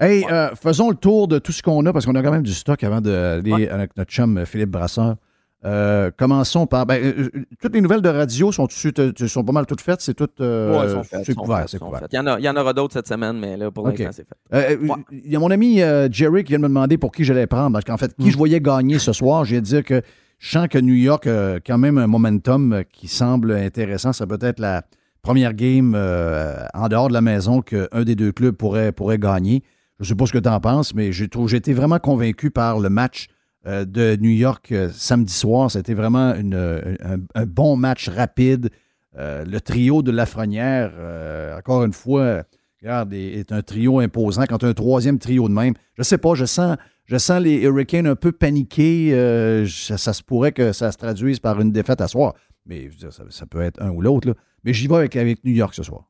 Hey, 0.00 0.24
euh, 0.30 0.54
faisons 0.54 0.90
le 0.90 0.96
tour 0.96 1.28
de 1.28 1.38
tout 1.38 1.52
ce 1.52 1.62
qu'on 1.62 1.84
a, 1.86 1.92
parce 1.92 2.06
qu'on 2.06 2.14
a 2.14 2.22
quand 2.22 2.32
même 2.32 2.42
du 2.42 2.54
stock 2.54 2.82
avant 2.82 3.00
d'aller 3.00 3.52
Ouais. 3.52 3.68
avec 3.68 3.96
notre 3.96 4.10
chum 4.10 4.38
euh, 4.38 4.44
Philippe 4.46 4.70
Brasseur. 4.70 5.16
Euh, 5.64 6.10
commençons 6.16 6.66
par. 6.66 6.86
ben, 6.86 6.96
euh, 7.02 7.28
euh, 7.36 7.44
toutes 7.60 7.74
les 7.74 7.80
nouvelles 7.80 8.00
de 8.02 8.08
radio 8.08 8.50
sont, 8.50 8.66
sont 8.68 9.44
pas 9.44 9.52
mal 9.52 9.64
toutes 9.66 9.80
faites. 9.80 10.00
C'est 10.00 10.14
tout. 10.14 10.28
euh, 10.40 10.76
Ouais, 10.76 10.86
ils 10.86 10.90
sont 10.90 11.02
faites, 11.04 11.24
c'est 11.24 11.34
sont 11.34 11.40
couvert. 11.42 11.68
faites, 11.70 11.80
couvert. 11.80 12.00
Il 12.10 12.16
y 12.16 12.18
en, 12.18 12.26
a- 12.26 12.38
il 12.40 12.44
y 12.44 12.48
en 12.48 12.56
aura 12.56 12.72
d'autres 12.72 12.94
cette 12.94 13.06
semaine, 13.06 13.38
mais 13.38 13.56
là, 13.56 13.70
pour 13.70 13.86
l'instant, 13.86 14.10
c'est 14.10 14.26
fait. 14.26 14.78
Il 15.12 15.30
y 15.32 15.36
a 15.36 15.38
mon 15.38 15.50
ami 15.50 15.80
Jerry 16.10 16.42
qui 16.44 16.48
vient 16.50 16.58
de 16.58 16.62
me 16.64 16.68
demander 16.68 16.98
pour 16.98 17.12
qui 17.12 17.22
j'allais 17.24 17.46
prendre. 17.46 17.72
Parce 17.72 17.84
qu'en 17.84 17.96
fait, 17.96 18.12
Mm. 18.18 18.24
qui 18.24 18.30
je 18.32 18.36
voyais 18.36 18.60
gagner 18.60 18.98
ce 18.98 19.12
soir, 19.12 19.44
j'ai 19.44 19.60
dire 19.60 19.84
que 19.84 20.02
je 20.38 20.50
sens 20.50 20.66
que 20.68 20.78
New 20.78 20.94
York 20.94 21.26
a 21.28 21.60
quand 21.60 21.78
même 21.78 21.98
un 21.98 22.08
momentum 22.08 22.82
qui 22.92 23.06
semble 23.06 23.52
intéressant. 23.52 24.12
Ça 24.12 24.26
peut 24.26 24.38
être 24.40 24.58
la 24.58 24.82
première 25.22 25.54
game 25.54 25.94
en 25.94 26.88
dehors 26.88 27.06
de 27.06 27.12
la 27.12 27.20
maison 27.20 27.62
qu'un 27.62 28.02
des 28.04 28.16
deux 28.16 28.32
clubs 28.32 28.56
pourrait, 28.56 28.90
pourrait 28.90 29.18
gagner. 29.18 29.62
Je 30.00 30.04
ne 30.04 30.08
sais 30.08 30.14
pas 30.16 30.26
ce 30.26 30.32
que 30.32 30.38
tu 30.38 30.48
en 30.48 30.58
penses, 30.58 30.92
mais 30.96 31.12
j'ai 31.12 31.28
été 31.54 31.72
vraiment 31.72 32.00
convaincu 32.00 32.50
par 32.50 32.80
le 32.80 32.90
match 32.90 33.28
de 33.64 34.16
New 34.16 34.30
York 34.30 34.72
euh, 34.72 34.90
samedi 34.92 35.32
soir. 35.32 35.70
C'était 35.70 35.94
vraiment 35.94 36.34
une- 36.34 36.54
un, 36.54 37.18
un 37.34 37.46
bon 37.46 37.76
match 37.76 38.08
rapide. 38.08 38.70
Euh, 39.18 39.44
le 39.44 39.60
trio 39.60 40.02
de 40.02 40.10
Lafrenière, 40.10 40.92
euh, 40.96 41.56
encore 41.58 41.84
une 41.84 41.92
fois, 41.92 42.44
regarde, 42.80 43.12
est, 43.12 43.34
est 43.40 43.52
un 43.52 43.62
trio 43.62 43.98
imposant. 44.00 44.44
Quand 44.48 44.58
tu 44.58 44.66
as 44.66 44.70
un 44.70 44.74
troisième 44.74 45.18
trio 45.18 45.48
de 45.48 45.52
même, 45.54 45.74
je 45.98 46.02
sais 46.02 46.18
pas, 46.18 46.34
je 46.34 46.44
sens, 46.46 46.76
je 47.04 47.18
sens 47.18 47.40
les 47.42 47.62
Hurricanes 47.62 48.06
un 48.06 48.16
peu 48.16 48.32
paniqués. 48.32 49.10
euh, 49.12 49.66
ça, 49.68 49.98
ça 49.98 50.12
se 50.12 50.22
pourrait 50.22 50.52
que 50.52 50.72
ça 50.72 50.90
se 50.92 50.96
traduise 50.98 51.40
par 51.40 51.60
une 51.60 51.72
défaite 51.72 52.00
à 52.00 52.08
soir. 52.08 52.34
Mais 52.64 52.88
ça, 53.10 53.24
ça 53.28 53.46
peut 53.46 53.60
être 53.60 53.82
un 53.82 53.90
ou 53.90 54.00
l'autre. 54.00 54.34
Mais 54.64 54.72
j'y 54.72 54.86
vais 54.88 54.96
avec, 54.96 55.14
avec 55.16 55.44
New 55.44 55.52
York 55.52 55.74
ce 55.74 55.82
soir. 55.82 56.08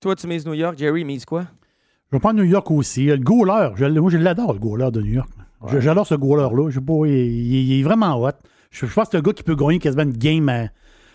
Toi, 0.00 0.14
tu 0.14 0.26
mises 0.26 0.46
New 0.46 0.54
York, 0.54 0.78
Jerry, 0.78 1.04
mise 1.04 1.24
quoi? 1.24 1.46
Je 2.12 2.16
vais 2.16 2.20
prendre 2.20 2.36
New 2.38 2.44
York 2.48 2.70
aussi. 2.70 3.06
Le 3.06 3.16
goaler, 3.16 3.70
je, 3.76 3.86
moi, 3.86 4.10
je 4.10 4.18
l'adore, 4.18 4.52
le 4.52 4.58
goaler 4.60 4.90
de 4.92 5.00
New 5.02 5.14
York. 5.14 5.30
J'adore 5.80 6.06
ce 6.06 6.14
goaler-là. 6.14 6.70
Je 6.70 6.78
sais 6.80 6.84
pas, 6.84 7.06
il, 7.06 7.12
il- 7.12 7.70
il 7.72 7.80
est 7.80 7.82
vraiment 7.82 8.22
hot. 8.22 8.30
Je, 8.70 8.86
je 8.86 8.92
pense 8.92 9.06
que 9.06 9.10
c'est 9.12 9.16
un 9.18 9.22
gars 9.22 9.32
qui 9.32 9.42
peut 9.42 9.56
gagner 9.56 9.78
quasiment 9.78 10.02
une 10.02 10.16
game 10.16 10.48
à, 10.48 10.68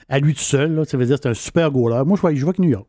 à 0.10 0.20
lui 0.20 0.34
tout 0.34 0.40
seul. 0.42 0.74
là. 0.76 0.86
Ça 0.86 0.98
veut 0.98 1.06
dire 1.06 1.18
que 1.18 1.24
c'est 1.24 1.30
un 1.30 1.34
super 1.34 1.72
goaler. 1.72 2.04
Moi, 2.06 2.18
je 2.22 2.28
vais, 2.28 2.36
je 2.36 2.42
vais 2.46 2.50
avec 2.50 2.60
New 2.60 2.70
York. 2.70 2.88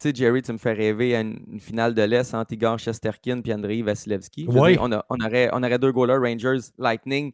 Tu 0.00 0.08
sais, 0.08 0.14
Jerry, 0.14 0.40
tu 0.42 0.52
me 0.52 0.58
fais 0.58 0.72
rêver 0.72 1.14
à 1.14 1.20
une, 1.20 1.38
une 1.52 1.60
finale 1.60 1.94
de 1.94 2.02
l'Est 2.02 2.34
entre 2.34 2.52
Igor 2.54 2.78
Shesterkin 2.78 3.40
et 3.44 3.54
Andrei 3.54 3.82
Vasilevski. 3.82 4.46
Oui. 4.48 4.72
dire, 4.72 4.82
On, 4.82 4.90
a- 4.92 5.04
on 5.10 5.16
aurait, 5.24 5.50
on 5.52 5.62
aurait 5.62 5.78
deux 5.78 5.92
goalers, 5.92 6.18
Rangers, 6.18 6.60
Lightning, 6.78 7.32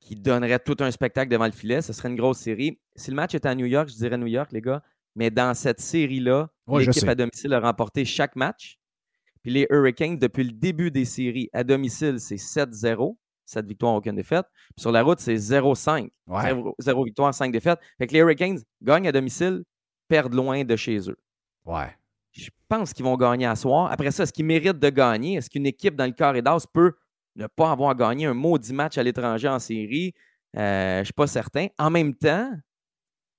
qui 0.00 0.16
donneraient 0.16 0.58
tout 0.58 0.76
un 0.80 0.90
spectacle 0.90 1.30
devant 1.30 1.46
le 1.46 1.52
filet. 1.52 1.80
Ce 1.82 1.92
serait 1.92 2.08
une 2.10 2.16
grosse 2.16 2.38
série. 2.38 2.78
Si 2.96 3.10
le 3.10 3.16
match 3.16 3.34
était 3.34 3.48
à 3.48 3.54
New 3.54 3.66
York, 3.66 3.88
je 3.88 3.94
dirais 3.94 4.18
New 4.18 4.26
York, 4.26 4.50
les 4.52 4.60
gars. 4.60 4.82
Mais 5.16 5.30
dans 5.30 5.54
cette 5.54 5.80
série-là, 5.80 6.48
Ouais, 6.66 6.80
l'équipe 6.84 7.08
à 7.08 7.14
domicile 7.14 7.52
a 7.54 7.60
remporté 7.60 8.04
chaque 8.04 8.34
match. 8.36 8.78
Puis 9.44 9.52
les 9.52 9.66
Hurricanes, 9.68 10.18
depuis 10.18 10.42
le 10.42 10.52
début 10.52 10.90
des 10.90 11.04
séries 11.04 11.50
à 11.52 11.62
domicile, 11.62 12.18
c'est 12.18 12.36
7-0. 12.36 13.16
7 13.44 13.66
victoires, 13.66 13.94
aucune 13.94 14.16
défaite. 14.16 14.46
Puis 14.74 14.80
sur 14.80 14.90
la 14.90 15.02
route, 15.02 15.20
c'est 15.20 15.34
0-5. 15.34 16.08
Ouais. 16.26 16.54
0, 16.78 17.04
victoire, 17.04 17.34
5 17.34 17.52
défaites. 17.52 17.78
Fait 17.98 18.06
que 18.06 18.14
les 18.14 18.20
Hurricanes 18.20 18.58
gagnent 18.82 19.06
à 19.06 19.12
domicile, 19.12 19.64
perdent 20.08 20.32
loin 20.32 20.64
de 20.64 20.76
chez 20.76 21.10
eux. 21.10 21.18
Ouais. 21.66 21.94
Je 22.32 22.48
pense 22.68 22.94
qu'ils 22.94 23.04
vont 23.04 23.18
gagner 23.18 23.44
à 23.44 23.54
soir. 23.54 23.92
Après 23.92 24.10
ça, 24.10 24.22
est-ce 24.22 24.32
qu'ils 24.32 24.46
méritent 24.46 24.78
de 24.78 24.88
gagner? 24.88 25.34
Est-ce 25.34 25.50
qu'une 25.50 25.66
équipe 25.66 25.94
dans 25.94 26.06
le 26.06 26.12
carré 26.12 26.40
d'as 26.40 26.66
peut 26.72 26.94
ne 27.36 27.46
pas 27.46 27.70
avoir 27.70 27.94
gagné 27.94 28.24
un 28.24 28.34
maudit 28.34 28.72
match 28.72 28.96
à 28.96 29.02
l'étranger 29.02 29.48
en 29.48 29.58
série? 29.58 30.14
Euh, 30.56 30.96
je 30.96 31.00
ne 31.00 31.04
suis 31.04 31.12
pas 31.12 31.26
certain. 31.26 31.66
En 31.78 31.90
même 31.90 32.14
temps, 32.14 32.50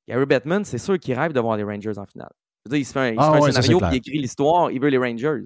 Gary 0.07 0.25
Bettman, 0.27 0.63
c'est 0.65 0.77
sûr 0.77 0.99
qu'il 0.99 1.17
rêve 1.17 1.33
de 1.33 1.39
voir 1.39 1.57
les 1.57 1.63
Rangers 1.63 1.97
en 1.97 2.05
finale. 2.05 2.31
Je 2.63 2.69
veux 2.69 2.77
dire, 2.77 2.81
il 2.81 2.85
se 2.85 2.93
fait 2.93 2.99
un, 2.99 3.09
il 3.09 3.15
se 3.15 3.19
Ah 3.19 3.31
fait 3.31 3.37
un 3.37 3.41
ouais, 3.41 3.51
ça, 3.51 3.61
scénario 3.61 3.79
puis 3.79 3.89
il 3.91 3.97
écrit 3.97 4.19
l'histoire, 4.19 4.71
il 4.71 4.79
veut 4.79 4.89
les 4.89 4.97
Rangers. 4.97 5.43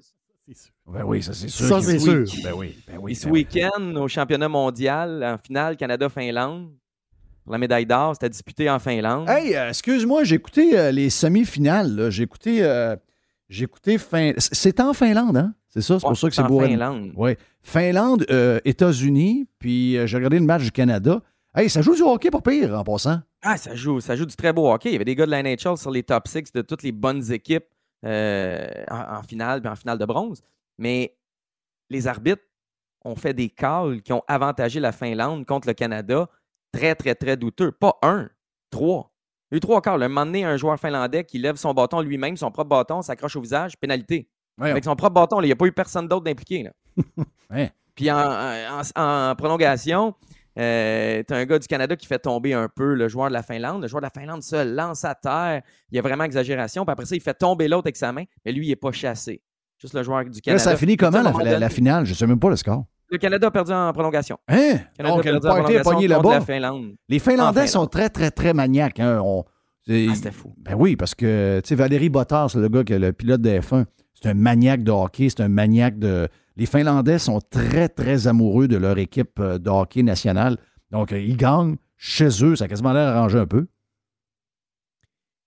Ben 0.86 1.04
oui, 1.04 1.22
ça 1.22 1.32
c'est 1.32 1.48
sûr. 1.48 1.66
Ça, 1.66 1.80
c'est 1.82 1.98
sûr. 1.98 2.24
Ben 2.42 2.52
oui, 2.56 2.76
ben 2.88 2.98
oui. 3.00 3.14
Ce 3.14 3.26
ben 3.26 3.32
oui. 3.32 3.46
week-end, 3.52 3.94
au 3.96 4.08
championnat 4.08 4.48
mondial, 4.48 5.22
en 5.24 5.38
finale, 5.38 5.76
Canada-Finlande, 5.76 6.70
la 7.48 7.58
médaille 7.58 7.86
d'or, 7.86 8.14
c'était 8.14 8.28
disputé 8.28 8.68
en 8.70 8.78
Finlande. 8.78 9.28
Hey, 9.28 9.54
euh, 9.56 9.68
excuse-moi, 9.70 10.24
j'ai 10.24 10.36
écouté 10.36 10.78
euh, 10.78 10.92
les 10.92 11.10
semi-finales. 11.10 12.08
J'ai 12.10 12.22
écouté, 12.24 12.62
euh, 12.62 12.94
j'ai 13.48 13.64
écouté 13.64 13.98
fin... 13.98 14.32
C'est 14.38 14.78
en 14.80 14.92
Finlande, 14.92 15.36
hein? 15.36 15.54
C'est 15.68 15.80
ça? 15.80 15.98
C'est 15.98 16.04
Ouais, 16.06 16.10
pour 16.10 16.18
ça 16.18 16.28
que 16.28 16.34
c'est 16.34 16.42
en 16.42 16.46
beau. 16.48 16.60
Finlande. 16.60 17.12
Oui. 17.16 17.32
Finlande, 17.62 18.24
euh, 18.30 18.60
États-Unis, 18.64 19.46
puis 19.58 19.96
euh, 19.96 20.06
j'ai 20.06 20.16
regardé 20.16 20.38
le 20.38 20.44
match 20.44 20.62
du 20.62 20.72
Canada. 20.72 21.20
Hey, 21.54 21.68
ça 21.68 21.82
joue 21.82 21.94
du 21.94 22.02
hockey 22.02 22.30
pour 22.30 22.42
pire, 22.42 22.78
en 22.78 22.84
passant. 22.84 23.20
Ah, 23.42 23.56
ça 23.56 23.74
joue, 23.74 24.00
ça 24.00 24.14
joue 24.16 24.26
du 24.26 24.36
très 24.36 24.52
beau 24.52 24.70
hockey. 24.72 24.90
Il 24.90 24.92
y 24.92 24.96
avait 24.96 25.04
des 25.04 25.14
gars 25.16 25.26
de 25.26 25.30
la 25.30 25.42
NHL 25.42 25.76
sur 25.76 25.90
les 25.90 26.02
top 26.02 26.28
6 26.28 26.52
de 26.52 26.62
toutes 26.62 26.82
les 26.82 26.92
bonnes 26.92 27.32
équipes 27.32 27.64
euh, 28.04 28.68
en, 28.90 29.16
en 29.18 29.22
finale 29.22 29.60
puis 29.60 29.70
en 29.70 29.76
finale 29.76 29.98
de 29.98 30.04
bronze. 30.04 30.42
Mais 30.78 31.16
les 31.88 32.06
arbitres 32.06 32.42
ont 33.04 33.16
fait 33.16 33.34
des 33.34 33.48
calls 33.50 34.02
qui 34.02 34.12
ont 34.12 34.22
avantagé 34.28 34.78
la 34.80 34.92
Finlande 34.92 35.46
contre 35.46 35.68
le 35.68 35.74
Canada. 35.74 36.28
Très, 36.72 36.94
très, 36.94 37.14
très 37.14 37.36
douteux. 37.36 37.72
Pas 37.72 37.98
un, 38.02 38.28
trois. 38.70 39.12
Il 39.50 39.54
y 39.54 39.56
a 39.56 39.58
eu 39.58 39.60
trois 39.60 39.80
calls. 39.82 40.02
Un 40.02 40.08
moment 40.08 40.26
donné, 40.26 40.44
un 40.44 40.56
joueur 40.56 40.78
finlandais 40.78 41.24
qui 41.24 41.38
lève 41.38 41.56
son 41.56 41.74
bâton 41.74 42.00
lui-même, 42.00 42.36
son 42.36 42.50
propre 42.50 42.68
bâton, 42.68 43.02
s'accroche 43.02 43.34
au 43.36 43.40
visage, 43.40 43.76
pénalité. 43.78 44.28
Avec 44.70 44.84
son 44.84 44.94
propre 44.94 45.14
bâton, 45.14 45.40
il 45.40 45.46
n'y 45.46 45.52
a 45.52 45.56
pas 45.56 45.66
eu 45.66 45.72
personne 45.72 46.06
d'autre 46.06 46.24
d'impliqué. 46.24 46.68
Ouais. 47.50 47.72
Puis 47.96 48.08
en, 48.12 48.16
en- 48.18 48.82
en 49.30 49.34
prolongation, 49.34 50.14
euh, 50.58 51.22
tu 51.26 51.32
as 51.34 51.36
un 51.36 51.44
gars 51.44 51.58
du 51.58 51.66
Canada 51.66 51.94
qui 51.96 52.06
fait 52.06 52.18
tomber 52.18 52.52
un 52.54 52.68
peu 52.68 52.94
le 52.94 53.08
joueur 53.08 53.28
de 53.28 53.32
la 53.34 53.42
Finlande. 53.42 53.82
Le 53.82 53.88
joueur 53.88 54.00
de 54.02 54.06
la 54.06 54.10
Finlande 54.20 54.42
se 54.42 54.64
lance 54.74 55.04
à 55.04 55.14
terre. 55.14 55.62
Il 55.90 55.96
y 55.96 55.98
a 55.98 56.02
vraiment 56.02 56.24
exagération. 56.24 56.84
Puis 56.84 56.92
après 56.92 57.06
ça, 57.06 57.14
il 57.16 57.20
fait 57.22 57.34
tomber 57.34 57.68
l'autre 57.68 57.86
avec 57.86 57.96
sa 57.96 58.12
main. 58.12 58.24
Mais 58.44 58.52
lui, 58.52 58.66
il 58.66 58.70
n'est 58.70 58.76
pas 58.76 58.92
chassé. 58.92 59.42
Juste 59.78 59.94
le 59.94 60.02
joueur 60.02 60.24
du 60.24 60.30
Là, 60.30 60.40
Canada. 60.42 60.62
ça 60.64 60.70
a 60.70 60.76
fini 60.76 60.96
Puis, 60.96 61.06
tu 61.06 61.12
sais, 61.12 61.22
comment, 61.22 61.38
la, 61.42 61.58
la- 61.58 61.68
finale? 61.70 62.04
Je 62.04 62.10
ne 62.10 62.14
sais 62.16 62.26
même 62.26 62.38
pas 62.40 62.50
le 62.50 62.56
score. 62.56 62.84
Le 63.10 63.18
Canada 63.18 63.46
a 63.46 63.50
perdu 63.50 63.72
en 63.72 63.92
prolongation. 63.92 64.38
Hein? 64.48 64.78
Le 64.98 65.02
Canada 65.02 65.14
Donc, 65.16 65.20
a 65.20 65.22
perdu 65.22 65.46
en 65.46 65.50
prolongation 65.50 65.82
pogné 65.90 66.08
contre 66.08 66.22
là-bas? 66.22 66.34
la 66.38 66.40
Finlande. 66.44 66.94
Les 67.08 67.18
Finlandais 67.18 67.66
sont 67.66 67.86
très, 67.86 68.08
très, 68.10 68.30
très 68.30 68.52
maniaques. 68.52 69.00
hein. 69.00 69.20
On- 69.24 69.44
Ah, 69.88 70.14
c'était 70.14 70.30
fou. 70.30 70.54
Ben 70.58 70.74
oui, 70.78 70.94
parce 70.94 71.14
que, 71.14 71.60
tu 71.64 71.68
sais, 71.68 71.74
Valérie 71.74 72.10
Bottard, 72.10 72.50
c'est 72.50 72.58
le 72.60 72.68
gars 72.68 72.84
qui 72.84 72.92
est 72.92 72.98
le 72.98 73.12
pilote 73.12 73.40
de 73.40 73.50
F1. 73.58 73.86
C'est 74.14 74.28
un 74.28 74.34
maniaque 74.34 74.84
de 74.84 74.90
hockey, 74.92 75.28
c'est 75.30 75.40
un 75.42 75.48
maniaque 75.48 75.98
de... 75.98 76.28
Les 76.56 76.66
Finlandais 76.66 77.18
sont 77.18 77.40
très, 77.40 77.88
très 77.88 78.26
amoureux 78.26 78.68
de 78.68 78.76
leur 78.76 78.98
équipe 78.98 79.38
euh, 79.40 79.58
de 79.58 79.70
hockey 79.70 80.02
nationale. 80.02 80.58
Donc, 80.90 81.12
euh, 81.12 81.20
ils 81.20 81.36
gagnent 81.36 81.76
chez 81.96 82.28
eux. 82.44 82.56
Ça 82.56 82.64
a 82.64 82.68
quasiment 82.68 82.92
l'air 82.92 83.08
arrangé 83.08 83.38
un 83.38 83.46
peu. 83.46 83.66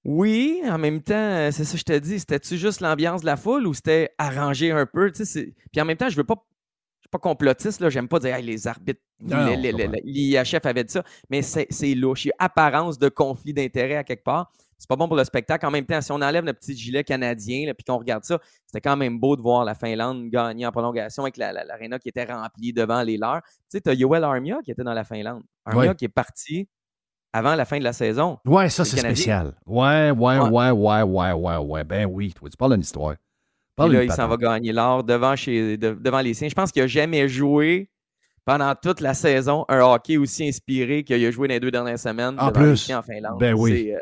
Oui, 0.06 0.62
en 0.66 0.78
même 0.78 1.02
temps, 1.02 1.14
euh, 1.14 1.52
c'est 1.52 1.64
ça 1.64 1.74
que 1.74 1.80
je 1.80 1.84
te 1.84 1.98
dis. 2.00 2.20
C'était-tu 2.20 2.58
juste 2.58 2.82
l'ambiance 2.82 3.22
de 3.22 3.26
la 3.26 3.38
foule 3.38 3.68
ou 3.68 3.74
c'était 3.74 4.12
arrangé 4.18 4.72
un 4.72 4.86
peu? 4.86 5.12
Puis 5.12 5.82
en 5.82 5.86
même 5.86 5.98
temps, 5.98 6.10
je 6.10 6.18
veux 6.18 6.26
pas. 6.26 6.36
Je 7.00 7.08
suis 7.08 7.10
pas 7.10 7.20
complotiste, 7.20 7.80
là. 7.80 7.90
J'aime 7.90 8.08
pas 8.08 8.20
dire 8.20 8.36
Hey, 8.36 8.44
les 8.44 8.68
arbitres. 8.68 9.02
L'IHF 9.20 10.66
avait 10.66 10.84
dit 10.84 10.94
ça. 10.94 11.04
Mais 11.30 11.42
c'est 11.42 11.68
c'est 11.70 11.96
louche. 11.96 12.26
Il 12.26 12.30
y 12.30 12.32
a 12.32 12.46
apparence 12.46 12.98
de 12.98 13.10
conflit 13.10 13.54
d'intérêt 13.54 13.96
à 13.96 14.04
quelque 14.04 14.24
part. 14.24 14.52
C'est 14.84 14.90
pas 14.90 14.98
bon 14.98 15.08
pour 15.08 15.16
le 15.16 15.24
spectacle. 15.24 15.66
En 15.66 15.72
même 15.72 15.86
temps, 15.86 16.02
si 16.02 16.12
on 16.12 16.16
enlève 16.22 16.44
le 16.44 16.52
petit 16.52 16.76
gilet 16.76 17.06
canadien 17.06 17.72
puis 17.74 17.86
qu'on 17.86 17.98
regarde 17.98 18.26
ça, 18.26 18.38
c'était 18.66 18.82
quand 18.82 18.98
même 18.98 19.18
beau 19.18 19.38
de 19.38 19.42
voir 19.42 19.64
la 19.64 19.76
Finlande 19.76 20.28
gagner 20.30 20.66
en 20.66 20.74
prolongation 20.74 21.24
avec 21.24 21.38
la- 21.38 21.54
la- 21.54 21.64
l'aréna 21.64 22.00
qui 22.00 22.10
était 22.10 22.26
remplie 22.26 22.74
devant 22.74 23.02
les 23.02 23.16
leurs. 23.16 23.42
Tu 23.46 23.52
sais, 23.70 23.82
tu 23.82 23.90
as 23.90 23.94
Yoel 23.94 24.26
Armia 24.26 24.58
qui 24.62 24.72
était 24.72 24.84
dans 24.84 24.94
la 24.94 25.06
Finlande. 25.06 25.42
Armia 25.64 25.92
Ouais. 25.92 25.96
qui 25.96 26.04
est 26.04 26.10
parti 26.10 26.68
avant 27.32 27.56
la 27.56 27.64
fin 27.64 27.80
de 27.80 27.84
la 27.86 27.94
saison. 27.94 28.40
Ouais, 28.46 28.68
ça, 28.68 28.84
c'est 28.84 28.98
spécial. 28.98 29.54
Ouais, 29.66 30.12
ouais, 30.12 30.38
Ouais. 30.40 30.72
ouais, 30.72 31.02
ouais, 31.02 31.32
ouais, 31.32 31.58
ouais. 31.58 31.84
Ben 31.86 32.06
oui, 32.06 32.34
toi, 32.34 32.50
tu 32.50 32.58
parles 32.58 32.74
d'une 32.74 32.82
histoire. 32.82 33.16
Parle 33.78 33.94
là, 33.94 34.04
il 34.04 34.12
s'en 34.12 34.28
va 34.28 34.36
gagner 34.36 34.74
l'or 34.74 35.06
devant, 35.06 35.38
chez, 35.38 35.78
de- 35.78 35.94
devant 35.94 36.20
les 36.20 36.34
siens. 36.34 36.50
Je 36.50 36.54
pense 36.56 36.74
qu'il 36.74 36.82
n'a 36.84 36.88
jamais 36.88 37.30
joué 37.30 37.90
pendant 38.44 38.76
toute 38.76 39.00
la 39.00 39.14
saison 39.14 39.64
un 39.70 39.80
hockey 39.80 40.18
aussi 40.18 40.46
inspiré 40.46 41.06
qu'il 41.06 41.24
a 41.26 41.32
joué 41.32 41.48
dans 41.48 41.54
les 41.54 41.60
deux 41.62 41.72
dernières 41.72 41.98
semaines. 42.00 42.36
En 42.38 42.52
plus. 42.52 42.92
en 42.92 43.02
Finlande. 43.02 43.40
Ben 43.40 43.54
oui. 43.56 43.94
Euh, 43.94 43.98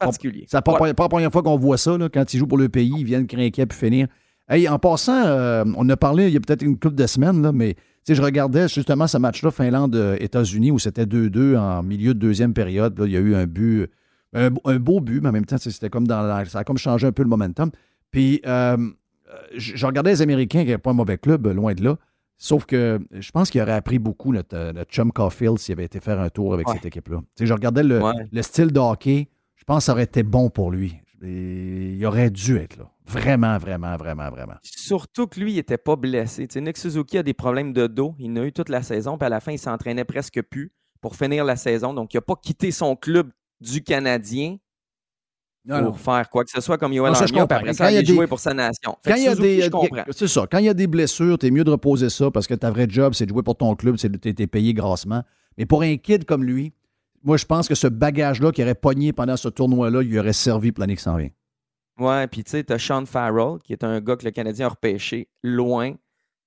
particulier. 0.00 0.46
C'est 0.48 0.60
pas, 0.62 0.74
Voilà. 0.76 0.94
pas 0.94 1.04
la 1.04 1.08
première 1.08 1.30
fois 1.32 1.42
qu'on 1.42 1.56
voit 1.56 1.76
ça, 1.78 1.96
là, 1.96 2.08
quand 2.08 2.32
ils 2.34 2.38
jouent 2.38 2.46
pour 2.46 2.58
le 2.58 2.68
pays, 2.68 2.92
ils 2.98 3.04
viennent 3.04 3.26
craquer 3.26 3.66
puis 3.66 3.78
finir. 3.78 4.08
Hey, 4.48 4.68
en 4.68 4.78
passant, 4.78 5.24
euh, 5.26 5.64
on 5.76 5.88
a 5.88 5.96
parlé 5.96 6.26
il 6.28 6.34
y 6.34 6.36
a 6.36 6.40
peut-être 6.40 6.62
une 6.62 6.76
couple 6.78 6.96
de 6.96 7.06
semaines, 7.06 7.40
là, 7.42 7.52
mais 7.52 7.76
je 8.08 8.20
regardais 8.20 8.66
justement 8.68 9.06
ce 9.06 9.16
match-là, 9.18 9.50
Finlande-États-Unis, 9.52 10.70
où 10.72 10.78
c'était 10.78 11.06
2-2 11.06 11.56
en 11.56 11.82
milieu 11.82 12.14
de 12.14 12.18
deuxième 12.18 12.52
période. 12.52 12.98
Là, 12.98 13.06
il 13.06 13.12
y 13.12 13.16
a 13.16 13.20
eu 13.20 13.34
un 13.34 13.46
but, 13.46 13.88
un, 14.34 14.48
un 14.64 14.78
beau 14.78 15.00
but, 15.00 15.20
mais 15.22 15.28
en 15.28 15.32
même 15.32 15.44
temps, 15.44 15.58
c'était 15.58 15.90
comme 15.90 16.06
dans 16.08 16.22
la- 16.22 16.44
ça 16.46 16.60
a 16.60 16.64
comme 16.64 16.78
changé 16.78 17.06
un 17.06 17.12
peu 17.12 17.22
le 17.22 17.28
momentum. 17.28 17.70
Puis, 18.10 18.40
euh, 18.46 18.76
je 19.56 19.76
je 19.76 19.86
regardais 19.86 20.10
les 20.10 20.22
Américains 20.22 20.60
qui 20.60 20.66
n'avaient 20.66 20.78
pas 20.78 20.90
un 20.90 20.94
mauvais 20.94 21.18
club, 21.18 21.46
loin 21.46 21.74
de 21.74 21.84
là. 21.84 21.96
Sauf 22.36 22.64
que 22.64 22.98
je 23.12 23.30
pense 23.32 23.50
qu'il 23.50 23.60
aurait 23.60 23.72
appris 23.72 23.98
beaucoup 23.98 24.32
notre, 24.32 24.56
euh, 24.56 24.72
notre 24.72 24.90
chum 24.90 25.12
Caulfield 25.12 25.58
s'il 25.58 25.74
avait 25.74 25.84
été 25.84 26.00
faire 26.00 26.18
un 26.18 26.30
tour 26.30 26.54
avec 26.54 26.66
Ouais. 26.66 26.74
cette 26.74 26.86
équipe-là. 26.86 27.18
Je 27.38 27.52
regardais 27.52 27.82
le, 27.82 28.02
Ouais. 28.02 28.12
le 28.32 28.42
style 28.42 28.72
de 28.72 28.80
hockey. 28.80 29.28
Je 29.70 29.74
pense 29.76 29.82
que 29.82 29.86
ça 29.86 29.92
aurait 29.92 30.02
été 30.02 30.24
bon 30.24 30.50
pour 30.50 30.72
lui. 30.72 30.96
Et 31.22 31.92
il 31.92 32.04
aurait 32.04 32.30
dû 32.30 32.56
être 32.56 32.76
là. 32.76 32.90
Vraiment, 33.06 33.56
vraiment, 33.56 33.96
vraiment, 33.96 34.28
vraiment. 34.28 34.54
Surtout 34.62 35.28
que 35.28 35.38
lui, 35.38 35.52
il 35.52 35.56
n'était 35.56 35.78
pas 35.78 35.94
blessé. 35.94 36.48
Tu 36.48 36.54
sais, 36.54 36.60
Nick 36.60 36.76
Suzuki 36.76 37.18
a 37.18 37.22
des 37.22 37.34
problèmes 37.34 37.72
de 37.72 37.86
dos. 37.86 38.16
Il 38.18 38.32
en 38.32 38.42
a 38.42 38.46
eu 38.46 38.52
toute 38.52 38.68
la 38.68 38.82
saison. 38.82 39.16
Puis 39.16 39.26
à 39.26 39.28
la 39.28 39.38
fin, 39.38 39.52
il 39.52 39.60
s'entraînait 39.60 40.04
presque 40.04 40.42
plus 40.42 40.72
pour 41.00 41.14
finir 41.14 41.44
la 41.44 41.54
saison. 41.54 41.94
Donc, 41.94 42.12
il 42.14 42.16
n'a 42.16 42.20
pas 42.20 42.34
quitté 42.34 42.72
son 42.72 42.96
club 42.96 43.30
du 43.60 43.80
Canadien 43.84 44.56
Non, 45.64 45.76
pour 45.82 45.90
non. 45.90 45.92
faire 45.92 46.28
quoi 46.30 46.42
que 46.42 46.50
ce 46.50 46.60
soit 46.60 46.76
comme 46.76 46.92
Yoel 46.92 47.12
Armia. 47.12 47.24
Puis 47.26 47.32
comprends. 47.38 47.56
après 47.58 47.74
ça, 47.74 47.92
il 47.92 47.98
a 47.98 48.02
des- 48.02 48.12
joué 48.12 48.26
pour 48.26 48.40
sa 48.40 48.52
nation. 48.52 48.96
Fait 49.04 49.10
Quand 49.10 49.14
que 49.14 49.20
il 49.20 49.24
y 49.24 49.28
a 49.28 49.36
Suzuki, 49.36 49.56
des, 49.56 49.62
je 49.62 49.70
comprends. 49.70 50.04
c'est 50.10 50.26
ça. 50.26 50.48
Quand 50.50 50.58
il 50.58 50.64
y 50.64 50.68
a 50.68 50.74
des 50.74 50.88
blessures, 50.88 51.38
t'es 51.38 51.52
mieux 51.52 51.62
de 51.62 51.70
reposer 51.70 52.10
ça 52.10 52.28
parce 52.32 52.48
que 52.48 52.54
ta 52.54 52.72
vraie 52.72 52.88
job, 52.88 53.12
c'est 53.14 53.26
de 53.26 53.30
jouer 53.30 53.44
pour 53.44 53.54
ton 53.56 53.76
club, 53.76 53.98
c'est 53.98 54.08
de 54.08 54.16
t'es 54.18 54.46
payé 54.48 54.74
grassement. 54.74 55.22
Mais 55.58 55.64
pour 55.64 55.82
un 55.82 55.96
kid 55.96 56.24
comme 56.24 56.42
lui, 56.42 56.72
moi, 57.22 57.36
je 57.36 57.44
pense 57.44 57.68
que 57.68 57.74
ce 57.74 57.86
bagage-là 57.86 58.52
qui 58.52 58.62
aurait 58.62 58.74
pogné 58.74 59.12
pendant 59.12 59.36
ce 59.36 59.48
tournoi-là, 59.48 60.02
il 60.02 60.18
aurait 60.18 60.32
servi 60.32 60.72
pour 60.72 60.80
l'année 60.80 60.96
qui 60.96 61.02
s'en 61.02 61.16
vient. 61.16 61.30
Ouais, 61.98 62.26
puis 62.28 62.42
tu 62.44 62.52
sais, 62.52 62.64
tu 62.64 62.72
as 62.72 62.78
Sean 62.78 63.04
Farrell, 63.04 63.58
qui 63.62 63.74
est 63.74 63.84
un 63.84 64.00
gars 64.00 64.16
que 64.16 64.24
le 64.24 64.30
Canadien 64.30 64.66
a 64.66 64.68
repêché 64.70 65.28
loin, 65.42 65.94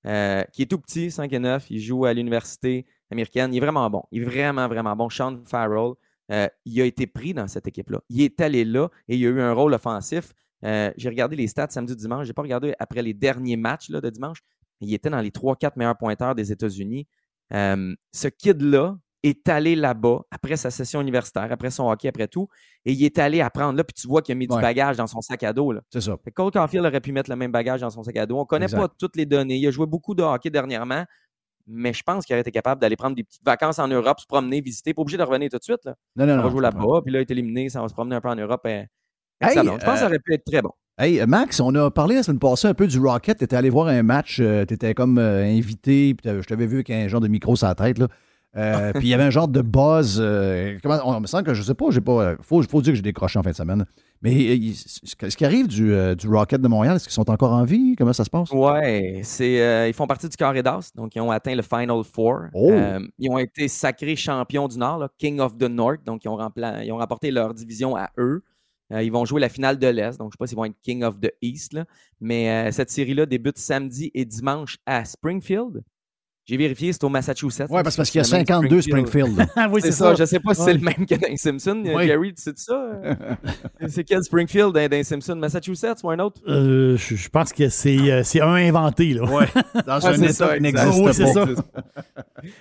euh, 0.04 0.42
qui 0.52 0.62
est 0.62 0.66
tout 0.66 0.78
petit, 0.78 1.12
5 1.12 1.32
et 1.32 1.38
9. 1.38 1.70
Il 1.70 1.80
joue 1.80 2.04
à 2.06 2.12
l'université 2.12 2.86
américaine. 3.10 3.54
Il 3.54 3.58
est 3.58 3.60
vraiment 3.60 3.88
bon. 3.88 4.02
Il 4.10 4.22
est 4.22 4.24
vraiment, 4.24 4.66
vraiment 4.66 4.96
bon. 4.96 5.08
Sean 5.08 5.38
Farrell, 5.44 5.92
euh, 6.32 6.48
il 6.64 6.80
a 6.80 6.84
été 6.84 7.06
pris 7.06 7.34
dans 7.34 7.46
cette 7.46 7.68
équipe-là. 7.68 8.00
Il 8.08 8.20
est 8.22 8.40
allé 8.40 8.64
là 8.64 8.88
et 9.06 9.16
il 9.16 9.24
a 9.26 9.30
eu 9.30 9.40
un 9.40 9.52
rôle 9.52 9.74
offensif. 9.74 10.32
Euh, 10.64 10.90
J'ai 10.96 11.08
regardé 11.08 11.36
les 11.36 11.46
stats 11.46 11.70
samedi, 11.70 11.94
dimanche. 11.94 12.24
Je 12.24 12.30
n'ai 12.30 12.34
pas 12.34 12.42
regardé 12.42 12.74
après 12.80 13.02
les 13.02 13.14
derniers 13.14 13.56
matchs 13.56 13.90
de 13.90 14.10
dimanche. 14.10 14.42
Il 14.80 14.92
était 14.92 15.10
dans 15.10 15.20
les 15.20 15.30
3-4 15.30 15.74
meilleurs 15.76 15.96
pointeurs 15.96 16.34
des 16.34 16.50
États-Unis. 16.50 17.06
Ce 17.52 18.28
kid-là 18.28 18.98
est 19.26 19.48
allé 19.48 19.74
là-bas 19.74 20.20
après 20.30 20.56
sa 20.56 20.70
session 20.70 21.00
universitaire, 21.00 21.48
après 21.50 21.70
son 21.70 21.88
hockey, 21.90 22.08
après 22.08 22.28
tout, 22.28 22.48
et 22.84 22.92
il 22.92 23.04
est 23.04 23.18
allé 23.18 23.40
apprendre 23.40 23.76
là, 23.76 23.84
puis 23.84 23.94
tu 23.94 24.06
vois 24.06 24.22
qu'il 24.22 24.32
a 24.32 24.36
mis 24.36 24.46
Ouais. 24.48 24.56
du 24.56 24.62
bagage 24.62 24.96
dans 24.96 25.06
son 25.06 25.20
sac 25.20 25.42
à 25.42 25.52
dos. 25.52 25.72
C'est 25.90 26.00
ça. 26.02 26.16
Fait 26.22 26.30
Cole 26.30 26.50
Caulfield 26.52 26.84
aurait 26.86 27.00
pu 27.00 27.12
mettre 27.12 27.30
le 27.30 27.36
même 27.36 27.50
bagage 27.52 27.80
dans 27.80 27.90
son 27.90 28.02
sac 28.02 28.16
à 28.16 28.26
dos. 28.26 28.36
On 28.36 28.40
ne 28.40 28.44
connaît 28.44 28.66
Exact. 28.66 28.78
pas 28.78 28.88
toutes 28.98 29.16
les 29.16 29.26
données. 29.26 29.56
Il 29.56 29.66
a 29.66 29.70
joué 29.70 29.86
beaucoup 29.86 30.14
de 30.14 30.22
hockey 30.22 30.50
dernièrement, 30.50 31.04
mais 31.66 31.92
je 31.94 32.02
pense 32.02 32.26
qu'il 32.26 32.34
aurait 32.34 32.42
été 32.42 32.50
capable 32.50 32.80
d'aller 32.80 32.96
prendre 32.96 33.16
des 33.16 33.24
petites 33.24 33.44
vacances 33.44 33.78
en 33.78 33.88
Europe, 33.88 34.20
se 34.20 34.26
promener, 34.26 34.60
visiter. 34.60 34.92
Pas 34.92 35.00
obligé 35.02 35.16
de 35.16 35.22
revenir 35.22 35.48
tout 35.50 35.58
de 35.58 35.62
suite. 35.64 35.84
Là. 35.84 35.94
Non, 36.16 36.26
non, 36.26 36.38
on 36.40 36.42
va 36.42 36.50
jouer 36.50 36.60
là-bas, 36.62 37.00
puis 37.02 37.12
là, 37.12 37.20
il 37.20 37.22
est 37.22 37.30
éliminé, 37.30 37.68
ça 37.70 37.80
va 37.80 37.88
se 37.88 37.94
promener 37.94 38.16
un 38.16 38.20
peu 38.20 38.28
en 38.28 38.36
Europe. 38.36 38.66
Hey, 38.66 38.86
Excellent. 39.40 39.78
je 39.78 39.84
pense 39.84 39.94
que 39.94 39.98
ça 40.00 40.04
euh, 40.04 40.08
aurait 40.08 40.18
pu 40.18 40.34
être 40.34 40.44
très 40.44 40.60
bon. 40.62 40.70
Hey, 40.98 41.20
euh, 41.20 41.26
Max, 41.26 41.58
on 41.60 41.74
a 41.74 41.90
parlé 41.90 42.14
la 42.16 42.22
semaine 42.22 42.38
passée 42.38 42.68
un 42.68 42.74
peu 42.74 42.86
du 42.86 42.98
Rocket. 43.00 43.38
Tu 43.38 43.44
étais 43.44 43.56
allé 43.56 43.68
voir 43.70 43.88
un 43.88 44.02
match, 44.02 44.36
tu 44.36 44.74
étais 44.74 44.94
comme 44.94 45.18
euh, 45.18 45.42
invité, 45.44 46.14
puis 46.14 46.30
je 46.30 46.46
t'avais 46.46 46.66
vu 46.66 46.76
avec 46.76 46.90
un 46.90 47.08
genre 47.08 47.20
de 47.20 47.28
micro 47.28 47.56
sur 47.56 47.66
la 47.66 47.74
tête. 47.74 47.98
Là. 47.98 48.08
Euh, 48.56 48.92
puis 48.92 49.08
il 49.08 49.10
y 49.10 49.14
avait 49.14 49.24
un 49.24 49.30
genre 49.30 49.48
de 49.48 49.62
buzz. 49.62 50.18
euh, 50.20 50.78
comment, 50.82 50.98
on 51.04 51.20
me 51.20 51.26
semble 51.26 51.42
que 51.44 51.54
je 51.54 51.62
sais 51.62 51.74
pas, 51.74 51.86
j'ai 51.90 52.00
pas. 52.00 52.22
euh, 52.22 52.36
Faut, 52.40 52.62
faut 52.62 52.80
dire 52.82 52.92
que 52.92 52.96
j'ai 52.96 53.02
décroché 53.02 53.38
en 53.38 53.42
fin 53.42 53.50
de 53.50 53.56
semaine. 53.56 53.84
Mais 54.22 54.32
il- 54.32 54.74
ce 54.74 55.14
qui 55.36 55.44
arrive 55.44 55.66
du, 55.66 55.92
euh, 55.92 56.14
du 56.14 56.28
Rocket 56.28 56.60
de 56.60 56.68
Montréal, 56.68 56.96
est-ce 56.96 57.04
qu'ils 57.04 57.12
sont 57.12 57.28
encore 57.30 57.52
en 57.52 57.64
vie? 57.64 57.94
Comment 57.98 58.12
ça 58.12 58.24
se 58.24 58.30
passe? 58.30 58.50
Ouais, 58.52 59.20
c'est, 59.24 59.88
ils 59.88 59.92
font 59.92 60.06
partie 60.06 60.28
du 60.28 60.36
carré 60.36 60.62
d'as, 60.62 60.90
donc 60.94 61.14
ils 61.14 61.20
ont 61.20 61.30
atteint 61.30 61.54
le 61.54 61.62
Final 61.62 62.02
Four. 62.04 62.44
Oh! 62.54 62.72
Ils 63.18 63.28
ont 63.30 63.38
été 63.38 63.68
sacrés 63.68 64.16
champions 64.16 64.68
du 64.68 64.78
Nord, 64.78 64.98
là, 64.98 65.08
King 65.18 65.40
of 65.40 65.58
the 65.58 65.64
North, 65.68 66.04
donc 66.06 66.24
ils 66.24 66.28
ont, 66.28 66.38
ils 66.82 66.92
ont 66.92 66.98
remporté 66.98 67.30
leur 67.30 67.52
division 67.54 67.96
à 67.96 68.10
eux. 68.18 68.42
Ils 68.90 69.10
vont 69.10 69.24
jouer 69.24 69.40
la 69.40 69.48
finale 69.48 69.78
de 69.78 69.88
l'Est, 69.88 70.18
donc 70.18 70.30
je 70.32 70.36
ne 70.36 70.36
sais 70.36 70.38
pas 70.38 70.46
s'ils 70.46 70.56
vont 70.56 70.64
être 70.66 70.80
King 70.82 71.02
of 71.02 71.18
the 71.20 71.32
East, 71.42 71.72
là. 71.72 71.84
mais 72.20 72.70
cette 72.70 72.90
série-là 72.90 73.26
débute 73.26 73.58
samedi 73.58 74.10
et 74.14 74.24
dimanche 74.24 74.78
à 74.86 75.04
Springfield. 75.04 75.82
J'ai 76.46 76.58
vérifié, 76.58 76.92
c'est 76.92 77.02
au 77.04 77.08
Massachusetts. 77.08 77.68
Oui, 77.70 77.82
parce, 77.82 77.96
parce 77.96 78.10
qu'il 78.10 78.18
y 78.18 78.20
a 78.20 78.24
52 78.24 78.82
Springfield. 78.82 79.46
Ah 79.56 79.66
oui, 79.70 79.80
c'est 79.82 79.92
ça. 79.92 80.14
Je 80.14 80.20
ne 80.22 80.26
sais 80.26 80.40
pas 80.40 80.52
si 80.54 80.62
c'est 80.62 80.74
le 80.74 80.80
même 80.80 81.06
que 81.06 81.14
dans 81.14 81.28
les 81.28 81.38
Simpsons. 81.38 81.82
Oui. 81.86 82.06
Gary, 82.06 82.34
tu 82.34 82.42
sais 82.42 82.52
ça? 82.54 82.86
c'est 83.88 84.04
quel 84.04 84.22
Springfield 84.22 84.72
dans, 84.74 85.04
Simpsons? 85.04 85.36
Massachusetts 85.36 86.02
ou 86.02 86.10
un 86.10 86.18
autre? 86.18 86.42
Euh, 86.46 86.96
je, 86.98 87.14
je 87.14 87.28
pense 87.30 87.52
que 87.52 87.68
c'est 87.70 87.96
euh, 88.12 88.22
c'est 88.24 88.42
un 88.42 88.52
inventé. 88.54 89.14
Là. 89.14 89.24
Ouais. 89.24 89.46
Dans 89.86 89.98
Ah, 90.02 90.08
un 90.08 90.16
c'est 90.16 90.24
état 90.24 90.32
ça, 90.32 90.56
qui 90.56 90.62
n'existe 90.62 90.98
Oui, 91.00 91.14
c'est 91.14 91.24
pas. 91.32 91.32
ça. 91.32 91.46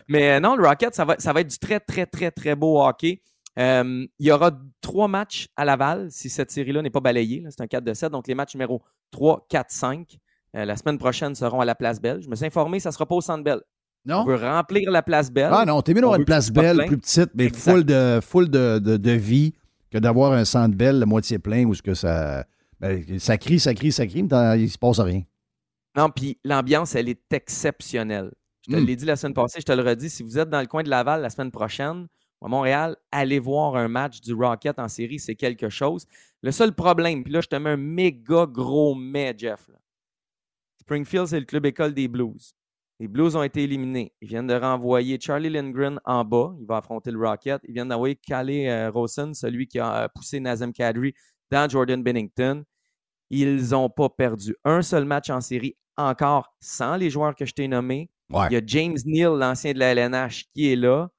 Mais 0.08 0.32
euh, 0.32 0.40
non, 0.40 0.56
le 0.56 0.66
Rocket, 0.66 0.96
ça 0.96 1.04
va, 1.04 1.16
ça 1.20 1.34
va 1.34 1.42
être 1.42 1.50
du 1.50 1.58
très, 1.58 1.80
très, 1.80 2.06
très, 2.06 2.32
très 2.32 2.56
beau 2.56 2.82
hockey. 2.82 3.22
Euh, 3.60 4.06
il 4.18 4.26
y 4.26 4.32
aura 4.32 4.52
trois 4.82 5.08
matchs 5.08 5.48
à 5.56 5.66
Laval 5.66 6.08
si 6.10 6.30
cette 6.30 6.52
série-là 6.52 6.82
n'est 6.82 6.90
pas 6.90 7.02
balayée. 7.02 7.44
C'est 7.50 7.62
un 7.62 7.68
4 7.68 7.84
de 7.84 7.94
7. 7.94 8.12
Donc, 8.12 8.28
les 8.28 8.34
matchs 8.36 8.56
numéro 8.56 8.82
3, 9.12 9.46
4, 9.50 9.70
5. 9.72 10.18
Euh, 10.56 10.66
la 10.66 10.76
semaine 10.78 10.98
prochaine 10.98 11.36
seront 11.36 11.60
à 11.62 11.66
la 11.66 11.76
Place 11.76 12.00
Belle. 12.02 12.22
Je 12.22 12.30
me 12.30 12.36
suis 12.36 12.46
informé, 12.46 12.80
ça 12.80 12.90
ne 12.90 12.94
sera 12.94 13.06
pas 13.06 13.16
au 13.16 13.22
Centre 13.22 13.44
Belle. 13.44 13.62
On 14.06 14.10
Non? 14.12 14.26
veut 14.26 14.36
remplir 14.36 14.92
la 14.92 15.02
Place 15.02 15.32
Belle. 15.32 15.50
Ah 15.54 15.66
non, 15.66 15.82
t'es 15.82 15.94
mieux 15.94 16.02
d'avoir 16.02 16.18
On 16.18 16.20
une 16.22 16.26
place 16.26 16.52
belle, 16.52 16.76
plein. 16.78 16.88
plus 16.88 16.98
petite, 16.98 17.30
mais 17.36 17.46
Exact. 17.46 17.72
full 17.72 17.84
de, 17.86 18.20
full 18.22 18.50
de, 18.50 18.80
de, 18.80 18.98
de 18.98 19.12
vie 19.12 19.54
que 19.92 19.98
d'avoir 19.98 20.34
un 20.34 20.44
centre 20.46 20.76
belle, 20.76 21.00
la 21.00 21.06
moitié 21.06 21.40
plein, 21.40 21.66
où 21.66 21.74
ce 21.74 21.82
que 21.82 21.94
ça. 21.94 22.46
ben, 22.80 23.20
ça 23.20 23.38
crie, 23.38 23.60
ça 23.60 23.74
crie, 23.74 23.92
ça 23.92 24.06
crie, 24.08 24.24
mais 24.24 24.60
il 24.62 24.70
se 24.70 24.78
passe 24.78 25.00
rien. 25.00 25.22
Non, 25.96 26.10
puis 26.10 26.38
l'ambiance, 26.44 26.96
elle 26.96 27.08
est 27.10 27.32
exceptionnelle. 27.32 28.32
Je 28.68 28.74
te 28.74 28.78
Mm. 28.80 28.86
l'ai 28.86 28.96
dit 28.96 29.06
la 29.06 29.16
semaine 29.16 29.34
passée, 29.34 29.60
je 29.60 29.66
te 29.66 29.72
le 29.72 29.84
redis. 29.88 30.10
Si 30.10 30.24
vous 30.24 30.38
êtes 30.40 30.50
dans 30.50 30.62
le 30.62 30.68
coin 30.68 30.84
de 30.84 30.90
Laval 30.90 31.22
la 31.22 31.30
semaine 31.30 31.52
prochaine, 31.52 32.08
ou 32.42 32.46
à 32.46 32.50
Montréal, 32.50 32.96
allez 33.12 33.40
voir 33.40 33.76
un 33.76 33.88
match 33.88 34.20
du 34.22 34.34
Rocket 34.34 34.80
en 34.80 34.88
série, 34.88 35.20
c'est 35.20 35.36
quelque 35.36 35.70
chose. 35.70 36.06
Le 36.42 36.52
seul 36.52 36.74
problème, 36.74 37.24
puis 37.24 37.32
là, 37.32 37.42
je 37.42 37.48
te 37.48 37.56
mets 37.56 37.70
un 37.72 37.78
méga 37.78 38.46
gros 38.48 38.96
mais, 38.96 39.34
Jeff. 39.38 39.68
là. 39.70 39.76
Springfield, 40.84 41.28
c'est 41.28 41.40
le 41.40 41.46
club 41.46 41.66
école 41.66 41.94
des 41.94 42.10
Blues. 42.10 42.54
Les 43.00 43.08
Blues 43.08 43.36
ont 43.38 43.44
été 43.44 43.64
éliminés. 43.64 44.14
Ils 44.22 44.28
viennent 44.28 44.48
de 44.48 44.54
renvoyer 44.54 45.18
Charlie 45.20 45.50
Lindgren 45.50 46.00
en 46.04 46.26
bas. 46.26 46.54
Il 46.60 46.66
va 46.68 46.78
affronter 46.78 47.10
le 47.10 47.20
Rocket. 47.26 47.62
Ils 47.68 47.74
viennent 47.74 47.88
d'envoyer 47.88 48.16
Calais 48.16 48.70
euh, 48.70 48.92
Rosen, 48.92 49.34
celui 49.34 49.68
qui 49.68 49.80
a 49.80 50.04
euh, 50.04 50.08
poussé 50.14 50.42
Nazem 50.42 50.74
Kadri 50.74 51.14
dans 51.50 51.70
Jordan 51.70 52.04
Bennington. 52.04 52.64
Ils 53.30 53.70
n'ont 53.70 53.90
pas 53.90 54.10
perdu 54.10 54.56
un 54.66 54.82
seul 54.82 55.06
match 55.06 55.30
en 55.30 55.40
série 55.40 55.76
encore 55.96 56.54
sans 56.60 56.98
les 56.98 57.10
joueurs 57.10 57.36
que 57.36 57.46
je 57.46 57.54
t'ai 57.54 57.68
nommés. 57.68 58.10
Ouais. 58.30 58.48
Il 58.50 58.54
y 58.54 58.58
a 58.58 58.62
James 58.66 58.98
Neal, 59.06 59.38
l'ancien 59.40 59.72
de 59.72 59.80
la 59.80 59.94
LNH, 59.94 60.46
qui 60.54 60.72
est 60.72 60.76
là. 60.76 61.10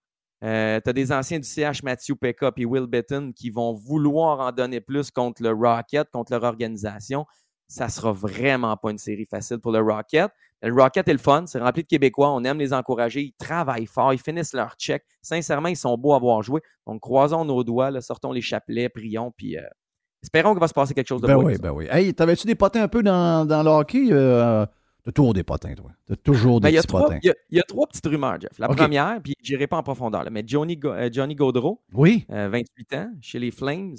tu 0.43 0.47
as 0.47 0.93
des 0.93 1.11
anciens 1.11 1.39
du 1.39 1.49
CH, 1.49 1.83
Matthew 1.83 2.15
Pekka 2.21 2.53
et 2.57 2.65
Will 2.67 2.87
Betton, 2.87 3.33
qui 3.35 3.51
vont 3.51 3.73
vouloir 3.73 4.41
en 4.41 4.53
donner 4.53 4.81
plus 4.81 5.11
contre 5.11 5.43
le 5.43 5.51
Rocket, 5.53 6.09
contre 6.13 6.33
leur 6.33 6.45
organisation. 6.45 7.25
Ça 7.69 7.89
sera 7.89 8.13
vraiment 8.13 8.77
pas 8.77 8.91
une 8.91 8.99
série 8.99 9.25
facile 9.27 9.59
pour 9.59 9.73
le 9.73 9.81
Rocket. 9.81 10.31
Le 10.63 10.73
Rocket 10.73 11.07
est 11.09 11.13
le 11.13 11.19
fun, 11.19 11.45
c'est 11.47 11.59
rempli 11.59 11.83
de 11.83 11.89
Québécois, 11.89 12.31
on 12.33 12.43
aime 12.45 12.59
les 12.59 12.73
encourager, 12.73 13.23
ils 13.23 13.33
travaillent 13.39 13.87
fort, 13.87 14.13
ils 14.15 14.21
finissent 14.21 14.55
leur 14.55 14.75
check. 14.77 15.03
Sincèrement, 15.23 15.69
ils 15.69 15.77
sont 15.77 15.97
beaux 15.99 16.15
à 16.15 16.19
voir 16.19 16.43
jouer. 16.43 16.61
Donc, 16.87 17.01
croisons 17.01 17.45
nos 17.45 17.63
doigts, 17.65 17.91
là, 17.91 18.01
sortons 18.01 18.33
les 18.33 18.41
chapelets, 18.41 18.89
prions, 18.89 19.31
puis 19.37 19.59
euh, 19.59 19.63
espérons 20.23 20.53
qu'il 20.53 20.61
va 20.61 20.69
se 20.69 20.73
passer 20.75 20.95
quelque 20.95 21.09
chose 21.09 21.21
de 21.21 21.27
Ben 21.27 21.35
beau 21.37 21.45
oui, 21.47 21.57
ben 21.59 21.71
oui. 21.73 21.87
Hey, 21.91 22.15
t'avais-tu 22.15 22.47
des 22.47 22.55
potins 22.55 22.83
un 22.83 22.89
peu 22.89 23.03
dans, 23.03 23.47
dans 23.47 23.63
le 23.63 23.71
hockey? 23.71 24.09
Euh, 24.11 24.65
T'as 25.05 25.13
toujours 25.13 25.35
des 25.35 25.43
potins, 25.43 25.75
toi. 25.75 25.91
T'as 26.07 26.17
toujours 26.17 26.61
des 26.63 26.69
Ben, 26.69 26.75
y 26.75 26.79
a 26.79 26.81
petits 26.81 26.87
trois, 26.89 27.03
potins. 27.03 27.19
il 27.23 27.27
y 27.27 27.31
a- 27.31 27.35
il 27.51 27.59
y 27.59 27.61
a 27.61 27.65
trois 27.65 27.87
petites 27.87 28.07
rumeurs, 28.07 28.41
Jeff. 28.41 28.59
La 28.59 28.69
première, 28.69 29.21
puis 29.23 29.35
je 29.43 29.53
n'irai 29.53 29.67
pas 29.67 29.77
en 29.77 29.83
profondeur, 29.83 30.25
là, 30.25 30.31
mais 30.31 30.43
Johnny, 30.47 30.79
Go- 30.79 30.93
euh, 30.93 31.11
Johnny 31.13 31.35
Gaudreau, 31.35 31.83
Oui. 31.93 32.25
euh, 32.31 32.49
28 32.51 32.93
ans, 32.95 33.11
chez 33.21 33.39
les 33.39 33.51
Flames. 33.51 33.97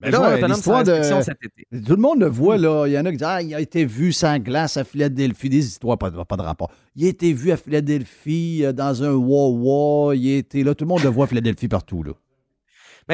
Mais 0.00 0.10
là, 0.10 0.36
l'histoire 0.48 0.84
de. 0.84 1.02
cet 1.22 1.38
été. 1.42 1.66
Tout 1.84 1.92
le 1.96 2.02
monde 2.02 2.20
le 2.20 2.26
voit, 2.26 2.58
là. 2.58 2.86
Il 2.86 2.92
y 2.92 2.98
en 2.98 3.04
a 3.06 3.10
qui 3.10 3.16
disent 3.16 3.26
Ah, 3.26 3.40
il 3.42 3.54
a 3.54 3.60
été 3.60 3.84
vu 3.84 4.12
sans 4.12 4.38
glace 4.38 4.76
à 4.76 4.84
Philadelphie. 4.84 5.48
Des 5.48 5.64
histoires, 5.64 5.96
pas, 5.96 6.10
de- 6.10 6.22
pas 6.22 6.36
de 6.36 6.42
rapport. 6.42 6.70
Il 6.96 7.06
a 7.06 7.08
été 7.08 7.32
vu 7.32 7.50
à 7.52 7.56
Philadelphie 7.56 8.64
euh, 8.64 8.72
dans 8.72 9.02
un 9.02 9.12
Wawa. 9.12 10.14
Il 10.16 10.28
été 10.28 10.62
là. 10.64 10.74
Tout 10.74 10.84
le 10.84 10.88
monde 10.88 11.02
le 11.02 11.08
voit 11.10 11.24
à 11.24 11.28
Philadelphie 11.28 11.68
partout, 11.68 12.02
là. 12.02 12.12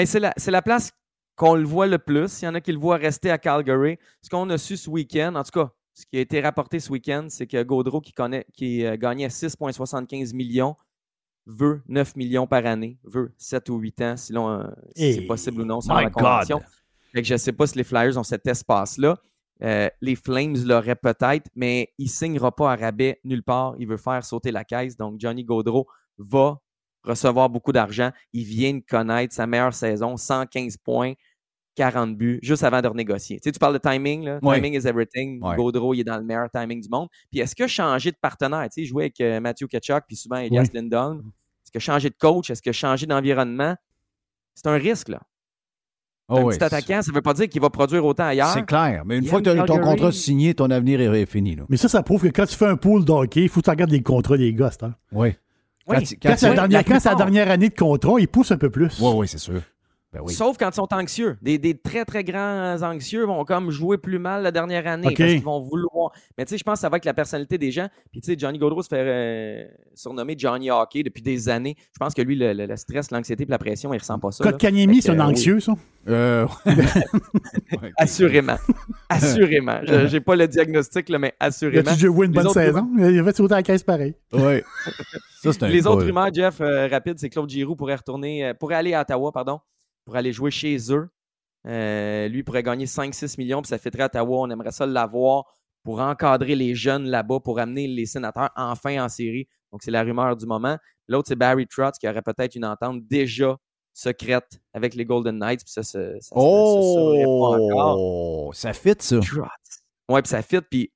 C'est 0.06 0.20
la, 0.20 0.32
c'est 0.36 0.50
la 0.50 0.62
place 0.62 0.90
qu'on 1.36 1.54
le 1.54 1.64
voit 1.64 1.86
le 1.86 1.98
plus. 1.98 2.42
Il 2.42 2.44
y 2.44 2.48
en 2.48 2.54
a 2.54 2.60
qui 2.60 2.72
le 2.72 2.78
voient 2.78 2.96
rester 2.96 3.30
à 3.30 3.38
Calgary. 3.38 3.98
Ce 4.22 4.28
qu'on 4.28 4.48
a 4.50 4.58
su 4.58 4.76
ce 4.76 4.88
week-end, 4.90 5.34
en 5.36 5.42
tout 5.42 5.50
cas, 5.60 5.70
ce 5.94 6.04
qui 6.06 6.16
a 6.18 6.20
été 6.20 6.40
rapporté 6.40 6.80
ce 6.80 6.90
week-end, 6.90 7.26
c'est 7.28 7.46
que 7.46 7.62
Gaudreau, 7.62 8.00
qui, 8.00 8.12
connaît, 8.12 8.46
qui 8.54 8.84
euh, 8.86 8.96
gagnait 8.96 9.28
6,75 9.28 10.34
millions, 10.34 10.76
veut 11.50 11.82
9 11.88 12.16
millions 12.16 12.46
par 12.46 12.64
année, 12.64 12.98
veut 13.04 13.32
7 13.36 13.68
ou 13.70 13.78
8 13.78 14.02
ans, 14.02 14.16
si, 14.16 14.32
euh, 14.36 14.62
si 14.94 15.14
c'est 15.14 15.26
possible 15.26 15.62
ou 15.62 15.64
non, 15.64 15.80
selon 15.80 15.98
My 15.98 16.04
la 16.04 16.10
convention. 16.10 16.58
God. 16.58 16.66
Fait 17.12 17.22
que 17.22 17.28
je 17.28 17.34
ne 17.34 17.38
sais 17.38 17.52
pas 17.52 17.66
si 17.66 17.76
les 17.76 17.84
Flyers 17.84 18.16
ont 18.16 18.22
cet 18.22 18.46
espace-là. 18.46 19.18
Euh, 19.62 19.90
les 20.00 20.14
Flames 20.14 20.56
l'auraient 20.64 20.94
peut-être, 20.94 21.50
mais 21.54 21.92
il 21.98 22.06
ne 22.06 22.10
signera 22.10 22.54
pas 22.54 22.72
à 22.72 22.76
rabais 22.76 23.20
nulle 23.24 23.42
part. 23.42 23.74
Il 23.78 23.88
veut 23.88 23.96
faire 23.96 24.24
sauter 24.24 24.52
la 24.52 24.64
caisse. 24.64 24.96
Donc, 24.96 25.20
Johnny 25.20 25.44
Gaudreau 25.44 25.86
va 26.18 26.58
recevoir 27.02 27.50
beaucoup 27.50 27.72
d'argent. 27.72 28.10
Il 28.32 28.44
vient 28.44 28.74
de 28.74 28.82
connaître 28.88 29.34
sa 29.34 29.46
meilleure 29.46 29.74
saison, 29.74 30.16
115 30.16 30.76
points, 30.78 31.14
40 31.74 32.16
buts, 32.16 32.38
juste 32.42 32.62
avant 32.62 32.80
de 32.80 32.88
renégocier. 32.88 33.38
Tu 33.38 33.44
sais, 33.44 33.52
tu 33.52 33.58
parles 33.58 33.74
de 33.74 33.78
timing, 33.78 34.24
là. 34.24 34.38
Timing 34.40 34.74
is 34.74 34.86
everything. 34.86 35.42
Ouais. 35.42 35.56
Gaudreau, 35.56 35.94
il 35.94 36.00
est 36.00 36.04
dans 36.04 36.18
le 36.18 36.24
meilleur 36.24 36.48
timing 36.50 36.80
du 36.80 36.88
monde. 36.88 37.08
Puis 37.30 37.40
est-ce 37.40 37.56
que 37.56 37.66
changer 37.66 38.12
de 38.12 38.18
partenaire? 38.20 38.66
Tu 38.72 38.82
sais, 38.82 38.84
jouait 38.84 39.04
avec 39.04 39.20
euh, 39.20 39.40
Matthew 39.40 39.66
Ketchuk, 39.66 40.04
puis 40.06 40.16
souvent 40.16 40.36
Elias 40.36 40.68
Lindholm. 40.72 41.22
Est-ce 41.70 41.78
que 41.78 41.92
changer 41.92 42.10
de 42.10 42.16
coach? 42.18 42.50
Est-ce 42.50 42.62
que 42.62 42.72
changer 42.72 43.06
d'environnement? 43.06 43.76
C'est 44.54 44.66
un 44.66 44.74
risque, 44.74 45.08
là. 45.08 45.20
Oh, 46.28 46.38
un 46.38 46.42
oui, 46.42 46.54
petit 46.56 46.64
attaquant, 46.64 47.02
ça 47.02 47.10
ne 47.10 47.14
veut 47.14 47.22
pas 47.22 47.34
dire 47.34 47.48
qu'il 47.48 47.60
va 47.60 47.70
produire 47.70 48.04
autant 48.04 48.24
ailleurs. 48.24 48.48
C'est 48.52 48.66
clair. 48.66 49.04
Mais 49.04 49.18
une 49.18 49.24
fois 49.26 49.40
que 49.40 49.50
tu 49.52 49.60
as 49.60 49.64
ton 49.64 49.78
contrat 49.78 50.12
signé, 50.12 50.54
ton 50.54 50.70
avenir 50.70 51.00
est, 51.00 51.26
fini, 51.26 51.54
là. 51.56 51.64
Mais 51.68 51.76
ça, 51.76 51.88
ça 51.88 52.02
prouve 52.02 52.22
que 52.22 52.28
quand 52.28 52.46
tu 52.46 52.56
fais 52.56 52.66
un 52.66 52.76
pool 52.76 53.04
d'hockey, 53.04 53.42
il 53.42 53.48
faut 53.48 53.60
que 53.60 53.64
tu 53.64 53.70
regardes 53.70 53.90
les 53.90 54.02
contrats 54.02 54.36
des 54.36 54.52
gars, 54.52 54.70
c'est 54.70 54.80
ça. 54.80 54.96
Oui. 55.12 55.34
Oui. 55.86 55.96
Quand 55.96 56.02
tu- 56.02 56.16
Quand 56.16 56.34
c'est 56.36 56.46
la, 56.46 56.50
Oui, 56.50 56.56
dernière, 56.56 56.78
la 56.78 56.84
quand 56.84 56.94
plupart. 56.94 57.16
dernière 57.16 57.50
année 57.50 57.68
de 57.68 57.74
contrat, 57.74 58.14
il 58.18 58.28
pousse 58.28 58.50
un 58.52 58.58
peu 58.58 58.70
plus. 58.70 59.00
Oui, 59.00 59.12
oui, 59.16 59.28
c'est 59.28 59.38
sûr. 59.38 59.60
Ben 60.12 60.20
oui. 60.24 60.32
Sauf 60.34 60.56
quand 60.58 60.68
ils 60.70 60.74
sont 60.74 60.92
anxieux. 60.92 61.38
Des, 61.40 61.56
des 61.58 61.78
très, 61.78 62.04
très 62.04 62.24
grands 62.24 62.82
anxieux 62.82 63.24
vont 63.26 63.44
comme 63.44 63.70
jouer 63.70 63.96
plus 63.96 64.18
mal 64.18 64.42
la 64.42 64.50
dernière 64.50 64.84
année 64.88 65.06
OK. 65.06 65.16
parce 65.16 65.30
qu'ils 65.30 65.42
vont 65.44 65.60
vouloir. 65.60 66.10
Mais 66.36 66.44
tu 66.44 66.50
sais, 66.50 66.58
je 66.58 66.64
pense 66.64 66.74
que 66.74 66.80
ça 66.80 66.88
va 66.88 66.94
avec 66.94 67.04
la 67.04 67.14
personnalité 67.14 67.58
des 67.58 67.70
gens. 67.70 67.86
Puis 68.10 68.20
tu 68.20 68.32
sais, 68.32 68.36
Johnny 68.38 68.58
Gaudreau 68.58 68.82
se 68.82 68.88
fait 68.88 68.96
euh, 68.98 69.64
surnommer 69.94 70.34
Johnny 70.36 70.68
Hockey 70.68 71.04
depuis 71.04 71.22
des 71.22 71.48
années. 71.48 71.76
Je 71.78 71.98
pense 72.00 72.12
que 72.12 72.22
lui, 72.22 72.34
le, 72.34 72.52
le- 72.52 72.66
le 72.66 72.76
stress, 72.76 73.12
l'anxiété 73.12 73.44
et 73.44 73.46
la 73.46 73.58
pression, 73.58 73.94
il 73.94 73.98
ressent 73.98 74.18
pas 74.18 74.32
ça. 74.32 74.42
Kotkaniemi, 74.42 75.00
c'est 75.00 75.10
un 75.10 75.20
euh, 75.20 75.22
anxieux, 75.30 75.60
ça? 75.60 75.74
Euh. 76.08 76.46
Assurément. 77.96 78.56
assurément. 79.08 79.80
Je 79.84 80.12
n'ai 80.12 80.20
pas 80.20 80.36
le 80.36 80.48
diagnostic, 80.48 81.08
là, 81.08 81.18
mais 81.18 81.34
Il 81.40 81.46
assurément. 81.46 81.88
a-tu 81.88 81.94
déjà 81.94 82.06
joué 82.08 82.26
une 82.26 82.32
bonne 82.32 82.46
autres 82.46 82.54
saison? 82.60 82.88
Il 82.98 83.18
a 83.18 83.24
fait 83.24 83.36
sauter 83.36 83.54
la 83.54 83.62
caisse 83.62 83.82
pareil. 83.82 84.14
Ouais. 84.32 84.64
Ça, 85.42 85.52
c'est 85.52 85.62
un 85.62 85.68
Les 85.68 85.86
autres 85.86 86.04
rumeurs, 86.04 86.32
Jeff, 86.32 86.60
euh, 86.60 86.88
rapide, 86.88 87.14
c'est 87.18 87.28
que 87.28 87.34
Claude 87.34 87.48
Giroux 87.50 87.76
pourrait 87.76 87.94
retourner, 87.96 88.46
euh, 88.46 88.54
pourrait 88.54 88.76
aller 88.76 88.94
à 88.94 89.02
Ottawa, 89.02 89.30
pardon, 89.32 89.60
pour 90.04 90.16
aller 90.16 90.32
jouer 90.32 90.50
chez 90.50 90.76
eux. 90.92 91.08
Euh, 91.66 92.28
lui 92.28 92.42
pourrait 92.42 92.62
gagner 92.62 92.86
5-6 92.86 93.36
millions, 93.38 93.60
puis 93.62 93.68
ça 93.68 93.78
fêterait 93.78 94.04
à 94.04 94.06
Ottawa. 94.06 94.38
On 94.40 94.50
aimerait 94.50 94.70
ça 94.72 94.86
l'avoir 94.86 95.44
pour 95.82 96.00
encadrer 96.00 96.54
les 96.56 96.74
jeunes 96.74 97.04
là-bas, 97.06 97.40
pour 97.40 97.58
amener 97.58 97.86
les 97.86 98.06
sénateurs 98.06 98.50
enfin 98.56 99.02
en 99.04 99.08
série. 99.08 99.46
Donc, 99.72 99.82
c'est 99.82 99.90
la 99.90 100.02
rumeur 100.02 100.36
du 100.36 100.46
moment. 100.46 100.76
L'autre, 101.08 101.28
c'est 101.28 101.36
Barry 101.36 101.66
Trotz, 101.66 101.98
qui 101.98 102.08
aurait 102.08 102.22
peut-être 102.22 102.54
une 102.54 102.64
entente 102.64 103.06
déjà 103.06 103.56
secrète 103.92 104.60
avec 104.72 104.94
les 104.94 105.04
Golden 105.04 105.38
Knights, 105.38 105.64
puis 105.64 105.72
ça, 105.72 105.82
ça, 105.82 106.14
se- 106.14 106.20
se 106.20 106.28
saurait 106.28 107.24
pas 107.24 107.30
encore. 107.30 107.96
Oh! 107.98 108.50
Ça 108.54 108.72
fit, 108.72 108.94
ça. 108.98 109.20
Trotz. 109.20 109.82
Ouais, 110.08 110.22
puis 110.22 110.28
ça 110.30 110.42
fit. 110.42 110.60
Puis 110.62 110.92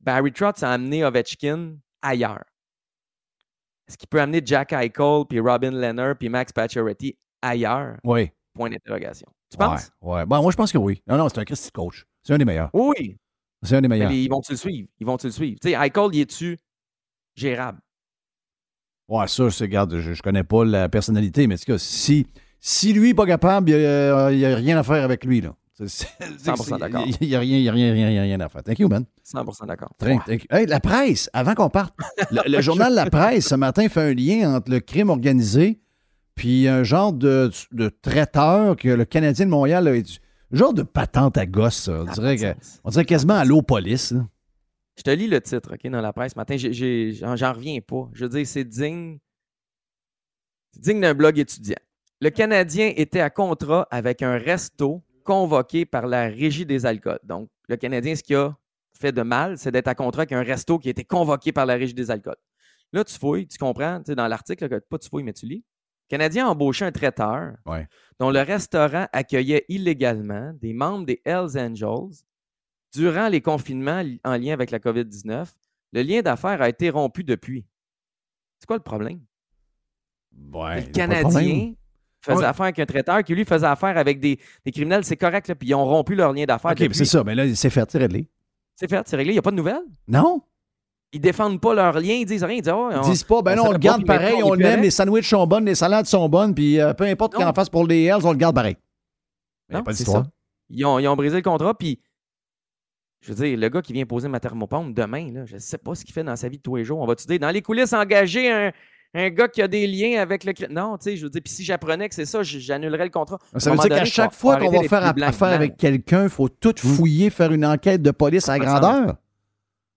Barry 0.00 0.32
Trotz 0.32 0.62
a 0.62 0.72
amené 0.72 1.04
Ovechkin 1.04 1.76
ailleurs. 2.02 2.44
Est-ce 3.88 3.96
qu'il 3.96 4.08
peut 4.08 4.20
amener 4.20 4.42
Jack 4.44 4.72
Eichel, 4.72 5.24
puis 5.28 5.40
Robin 5.40 5.70
Leonard, 5.70 6.16
puis 6.18 6.28
Max 6.28 6.52
Pacioretty 6.52 7.18
ailleurs? 7.42 7.96
Oui. 8.04 8.30
Point 8.58 8.70
d'interrogation. 8.70 9.28
Tu 9.50 9.56
penses? 9.56 9.90
Ouais. 10.02 10.26
Bon, 10.26 10.42
moi, 10.42 10.50
je 10.50 10.56
pense 10.56 10.72
que 10.72 10.78
oui. 10.78 11.00
Non, 11.06 11.16
non, 11.16 11.28
c'est 11.28 11.38
un 11.38 11.44
Christy 11.44 11.70
coach. 11.70 12.04
C'est 12.22 12.34
un 12.34 12.38
des 12.38 12.44
meilleurs. 12.44 12.70
Oui. 12.74 13.16
C'est 13.62 13.76
un 13.76 13.80
des 13.80 13.88
meilleurs. 13.88 14.10
ils 14.10 14.28
vont-tu 14.28 14.52
le 14.52 14.58
suivre? 14.58 14.88
Ils 15.00 15.06
vont-tu 15.06 15.26
le 15.26 15.32
suivre? 15.32 15.58
Tu 15.60 15.68
sais, 15.70 15.74
Eichel, 15.74 16.08
il 16.12 16.20
est-tu 16.20 16.58
gérable? 17.34 17.78
Ouais, 19.08 19.26
ça, 19.26 19.50
c'est, 19.50 19.64
regarde, 19.64 19.96
je, 19.98 20.12
je 20.12 20.22
connais 20.22 20.44
pas 20.44 20.64
la 20.64 20.88
personnalité, 20.88 21.46
mais 21.46 21.54
en 21.54 21.58
tout 21.58 21.64
cas, 21.72 21.78
si, 21.78 22.26
si 22.60 22.92
lui 22.92 23.08
n'est 23.08 23.14
pas 23.14 23.26
capable, 23.26 23.70
il 23.70 23.76
n'y 23.78 23.84
a, 23.86 24.30
y 24.32 24.44
a 24.44 24.54
rien 24.54 24.76
à 24.78 24.82
faire 24.82 25.02
avec 25.02 25.24
lui, 25.24 25.40
là. 25.40 25.54
C'est- 25.74 25.88
c'est- 25.88 26.08
100% 26.44 26.78
d'accord. 26.78 27.04
Il 27.20 27.28
n'y 27.28 27.34
a, 27.36 27.38
rien, 27.40 27.56
il 27.56 27.62
y 27.62 27.68
a 27.68 27.72
rien, 27.72 27.92
rien, 27.92 28.06
rien, 28.08 28.22
rien 28.22 28.40
à 28.40 28.48
faire. 28.48 28.62
Thank 28.64 28.80
you, 28.80 28.88
man. 28.88 29.04
100% 29.24 29.64
d'accord. 29.66 29.92
Thank- 29.98 30.24
thank 30.26 30.42
you. 30.42 30.48
Hey, 30.50 30.66
la 30.66 30.80
presse, 30.80 31.30
avant 31.32 31.54
qu'on 31.54 31.70
parte, 31.70 31.94
le, 32.32 32.40
le 32.50 32.60
journal 32.60 32.92
La 32.94 33.06
Presse, 33.08 33.46
ce 33.48 33.54
matin, 33.54 33.88
fait 33.88 34.10
un 34.10 34.12
lien 34.14 34.56
entre 34.56 34.70
le 34.72 34.80
crime 34.80 35.08
organisé 35.08 35.80
puis 36.38 36.68
un 36.68 36.84
genre 36.84 37.12
de, 37.12 37.50
de 37.72 37.88
traiteur 37.88 38.76
que 38.76 38.88
le 38.88 39.04
Canadien 39.04 39.44
de 39.44 39.50
Montréal 39.50 39.88
a 39.88 40.56
genre 40.56 40.72
de 40.72 40.84
patente 40.84 41.36
à 41.36 41.46
gosse, 41.46 41.76
ça. 41.76 42.04
On 42.06 42.12
dirait, 42.12 42.36
que, 42.36 42.54
on 42.84 42.90
quasiment 43.04 43.34
à 43.34 43.44
l'eau 43.44 43.60
police. 43.60 44.12
là. 44.12 44.24
Je 44.96 45.02
te 45.02 45.10
lis 45.10 45.26
le 45.26 45.40
titre, 45.40 45.74
OK, 45.74 45.90
dans 45.90 46.00
la 46.00 46.12
presse 46.12 46.32
ce 46.32 46.38
matin. 46.38 46.56
J'en 46.56 47.52
reviens 47.52 47.80
pas. 47.80 48.08
Je 48.12 48.24
veux 48.24 48.30
dire, 48.30 48.46
c'est 48.46 48.64
digne. 48.64 49.18
C'est 50.72 50.82
digne 50.82 51.00
d'un 51.00 51.14
blog 51.14 51.38
étudiant. 51.38 51.76
Le 52.20 52.30
Canadien 52.30 52.92
était 52.96 53.20
à 53.20 53.30
contrat 53.30 53.88
avec 53.90 54.22
un 54.22 54.38
resto 54.38 55.02
convoqué 55.24 55.86
par 55.86 56.06
la 56.06 56.28
Régie 56.28 56.66
des 56.66 56.86
alcools. 56.86 57.20
Donc, 57.24 57.48
le 57.68 57.76
Canadien, 57.76 58.14
ce 58.14 58.22
qui 58.22 58.34
a 58.34 58.56
fait 58.92 59.12
de 59.12 59.22
mal, 59.22 59.58
c'est 59.58 59.72
d'être 59.72 59.88
à 59.88 59.94
contrat 59.94 60.22
avec 60.22 60.32
un 60.32 60.42
resto 60.42 60.78
qui 60.78 60.88
a 60.88 60.90
été 60.92 61.04
convoqué 61.04 61.52
par 61.52 61.66
la 61.66 61.74
Régie 61.74 61.94
des 61.94 62.10
alcools. 62.10 62.36
Là, 62.92 63.04
tu 63.04 63.18
fouilles, 63.18 63.46
tu 63.46 63.58
comprends, 63.58 63.98
tu 63.98 64.06
sais, 64.06 64.14
dans 64.14 64.26
l'article, 64.28 64.80
pas 64.88 64.98
tu 64.98 65.08
fouilles, 65.08 65.24
mais 65.24 65.32
tu 65.32 65.46
lis. 65.46 65.64
Le 66.10 66.16
Canadien 66.16 66.46
a 66.46 66.50
embauché 66.50 66.84
un 66.86 66.92
traiteur 66.92 67.52
Ouais. 67.66 67.86
dont 68.18 68.30
le 68.30 68.40
restaurant 68.40 69.06
accueillait 69.12 69.64
illégalement 69.68 70.52
des 70.60 70.72
membres 70.72 71.04
des 71.04 71.20
Hells 71.24 71.58
Angels 71.58 72.24
durant 72.94 73.28
les 73.28 73.42
confinements 73.42 74.00
li- 74.00 74.20
en 74.24 74.36
lien 74.38 74.54
avec 74.54 74.70
la 74.70 74.78
COVID-19. 74.78 75.48
Le 75.92 76.02
lien 76.02 76.22
d'affaires 76.22 76.62
a 76.62 76.68
été 76.70 76.88
rompu 76.88 77.24
depuis. 77.24 77.66
C'est 78.58 78.66
quoi 78.66 78.76
le 78.76 78.82
problème? 78.82 79.20
Ouais, 80.52 80.82
le. 80.86 80.92
Canadien 80.92 81.74
faisait 82.22 82.38
Ouais. 82.38 82.44
affaire 82.44 82.64
avec 82.64 82.78
un 82.78 82.86
traiteur 82.86 83.22
qui, 83.22 83.34
lui, 83.34 83.44
faisait 83.44 83.66
affaire 83.66 83.96
avec 83.98 84.18
des, 84.20 84.38
des 84.64 84.72
criminels. 84.72 85.04
C'est 85.04 85.16
correct, 85.16 85.48
là, 85.48 85.54
puis 85.54 85.68
ils 85.68 85.74
ont 85.74 85.84
rompu 85.84 86.14
leur 86.14 86.32
lien 86.32 86.44
d'affaires. 86.46 86.72
OK, 86.72 86.88
c'est 86.92 87.04
ça. 87.04 87.22
Mais 87.24 87.34
là, 87.34 87.54
c'est 87.54 87.70
fait, 87.70 87.90
c'est 87.90 87.98
réglé. 87.98 88.28
C'est 88.76 88.88
fait, 88.88 89.06
c'est 89.06 89.16
réglé. 89.16 89.32
Il 89.32 89.36
n'y 89.36 89.38
a 89.38 89.42
pas 89.42 89.50
de 89.50 89.56
nouvelles? 89.56 89.84
Non? 90.06 90.42
Ils 91.12 91.20
défendent 91.20 91.60
pas 91.60 91.74
leur 91.74 91.94
lien, 91.94 92.14
ils 92.14 92.26
disent 92.26 92.44
rien. 92.44 92.56
Ils 92.56 92.62
disent, 92.62 92.72
oh, 92.76 92.90
Ils 92.92 93.10
disent 93.10 93.24
pas, 93.24 93.40
ben 93.40 93.56
non, 93.56 93.68
on 93.68 93.72
le 93.72 93.78
garde 93.78 94.04
pareil, 94.04 94.42
on 94.42 94.52
l'aime, 94.52 94.82
les 94.82 94.90
sandwichs 94.90 95.28
sont 95.28 95.46
bonnes, 95.46 95.64
les 95.64 95.74
salades 95.74 96.06
sont 96.06 96.28
bonnes, 96.28 96.54
puis 96.54 96.78
euh, 96.80 96.92
peu 96.92 97.04
importe 97.04 97.34
qu'on 97.34 97.46
en 97.46 97.54
fasse 97.54 97.70
pour 97.70 97.86
les 97.86 98.04
Hells, 98.04 98.24
on 98.24 98.32
le 98.32 98.36
garde 98.38 98.54
pareil. 98.54 98.76
Non, 99.70 99.82
pas 99.82 99.92
d'histoire. 99.92 100.24
ça. 100.24 100.30
Ils 100.70 100.84
ont, 100.84 100.98
ils 100.98 101.08
ont 101.08 101.16
brisé 101.16 101.36
le 101.36 101.42
contrat, 101.42 101.72
puis 101.74 102.00
je 103.20 103.32
veux 103.32 103.44
dire, 103.44 103.58
le 103.58 103.68
gars 103.68 103.80
qui 103.82 103.92
vient 103.92 104.04
poser 104.04 104.28
ma 104.28 104.38
thermopompe 104.38 104.94
demain, 104.94 105.32
là, 105.32 105.44
je 105.46 105.54
ne 105.54 105.60
sais 105.60 105.78
pas 105.78 105.94
ce 105.94 106.04
qu'il 106.04 106.12
fait 106.12 106.24
dans 106.24 106.36
sa 106.36 106.48
vie 106.48 106.58
de 106.58 106.62
tous 106.62 106.76
les 106.76 106.84
jours. 106.84 106.98
On 107.00 107.06
va-tu 107.06 107.26
dire, 107.26 107.38
dans 107.38 107.50
les 107.50 107.62
coulisses, 107.62 107.92
engager 107.92 108.50
un, 108.52 108.70
un 109.14 109.30
gars 109.30 109.48
qui 109.48 109.62
a 109.62 109.68
des 109.68 109.86
liens 109.86 110.20
avec 110.20 110.44
le... 110.44 110.52
Non, 110.70 110.98
tu 110.98 111.04
sais, 111.04 111.16
je 111.16 111.24
veux 111.24 111.30
dire, 111.30 111.40
puis 111.42 111.52
si 111.52 111.64
j'apprenais 111.64 112.08
que 112.08 112.14
c'est 112.14 112.26
ça, 112.26 112.42
j'annulerais 112.42 113.04
le 113.04 113.10
contrat. 113.10 113.38
Ça 113.56 113.70
veut 113.70 113.78
dire 113.78 113.88
qu'à 113.88 114.04
chaque 114.04 114.34
fois 114.34 114.56
qu'on 114.58 114.70
va 114.70 114.82
faire 114.86 115.04
affaire 115.04 115.48
avec 115.48 115.76
quelqu'un, 115.76 116.24
il 116.24 116.28
faut 116.30 116.48
tout 116.48 116.74
fouiller, 116.76 117.30
faire 117.30 117.52
une 117.52 117.64
enquête 117.64 118.02
de 118.02 118.10
police 118.10 118.48
à 118.48 118.58
grandeur. 118.58 119.16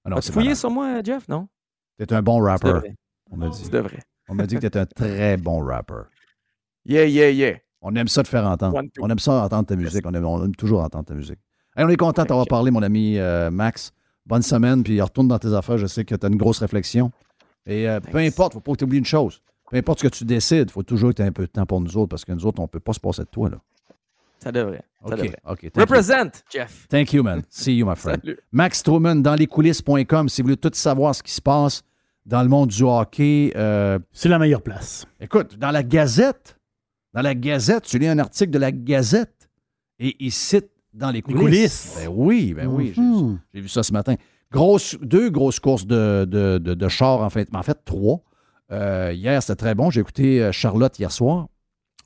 Ah 0.04 0.10
non, 0.10 0.18
As-tu 0.18 0.28
c'est 0.28 0.34
fouillé 0.34 0.46
malade. 0.48 0.58
sur 0.58 0.72
moi, 0.72 1.04
Jeff? 1.04 1.28
Non? 1.28 1.48
T'es 1.98 2.12
un 2.14 2.22
bon 2.22 2.40
rapper. 2.40 2.96
On 3.30 3.38
m'a 3.38 3.50
dit. 3.50 3.70
On 4.30 4.36
m'a 4.36 4.46
dit 4.46 4.56
que 4.56 4.68
t'es 4.68 4.78
un 4.80 4.86
très 4.86 5.38
bon 5.38 5.60
rapper. 5.64 6.04
Yeah, 6.86 7.06
yeah, 7.06 7.30
yeah. 7.30 7.58
On 7.82 7.96
aime 7.96 8.08
ça 8.08 8.24
de 8.24 8.28
faire 8.28 8.46
entendre. 8.46 8.78
One. 8.78 8.90
On 9.00 9.10
aime 9.10 9.20
ça 9.20 9.44
entendre 9.44 9.66
ta 9.66 9.76
musique. 9.76 10.06
On 10.06 10.14
aime, 10.14 10.26
on 10.26 10.44
aime 10.44 10.56
toujours 10.56 10.82
entendre 10.82 11.06
ta 11.06 11.14
musique. 11.14 11.40
Hey, 11.76 11.86
on 11.86 11.90
est 11.90 11.98
content 11.98 12.24
de 12.24 12.28
t'avoir 12.28 12.48
parlé, 12.48 12.72
mon 12.72 12.82
ami 12.84 13.18
euh, 13.18 13.50
Max. 13.52 13.92
Bonne 14.26 14.42
semaine, 14.42 14.84
puis 14.84 15.02
retourne 15.02 15.28
dans 15.28 15.40
tes 15.40 15.54
affaires. 15.54 15.78
Je 15.78 15.88
sais 15.88 16.06
que 16.06 16.16
tu 16.16 16.26
as 16.26 16.30
une 16.30 16.38
grosse 16.38 16.60
réflexion. 16.60 17.12
Et 17.66 17.88
euh, 17.88 18.00
peu 18.00 18.18
importe, 18.20 18.54
il 18.54 18.58
ne 18.58 18.60
faut 18.60 18.62
pas 18.62 18.72
que 18.74 18.78
tu 18.78 18.84
oublies 18.86 18.98
une 19.00 19.06
chose. 19.06 19.42
Peu 19.70 19.78
importe 19.78 20.00
ce 20.00 20.08
que 20.08 20.14
tu 20.14 20.26
décides, 20.26 20.70
il 20.70 20.72
faut 20.72 20.84
toujours 20.84 21.10
que 21.12 21.16
tu 21.16 21.22
aies 21.22 21.28
un 21.28 21.32
peu 21.32 21.44
de 21.44 21.52
temps 21.52 21.66
pour 21.66 21.80
nous 21.82 21.96
autres, 21.98 22.10
parce 22.10 22.26
que 22.26 22.32
nous 22.34 22.46
autres, 22.46 22.60
on 22.60 22.64
ne 22.64 22.68
peut 22.68 22.80
pas 22.80 22.94
se 22.94 23.00
passer 23.00 23.22
de 23.24 23.28
toi. 23.30 23.50
Là. 23.50 23.58
Ça 24.40 24.52
devrait. 24.52 24.84
Ça 25.08 25.16
OK, 25.52 25.64
you. 25.64 25.70
Represent, 25.76 26.32
Jeff. 26.52 26.88
Thank 26.90 27.14
you, 27.14 27.24
man. 27.24 27.42
See 27.50 27.74
you, 27.74 27.86
my 27.88 27.96
friend. 27.96 28.20
Salut. 28.24 28.38
Max 28.52 28.84
Truman, 28.84 29.16
dans 29.16 29.36
lescoulisses.com, 29.36 30.30
si 30.30 30.42
vous 30.42 30.48
voulez 30.48 30.58
tout 30.58 30.72
savoir 30.74 31.16
ce 31.16 31.24
qui 31.24 31.32
se 31.32 31.42
passe 31.42 31.82
dans 32.26 32.44
le 32.44 32.50
monde 32.50 32.70
du 32.70 32.84
hockey. 32.84 33.52
euh, 33.56 33.98
C'est 34.14 34.30
la 34.30 34.38
meilleure 34.40 34.62
place. 34.62 35.06
Écoute, 35.20 35.58
dans 35.58 35.72
la 35.72 35.82
Gazette, 35.84 36.58
dans 37.14 37.22
la 37.22 37.34
Gazette, 37.36 37.84
tu 37.86 37.98
lis 37.98 38.08
un 38.08 38.20
article 38.20 38.52
de 38.52 38.60
la 38.60 38.72
Gazette 38.72 39.50
et 40.00 40.16
il 40.20 40.32
cite 40.32 40.70
dans 40.94 41.10
les 41.10 41.22
coulisses. 41.22 41.40
coulisses. 41.40 41.94
Ben 41.98 42.10
oui, 42.14 42.54
ben 42.54 42.68
oui, 42.68 42.94
j'ai- 42.96 43.02
Mhm. 43.02 43.40
j'ai 43.54 43.62
vu 43.62 43.68
ça 43.70 43.82
ce 43.82 43.92
matin. 43.94 44.16
Grosse, 44.52 44.98
deux 45.02 45.30
grosses 45.30 45.60
courses 45.60 45.88
de, 45.88 46.26
de, 46.30 46.58
de, 46.58 46.74
de 46.74 46.88
chars, 46.90 47.22
en 47.22 47.30
fait. 47.30 47.48
En 47.54 47.64
fait, 47.64 47.80
trois. 47.86 48.22
Euh, 48.72 49.12
hier, 49.16 49.42
c'était 49.42 49.56
très 49.56 49.76
bon. 49.76 49.90
J'ai 49.90 50.02
écouté 50.02 50.42
euh, 50.44 50.52
Charlotte 50.52 50.98
hier 51.00 51.12
soir 51.12 51.48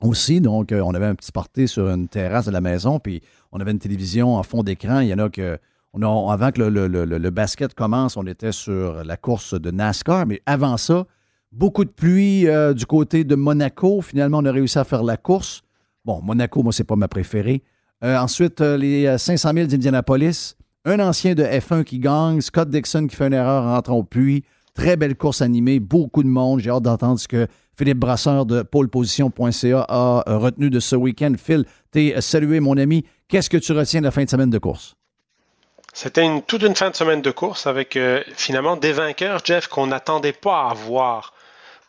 aussi. 0.00 0.40
Donc, 0.40 0.72
euh, 0.72 0.80
on 0.80 0.94
avait 0.94 1.06
un 1.06 1.14
petit 1.14 1.32
party 1.32 1.68
sur 1.68 1.88
une 1.88 2.08
terrasse 2.08 2.46
de 2.46 2.50
la 2.50 2.60
maison, 2.60 2.98
puis 2.98 3.22
on 3.52 3.60
avait 3.60 3.72
une 3.72 3.78
télévision 3.78 4.36
en 4.36 4.42
fond 4.42 4.62
d'écran. 4.62 5.00
Il 5.00 5.08
y 5.08 5.14
en 5.14 5.18
a 5.18 5.28
que. 5.28 5.58
Avant 6.02 6.52
que 6.52 6.60
le, 6.60 7.30
basket 7.30 7.72
commence, 7.72 8.18
on 8.18 8.26
était 8.26 8.52
sur 8.52 9.02
la 9.02 9.16
course 9.16 9.58
de 9.58 9.70
NASCAR, 9.70 10.26
mais 10.26 10.42
avant 10.44 10.76
ça, 10.76 11.06
beaucoup 11.52 11.84
de 11.84 11.90
pluie 11.90 12.46
euh, 12.46 12.74
du 12.74 12.86
côté 12.86 13.24
de 13.24 13.34
Monaco. 13.34 14.02
Finalement, 14.02 14.38
on 14.38 14.44
a 14.44 14.52
réussi 14.52 14.78
à 14.78 14.84
faire 14.84 15.02
la 15.02 15.16
course. 15.16 15.62
Bon, 16.04 16.20
Monaco, 16.22 16.62
moi, 16.62 16.72
c'est 16.72 16.84
pas 16.84 16.96
ma 16.96 17.08
préférée. 17.08 17.62
Euh, 18.04 18.16
ensuite, 18.18 18.60
les 18.60 19.06
euh, 19.06 19.18
500 19.18 19.52
000 19.54 19.66
d'Indianapolis. 19.66 20.56
Un 20.84 21.00
ancien 21.00 21.34
de 21.34 21.42
F1 21.42 21.84
qui 21.84 21.98
gagne. 21.98 22.40
Scott 22.40 22.68
Dixon 22.70 23.06
qui 23.06 23.16
fait 23.16 23.26
une 23.26 23.32
erreur 23.32 23.64
en 23.64 23.74
rentrant 23.74 23.96
au 23.96 24.04
puits. 24.04 24.44
Très 24.74 24.96
belle 24.96 25.16
course 25.16 25.40
animée. 25.40 25.80
Beaucoup 25.80 26.22
de 26.22 26.28
monde. 26.28 26.60
J'ai 26.60 26.70
hâte 26.70 26.82
d'entendre 26.82 27.18
ce 27.18 27.26
que 27.26 27.48
Philippe 27.76 27.98
Brasseur 27.98 28.46
de 28.46 28.62
poleposition.ca 28.62 29.86
a 29.88 30.24
euh, 30.28 30.38
retenu 30.38 30.70
de 30.70 30.80
ce 30.80 30.96
week-end. 30.96 31.34
Phil, 31.42 31.64
t'es 31.90 32.14
euh, 32.16 32.20
salué, 32.20 32.60
mon 32.60 32.76
ami. 32.78 33.04
Qu'est-ce 33.28 33.50
que 33.50 33.58
tu 33.58 33.72
retiens 33.72 34.00
de 34.00 34.06
la 34.06 34.10
fin 34.10 34.24
de 34.24 34.30
semaine 34.30 34.50
de 34.50 34.58
course? 34.58 34.94
C'était 35.92 36.26
toute 36.46 36.62
une 36.62 36.74
fin 36.74 36.90
de 36.90 36.96
semaine 36.96 37.22
de 37.22 37.30
course 37.30 37.66
avec 37.66 37.96
euh, 37.96 38.22
finalement 38.34 38.76
des 38.76 38.92
vainqueurs, 38.92 39.40
Jeff, 39.44 39.66
qu'on 39.66 39.86
n'attendait 39.86 40.32
pas 40.32 40.68
à 40.68 40.74
voir 40.74 41.32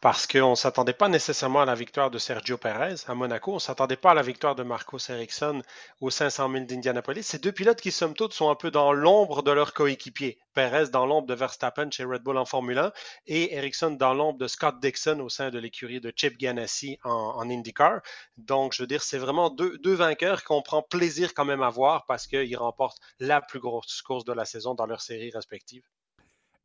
parce 0.02 0.28
qu'on 0.28 0.52
ne 0.52 0.56
s'attendait 0.56 0.94
pas 0.94 1.10
nécessairement 1.10 1.62
à 1.62 1.66
la 1.66 1.76
victoire 1.76 2.12
de 2.12 2.18
Sergio 2.18 2.58
Perez 2.58 2.96
à 3.08 3.16
Monaco, 3.16 3.52
on 3.52 3.56
ne 3.56 3.60
s'attendait 3.60 3.96
pas 3.96 4.12
à 4.12 4.14
la 4.14 4.22
victoire 4.22 4.56
de 4.56 4.64
Marcos 4.64 5.00
Ericsson 5.10 5.62
aux 6.02 6.10
500 6.10 6.52
000 6.52 6.66
d'Indianapolis. 6.66 7.24
Ces 7.24 7.40
deux 7.40 7.52
pilotes 7.52 7.82
qui, 7.82 7.92
somme 7.92 8.14
toute, 8.14 8.34
sont 8.34 8.50
un 8.50 8.56
peu 8.56 8.70
dans 8.70 8.94
l'ombre 8.94 9.42
de 9.42 9.52
leur 9.52 9.74
coéquipier. 9.74 10.38
Perez 10.54 10.90
dans 10.92 11.06
l'ombre 11.06 11.28
de 11.28 11.34
Verstappen 11.34 11.90
chez 11.92 12.04
Red 12.04 12.24
Bull 12.24 12.38
en 12.38 12.46
Formule 12.46 12.78
1 12.78 12.92
et 13.28 13.56
Ericsson 13.56 13.92
dans 13.92 14.14
l'ombre 14.14 14.38
de 14.40 14.48
Scott 14.48 14.80
Dixon 14.80 15.20
au 15.20 15.30
sein 15.30 15.50
de 15.50 15.60
l'écurie 15.60 16.00
de 16.00 16.14
Chip 16.16 16.38
Ganassi 16.38 17.00
en, 17.04 17.50
IndyCar. 17.50 18.02
Donc, 18.38 18.74
je 18.74 18.84
veux 18.84 18.88
dire, 18.88 19.02
c'est 19.02 19.18
vraiment 19.18 19.50
deux, 19.50 19.78
deux 19.80 19.94
vainqueurs 19.96 20.44
qu'on 20.44 20.62
prend 20.62 20.82
plaisir 20.84 21.34
quand 21.34 21.46
même 21.46 21.64
à 21.64 21.70
voir 21.70 22.06
parce 22.06 22.28
qu'ils 22.28 22.58
remportent 22.58 23.00
la 23.20 23.42
plus 23.42 23.60
grosse 23.60 24.02
course 24.02 24.26
de 24.26 24.34
la 24.34 24.46
saison 24.46 24.76
dans 24.76 24.86
leurs 24.86 25.02
séries 25.02 25.32
respectives. 25.32 25.84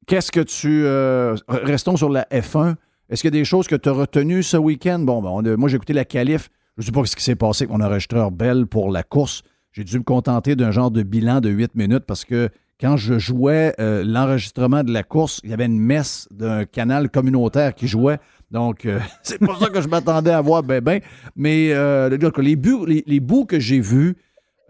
Qu'est-ce 0.06 0.32
que 0.32 0.40
tu. 0.40 0.84
euh, 0.84 1.36
restons 1.48 1.96
sur 1.96 2.08
la 2.08 2.24
F1. 2.24 2.76
Est-ce 3.12 3.20
qu'il 3.20 3.34
y 3.34 3.36
a 3.36 3.40
des 3.40 3.44
choses 3.44 3.66
que 3.66 3.76
tu 3.76 3.90
as 3.90 3.92
retenues 3.92 4.42
ce 4.42 4.56
week-end? 4.56 5.00
Bon, 5.00 5.20
ben, 5.42 5.56
moi, 5.56 5.68
j'ai 5.68 5.76
écouté 5.76 5.92
la 5.92 6.06
qualif. 6.06 6.48
Je 6.78 6.80
ne 6.80 6.86
sais 6.86 6.92
pas 6.92 7.04
ce 7.04 7.14
qui 7.14 7.22
s'est 7.22 7.36
passé 7.36 7.64
avec 7.64 7.76
mon 7.76 7.84
enregistreur 7.84 8.30
Bell 8.30 8.66
pour 8.66 8.90
la 8.90 9.02
course. 9.02 9.42
J'ai 9.72 9.84
dû 9.84 9.98
me 9.98 10.02
contenter 10.02 10.56
d'un 10.56 10.70
genre 10.70 10.90
de 10.90 11.02
bilan 11.02 11.42
de 11.42 11.50
8 11.50 11.74
minutes 11.74 12.04
parce 12.06 12.24
que 12.24 12.48
quand 12.80 12.96
je 12.96 13.18
jouais 13.18 13.74
euh, 13.78 14.02
l'enregistrement 14.02 14.82
de 14.82 14.90
la 14.90 15.02
course, 15.02 15.42
il 15.44 15.50
y 15.50 15.52
avait 15.52 15.66
une 15.66 15.78
messe 15.78 16.26
d'un 16.30 16.64
canal 16.64 17.10
communautaire 17.10 17.74
qui 17.74 17.86
jouait. 17.86 18.18
Donc, 18.50 18.86
euh, 18.86 18.98
c'est 19.22 19.38
pour 19.38 19.58
ça 19.58 19.68
que 19.68 19.82
je 19.82 19.88
m'attendais 19.88 20.32
à 20.32 20.40
voir 20.40 20.62
ben 20.62 20.80
ben. 20.80 21.02
Mais 21.36 21.68
euh, 21.74 22.08
les, 22.08 23.04
les 23.06 23.20
bouts 23.20 23.44
que 23.44 23.60
j'ai 23.60 23.80
vus, 23.80 24.16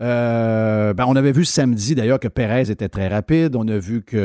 euh, 0.03 0.93
ben, 0.95 1.05
on 1.07 1.15
avait 1.15 1.33
vu 1.33 1.45
samedi 1.45 1.95
d'ailleurs 1.95 2.19
que 2.19 2.29
Perez 2.29 2.71
était 2.71 2.89
très 2.89 3.09
rapide. 3.09 3.55
On 3.57 3.67
a 3.69 3.79
vu 3.79 4.03
que 4.03 4.17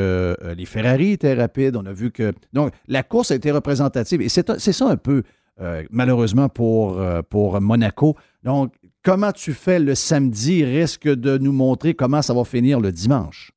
euh, 0.42 0.54
les 0.54 0.66
Ferrari 0.66 1.12
étaient 1.12 1.34
rapides. 1.34 1.76
On 1.76 1.86
a 1.86 1.92
vu 1.92 2.10
que. 2.10 2.32
Donc, 2.52 2.72
la 2.88 3.02
course 3.02 3.30
a 3.30 3.36
été 3.36 3.50
représentative. 3.52 4.20
Et 4.20 4.28
c'est 4.28 4.72
ça 4.72 4.88
un 4.88 4.96
peu, 4.96 5.22
euh, 5.60 5.84
malheureusement, 5.90 6.48
pour, 6.48 7.00
pour 7.30 7.60
Monaco. 7.60 8.16
Donc, 8.42 8.74
comment 9.04 9.32
tu 9.32 9.52
fais 9.52 9.78
le 9.78 9.94
samedi 9.94 10.64
risque 10.64 11.08
de 11.08 11.38
nous 11.38 11.52
montrer 11.52 11.94
comment 11.94 12.22
ça 12.22 12.34
va 12.34 12.44
finir 12.44 12.80
le 12.80 12.90
dimanche? 12.90 13.52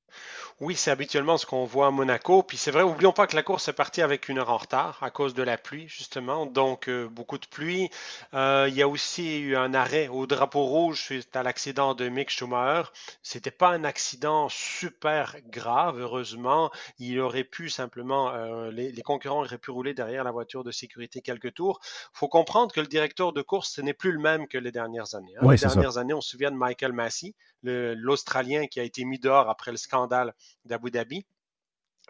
Oui, 0.64 0.76
c'est 0.76 0.92
habituellement 0.92 1.40
ce 1.40 1.48
qu'on 1.48 1.66
voit 1.66 1.88
à 1.88 1.90
Monaco. 1.90 2.44
Puis 2.44 2.56
c'est 2.56 2.70
vrai, 2.70 2.84
oublions 2.84 3.12
pas 3.12 3.26
que 3.26 3.36
la 3.36 3.42
course 3.42 3.68
est 3.68 3.74
partie 3.74 4.04
avec 4.04 4.30
une 4.30 4.38
heure 4.38 4.52
en 4.52 4.58
retard 4.58 5.00
à 5.02 5.10
cause 5.10 5.34
de 5.34 5.42
la 5.42 5.58
pluie, 5.58 5.88
justement. 5.88 6.46
Donc, 6.46 6.88
euh, 6.88 7.08
beaucoup 7.10 7.40
de 7.40 7.48
pluie. 7.48 7.90
Euh, 8.36 8.68
il 8.70 8.76
y 8.76 8.84
a 8.84 8.88
aussi 8.88 9.40
eu 9.40 9.56
un 9.56 9.74
arrêt 9.74 10.08
au 10.08 10.28
drapeau 10.28 10.64
rouge 10.66 11.02
suite 11.02 11.36
à 11.36 11.42
l'accident 11.42 11.96
de 11.96 12.08
Mick 12.10 12.30
Schumacher. 12.30 12.88
C'était 13.24 13.50
pas 13.50 13.70
un 13.70 13.84
accident 13.84 14.50
super 14.50 15.36
grave, 15.50 16.00
heureusement. 16.00 16.70
Il 17.00 17.20
aurait 17.22 17.44
pu 17.44 17.72
simplement, 17.72 18.30
euh, 18.30 18.70
les, 18.70 18.92
les 18.92 19.02
concurrents 19.02 19.40
auraient 19.42 19.58
pu 19.58 19.72
rouler 19.72 19.96
derrière 19.96 20.24
la 20.24 20.32
voiture 20.32 20.64
de 20.64 20.70
sécurité 20.72 21.22
quelques 21.22 21.56
tours. 21.56 21.80
faut 22.14 22.28
comprendre 22.28 22.72
que 22.72 22.82
le 22.82 22.88
directeur 22.88 23.34
de 23.34 23.42
course, 23.42 23.72
ce 23.72 23.82
n'est 23.82 23.96
plus 23.96 24.12
le 24.12 24.20
même 24.20 24.48
que 24.48 24.60
les 24.60 24.72
dernières 24.72 25.16
années. 25.16 25.34
hein. 25.42 25.50
Les 25.50 25.58
ça. 25.58 25.70
dernières 25.70 25.98
années, 25.98 26.14
on 26.14 26.22
se 26.22 26.30
souvient 26.30 26.52
de 26.52 26.56
Michael 26.56 26.94
Massey, 26.94 27.34
l'Australien 27.64 28.68
qui 28.68 28.80
a 28.80 28.84
été 28.84 29.06
mis 29.06 29.18
dehors 29.18 29.50
après 29.50 29.72
le 29.72 29.78
scandale 29.78 30.36
d'Abu 30.66 30.90
Dhabi. 30.90 31.26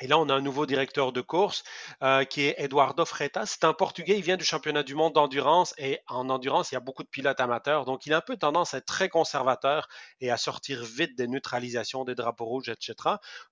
Et 0.02 0.08
là, 0.08 0.18
on 0.18 0.30
a 0.30 0.34
un 0.34 0.42
nouveau 0.42 0.66
directeur 0.66 1.12
de 1.12 1.22
course 1.22 1.64
euh, 2.02 2.24
qui 2.24 2.42
est 2.42 2.56
Eduardo 2.58 3.06
Freitas. 3.06 3.46
C'est 3.46 3.66
un 3.66 3.74
Portugais, 3.74 4.18
il 4.18 4.24
vient 4.24 4.36
du 4.36 4.44
championnat 4.44 4.82
du 4.82 4.96
monde 4.96 5.14
d'endurance 5.14 5.76
et 5.78 6.00
en 6.08 6.28
endurance, 6.30 6.72
il 6.72 6.76
y 6.76 6.78
a 6.78 6.80
beaucoup 6.80 7.04
de 7.04 7.08
pilotes 7.08 7.40
amateurs. 7.40 7.86
Donc, 7.86 8.08
il 8.08 8.14
a 8.14 8.18
un 8.18 8.22
peu 8.22 8.36
tendance 8.36 8.74
à 8.74 8.80
être 8.80 8.86
très 8.86 9.10
conservateur 9.10 9.88
et 10.20 10.32
à 10.32 10.38
sortir 10.38 10.84
vite 10.84 11.16
des 11.16 11.28
neutralisations, 11.28 12.04
des 12.04 12.16
drapeaux 12.16 12.46
rouges, 12.46 12.70
etc. 12.70 12.96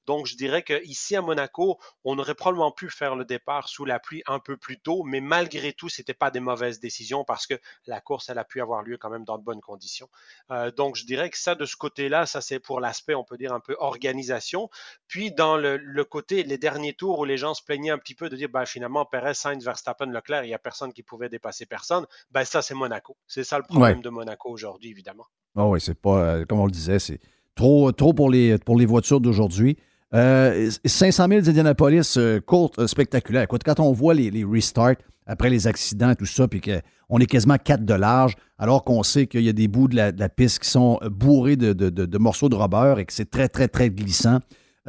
Donc, 0.07 0.25
je 0.25 0.35
dirais 0.35 0.63
qu'ici 0.63 1.15
à 1.15 1.21
Monaco, 1.21 1.77
on 2.03 2.17
aurait 2.17 2.33
probablement 2.33 2.71
pu 2.71 2.89
faire 2.89 3.15
le 3.15 3.25
départ 3.25 3.69
sous 3.69 3.85
la 3.85 3.99
pluie 3.99 4.23
un 4.25 4.39
peu 4.39 4.57
plus 4.57 4.79
tôt, 4.79 5.03
mais 5.03 5.21
malgré 5.21 5.71
tout, 5.73 5.87
ce 5.87 6.01
n'était 6.01 6.15
pas 6.15 6.31
des 6.31 6.39
mauvaises 6.39 6.79
décisions 6.79 7.23
parce 7.23 7.45
que 7.45 7.59
la 7.85 8.01
course, 8.01 8.27
elle 8.29 8.39
a 8.39 8.43
pu 8.43 8.59
avoir 8.59 8.81
lieu 8.81 8.97
quand 8.97 9.11
même 9.11 9.23
dans 9.23 9.37
de 9.37 9.43
bonnes 9.43 9.61
conditions. 9.61 10.09
Euh, 10.49 10.71
donc, 10.71 10.95
je 10.95 11.05
dirais 11.05 11.29
que 11.29 11.37
ça, 11.37 11.53
de 11.53 11.65
ce 11.65 11.75
côté-là, 11.75 12.25
ça 12.25 12.41
c'est 12.41 12.59
pour 12.59 12.79
l'aspect, 12.79 13.13
on 13.13 13.23
peut 13.23 13.37
dire, 13.37 13.53
un 13.53 13.59
peu 13.59 13.75
organisation. 13.77 14.67
Puis, 15.07 15.31
dans 15.31 15.55
le, 15.55 15.77
le 15.77 16.03
côté, 16.03 16.38
les 16.43 16.57
derniers 16.57 16.93
tours 16.93 17.19
où 17.19 17.25
les 17.25 17.37
gens 17.37 17.53
se 17.53 17.63
plaignaient 17.63 17.89
un 17.91 17.97
petit 17.97 18.15
peu 18.15 18.29
de 18.29 18.35
dire, 18.35 18.49
ben, 18.51 18.65
finalement, 18.65 19.05
Perez, 19.05 19.33
Sainz, 19.33 19.63
Verstappen, 19.63 20.07
Leclerc, 20.07 20.43
il 20.43 20.47
n'y 20.47 20.53
a 20.53 20.59
personne 20.59 20.93
qui 20.93 21.03
pouvait 21.03 21.29
dépasser 21.29 21.65
personne, 21.65 22.05
ben, 22.31 22.43
ça, 22.45 22.61
c'est 22.61 22.75
Monaco. 22.75 23.15
C'est 23.27 23.43
ça 23.43 23.57
le 23.57 23.63
problème 23.63 23.97
Ouais. 23.97 24.03
de 24.03 24.09
Monaco 24.09 24.49
aujourd'hui, 24.49 24.89
évidemment. 24.91 25.25
Ah 25.55 25.67
oui, 25.67 25.79
c'est 25.81 25.99
pas, 25.99 26.17
euh, 26.19 26.45
comme 26.45 26.59
on 26.59 26.65
le 26.65 26.71
disait, 26.71 26.99
c'est 26.99 27.19
trop, 27.55 27.91
trop 27.91 28.13
pour, 28.13 28.29
les, 28.29 28.57
pour 28.59 28.77
les 28.77 28.85
voitures 28.85 29.19
d'aujourd'hui. 29.21 29.77
Euh, 30.13 30.69
500 30.85 31.27
000 31.27 31.41
d'Indianapolis, 31.41 32.15
euh, 32.17 32.39
courte, 32.39 32.79
euh, 32.79 32.87
spectaculaire. 32.87 33.43
Écoute, 33.43 33.61
quand 33.63 33.79
on 33.79 33.91
voit 33.91 34.13
les, 34.15 34.31
les 34.31 34.43
restarts 34.43 34.95
après 35.27 35.49
les 35.51 35.67
accidents, 35.67 36.15
tout 36.15 36.25
ça, 36.25 36.47
puis 36.47 36.61
qu'on 36.61 37.19
est 37.19 37.25
quasiment 37.27 37.57
4 37.63 37.85
de 37.85 37.93
large, 37.93 38.35
alors 38.57 38.83
qu'on 38.83 39.03
sait 39.03 39.27
qu'il 39.27 39.41
y 39.41 39.49
a 39.49 39.53
des 39.53 39.67
bouts 39.67 39.87
de 39.87 39.95
la, 39.95 40.11
de 40.11 40.19
la 40.19 40.29
piste 40.29 40.59
qui 40.63 40.69
sont 40.69 40.99
bourrés 41.11 41.55
de, 41.57 41.73
de- 41.73 41.91
de- 41.91 42.05
de 42.07 42.17
morceaux 42.17 42.49
de 42.49 42.55
rubber 42.55 42.95
et 42.97 43.05
que 43.05 43.13
c'est 43.13 43.29
très, 43.29 43.47
très, 43.49 43.67
très 43.67 43.91
glissant. 43.91 44.39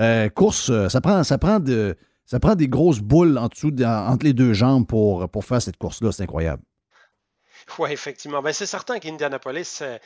Euh, 0.00 0.28
course, 0.30 0.70
euh, 0.70 0.88
ça 0.88 1.00
prend, 1.00 1.22
ça, 1.24 1.38
prend 1.38 1.60
de, 1.60 1.96
ça 2.24 2.40
prend 2.40 2.54
des 2.54 2.68
grosses 2.68 3.00
boules 3.00 3.36
en 3.38 3.48
dessous, 3.48 3.70
de- 3.70 3.84
entre 3.84 4.24
les 4.24 4.32
deux 4.32 4.52
jambes 4.54 4.86
pour, 4.86 5.28
pour 5.28 5.44
faire 5.44 5.60
cette 5.60 5.76
course-là. 5.76 6.12
C'est 6.12 6.22
incroyable. 6.22 6.62
Oui, 7.78 7.92
effectivement. 7.92 8.42
Ben, 8.42 8.52
c'est 8.52 8.66
certain 8.66 8.98
qu'Indianapolis, 8.98 9.64
c'est- 9.68 10.00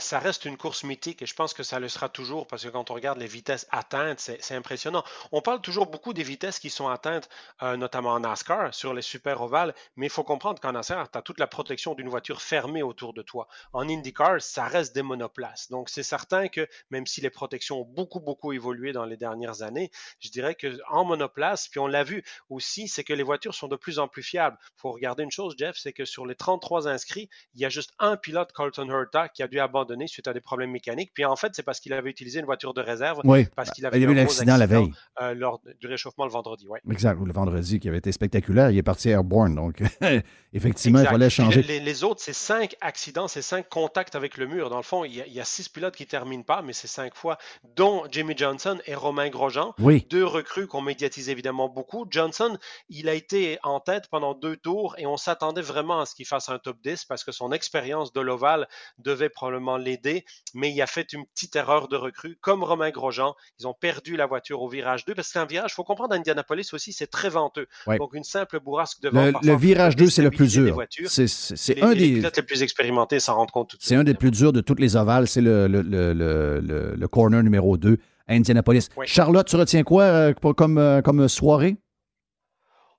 ça, 0.00 0.18
reste 0.18 0.44
une 0.44 0.56
course 0.56 0.82
mythique 0.82 1.22
et 1.22 1.26
je 1.26 1.34
pense 1.34 1.52
que 1.54 1.62
ça 1.62 1.78
le 1.78 1.88
sera 1.88 2.08
toujours 2.08 2.46
parce 2.46 2.64
que 2.64 2.68
quand 2.68 2.90
on 2.90 2.94
regarde 2.94 3.18
les 3.18 3.26
vitesses 3.26 3.66
atteintes, 3.70 4.18
c'est 4.18 4.54
impressionnant. 4.54 5.04
On 5.30 5.40
parle 5.42 5.60
toujours 5.60 5.86
beaucoup 5.86 6.12
des 6.14 6.22
vitesses 6.22 6.58
qui 6.58 6.70
sont 6.70 6.88
atteintes, 6.88 7.28
euh, 7.62 7.76
notamment 7.76 8.10
en 8.12 8.20
NASCAR, 8.20 8.74
sur 8.74 8.94
les 8.94 9.02
super 9.02 9.40
ovales, 9.42 9.74
mais 9.96 10.06
il 10.06 10.10
faut 10.10 10.24
comprendre 10.24 10.60
qu'en 10.60 10.72
NASCAR, 10.72 11.10
tu 11.10 11.18
as 11.18 11.22
toute 11.22 11.38
la 11.38 11.46
protection 11.46 11.94
d'une 11.94 12.08
voiture 12.08 12.40
fermée 12.42 12.82
autour 12.82 13.12
de 13.14 13.22
toi. 13.22 13.46
En 13.72 13.88
IndyCar, 13.88 14.40
ça 14.40 14.64
reste 14.66 14.94
des 14.94 15.02
monoplaces. 15.02 15.70
Donc, 15.70 15.88
c'est 15.90 16.02
certain 16.02 16.48
que 16.48 16.66
même 16.90 17.06
si 17.06 17.20
les 17.20 17.30
protections 17.30 17.80
ont 17.80 17.84
beaucoup, 17.84 18.20
beaucoup 18.20 18.52
évolué 18.52 18.92
dans 18.92 19.04
les 19.04 19.16
dernières 19.16 19.62
années, 19.62 19.90
je 20.20 20.30
dirais 20.30 20.54
qu'en 20.56 21.04
monoplace, 21.04 21.68
puis 21.68 21.78
on 21.80 21.86
l'a 21.86 22.04
vu 22.04 22.24
aussi, 22.50 22.88
c'est 22.88 23.04
que 23.04 23.12
les 23.12 23.22
voitures 23.22 23.54
sont 23.54 23.68
de 23.68 23.76
plus 23.76 23.98
en 23.98 24.08
plus 24.08 24.22
fiables. 24.22 24.58
Il 24.62 24.80
faut 24.80 24.92
regarder 24.92 25.22
une 25.22 25.30
chose, 25.30 25.54
Jeff, 25.58 25.76
c'est 25.78 25.92
que 25.92 26.04
sur 26.04 26.26
les 26.26 26.34
33 26.34 26.88
inscrits, 26.96 27.28
il 27.54 27.60
y 27.60 27.64
a 27.64 27.68
juste 27.68 27.92
un 27.98 28.16
pilote, 28.16 28.50
Carlton 28.56 28.88
Herta, 28.90 29.28
qui 29.28 29.42
a 29.42 29.48
dû 29.48 29.60
abandonner 29.60 30.06
suite 30.08 30.26
à 30.28 30.32
des 30.32 30.40
problèmes 30.40 30.70
mécaniques. 30.70 31.12
Puis 31.14 31.24
en 31.24 31.36
fait, 31.36 31.52
c'est 31.54 31.62
parce 31.62 31.78
qu'il 31.80 31.92
avait 31.92 32.10
utilisé 32.10 32.40
une 32.40 32.46
voiture 32.46 32.74
de 32.74 32.80
réserve, 32.80 33.20
Oui. 33.24 33.46
parce 33.54 33.70
qu'il 33.70 33.84
Il 33.84 33.86
avait 33.86 33.98
y 34.00 34.02
eu 34.02 34.04
avait 34.06 34.12
un 34.12 34.16
eu 34.16 34.24
l'accident 34.24 34.56
la 34.56 34.64
accident, 34.64 34.80
veille. 34.82 34.92
euh, 35.20 35.34
lors 35.34 35.60
du 35.80 35.86
réchauffement 35.86 36.24
le 36.24 36.32
vendredi. 36.32 36.66
Ouais. 36.68 36.80
Exact, 36.90 37.18
ou 37.20 37.24
le 37.24 37.32
vendredi 37.32 37.78
qui 37.78 37.88
avait 37.88 37.98
été 37.98 38.10
spectaculaire. 38.12 38.70
Il 38.70 38.78
est 38.78 38.82
parti 38.82 39.08
airborne, 39.10 39.54
donc 39.54 39.80
effectivement, 40.52 41.00
il 41.00 41.06
fallait 41.06 41.30
changer. 41.30 41.62
Les, 41.62 41.80
les 41.80 42.04
autres, 42.04 42.20
c'est 42.22 42.32
cinq 42.32 42.76
accidents, 42.80 43.28
c'est 43.28 43.42
cinq 43.42 43.68
contacts 43.68 44.14
avec 44.14 44.36
le 44.36 44.46
mur. 44.46 44.70
Dans 44.70 44.76
le 44.78 44.82
fond, 44.82 45.04
il 45.04 45.14
y 45.14 45.20
a, 45.20 45.26
il 45.26 45.32
y 45.32 45.40
a 45.40 45.44
six 45.44 45.68
pilotes 45.68 45.94
qui 45.96 46.04
ne 46.04 46.08
terminent 46.08 46.42
pas, 46.42 46.62
mais 46.62 46.72
c'est 46.72 46.88
cinq 46.88 47.14
fois, 47.14 47.38
dont 47.76 48.04
Jimmy 48.10 48.34
Johnson 48.36 48.78
et 48.86 48.94
Romain 48.94 49.28
Grosjean. 49.28 49.74
Oui. 49.78 50.06
Deux 50.10 50.24
recrues 50.24 50.66
qu'on 50.66 50.80
médiatise 50.80 51.28
évidemment 51.28 51.68
beaucoup. 51.68 52.06
Johnson, 52.10 52.56
il 52.88 53.08
a 53.08 53.14
été 53.14 53.58
en 53.62 53.80
tête 53.80 54.08
pendant 54.10 54.34
deux 54.34 54.56
tours 54.56 54.94
et 54.98 55.06
on 55.06 55.16
s'attendait 55.16 55.60
vraiment 55.62 56.00
à 56.00 56.06
ce 56.06 56.14
qu'il 56.14 56.26
fasse 56.26 56.48
un 56.48 56.58
top 56.58 56.78
10 56.86 57.04
parce 57.04 57.24
que 57.24 57.32
son 57.32 57.50
expérience 57.52 58.12
de 58.12 58.20
l'ovale 58.20 58.68
devait 58.98 59.28
probablement 59.28 59.76
l'aider, 59.76 60.24
mais 60.54 60.72
il 60.72 60.80
a 60.82 60.86
fait 60.86 61.12
une 61.12 61.26
petite 61.26 61.56
erreur 61.56 61.88
de 61.88 61.96
recrue, 61.96 62.38
comme 62.40 62.62
Romain 62.62 62.90
Grosjean. 62.90 63.34
Ils 63.58 63.66
ont 63.66 63.74
perdu 63.74 64.16
la 64.16 64.26
voiture 64.26 64.62
au 64.62 64.68
virage 64.68 65.04
2 65.04 65.14
parce 65.14 65.28
que 65.28 65.32
c'est 65.32 65.38
un 65.38 65.46
virage, 65.46 65.72
il 65.72 65.74
faut 65.74 65.84
comprendre, 65.84 66.14
à 66.14 66.16
Indianapolis 66.16 66.68
aussi, 66.72 66.92
c'est 66.92 67.06
très 67.08 67.28
venteux. 67.28 67.66
Ouais. 67.86 67.98
Donc 67.98 68.14
une 68.14 68.24
simple 68.24 68.60
bourrasque 68.60 69.00
de 69.02 69.08
vent. 69.08 69.24
Le, 69.26 69.32
le 69.42 69.56
virage 69.56 69.96
2, 69.96 70.08
c'est 70.08 70.22
le 70.22 70.30
plus 70.30 70.52
dur. 70.52 70.80
C'est- 71.08 71.82
un 71.82 71.92
des. 71.92 72.14
pilotes 72.14 72.36
les 72.36 72.42
plus 72.42 72.62
expérimentés 72.62 73.20
s'en 73.20 73.34
rendent 73.36 73.50
compte 73.50 73.70
tout 73.70 73.76
de 73.76 73.82
suite. 73.82 73.88
C'est 73.88 73.96
un 73.96 74.04
des 74.04 74.14
plus 74.14 74.30
durs 74.30 74.52
de 74.52 74.60
toutes 74.60 74.80
les 74.80 74.96
ovales. 74.96 75.26
C'est 75.28 75.40
le, 75.40 75.66
le, 75.66 75.82
le, 75.82 76.12
le, 76.12 76.60
le- 76.60 76.94
le 76.96 77.08
corner 77.08 77.42
numéro 77.42 77.76
2 77.76 77.98
à 78.28 78.32
Indianapolis. 78.34 78.88
Oui. 78.96 79.06
Charlotte, 79.06 79.46
tu 79.46 79.56
retiens 79.56 79.82
quoi 79.82 80.02
euh, 80.04 80.34
pour- 80.34 80.54
comme, 80.54 80.78
euh, 80.78 81.02
comme 81.02 81.28
soirée? 81.28 81.76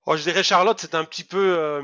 Oh, 0.06 0.16
je 0.16 0.24
dirais 0.24 0.44
Charlotte, 0.44 0.78
c'est 0.80 0.96
un 0.96 1.04
petit 1.04 1.24
peu 1.26 1.58
euh, 1.58 1.82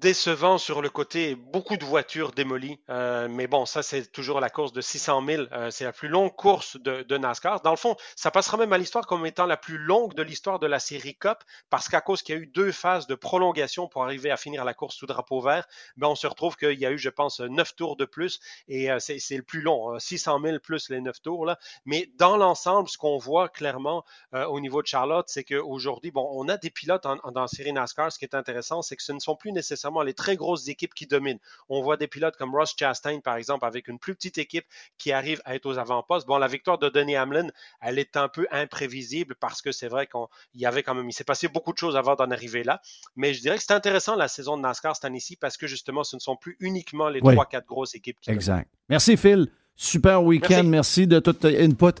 décevant 0.00 0.58
sur 0.58 0.80
le 0.82 0.90
côté. 0.90 1.34
Beaucoup 1.34 1.76
de 1.76 1.84
voitures 1.84 2.30
démolies. 2.32 2.78
Euh, 2.88 3.26
mais 3.28 3.46
bon, 3.46 3.66
ça, 3.66 3.82
c'est 3.82 4.10
toujours 4.12 4.40
la 4.40 4.50
course 4.50 4.72
de 4.72 4.80
600 4.80 5.24
000. 5.26 5.42
Euh, 5.52 5.70
c'est 5.70 5.84
la 5.84 5.92
plus 5.92 6.08
longue 6.08 6.34
course 6.34 6.76
de, 6.76 7.02
de 7.02 7.18
NASCAR. 7.18 7.60
Dans 7.62 7.70
le 7.72 7.76
fond, 7.76 7.96
ça 8.14 8.30
passera 8.30 8.56
même 8.56 8.72
à 8.72 8.78
l'histoire 8.78 9.06
comme 9.06 9.26
étant 9.26 9.46
la 9.46 9.56
plus 9.56 9.78
longue 9.78 10.14
de 10.14 10.22
l'histoire 10.22 10.58
de 10.58 10.66
la 10.66 10.78
série 10.78 11.16
Cup, 11.16 11.38
parce 11.70 11.88
qu'à 11.88 12.00
cause 12.00 12.22
qu'il 12.22 12.34
y 12.34 12.38
a 12.38 12.40
eu 12.40 12.46
deux 12.46 12.70
phases 12.70 13.06
de 13.06 13.14
prolongation 13.16 13.88
pour 13.88 14.04
arriver 14.04 14.30
à 14.30 14.36
finir 14.36 14.64
la 14.64 14.72
course 14.74 14.94
sous 14.96 15.06
drapeau 15.06 15.40
vert, 15.40 15.66
ben, 15.96 16.06
on 16.08 16.14
se 16.14 16.26
retrouve 16.26 16.56
qu'il 16.56 16.78
y 16.78 16.86
a 16.86 16.92
eu, 16.92 16.98
je 16.98 17.08
pense, 17.10 17.40
neuf 17.40 17.74
tours 17.74 17.96
de 17.96 18.04
plus. 18.04 18.38
Et 18.68 18.90
euh, 18.92 18.98
c'est 19.00 19.18
le 19.36 19.42
plus 19.42 19.62
long, 19.62 19.94
euh, 19.94 19.98
600 19.98 20.40
000 20.40 20.58
plus 20.60 20.90
les 20.90 21.00
neuf 21.00 21.20
tours. 21.20 21.44
Là. 21.44 21.58
Mais 21.86 22.08
dans 22.18 22.36
l'ensemble, 22.36 22.88
ce 22.88 22.98
qu'on 22.98 23.18
voit 23.18 23.48
clairement 23.48 24.04
euh, 24.34 24.44
au 24.46 24.60
niveau 24.60 24.80
de 24.82 24.86
Charlotte, 24.86 25.26
c'est 25.28 25.44
qu'aujourd'hui, 25.44 26.12
bon, 26.12 26.28
on 26.32 26.48
a 26.48 26.56
des 26.56 26.70
pilotes 26.70 27.04
en- 27.06 27.18
en- 27.24 27.32
dans 27.32 27.42
la 27.42 27.48
série 27.48 27.72
NASCAR. 27.72 28.12
Ce 28.12 28.18
qui 28.18 28.24
est 28.24 28.34
intéressant, 28.36 28.80
c'est 28.82 28.94
que 28.94 29.02
ce 29.02 29.12
ne 29.12 29.18
sont 29.18 29.34
plus 29.34 29.50
nécessairement 29.52 29.87
les 30.02 30.14
très 30.14 30.36
grosses 30.36 30.68
équipes 30.68 30.94
qui 30.94 31.06
dominent. 31.06 31.38
On 31.68 31.82
voit 31.82 31.96
des 31.96 32.06
pilotes 32.06 32.36
comme 32.36 32.54
Ross 32.54 32.74
Chastain, 32.78 33.20
par 33.20 33.36
exemple, 33.36 33.64
avec 33.66 33.88
une 33.88 33.98
plus 33.98 34.14
petite 34.14 34.38
équipe 34.38 34.64
qui 34.98 35.12
arrive 35.12 35.40
à 35.44 35.54
être 35.54 35.66
aux 35.66 35.78
avant-postes. 35.78 36.26
Bon, 36.26 36.38
la 36.38 36.46
victoire 36.48 36.78
de 36.78 36.88
Denny 36.88 37.16
Hamlin, 37.16 37.48
elle 37.80 37.98
est 37.98 38.16
un 38.16 38.28
peu 38.28 38.46
imprévisible 38.50 39.34
parce 39.40 39.62
que 39.62 39.72
c'est 39.72 39.88
vrai 39.88 40.06
qu'il 40.06 40.60
y 40.60 40.66
avait 40.66 40.82
quand 40.82 40.94
même, 40.94 41.08
il 41.08 41.12
s'est 41.12 41.24
passé 41.24 41.48
beaucoup 41.48 41.72
de 41.72 41.78
choses 41.78 41.96
avant 41.96 42.14
d'en 42.14 42.30
arriver 42.30 42.62
là. 42.64 42.80
Mais 43.16 43.34
je 43.34 43.40
dirais 43.40 43.56
que 43.56 43.62
c'est 43.62 43.72
intéressant 43.72 44.16
la 44.16 44.28
saison 44.28 44.56
de 44.56 44.62
NASCAR 44.62 44.94
cette 44.94 45.04
année-ci 45.04 45.36
parce 45.36 45.56
que 45.56 45.66
justement, 45.66 46.04
ce 46.04 46.16
ne 46.16 46.20
sont 46.20 46.36
plus 46.36 46.56
uniquement 46.60 47.08
les 47.08 47.20
Oui. 47.22 47.34
trois, 47.34 47.46
quatre 47.46 47.66
grosses 47.66 47.94
équipes 47.94 48.18
qui 48.20 48.30
dominent. 48.30 48.38
Exact. 48.38 48.68
Merci, 48.88 49.16
Phil. 49.16 49.48
Super 49.76 50.22
week-end. 50.22 50.64
Merci. 50.64 51.06
de 51.06 51.20
tout 51.20 51.36
input. 51.44 51.92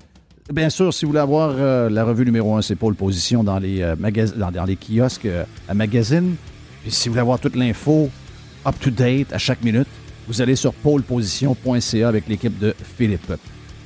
Bien 0.52 0.70
sûr, 0.70 0.92
si 0.94 1.04
vous 1.04 1.10
voulez 1.10 1.20
avoir 1.20 1.50
euh, 1.58 1.90
la 1.90 2.04
revue 2.04 2.24
numéro 2.24 2.56
1, 2.56 2.62
c'est 2.62 2.74
Pôle 2.74 2.94
Position 2.94 3.44
dans 3.44 3.58
les, 3.58 3.82
euh, 3.82 3.94
magas- 3.96 4.32
dans, 4.34 4.50
dans 4.50 4.64
les 4.64 4.76
kiosques 4.76 5.26
euh, 5.26 5.44
à 5.68 5.74
magazine. 5.74 6.36
Puis 6.82 6.90
si 6.90 7.08
vous 7.08 7.12
voulez 7.14 7.20
avoir 7.20 7.38
toute 7.38 7.56
l'info 7.56 8.10
up-to-date 8.66 9.32
à 9.32 9.38
chaque 9.38 9.62
minute, 9.62 9.88
vous 10.26 10.40
allez 10.42 10.56
sur 10.56 10.72
pôleposition.ca 10.74 12.08
avec 12.08 12.28
l'équipe 12.28 12.58
de 12.58 12.74
Philippe. 12.96 13.32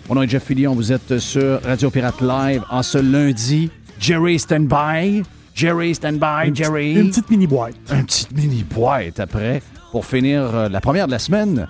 Mon 0.09 0.17
nom 0.17 0.23
est 0.23 0.29
Jeff 0.29 0.45
Fillion. 0.45 0.75
Vous 0.75 0.93
êtes 0.93 1.19
sur 1.19 1.63
Radio 1.63 1.91
Pirate 1.91 2.21
Live 2.21 2.63
en 2.71 2.83
ce 2.83 2.99
lundi. 2.99 3.71
Jerry 4.01 4.39
stand-by. 4.39 5.23
Jerry 5.55 5.95
stand-by. 5.95 6.47
Une 6.49 6.53
petite- 6.53 6.65
Jerry. 6.65 6.93
une 6.95 7.09
petite 7.11 7.31
mini-boîte. 7.31 7.75
Une 7.93 8.05
petite 8.05 8.33
mini-boîte 8.33 9.21
après 9.21 9.63
pour 9.93 10.05
finir 10.07 10.43
euh, 10.55 10.69
la 10.69 10.81
première 10.81 11.07
de 11.07 11.13
la 11.13 11.19
semaine. 11.19 11.69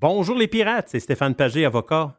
Bonjour 0.00 0.36
les 0.36 0.48
pirates, 0.48 0.88
c'est 0.90 1.00
Stéphane 1.00 1.34
Pagé, 1.34 1.64
avocat. 1.64 2.18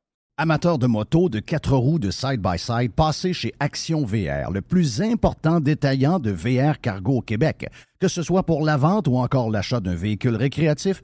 Amateur 0.43 0.79
de 0.79 0.87
moto, 0.87 1.29
de 1.29 1.39
quatre 1.39 1.77
roues, 1.77 1.99
de 1.99 2.09
side-by-side, 2.09 2.93
passez 2.93 3.31
chez 3.31 3.53
Action 3.59 4.03
VR, 4.03 4.49
le 4.51 4.61
plus 4.63 4.99
important 4.99 5.59
détaillant 5.59 6.17
de 6.17 6.31
VR 6.31 6.81
cargo 6.81 7.17
au 7.17 7.21
Québec. 7.21 7.69
Que 7.99 8.07
ce 8.07 8.23
soit 8.23 8.41
pour 8.41 8.65
la 8.65 8.75
vente 8.75 9.07
ou 9.07 9.17
encore 9.17 9.51
l'achat 9.51 9.79
d'un 9.79 9.93
véhicule 9.93 10.35
récréatif, 10.35 11.03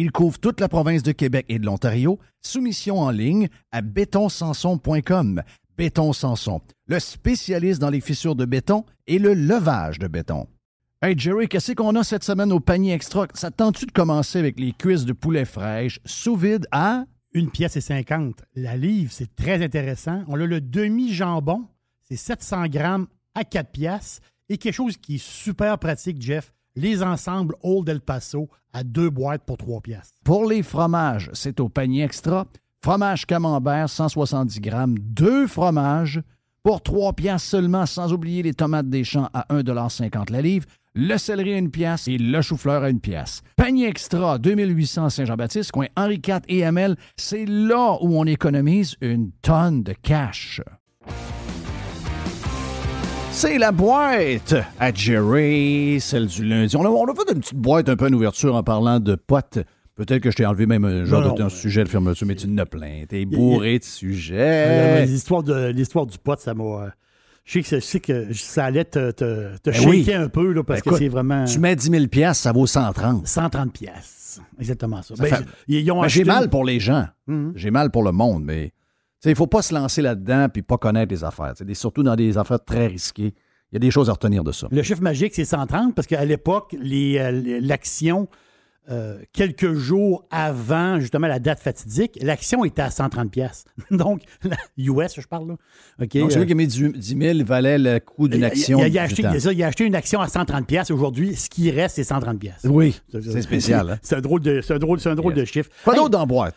Il 0.00 0.12
couvre 0.12 0.38
toute 0.38 0.60
la 0.60 0.68
province 0.68 1.02
de 1.02 1.10
Québec 1.10 1.46
et 1.48 1.58
de 1.58 1.66
l'Ontario. 1.66 2.20
Soumission 2.40 3.00
en 3.00 3.10
ligne 3.10 3.48
à 3.72 3.82
bétonsanson.com. 3.82 5.42
Béton 5.76 6.12
Sanson, 6.12 6.60
le 6.86 7.00
spécialiste 7.00 7.80
dans 7.80 7.90
les 7.90 8.00
fissures 8.00 8.36
de 8.36 8.44
béton 8.44 8.84
et 9.08 9.18
le 9.18 9.34
levage 9.34 9.98
de 9.98 10.06
béton. 10.06 10.46
Hey 11.02 11.18
Jerry, 11.18 11.48
qu'est-ce 11.48 11.72
qu'on 11.72 11.96
a 11.96 12.04
cette 12.04 12.22
semaine 12.22 12.52
au 12.52 12.60
panier 12.60 12.92
extra? 12.92 13.26
Ça 13.34 13.50
tente-tu 13.50 13.86
de 13.86 13.90
commencer 13.90 14.38
avec 14.38 14.60
les 14.60 14.70
cuisses 14.70 15.04
de 15.04 15.12
poulet 15.12 15.44
fraîche 15.44 15.98
sous 16.04 16.36
vide 16.36 16.68
à? 16.70 17.04
Une 17.32 17.50
pièce 17.50 17.76
et 17.76 17.80
50. 17.80 18.40
La 18.54 18.76
livre, 18.76 19.10
c'est 19.12 19.34
très 19.34 19.64
intéressant. 19.64 20.22
On 20.28 20.40
a 20.40 20.46
le 20.46 20.60
demi-jambon, 20.60 21.66
c'est 22.02 22.14
700 22.14 22.68
grammes 22.68 23.08
à 23.34 23.42
4 23.42 23.72
pièces. 23.72 24.20
Et 24.48 24.58
quelque 24.58 24.74
chose 24.74 24.96
qui 24.96 25.16
est 25.16 25.24
super 25.24 25.76
pratique, 25.80 26.22
Jeff, 26.22 26.52
les 26.78 27.02
ensembles 27.02 27.56
Old 27.62 27.88
El 27.88 28.00
Paso 28.00 28.48
à 28.72 28.84
deux 28.84 29.10
boîtes 29.10 29.42
pour 29.44 29.56
3 29.56 29.80
pièces. 29.80 30.14
Pour 30.24 30.46
les 30.46 30.62
fromages, 30.62 31.30
c'est 31.32 31.60
au 31.60 31.68
panier 31.68 32.04
extra. 32.04 32.46
Fromage 32.82 33.26
camembert, 33.26 33.88
170 33.88 34.60
grammes, 34.60 34.98
deux 34.98 35.48
fromages 35.48 36.22
pour 36.62 36.80
3 36.80 37.14
pièces 37.14 37.42
seulement, 37.42 37.86
sans 37.86 38.12
oublier 38.12 38.42
les 38.42 38.54
tomates 38.54 38.88
des 38.88 39.02
champs 39.02 39.28
à 39.32 39.46
1,50 39.52 40.30
la 40.30 40.40
livre, 40.40 40.66
le 40.94 41.16
céleri 41.16 41.54
à 41.54 41.58
une 41.58 41.70
pièce 41.70 42.06
et 42.06 42.18
le 42.18 42.40
chou-fleur 42.42 42.84
à 42.84 42.90
une 42.90 43.00
pièce. 43.00 43.42
Panier 43.56 43.88
extra, 43.88 44.38
2800 44.38 45.10
Saint-Jean-Baptiste, 45.10 45.72
coin 45.72 45.86
Henri 45.96 46.20
IV 46.24 46.40
et 46.48 46.58
ML, 46.58 46.96
c'est 47.16 47.46
là 47.46 47.98
où 48.00 48.16
on 48.16 48.24
économise 48.24 48.96
une 49.00 49.32
tonne 49.42 49.82
de 49.82 49.94
cash. 49.94 50.60
C'est 53.40 53.56
la 53.56 53.70
boîte 53.70 54.56
à 54.80 54.92
Jerry, 54.92 55.98
celle 56.00 56.26
du 56.26 56.44
lundi. 56.44 56.74
On 56.76 56.84
a, 56.84 56.88
on 56.88 57.04
a 57.04 57.14
fait 57.14 57.32
une 57.32 57.38
petite 57.38 57.54
boîte 57.54 57.88
un 57.88 57.94
peu 57.94 58.06
en 58.06 58.12
ouverture 58.12 58.56
en 58.56 58.64
parlant 58.64 58.98
de 58.98 59.14
potes. 59.14 59.60
Peut-être 59.94 60.20
que 60.24 60.32
je 60.32 60.36
t'ai 60.36 60.44
enlevé 60.44 60.66
même 60.66 60.84
un 60.84 61.04
genre 61.04 61.20
Non, 61.20 61.34
de 61.34 61.38
non, 61.38 61.46
un 61.46 61.48
mais- 61.48 61.54
sujet 61.54 61.84
de 61.84 61.88
fermeture, 61.88 62.26
mais 62.26 62.34
tu 62.34 62.48
n'as 62.48 62.66
plein. 62.66 63.04
T'es 63.08 63.22
a- 63.22 63.24
bourré 63.36 63.78
de 63.78 63.84
Euh, 63.84 63.86
sujets. 63.86 65.06
L'histoire 65.06 65.44
du 65.44 66.18
pot, 66.18 66.36
ça 66.40 66.52
m'a. 66.54 66.64
euh, 66.64 66.88
Je 67.44 67.60
sais, 67.60 67.62
que, 67.62 67.76
je 67.76 67.80
sais 67.80 68.00
que 68.00 68.26
ça 68.34 68.64
allait 68.64 68.84
te, 68.84 69.12
te, 69.12 69.56
te 69.58 69.70
Ben 69.70 69.72
shaker 69.72 69.88
oui. 69.88 70.12
un 70.14 70.28
peu 70.28 70.52
là, 70.52 70.64
parce 70.64 70.82
Ben 70.82 70.90
que 70.90 70.98
c'est 70.98 71.08
vraiment 71.08 71.44
Tu 71.44 71.60
mets 71.60 71.76
10 71.76 71.90
000 71.90 72.06
piastres, 72.08 72.42
ça 72.42 72.50
vaut 72.52 72.66
130. 72.66 73.24
130 73.26 73.72
pièces. 73.72 74.40
Exactement 74.58 75.00
ça. 75.02 75.14
Ça 75.14 75.22
Ben, 75.22 75.36
fait- 75.36 76.08
j'ai 76.08 76.24
mal 76.24 76.50
pour 76.50 76.64
les 76.64 76.80
gens. 76.80 77.06
Mhm. 77.28 77.52
J'ai 77.54 77.70
mal 77.70 77.90
pour 77.92 78.02
le 78.02 78.10
monde, 78.12 78.42
mais 78.44 78.72
il 79.24 79.30
ne 79.30 79.34
faut 79.34 79.46
pas 79.46 79.62
se 79.62 79.74
lancer 79.74 80.02
là-dedans 80.02 80.48
puis 80.52 80.62
pas 80.62 80.78
connaître 80.78 81.12
les 81.12 81.24
affaires. 81.24 81.54
Des- 81.60 81.74
surtout 81.74 82.02
dans 82.02 82.16
des 82.16 82.38
affaires 82.38 82.64
très 82.64 82.86
risquées. 82.86 83.34
Il 83.70 83.74
y 83.74 83.76
a 83.76 83.80
des 83.80 83.90
choses 83.90 84.08
à 84.08 84.12
retenir 84.12 84.44
de 84.44 84.52
ça. 84.52 84.66
Le 84.70 84.82
chiffre 84.82 85.02
magique, 85.02 85.34
c'est 85.34 85.44
130 85.44 85.94
parce 85.94 86.06
qu'à 86.06 86.24
l'époque, 86.24 86.74
euh, 86.74 87.60
l'action, 87.60 88.28
euh, 88.90 89.18
quelques 89.34 89.74
jours 89.74 90.24
avant 90.30 90.98
justement 91.00 91.26
la 91.26 91.38
date 91.38 91.60
fatidique, 91.60 92.18
l'action 92.22 92.64
était 92.64 92.80
à 92.80 92.90
130 92.90 93.30
pièces. 93.30 93.64
Donc, 93.90 94.22
la 94.42 94.56
US, 94.78 95.20
je 95.20 95.26
parle 95.26 95.48
là. 95.48 95.56
Donc, 95.98 96.16
euh, 96.16 96.30
celui 96.30 96.46
qui 96.46 96.52
a 96.52 96.54
mis 96.54 96.66
10 96.66 96.94
000 97.18 97.44
valait 97.44 97.76
le 97.76 97.98
coût 98.00 98.26
d'une 98.28 98.40
il- 98.40 98.44
action. 98.46 98.78
Il, 98.82 98.98
a 98.98 99.02
acheté, 99.02 99.22
il 99.52 99.62
a 99.62 99.66
acheté 99.66 99.84
une 99.84 99.94
action 99.94 100.20
à 100.22 100.28
130 100.28 100.66
pièces 100.66 100.90
aujourd'hui. 100.90 101.36
Ce 101.36 101.50
qui 101.50 101.70
reste, 101.70 101.96
c'est 101.96 102.04
130 102.04 102.38
pièces. 102.38 102.64
Oui, 102.64 102.98
c'est 103.12 103.42
spécial. 103.42 103.90
hein? 103.90 103.98
C'est 104.02 104.16
un 104.16 104.20
drôle 104.22 104.40
de, 104.40 104.62
un 104.72 104.78
drôle, 104.78 105.00
c'est 105.00 105.10
un 105.10 105.14
drôle 105.14 105.34
Yes. 105.36 105.40
de 105.40 105.44
chiffre. 105.44 105.68
Quoi 105.84 105.92
Hey, 105.92 105.98
d'autre 105.98 106.10
dans 106.10 106.20
la 106.20 106.26
boîte? 106.26 106.54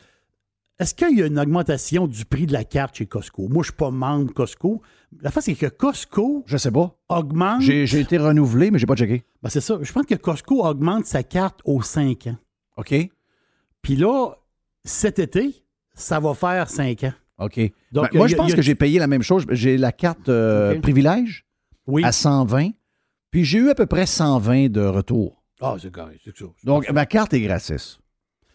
Est-ce 0.82 0.96
qu'il 0.96 1.16
y 1.16 1.22
a 1.22 1.28
une 1.28 1.38
augmentation 1.38 2.08
du 2.08 2.26
prix 2.26 2.48
de 2.48 2.54
la 2.54 2.64
carte 2.64 2.96
chez 2.96 3.06
Costco? 3.06 3.44
Moi, 3.44 3.52
je 3.52 3.58
ne 3.60 3.64
suis 3.66 3.74
pas 3.74 3.92
membre 3.92 4.34
Costco. 4.34 4.82
La 5.22 5.30
face, 5.30 5.46
c'est 5.46 5.54
que 5.54 5.68
Costco 5.68 6.44
Je 6.48 6.58
sais 6.58 6.72
pas. 6.72 6.96
augmente. 7.08 7.62
J'ai 7.62 8.00
été 8.00 8.18
renouvelé, 8.18 8.72
mais 8.72 8.80
j'ai 8.80 8.88
pas 8.88 8.96
checké. 8.96 9.24
Ben, 9.44 9.50
c'est 9.50 9.62
ça. 9.62 9.78
Je 9.80 9.92
pense 9.92 10.08
que 10.08 10.16
Costco 10.16 10.66
augmente 10.66 11.06
sa 11.06 11.22
carte 11.22 11.60
aux 11.66 11.84
5 11.84 12.26
ans. 12.28 12.38
OK? 12.78 12.96
Puis 13.84 13.96
là, 13.96 14.32
cet 14.84 15.20
été, 15.20 15.64
ça 15.94 16.20
va 16.20 16.34
faire 16.34 16.68
5 16.68 17.04
ans. 17.04 17.14
OK. 17.38 17.60
Donc, 17.92 18.12
Ben, 18.12 18.18
moi, 18.18 18.28
y 18.28 18.32
je 18.32 18.36
pense 18.36 18.52
a- 18.52 18.56
que 18.56 18.62
j'ai 18.64 18.74
payé 18.76 18.98
la 18.98 19.06
même 19.08 19.22
chose. 19.22 19.46
J'ai 19.52 19.78
la 19.78 19.92
carte 19.92 20.30
euh, 20.30 20.80
privilège 20.80 21.46
Oui. 21.86 22.04
à 22.04 22.12
120, 22.12 22.70
puis 23.30 23.44
j'ai 23.46 23.60
eu 23.60 23.70
à 23.70 23.76
peu 23.76 23.86
près 23.86 24.08
120 24.08 24.68
de 24.70 24.82
retour. 24.82 25.44
Ah, 25.62 25.76
c'est 25.80 25.92
correct, 25.92 26.22
c'est 26.26 26.36
ça. 26.36 26.46
Donc, 26.64 26.90
ma 26.90 27.06
carte 27.06 27.36
est 27.36 27.42
gratis. 27.42 28.00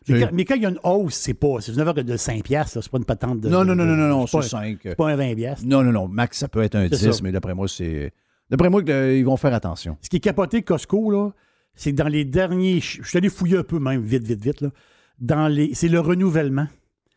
Mais 0.09 0.21
quand, 0.21 0.29
mais 0.33 0.45
quand 0.45 0.55
il 0.55 0.63
y 0.63 0.67
a 0.67 0.71
une 0.71 0.79
hausse, 0.85 1.15
c'est 1.15 1.35
pas. 1.35 1.61
C'est 1.61 1.73
une 1.73 1.81
affaire 1.81 2.05
de 2.05 2.17
5 2.17 2.43
piastres, 2.45 2.83
c'est 2.83 2.91
pas 2.91 2.99
une 2.99 3.05
patente 3.05 3.41
de. 3.41 3.49
Non, 3.49 3.65
non, 3.65 3.75
non, 3.75 3.85
non, 3.85 3.97
non, 3.97 4.09
non, 4.09 4.27
c'est 4.27 4.37
pas, 4.39 4.43
c'est 4.43 4.49
5. 4.51 4.79
c'est 4.83 4.95
pas 4.95 5.11
un 5.11 5.17
20 5.17 5.35
piastres. 5.35 5.67
Non, 5.67 5.83
non, 5.83 5.93
non. 5.93 6.09
Max, 6.09 6.39
ça 6.39 6.49
peut 6.49 6.63
être 6.63 6.77
un 6.77 6.89
C'est 6.91 7.09
10, 7.09 7.13
ça. 7.13 7.21
mais 7.23 7.33
d'après 7.33 7.55
moi, 7.55 7.69
c'est. 7.69 8.13
D'après 8.49 8.71
moi, 8.71 8.83
ils 8.83 9.25
vont 9.25 9.37
faire 9.37 9.55
attention. 9.55 9.97
Ce 10.03 10.09
qui 10.09 10.17
est 10.17 10.21
capoté 10.21 10.63
Costco, 10.63 11.11
là, 11.11 11.31
c'est 11.75 11.91
que 11.93 11.97
dans 11.97 12.09
les 12.09 12.25
derniers. 12.25 12.81
Je 12.81 13.03
suis 13.03 13.19
allé 13.19 13.29
fouiller 13.29 13.59
un 13.59 13.65
peu 13.65 13.79
même, 13.79 14.03
vite, 14.03 14.23
vite, 14.23 14.43
vite. 14.43 14.61
Là, 14.61 14.71
dans 15.19 15.49
les, 15.49 15.75
c'est 15.75 15.89
le 15.89 15.99
renouvellement. 16.01 16.69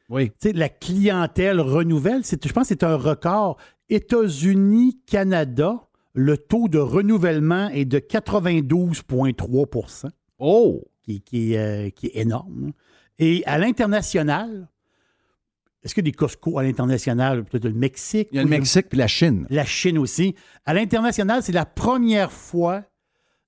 Oui. 0.09 0.31
Tu 0.41 0.49
sais, 0.49 0.53
la 0.53 0.69
clientèle 0.69 1.61
renouvelle, 1.61 2.21
c'est, 2.23 2.45
je 2.47 2.51
pense 2.51 2.63
que 2.63 2.69
c'est 2.69 2.83
un 2.83 2.95
record. 2.95 3.57
États-Unis, 3.89 4.99
Canada, 5.05 5.75
le 6.13 6.37
taux 6.37 6.67
de 6.67 6.79
renouvellement 6.79 7.69
est 7.69 7.85
de 7.85 7.99
92,3% 7.99 10.07
Oh! 10.39 10.83
Qui, 11.09 11.21
qui, 11.21 11.57
euh, 11.57 11.89
qui 11.89 12.07
est 12.07 12.17
énorme. 12.21 12.71
Et 13.17 13.43
à 13.45 13.57
l'international, 13.57 14.67
est-ce 15.83 15.93
qu'il 15.93 16.03
y 16.05 16.07
a 16.07 16.11
des 16.11 16.15
Costco 16.15 16.59
à 16.59 16.63
l'international? 16.63 17.43
Peut-être 17.45 17.65
le 17.65 17.73
Mexique? 17.73 18.27
Il 18.31 18.35
y 18.35 18.39
a 18.39 18.43
le 18.43 18.49
Mexique 18.49 18.87
puis 18.89 18.97
la 18.97 19.07
Chine. 19.07 19.47
La 19.49 19.65
Chine 19.65 19.97
aussi. 19.97 20.35
À 20.65 20.73
l'international, 20.73 21.41
c'est 21.41 21.51
la 21.51 21.65
première 21.65 22.31
fois 22.31 22.83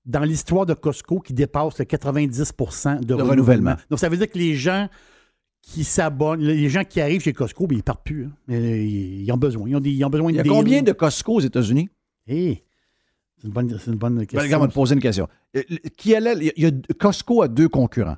dans 0.04 0.24
l'histoire 0.24 0.66
de 0.66 0.74
Costco 0.74 1.20
qui 1.20 1.32
dépasse 1.32 1.78
le 1.78 1.84
90% 1.84 3.00
de, 3.04 3.14
renouvellement. 3.14 3.30
renouvellement. 3.30 3.76
Donc, 3.90 3.98
ça 4.00 4.08
veut 4.08 4.16
dire 4.16 4.28
que 4.30 4.38
les 4.38 4.54
gens 4.56 4.88
qui 5.62 5.84
s'abonnent, 5.84 6.40
les 6.40 6.68
gens 6.68 6.82
qui 6.84 7.00
arrivent 7.00 7.20
chez 7.22 7.32
Costco, 7.32 7.68
ben, 7.68 7.76
ils 7.76 7.78
ne 7.78 7.82
partent 7.82 8.04
plus. 8.04 8.24
hein. 8.24 8.32
Ils, 8.48 9.22
ils 9.22 9.32
ont 9.32 9.36
besoin. 9.36 9.68
Ils 9.68 9.76
ont, 9.76 9.80
des- 9.80 9.90
ils 9.92 10.04
ont 10.04 10.10
besoin 10.10 10.30
Il 10.32 10.36
y 10.36 10.40
a 10.40 10.42
combien 10.44 10.82
de 10.82 10.90
Costco 10.92 11.34
aux 11.34 11.40
États-Unis? 11.40 11.88
Eh, 12.26 12.64
c'est 13.42 13.48
une 13.48 13.92
une 13.92 13.98
bonne 13.98 14.14
Ben, 14.16 14.26
question. 14.26 14.40
regarde, 14.40 14.62
on 14.62 14.66
va 14.66 14.68
te 14.70 14.74
poser 14.74 14.94
une 14.94 15.00
question. 15.00 15.28
Euh, 15.56 15.62
Qui 15.96 16.14
allait, 16.14 16.52
il 16.56 16.62
y 16.62 16.66
a- 16.66 16.94
Costco 16.98 17.42
a 17.42 17.48
deux 17.48 17.68
concurrents. 17.68 18.16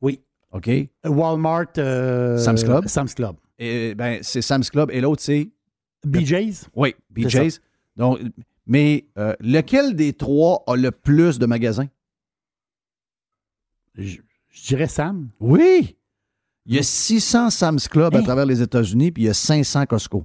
Oui. 0.00 0.20
OK? 0.52 0.70
Walmart. 1.04 1.66
euh, 1.78 2.38
Sam's 2.38 2.64
Club. 2.64 2.86
Sam's 2.88 3.14
Club. 3.14 3.36
Et, 3.58 3.94
ben, 3.94 4.18
c'est 4.22 4.42
Sam's 4.42 4.70
Club 4.70 4.90
et 4.90 5.00
l'autre, 5.00 5.22
c'est. 5.22 5.50
BJ's. 6.04 6.66
Oui, 6.74 6.94
BJ's. 7.10 7.60
Donc, 7.96 8.18
mais 8.66 9.06
euh, 9.18 9.34
lequel 9.40 9.94
des 9.94 10.12
trois 10.14 10.64
a 10.66 10.74
le 10.76 10.90
plus 10.90 11.38
de 11.38 11.46
magasins? 11.46 11.86
Je, 13.96 14.18
je 14.48 14.66
dirais 14.66 14.88
Sam. 14.88 15.28
Oui! 15.40 15.96
Il 16.66 16.74
y 16.74 16.78
a 16.78 16.82
600 16.82 17.50
Sam's 17.50 17.88
Club 17.88 18.16
à 18.16 18.22
travers 18.22 18.46
les 18.46 18.62
États-Unis, 18.62 19.12
puis 19.12 19.24
il 19.24 19.26
y 19.26 19.28
a 19.28 19.34
500 19.34 19.84
Costco. 19.86 20.24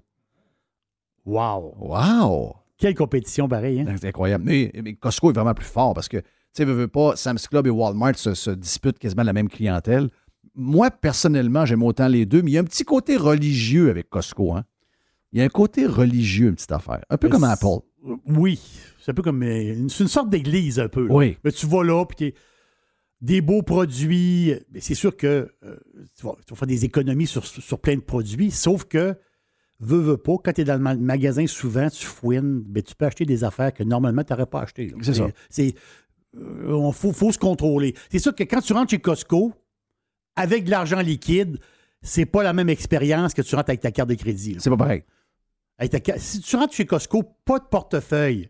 Wow. 1.25 1.75
Wow! 1.77 2.55
Quelle 2.79 2.95
compétition 2.95 3.47
pareille. 3.47 3.81
Hein? 3.81 3.95
C'est 3.99 4.07
incroyable. 4.07 4.45
Mais, 4.45 4.71
mais 4.83 4.93
Costco 4.95 5.29
est 5.29 5.33
vraiment 5.33 5.53
plus 5.53 5.65
fort 5.67 5.93
parce 5.93 6.07
que, 6.07 6.17
tu 6.17 6.23
sais, 6.53 6.65
veux, 6.65 6.73
veux 6.73 6.87
pas, 6.87 7.15
Sam's 7.15 7.47
Club 7.47 7.67
et 7.67 7.69
Walmart 7.69 8.17
se, 8.17 8.33
se 8.33 8.49
disputent 8.51 8.97
quasiment 8.97 9.23
la 9.23 9.33
même 9.33 9.49
clientèle. 9.49 10.09
Moi, 10.55 10.89
personnellement, 10.89 11.65
j'aime 11.65 11.83
autant 11.83 12.07
les 12.07 12.25
deux, 12.25 12.41
mais 12.41 12.51
il 12.51 12.53
y 12.53 12.57
a 12.57 12.61
un 12.61 12.65
petit 12.65 12.83
côté 12.85 13.17
religieux 13.17 13.89
avec 13.89 14.09
Costco. 14.09 14.53
Hein? 14.53 14.63
Il 15.31 15.39
y 15.39 15.41
a 15.41 15.45
un 15.45 15.49
côté 15.49 15.85
religieux, 15.85 16.47
une 16.47 16.55
petite 16.55 16.71
affaire. 16.71 17.03
Un 17.09 17.17
peu 17.17 17.27
Mais 17.27 17.31
comme 17.33 17.43
Apple. 17.43 17.79
Oui. 18.27 18.59
C'est 18.99 19.11
un 19.11 19.13
peu 19.13 19.21
comme. 19.21 19.43
euh, 19.43 19.87
C'est 19.89 20.03
une 20.03 20.09
sorte 20.09 20.29
d'église, 20.29 20.79
un 20.79 20.87
peu. 20.87 21.05
là. 21.07 21.13
Oui. 21.13 21.37
Mais 21.43 21.51
tu 21.51 21.67
vas 21.67 21.83
là, 21.83 22.03
puis 22.05 22.33
des 23.21 23.41
beaux 23.41 23.61
produits. 23.61 24.53
Mais 24.73 24.79
c'est 24.79 24.95
sûr 24.95 25.15
que 25.17 25.51
euh, 25.63 25.75
tu, 26.17 26.25
vas, 26.25 26.35
tu 26.47 26.53
vas 26.53 26.55
faire 26.57 26.67
des 26.67 26.85
économies 26.85 27.27
sur, 27.27 27.45
sur 27.45 27.79
plein 27.79 27.95
de 27.95 28.01
produits, 28.01 28.51
sauf 28.51 28.85
que, 28.85 29.15
veux, 29.79 29.99
veux 29.99 30.17
pas, 30.17 30.35
quand 30.43 30.53
tu 30.53 30.61
es 30.61 30.63
dans 30.63 30.73
le 30.75 30.79
ma- 30.79 30.95
magasin, 30.95 31.45
souvent, 31.47 31.89
tu 31.89 32.05
fouines, 32.05 32.61
ben, 32.65 32.83
tu 32.83 32.95
peux 32.95 33.05
acheter 33.05 33.25
des 33.25 33.43
affaires 33.43 33.73
que 33.73 33.83
normalement, 33.83 34.23
tu 34.23 34.33
n'aurais 34.33 34.45
pas 34.45 34.61
achetées. 34.61 34.93
C'est 35.01 35.13
ça. 35.13 35.27
C'est. 35.49 35.73
euh, 36.35 36.71
on 36.73 36.91
faut, 36.91 37.13
faut 37.13 37.31
se 37.31 37.37
contrôler. 37.37 37.95
C'est 38.11 38.19
sûr 38.19 38.35
que 38.35 38.43
quand 38.43 38.61
tu 38.61 38.73
rentres 38.73 38.91
chez 38.91 38.99
Costco, 38.99 39.53
avec 40.35 40.65
de 40.65 40.69
l'argent 40.71 40.99
liquide, 41.01 41.57
c'est 42.01 42.25
pas 42.25 42.43
la 42.43 42.53
même 42.53 42.69
expérience 42.69 43.33
que 43.33 43.41
tu 43.41 43.55
rentres 43.55 43.69
avec 43.71 43.81
ta 43.81 43.91
carte 43.91 44.09
de 44.09 44.15
crédit. 44.15 44.55
C'est 44.59 44.69
pas 44.69 44.77
pareil. 44.77 45.03
Avec 45.77 45.91
ta 45.91 45.99
ca- 46.13 46.19
si 46.19 46.39
tu 46.41 46.55
rentres 46.55 46.73
chez 46.73 46.85
Costco, 46.85 47.23
pas 47.45 47.59
de 47.59 47.65
portefeuille, 47.65 48.49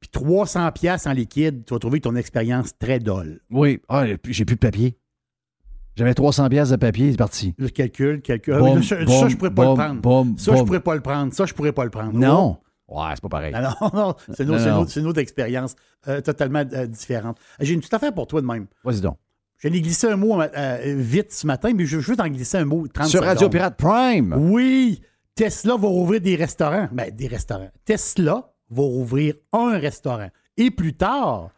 puis 0.00 0.08
300 0.10 0.72
pièces 0.72 1.06
en 1.06 1.12
liquide, 1.12 1.64
tu 1.64 1.74
vas 1.74 1.78
trouver 1.78 2.00
ton 2.00 2.16
expérience 2.16 2.76
très 2.78 2.98
dolle. 2.98 3.40
Oui. 3.50 3.80
Ah, 3.88 4.04
j'ai 4.06 4.44
plus 4.44 4.56
de 4.56 4.60
papier. 4.60 4.98
J'avais 5.96 6.14
300 6.14 6.48
pièces 6.48 6.70
de 6.70 6.76
papier, 6.76 7.10
c'est 7.10 7.16
parti. 7.18 7.54
Le 7.58 7.68
calcul, 7.68 8.22
calcul. 8.22 8.54
Ah, 8.54 8.60
là, 8.60 8.82
ça, 8.82 8.98
ça, 8.98 9.04
boum, 9.04 9.28
je 9.28 9.36
pourrais 9.36 9.50
pas 9.54 9.64
le 9.64 9.74
prendre. 10.00 10.40
ça, 10.40 10.56
je 10.56 10.62
pourrais 10.62 10.80
pas 10.80 10.94
le 10.94 11.00
prendre. 11.02 11.32
Ça, 11.34 11.44
je 11.46 11.52
pourrais 11.54 11.72
pas 11.72 11.84
le 11.84 11.90
prendre. 11.90 12.12
Non. 12.12 12.56
Ouais, 12.88 13.04
c'est 13.14 13.22
pas 13.22 13.28
pareil. 13.28 13.52
Non, 13.54 13.60
non, 13.82 13.90
non, 13.94 14.14
c'est 14.34 14.44
une, 14.44 14.50
autre- 14.50 14.98
une 14.98 15.18
expérience 15.18 15.74
euh, 16.08 16.20
totalement 16.20 16.62
euh, 16.72 16.86
différente. 16.86 17.38
J'ai 17.60 17.72
une 17.74 17.80
petite 17.80 17.94
affaire 17.94 18.12
pour 18.12 18.26
toi 18.26 18.40
de 18.40 18.46
même. 18.46 18.66
Vas-y 18.84 19.00
donc. 19.00 19.16
Je 19.58 19.68
l'ai 19.68 19.80
glissé 19.80 20.08
un 20.08 20.16
mot 20.16 20.40
euh, 20.42 20.78
vite 20.98 21.32
ce 21.32 21.46
matin, 21.46 21.70
mais 21.74 21.86
je 21.86 21.96
veux 21.96 22.02
juste 22.02 22.20
en 22.20 22.26
glisser 22.28 22.58
un 22.58 22.64
mot 22.64 22.86
30 22.88 23.06
Sur 23.06 23.20
secondes. 23.20 23.28
Radio 23.28 23.48
Pirate 23.48 23.76
Prime. 23.76 24.34
Oui, 24.50 25.00
Tesla 25.34 25.76
va 25.76 25.88
rouvrir 25.88 26.20
des 26.20 26.36
restaurants. 26.36 26.88
Ben, 26.92 27.10
des 27.14 27.28
restaurants. 27.28 27.70
Tesla 27.84 28.52
va 28.70 28.82
rouvrir 28.82 29.34
un 29.52 29.78
restaurant. 29.78 30.28
Et 30.56 30.70
plus 30.70 30.94
tard, 30.94 31.50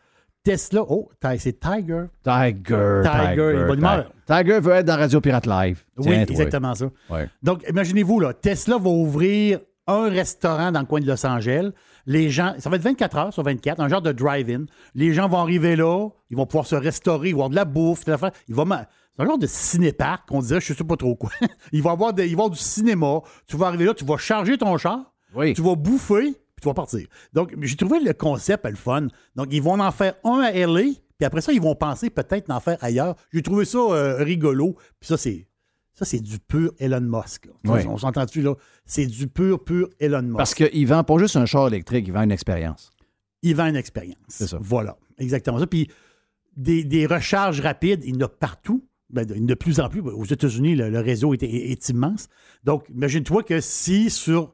Tesla, 0.44 0.82
oh, 0.88 1.08
c'est 1.38 1.58
Tiger. 1.58 2.04
Tiger. 2.22 3.02
Tiger, 3.02 3.66
il 3.70 3.78
humeur. 3.78 4.12
Tiger 4.26 4.60
veut 4.60 4.72
être 4.72 4.86
dans 4.86 4.96
Radio 4.96 5.20
Pirate 5.20 5.46
Live. 5.46 5.84
Oui, 5.96 6.04
toi. 6.04 6.14
exactement 6.14 6.74
ça. 6.74 6.90
Ouais. 7.08 7.28
Donc, 7.42 7.64
imaginez-vous, 7.68 8.20
là, 8.20 8.34
Tesla 8.34 8.76
va 8.76 8.90
ouvrir 8.90 9.60
un 9.86 10.08
restaurant 10.08 10.70
dans 10.70 10.80
le 10.80 10.86
coin 10.86 11.00
de 11.00 11.06
Los 11.06 11.26
Angeles. 11.26 11.70
Les 12.06 12.28
gens, 12.30 12.54
ça 12.58 12.68
va 12.68 12.76
être 12.76 12.82
24 12.82 13.16
heures 13.16 13.32
sur 13.32 13.42
24, 13.42 13.80
un 13.80 13.88
genre 13.88 14.02
de 14.02 14.12
drive-in. 14.12 14.66
Les 14.94 15.14
gens 15.14 15.28
vont 15.28 15.38
arriver 15.38 15.76
là, 15.76 16.08
ils 16.28 16.36
vont 16.36 16.46
pouvoir 16.46 16.66
se 16.66 16.76
restaurer, 16.76 17.30
ils 17.30 17.32
vont 17.34 17.46
avoir 17.46 17.50
de 17.50 17.56
la 17.56 17.64
bouffe. 17.64 18.04
Ils 18.48 18.54
vont 18.54 18.66
c'est 19.16 19.22
un 19.22 19.26
genre 19.26 19.38
de 19.38 19.46
ciné-parc, 19.46 20.24
on 20.32 20.40
dirait, 20.40 20.60
je 20.60 20.74
sais 20.74 20.84
pas 20.84 20.96
trop 20.96 21.14
quoi. 21.14 21.30
ils 21.72 21.82
vont 21.82 21.90
avoir, 21.90 22.12
des- 22.12 22.26
ils 22.26 22.36
vont 22.36 22.44
avoir 22.44 22.50
du 22.50 22.62
cinéma. 22.62 23.20
Tu 23.46 23.56
vas 23.56 23.68
arriver 23.68 23.84
là, 23.84 23.94
tu 23.94 24.04
vas 24.04 24.16
charger 24.16 24.58
ton 24.58 24.76
char, 24.76 25.12
tu 25.54 25.62
vas 25.62 25.76
bouffer, 25.76 26.34
tu 26.64 26.68
vas 26.70 26.74
partir. 26.74 27.06
Donc, 27.32 27.54
j'ai 27.60 27.76
trouvé 27.76 28.00
le 28.00 28.12
concept 28.12 28.66
le 28.66 28.74
fun. 28.76 29.06
Donc, 29.36 29.48
ils 29.52 29.62
vont 29.62 29.78
en 29.80 29.92
faire 29.92 30.14
un 30.24 30.40
à 30.40 30.50
LA, 30.52 30.82
puis 31.18 31.24
après 31.26 31.40
ça, 31.40 31.52
ils 31.52 31.60
vont 31.60 31.74
penser 31.76 32.10
peut-être 32.10 32.48
d'en 32.48 32.58
faire 32.60 32.78
ailleurs. 32.82 33.14
J'ai 33.32 33.42
trouvé 33.42 33.64
ça 33.64 33.78
euh, 33.78 34.16
rigolo. 34.24 34.74
Puis 35.00 35.08
ça, 35.08 35.16
c'est 35.16 35.46
ça, 35.92 36.04
c'est 36.04 36.18
du 36.20 36.38
pur 36.40 36.72
Elon 36.78 37.00
Musk. 37.02 37.48
On 37.66 37.96
s'entend-tu, 37.98 38.42
là? 38.42 38.54
C'est 38.84 39.06
du 39.06 39.28
pur, 39.28 39.62
pur 39.62 39.88
Elon 40.00 40.22
Musk. 40.22 40.36
Parce 40.38 40.54
qu'il 40.54 40.86
vend 40.88 41.04
pas 41.04 41.18
juste 41.18 41.36
un 41.36 41.46
char 41.46 41.68
électrique, 41.68 42.06
il 42.08 42.12
vend 42.12 42.22
une 42.22 42.32
expérience. 42.32 42.90
Il 43.42 43.54
vend 43.54 43.66
une 43.66 43.76
expérience. 43.76 44.16
C'est 44.26 44.48
ça. 44.48 44.58
Voilà, 44.60 44.96
exactement 45.18 45.58
ça. 45.60 45.66
Puis 45.68 45.88
des, 46.56 46.82
des 46.82 47.06
recharges 47.06 47.60
rapides, 47.60 48.02
il 48.04 48.14
y 48.14 48.18
en 48.18 48.26
a 48.26 48.28
partout. 48.28 48.84
Ben, 49.10 49.24
de 49.24 49.34
de 49.34 49.54
plus 49.54 49.78
en 49.78 49.88
plus. 49.88 50.00
Aux 50.00 50.24
États-Unis, 50.24 50.74
le, 50.74 50.88
le 50.90 50.98
réseau 50.98 51.34
est, 51.34 51.42
est- 51.44 51.70
est 51.70 51.88
immense. 51.90 52.26
Donc, 52.64 52.86
imagine-toi 52.88 53.44
que 53.44 53.60
si 53.60 54.10
sur 54.10 54.52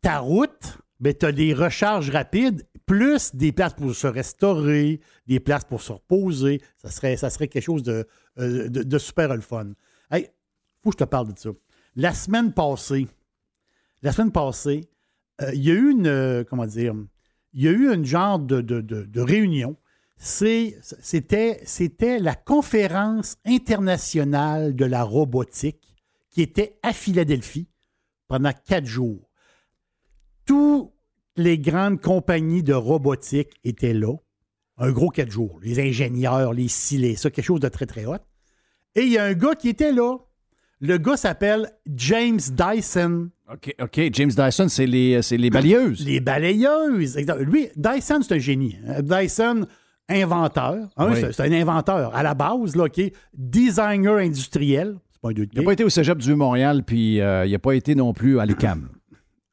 ta 0.00 0.18
route, 0.20 0.78
ben, 1.00 1.14
tu 1.14 1.26
as 1.26 1.32
des 1.32 1.54
recharges 1.54 2.10
rapides, 2.10 2.66
plus 2.86 3.34
des 3.34 3.52
places 3.52 3.74
pour 3.74 3.94
se 3.94 4.06
restaurer, 4.06 5.00
des 5.26 5.40
places 5.40 5.64
pour 5.64 5.80
se 5.80 5.92
reposer, 5.92 6.60
ça 6.76 6.90
serait, 6.90 7.16
ça 7.16 7.30
serait 7.30 7.48
quelque 7.48 7.62
chose 7.64 7.82
de, 7.82 8.06
euh, 8.38 8.68
de, 8.68 8.98
super 8.98 9.34
le 9.34 9.40
fun. 9.40 9.72
Hey, 10.10 10.28
faut 10.82 10.90
que 10.90 10.94
je 10.98 11.04
te 11.04 11.08
parle 11.08 11.32
de 11.32 11.38
ça. 11.38 11.50
La 11.96 12.12
semaine 12.12 12.52
passée, 12.52 13.06
la 14.02 14.12
semaine 14.12 14.32
passée, 14.32 14.88
euh, 15.40 15.50
il 15.54 15.62
y 15.64 15.70
a 15.70 15.74
eu 15.74 15.90
une, 15.90 16.06
euh, 16.06 16.44
comment 16.44 16.66
dire, 16.66 16.94
il 17.52 17.62
y 17.62 17.68
a 17.68 17.72
eu 17.72 17.92
une 17.92 18.04
genre 18.04 18.38
de, 18.38 18.60
de- 18.60 18.80
de- 18.80 19.20
réunion. 19.20 19.76
C'était 20.18 20.76
la 22.20 22.34
conférence 22.34 23.36
internationale 23.46 24.76
de 24.76 24.84
la 24.84 25.02
robotique 25.02 25.96
qui 26.28 26.42
était 26.42 26.78
à 26.82 26.92
Philadelphie 26.92 27.68
pendant 28.28 28.52
quatre 28.52 28.86
jours. 28.86 29.29
Toutes 30.54 30.90
les 31.36 31.58
grandes 31.60 32.00
compagnies 32.00 32.64
de 32.64 32.74
robotique 32.74 33.50
étaient 33.62 33.94
là. 33.94 34.12
Un 34.78 34.90
gros 34.90 35.08
quatre 35.10 35.30
jours. 35.30 35.60
Les 35.62 35.78
ingénieurs, 35.78 36.52
les 36.52 36.66
scilés, 36.66 37.14
ça, 37.14 37.30
quelque 37.30 37.44
chose 37.44 37.60
de 37.60 37.68
très, 37.68 37.86
très 37.86 38.04
hot. 38.04 38.16
Et 38.96 39.02
il 39.02 39.12
y 39.12 39.18
a 39.18 39.22
un 39.26 39.34
gars 39.34 39.54
qui 39.54 39.68
était 39.68 39.92
là. 39.92 40.16
Le 40.80 40.98
gars 40.98 41.16
s'appelle 41.16 41.70
James 41.94 42.40
Dyson. 42.50 43.30
OK, 43.52 43.72
OK. 43.80 44.00
James 44.12 44.30
Dyson, 44.32 44.66
c'est 44.68 44.86
les, 44.86 45.22
c'est 45.22 45.36
les 45.36 45.50
balayeuses. 45.50 46.04
Les 46.04 46.18
balayeuses. 46.18 47.16
Lui, 47.42 47.68
Dyson, 47.76 48.18
c'est 48.22 48.34
un 48.34 48.38
génie. 48.38 48.76
hein. 48.88 49.02
Dyson, 49.02 49.66
inventeur. 50.08 50.88
hein, 50.96 51.10
Oui. 51.12 51.20
c'est- 51.32 51.40
un 51.44 51.52
inventeur. 51.52 52.12
À 52.12 52.24
la 52.24 52.34
base, 52.34 52.74
là, 52.74 52.86
OK, 52.86 53.00
designer 53.34 54.16
industriel. 54.16 54.96
C'est 55.12 55.20
pas 55.22 55.28
un 55.28 55.32
Il 55.32 55.48
n'a 55.58 55.62
pas 55.62 55.72
été 55.74 55.84
au 55.84 55.90
cégep 55.90 56.18
du 56.18 56.34
Montréal, 56.34 56.82
puis 56.84 57.20
euh, 57.20 57.46
il 57.46 57.52
n'a 57.52 57.58
pas 57.60 57.74
été 57.76 57.94
non 57.94 58.12
plus 58.12 58.40
à 58.40 58.46
l'UQAM. 58.46 58.88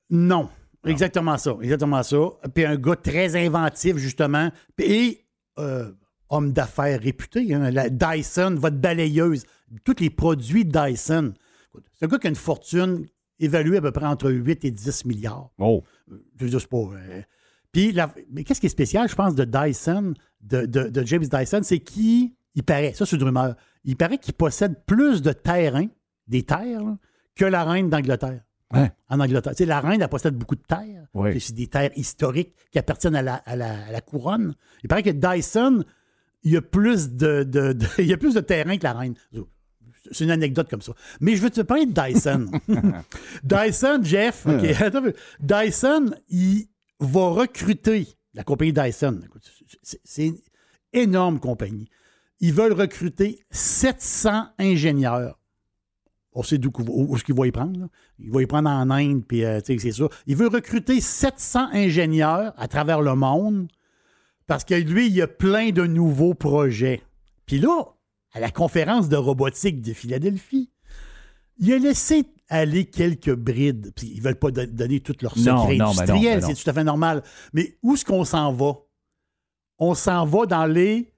Non. 0.10 0.50
Exactement 0.92 1.38
ça. 1.38 1.56
Exactement 1.62 2.04
ça. 2.04 2.18
Puis 2.54 2.66
un 2.66 2.76
gars 2.76 2.96
très 2.96 3.36
inventif, 3.36 3.98
justement. 3.98 4.52
Et 4.80 5.26
euh, 5.60 5.92
homme 6.30 6.52
d'affaires 6.54 7.00
réputé. 7.02 7.54
hein. 7.54 7.72
La 7.72 7.90
Dyson, 7.90 8.56
votre 8.58 8.78
balayeuse. 8.78 9.46
Tous 9.84 9.96
les 10.00 10.10
produits 10.10 10.66
Dyson. 10.66 11.34
C'est 11.94 12.06
un 12.06 12.08
gars 12.08 12.18
qui 12.20 12.28
a 12.28 12.30
une 12.30 12.36
fortune 12.36 13.06
évaluée 13.40 13.78
à 13.78 13.82
peu 13.82 13.92
près 13.92 14.06
entre 14.06 14.32
8 14.32 14.66
et 14.66 14.72
10 14.72 15.06
milliards. 15.06 15.50
Oh. 15.60 15.84
Je 16.10 16.44
veux 16.46 16.50
dire, 16.50 16.62
c'est 16.62 16.70
pas. 16.70 16.78
euh, 16.78 17.22
Puis, 17.72 17.92
la- 17.92 18.14
mais 18.32 18.44
qu'est-ce 18.44 18.60
qui 18.62 18.66
est 18.68 18.70
spécial, 18.70 19.08
je 19.10 19.16
pense, 19.16 19.36
de 19.36 19.44
Dyson, 19.46 20.14
de, 20.42 20.66
de- 20.66 20.90
de 20.90 21.06
James 21.06 21.26
Dyson, 21.26 21.60
c'est 21.64 21.80
qu'il 21.80 22.32
il 22.56 22.64
paraît, 22.64 22.94
ça 22.94 23.06
c'est 23.06 23.16
une 23.18 23.24
rumeur, 23.24 23.56
il 23.84 23.96
paraît 23.96 24.18
qu'il 24.18 24.34
possède 24.34 24.84
plus 24.88 25.22
de 25.22 25.32
terrains, 25.32 25.88
des 26.28 26.42
terres, 26.42 26.84
là, 26.84 26.98
que 27.36 27.46
la 27.46 27.64
reine 27.64 27.90
d'Angleterre. 27.90 28.42
Hein? 28.72 28.90
En 29.10 29.20
Angleterre. 29.20 29.54
Tu 29.54 29.60
sais, 29.60 29.66
la 29.66 29.80
reine, 29.80 30.02
elle 30.02 30.10
possède 30.10 30.36
beaucoup 30.36 30.56
de 30.56 30.62
terres. 30.68 31.08
Oui. 31.14 31.40
C'est 31.40 31.54
des 31.56 31.68
terres 31.68 31.92
historiques 31.96 32.54
qui 32.72 32.80
appartiennent 32.80 33.16
à 33.16 33.22
la, 33.22 33.36
à 33.36 33.56
la- 33.56 33.86
à 33.86 33.92
la 33.92 34.02
couronne. 34.02 34.56
Il 34.84 34.90
paraît 34.90 35.04
que 35.04 35.10
Dyson, 35.10 35.84
il 36.44 36.52
y 36.52 36.58
a 36.58 36.62
plus 36.62 37.10
de, 37.14 37.44
de- 37.44 37.74
de- 37.74 37.86
il 38.00 38.06
y 38.08 38.14
a 38.14 38.18
plus 38.18 38.34
de 38.34 38.42
terrain 38.42 38.78
que 38.78 38.84
la 38.84 38.94
reine. 38.94 39.16
C'est 40.12 40.24
une 40.26 40.32
anecdote 40.32 40.70
comme 40.70 40.82
ça. 40.82 40.94
Mais 41.22 41.36
je 41.36 41.42
veux 41.42 41.50
te 41.50 41.62
parler 41.62 41.86
de 41.86 41.92
Dyson. 41.94 42.50
Dyson, 43.44 44.00
Jeff. 44.04 44.46
Dyson, 45.40 46.16
il 46.30 46.68
va 47.00 47.30
recruter 47.30 48.08
la 48.34 48.44
compagnie 48.44 48.74
Dyson. 48.74 49.20
C'est 49.82 50.28
une 50.28 50.38
énorme 50.94 51.40
compagnie. 51.40 51.90
Ils 52.40 52.54
veulent 52.54 52.74
recruter 52.74 53.40
700 53.52 54.48
ingénieurs. 54.60 55.40
On 56.34 56.44
sait 56.44 56.58
d'où 56.58 56.72
où, 56.88 57.06
où 57.12 57.16
est-ce 57.16 57.24
qu'il 57.24 57.36
va 57.36 57.48
y 57.48 57.52
prendre. 57.52 57.80
là. 57.80 57.88
Il 58.20 58.32
va 58.32 58.42
y 58.42 58.46
prendre 58.46 58.70
en 58.70 58.90
Inde, 58.92 59.24
puis 59.28 59.44
euh, 59.44 59.60
c'est 59.66 59.92
ça. 59.92 60.08
Il 60.28 60.36
veut 60.36 60.48
recruter 60.50 61.02
700 61.02 61.70
ingénieurs 61.74 62.54
à 62.58 62.68
travers 62.68 63.02
le 63.02 63.16
monde 63.16 63.68
parce 64.46 64.64
que 64.64 64.76
lui, 64.76 65.08
il 65.08 65.14
y 65.14 65.22
a 65.22 65.28
plein 65.28 65.72
de 65.72 65.86
nouveaux 65.86 66.34
projets. 66.34 67.02
Puis 67.46 67.60
là, 67.60 67.94
à 68.34 68.40
la 68.40 68.52
conférence 68.52 69.10
de 69.10 69.16
robotique 69.18 69.82
de 69.82 69.94
Philadelphie, 69.94 70.70
il 71.60 71.74
a 71.74 71.80
laissé 71.80 72.26
aller 72.50 72.86
quelques 72.86 73.34
brides. 73.34 73.92
Puis 73.96 74.12
ils 74.14 74.18
ne 74.20 74.24
veulent 74.24 74.36
pas 74.40 74.52
don- 74.52 74.68
donner 74.72 75.02
Non, 75.02 75.30
secrets 75.30 75.44
non, 75.48 75.66
ben 75.68 75.78
non, 75.78 75.86
industriels, 75.90 76.42
ben 76.42 76.48
c'est 76.56 76.64
tout 76.64 76.70
à 76.70 76.74
fait 76.74 76.84
normal. 76.84 77.24
Mais 77.54 77.78
où 77.82 77.96
est-ce 77.96 78.06
qu'on 78.06 78.24
s'en 78.26 78.54
va? 78.54 78.74
On 79.80 79.96
s'en 79.96 80.26
va 80.26 80.46
dans 80.46 80.66
les 80.66 81.12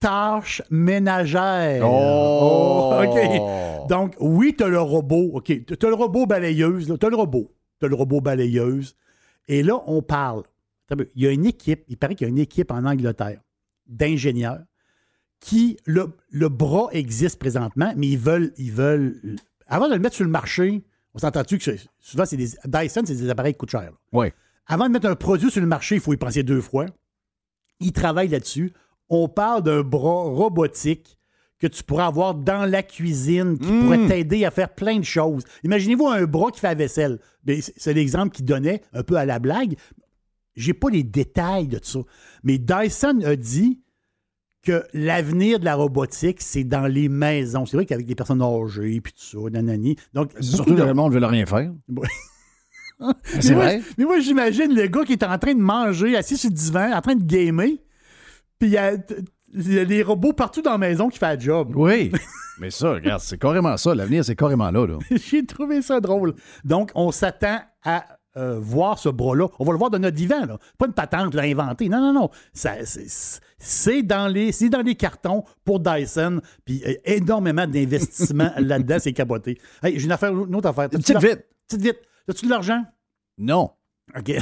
tâches 0.00 0.62
ménagères. 0.70 1.82
Oh! 1.84 3.00
OK. 3.04 3.88
Donc, 3.88 4.16
oui, 4.18 4.54
tu 4.56 4.64
as 4.64 4.68
le 4.68 4.80
robot. 4.80 5.30
OK. 5.34 5.44
Tu 5.66 5.86
as 5.86 5.88
le 5.88 5.94
robot 5.94 6.26
balayeuse. 6.26 6.94
Tu 6.98 7.06
as 7.06 7.10
le 7.10 7.16
robot. 7.16 7.52
Tu 7.78 7.86
as 7.86 7.88
le 7.88 7.94
robot 7.94 8.20
balayeuse. 8.20 8.96
Et 9.48 9.62
là, 9.62 9.82
on 9.86 10.02
parle. 10.02 10.42
Il 11.14 11.22
y 11.22 11.26
a 11.26 11.30
une 11.30 11.46
équipe, 11.46 11.84
il 11.88 11.96
paraît 11.96 12.14
qu'il 12.14 12.26
y 12.26 12.30
a 12.30 12.32
une 12.32 12.38
équipe 12.38 12.72
en 12.72 12.84
Angleterre 12.84 13.40
d'ingénieurs 13.86 14.60
qui, 15.40 15.78
le, 15.86 16.12
le 16.30 16.48
bras 16.48 16.88
existe 16.92 17.38
présentement, 17.38 17.92
mais 17.96 18.08
ils 18.08 18.18
veulent, 18.18 18.52
ils 18.58 18.72
veulent. 18.72 19.36
Avant 19.66 19.88
de 19.88 19.94
le 19.94 20.00
mettre 20.00 20.16
sur 20.16 20.24
le 20.24 20.30
marché, 20.30 20.82
on 21.14 21.18
s'entend-tu 21.18 21.58
que 21.58 21.70
souvent, 21.98 22.24
c'est 22.26 22.36
des. 22.36 22.50
Dyson, 22.66 23.02
c'est 23.04 23.14
des 23.14 23.30
appareils 23.30 23.54
qui 23.54 23.58
coûtent 23.58 23.70
cher. 23.70 23.92
Oui. 24.12 24.28
Avant 24.66 24.86
de 24.86 24.92
mettre 24.92 25.08
un 25.08 25.16
produit 25.16 25.50
sur 25.50 25.60
le 25.60 25.66
marché, 25.66 25.96
il 25.96 26.00
faut 26.00 26.12
y 26.12 26.16
penser 26.16 26.42
deux 26.42 26.60
fois. 26.60 26.86
Ils 27.80 27.92
travaillent 27.92 28.28
là-dessus. 28.28 28.72
On 29.10 29.28
parle 29.28 29.62
d'un 29.62 29.82
bras 29.82 30.22
robotique 30.24 31.18
que 31.58 31.66
tu 31.66 31.82
pourras 31.84 32.06
avoir 32.06 32.34
dans 32.34 32.64
la 32.64 32.82
cuisine 32.82 33.58
qui 33.58 33.68
pourrait 33.68 34.06
t'aider 34.06 34.44
à 34.46 34.50
faire 34.50 34.74
plein 34.74 34.98
de 34.98 35.04
choses. 35.04 35.42
Imaginez-vous 35.62 36.06
un 36.08 36.24
bras 36.24 36.50
qui 36.50 36.60
fait 36.60 36.68
la 36.68 36.74
vaisselle. 36.74 37.18
C'est- 37.76 37.92
l'exemple 37.92 38.30
qu'il 38.34 38.46
donnait 38.46 38.80
un 38.94 39.02
peu 39.02 39.16
à 39.16 39.26
la 39.26 39.38
blague. 39.38 39.74
J'ai 40.56 40.72
pas 40.72 40.88
les 40.88 41.02
détails 41.02 41.68
de 41.68 41.78
ça. 41.82 41.98
Mais 42.44 42.56
Dyson 42.56 43.20
a 43.24 43.36
dit 43.36 43.80
que 44.62 44.84
l'avenir 44.94 45.58
de 45.58 45.64
la 45.64 45.74
robotique, 45.74 46.40
c'est 46.40 46.64
dans 46.64 46.86
les 46.86 47.08
maisons. 47.08 47.66
C'est 47.66 47.76
vrai 47.76 47.84
qu'avec 47.86 48.06
des 48.06 48.14
personnes 48.14 48.42
âgées 48.42 49.00
puis 49.00 49.12
tout 49.12 49.42
ça, 49.44 49.50
nanani. 49.50 49.96
Donc, 50.14 50.32
Surtout 50.40 50.74
de- 50.74 50.80
que 50.80 50.86
le 50.86 50.94
monde 50.94 51.12
ne 51.14 51.18
veut 51.18 51.26
rien 51.26 51.46
faire. 51.46 51.72
Ouais. 53.00 53.12
C'est 53.40 53.54
moi, 53.54 53.64
vrai? 53.64 53.82
mais 53.96 54.04
moi, 54.04 54.20
j'imagine 54.20 54.74
le 54.74 54.86
gars 54.86 55.04
qui 55.04 55.12
est 55.12 55.22
en 55.24 55.38
train 55.38 55.54
de 55.54 55.60
manger, 55.60 56.16
assis 56.16 56.36
sur 56.36 56.50
le 56.50 56.54
divan, 56.54 56.92
en 56.92 57.00
train 57.00 57.14
de 57.14 57.24
gamer, 57.24 57.70
puis 58.60 58.68
il 58.68 58.72
y 58.72 58.78
a, 58.78 58.92
y 59.54 59.78
a 59.78 59.84
des 59.84 60.02
robots 60.02 60.34
partout 60.34 60.62
dans 60.62 60.72
la 60.72 60.78
maison 60.78 61.08
qui 61.08 61.18
font 61.18 61.32
le 61.32 61.40
job. 61.40 61.72
Oui. 61.74 62.12
Mais 62.60 62.70
ça, 62.70 62.92
regarde, 62.92 63.22
c'est 63.22 63.38
carrément 63.38 63.76
ça. 63.78 63.94
L'avenir, 63.94 64.22
c'est 64.22 64.36
carrément 64.36 64.70
là. 64.70 64.86
là. 64.86 64.98
J'ai 65.10 65.44
trouvé 65.46 65.80
ça 65.80 65.98
drôle. 65.98 66.34
Donc, 66.62 66.90
on 66.94 67.10
s'attend 67.10 67.58
à 67.82 68.04
euh, 68.36 68.60
voir 68.60 68.98
ce 68.98 69.08
bras-là. 69.08 69.48
On 69.58 69.64
va 69.64 69.72
le 69.72 69.78
voir 69.78 69.90
de 69.90 69.96
notre 69.96 70.16
divan. 70.16 70.44
Là. 70.44 70.58
Pas 70.76 70.86
une 70.86 70.92
patente 70.92 71.34
là, 71.34 71.42
inventée. 71.42 71.88
Non, 71.88 72.00
non, 72.00 72.12
non. 72.12 72.30
C'est, 72.52 74.02
dans 74.02 74.28
les, 74.28 74.52
c'est 74.52 74.68
dans 74.68 74.82
les 74.82 74.94
cartons 74.94 75.42
pour 75.64 75.80
Dyson. 75.80 76.42
Puis 76.66 76.82
euh, 76.86 76.94
énormément 77.06 77.66
d'investissement 77.66 78.52
là-dedans. 78.58 78.98
C'est 79.00 79.14
caboté. 79.14 79.58
Hey, 79.82 79.98
j'ai 79.98 80.04
une, 80.04 80.12
affaire, 80.12 80.32
une 80.32 80.54
autre 80.54 80.68
affaire. 80.68 80.90
Petite 80.90 81.18
vite. 81.18 81.46
Petite 81.66 81.82
vite. 81.82 81.98
As-tu 82.28 82.44
de 82.44 82.50
l'argent? 82.50 82.84
Non. 83.38 83.70
OK. 84.14 84.32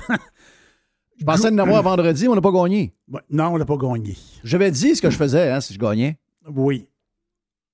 Je 1.18 1.24
pensais 1.24 1.48
en 1.48 1.58
avoir 1.58 1.82
vendredi, 1.82 2.22
mais 2.24 2.28
on 2.28 2.34
n'a 2.34 2.40
pas 2.40 2.52
gagné. 2.52 2.92
Non, 3.30 3.48
on 3.54 3.58
n'a 3.58 3.64
pas 3.64 3.76
gagné. 3.76 4.16
J'avais 4.44 4.70
dit 4.70 4.94
ce 4.96 5.02
que 5.02 5.10
je 5.10 5.16
faisais 5.16 5.50
hein, 5.50 5.60
si 5.60 5.74
je 5.74 5.78
gagnais. 5.78 6.16
Oui. 6.54 6.86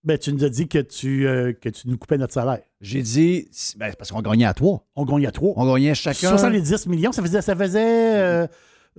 Ben, 0.03 0.19
tu 0.19 0.33
nous 0.33 0.45
as 0.45 0.51
dit 0.51 0.69
que 0.69 0.79
tu, 0.79 1.27
euh, 1.27 1.53
que 1.53 1.69
tu 1.71 1.89
nous 1.89 1.97
coupais 1.97 2.19
notre 2.19 2.35
salaire. 2.35 2.61
J'ai 2.81 3.01
dit, 3.03 3.49
ben, 3.79 3.87
c'est 3.91 3.97
parce 3.97 4.11
qu'on 4.13 4.21
gagnait 4.21 4.45
à 4.45 4.53
trois. 4.53 4.85
On 4.97 5.05
gagnait 5.05 5.27
à 5.29 5.31
trois. 5.31 5.55
On 5.57 5.73
gagnait 5.73 5.95
chacun. 5.95 6.29
70 6.37 6.87
millions, 6.89 7.13
ça 7.13 7.23
faisait. 7.23 7.41
Ça 7.41 7.57
faisait 7.57 7.81
euh, 8.21 8.47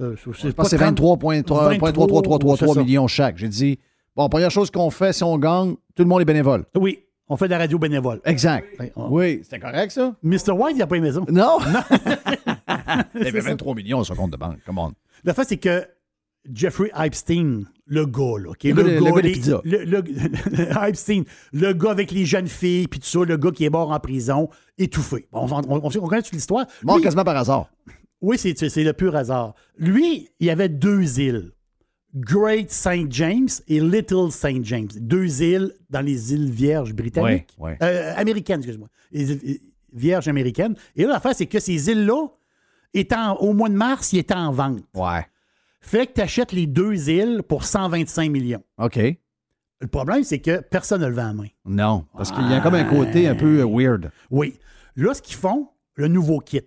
euh, 0.02 0.16
Je 0.16 0.50
pense 0.50 0.70
que 0.70 0.70
c'est 0.70 0.78
23,333 0.78 2.58
c'est 2.58 2.68
ça. 2.68 2.80
millions 2.84 3.08
chaque. 3.08 3.38
J'ai 3.38 3.48
dit, 3.50 3.80
bon, 4.16 4.28
première 4.30 4.50
chose 4.52 4.72
qu'on 4.72 4.90
fait 4.90 5.14
si 5.14 5.24
on 5.24 5.38
gagne, 5.38 5.76
tout 5.96 6.04
le 6.04 6.06
monde 6.06 6.22
est 6.22 6.26
bénévole. 6.26 6.66
Oui. 6.76 7.00
On 7.28 7.38
fait 7.38 7.46
de 7.46 7.52
la 7.52 7.58
radio 7.60 7.78
bénévole. 7.80 8.22
Exact. 8.26 8.68
On- 8.96 9.10
Oui, 9.10 9.42
c'était 9.44 9.60
correct, 9.60 9.92
ça? 9.92 10.16
Mr. 10.24 10.52
White, 10.52 10.76
il 10.76 10.80
n'a 10.80 10.88
pas 10.88 10.96
aimé 10.98 11.12
ça. 11.12 11.22
Non! 11.32 11.58
Il 13.16 13.22
y 13.24 13.28
avait 13.28 13.32
C'est 13.40 13.42
ça. 13.42 13.50
23 13.52 13.76
millions 13.76 14.04
sur 14.04 14.16
son 14.16 14.22
compte 14.22 14.32
de 14.32 14.38
banque. 14.38 14.58
Come 14.66 14.78
on. 14.80 14.94
La 15.24 15.34
fait, 15.34 15.44
c'est 15.46 15.58
que 15.58 15.86
Jeffrey 16.54 16.92
Epstein, 16.96 17.64
le 17.88 18.06
gars, 18.06 18.38
là, 18.40 18.54
qui 18.58 18.70
est 18.70 18.74
Le 18.74 18.84
le, 18.84 19.02
gars- 19.02 19.22
les- 19.22 19.86
le- 19.86 20.02
le- 20.02 20.88
Epstein, 20.88 21.24
le 21.54 21.74
gars 21.74 21.92
avec 21.92 22.12
les 22.12 22.26
jeunes 22.26 22.48
filles, 22.48 22.88
puis 22.88 23.00
tout 23.00 23.08
ça, 23.08 23.20
le 23.26 23.38
gars 23.38 23.52
qui 23.52 23.66
est 23.66 23.70
mort 23.70 23.92
en 23.92 24.00
prison, 24.00 24.50
étouffé. 24.78 25.28
On, 25.32 25.48
on- 25.52 25.82
on 25.84 26.08
connaît 26.08 26.22
toute 26.22 26.34
l'histoire. 26.34 26.66
Mort 26.84 27.02
quasiment 27.02 27.24
par 27.24 27.38
hasard. 27.38 27.70
Oui, 28.22 28.38
c'est 28.38 28.58
c'est 28.70 28.84
le 28.84 28.94
pur 28.94 29.16
hasard. 29.16 29.56
Lui, 29.78 30.30
il 30.40 30.48
y 30.48 30.50
avait 30.50 30.70
deux 30.70 31.20
îles. 31.20 31.52
Great 32.14 32.72
St. 32.72 33.12
James 33.12 33.50
et 33.68 33.82
Little 33.82 34.32
St. 34.32 34.64
James. 34.64 34.88
Deux 34.96 35.42
îles 35.44 35.74
dans 35.90 36.00
les 36.02 36.34
îles 36.34 36.50
Vierges 36.50 36.94
britanniques. 36.94 37.50
Ouais, 37.58 37.72
ouais. 37.72 37.78
Euh, 37.82 38.14
américaines, 38.16 38.60
excuse-moi. 38.60 38.88
Les 39.12 39.32
îles 39.34 39.42
euh, 39.50 39.54
Vierges 39.94 40.28
américaines. 40.30 40.76
Et 40.96 41.04
là, 41.04 41.10
l'affaire, 41.14 41.36
c'est 41.36 41.46
que 41.46 41.60
ces 41.60 41.90
îles-là, 41.90 42.28
étant, 43.00 43.36
au 43.38 43.54
mois 43.54 43.70
de 43.70 43.76
mars, 43.76 44.14
ils 44.14 44.20
étaient 44.20 44.34
en 44.34 44.52
vente. 44.52 44.80
Ouais. 44.96 45.26
Fait 45.82 46.08
que 46.08 46.14
tu 46.14 46.22
achètes 46.22 46.52
les 46.52 46.66
deux 46.68 47.10
îles 47.10 47.44
pour 47.48 47.64
125 47.64 48.32
millions. 48.32 48.64
OK. 48.80 49.00
Le 49.82 49.88
problème, 49.88 50.24
c'est 50.24 50.40
que 50.40 50.62
personne 50.62 51.02
ne 51.02 51.08
le 51.08 51.14
vend 51.14 51.28
à 51.30 51.34
main. 51.34 51.48
Non, 51.66 52.06
parce 52.16 52.32
qu'il 52.32 52.50
y 52.50 52.54
a 52.54 52.62
comme 52.62 52.76
un 52.76 52.86
côté 52.86 53.28
un 53.28 53.36
peu 53.36 53.60
euh, 53.60 53.66
weird. 53.68 54.10
Oui. 54.32 54.58
Là, 54.96 55.14
ce 55.14 55.22
qu'ils 55.22 55.36
font, 55.36 55.68
le 55.96 56.08
nouveau 56.08 56.40
kit, 56.40 56.62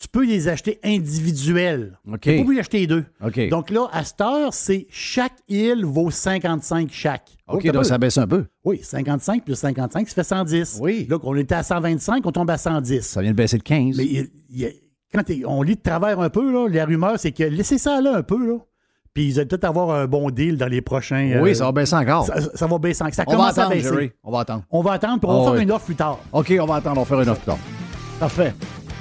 tu 0.00 0.08
peux 0.08 0.24
les 0.26 0.48
acheter 0.48 0.78
individuels. 0.84 1.98
OK. 2.06 2.20
Tu 2.20 2.34
peux 2.34 2.40
obligé 2.40 2.56
d'acheter 2.56 2.78
les 2.80 2.86
deux. 2.86 3.04
OK. 3.24 3.48
Donc 3.48 3.70
là, 3.70 3.88
à 3.92 4.04
cette 4.04 4.20
heure, 4.20 4.52
c'est 4.52 4.86
chaque 4.90 5.36
île 5.48 5.84
vaut 5.84 6.10
55 6.10 6.90
chaque. 6.92 7.36
OK, 7.48 7.62
Oh, 7.66 7.72
donc 7.72 7.84
ça 7.86 7.96
baisse 7.98 8.18
un 8.18 8.26
peu. 8.26 8.44
Oui, 8.64 8.80
55 8.82 9.44
plus 9.44 9.54
55, 9.54 10.08
ça 10.08 10.14
fait 10.14 10.24
110. 10.24 10.78
Oui. 10.82 11.06
Là, 11.08 11.18
on 11.22 11.34
était 11.36 11.54
à 11.54 11.62
125, 11.62 12.26
on 12.26 12.32
tombe 12.32 12.50
à 12.50 12.58
110. 12.58 13.00
Ça 13.02 13.22
vient 13.22 13.30
de 13.30 13.36
baisser 13.36 13.56
de 13.58 13.62
15. 13.62 13.96
Mais 13.96 14.04
il- 14.04 14.30
il 14.50 14.58
y 14.60 14.66
a- 14.66 14.70
quand 15.12 15.22
on 15.46 15.62
lit 15.62 15.76
de 15.76 15.80
travers 15.82 16.20
un 16.20 16.28
peu, 16.30 16.50
là, 16.52 16.68
la 16.68 16.84
rumeur, 16.84 17.14
c'est 17.18 17.32
que 17.32 17.42
laissez 17.44 17.78
ça 17.78 18.00
là 18.00 18.16
un 18.16 18.22
peu, 18.22 18.46
là. 18.46 18.58
Puis 19.14 19.28
ils 19.30 19.34
vont 19.36 19.46
peut-être 19.46 19.64
avoir 19.64 19.90
un 19.90 20.06
bon 20.06 20.30
deal 20.30 20.56
dans 20.58 20.68
les 20.68 20.80
prochains. 20.82 21.40
oui, 21.40 21.50
euh, 21.50 21.54
ça 21.54 21.64
va 21.64 21.72
baisser 21.72 21.94
encore. 21.96 22.26
Ça, 22.26 22.34
ça 22.54 22.66
va 22.66 22.78
baisser. 22.78 23.02
Ça 23.12 23.24
on 23.26 23.30
va 23.32 23.36
commence 23.36 23.58
à 23.58 23.68
baisser. 23.68 23.88
Jerry. 23.88 24.12
On 24.22 24.30
va 24.30 24.40
attendre. 24.40 24.62
On 24.70 24.82
va 24.82 24.92
attendre, 24.92 25.18
puis 25.18 25.28
on 25.28 25.32
va 25.32 25.38
Oh, 25.40 25.44
faire 25.46 25.54
oui. 25.54 25.62
une 25.62 25.72
offre 25.72 25.86
plus 25.86 25.96
tard. 25.96 26.18
OK, 26.32 26.52
on 26.60 26.66
va 26.66 26.74
attendre. 26.76 26.98
On 26.98 27.02
va 27.02 27.06
faire 27.06 27.20
une 27.22 27.28
offre 27.30 27.40
plus 27.40 27.46
tard. 27.46 27.58
Parfait. 28.20 28.54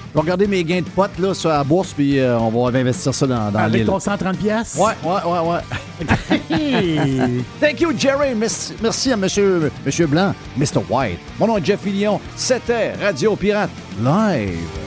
Je 0.10 0.14
vais 0.14 0.22
regarder 0.22 0.48
mes 0.48 0.64
gains 0.64 0.80
de 0.82 0.90
potes 0.90 1.20
là, 1.20 1.34
sur 1.36 1.50
la 1.50 1.64
bourse, 1.64 1.94
puis 1.94 2.18
euh, 2.20 2.40
on 2.40 2.50
va 2.50 2.80
investir 2.80 3.14
ça 3.14 3.28
dans, 3.28 3.52
dans 3.52 3.60
Avec 3.60 3.86
ton 3.86 4.00
130 4.00 4.38
pièces. 4.38 4.76
Ouais, 4.80 4.94
ouais, 5.04 5.32
ouais, 5.32 5.50
ouais. 5.52 7.42
Thank 7.60 7.82
you, 7.82 7.92
Jerry. 7.96 8.34
Merci, 8.34 8.74
merci 8.82 9.12
à 9.12 9.18
monsieur, 9.18 9.70
monsieur 9.86 10.08
Blanc, 10.08 10.34
Mr. 10.58 10.82
White. 10.90 11.20
Mon 11.40 11.48
nom 11.48 11.58
est 11.58 11.66
Jeff 11.66 11.82
Fillion. 11.82 12.20
C'était 12.36 12.94
Radio 12.94 13.36
Pirate 13.36 13.70
Live. 14.02 14.87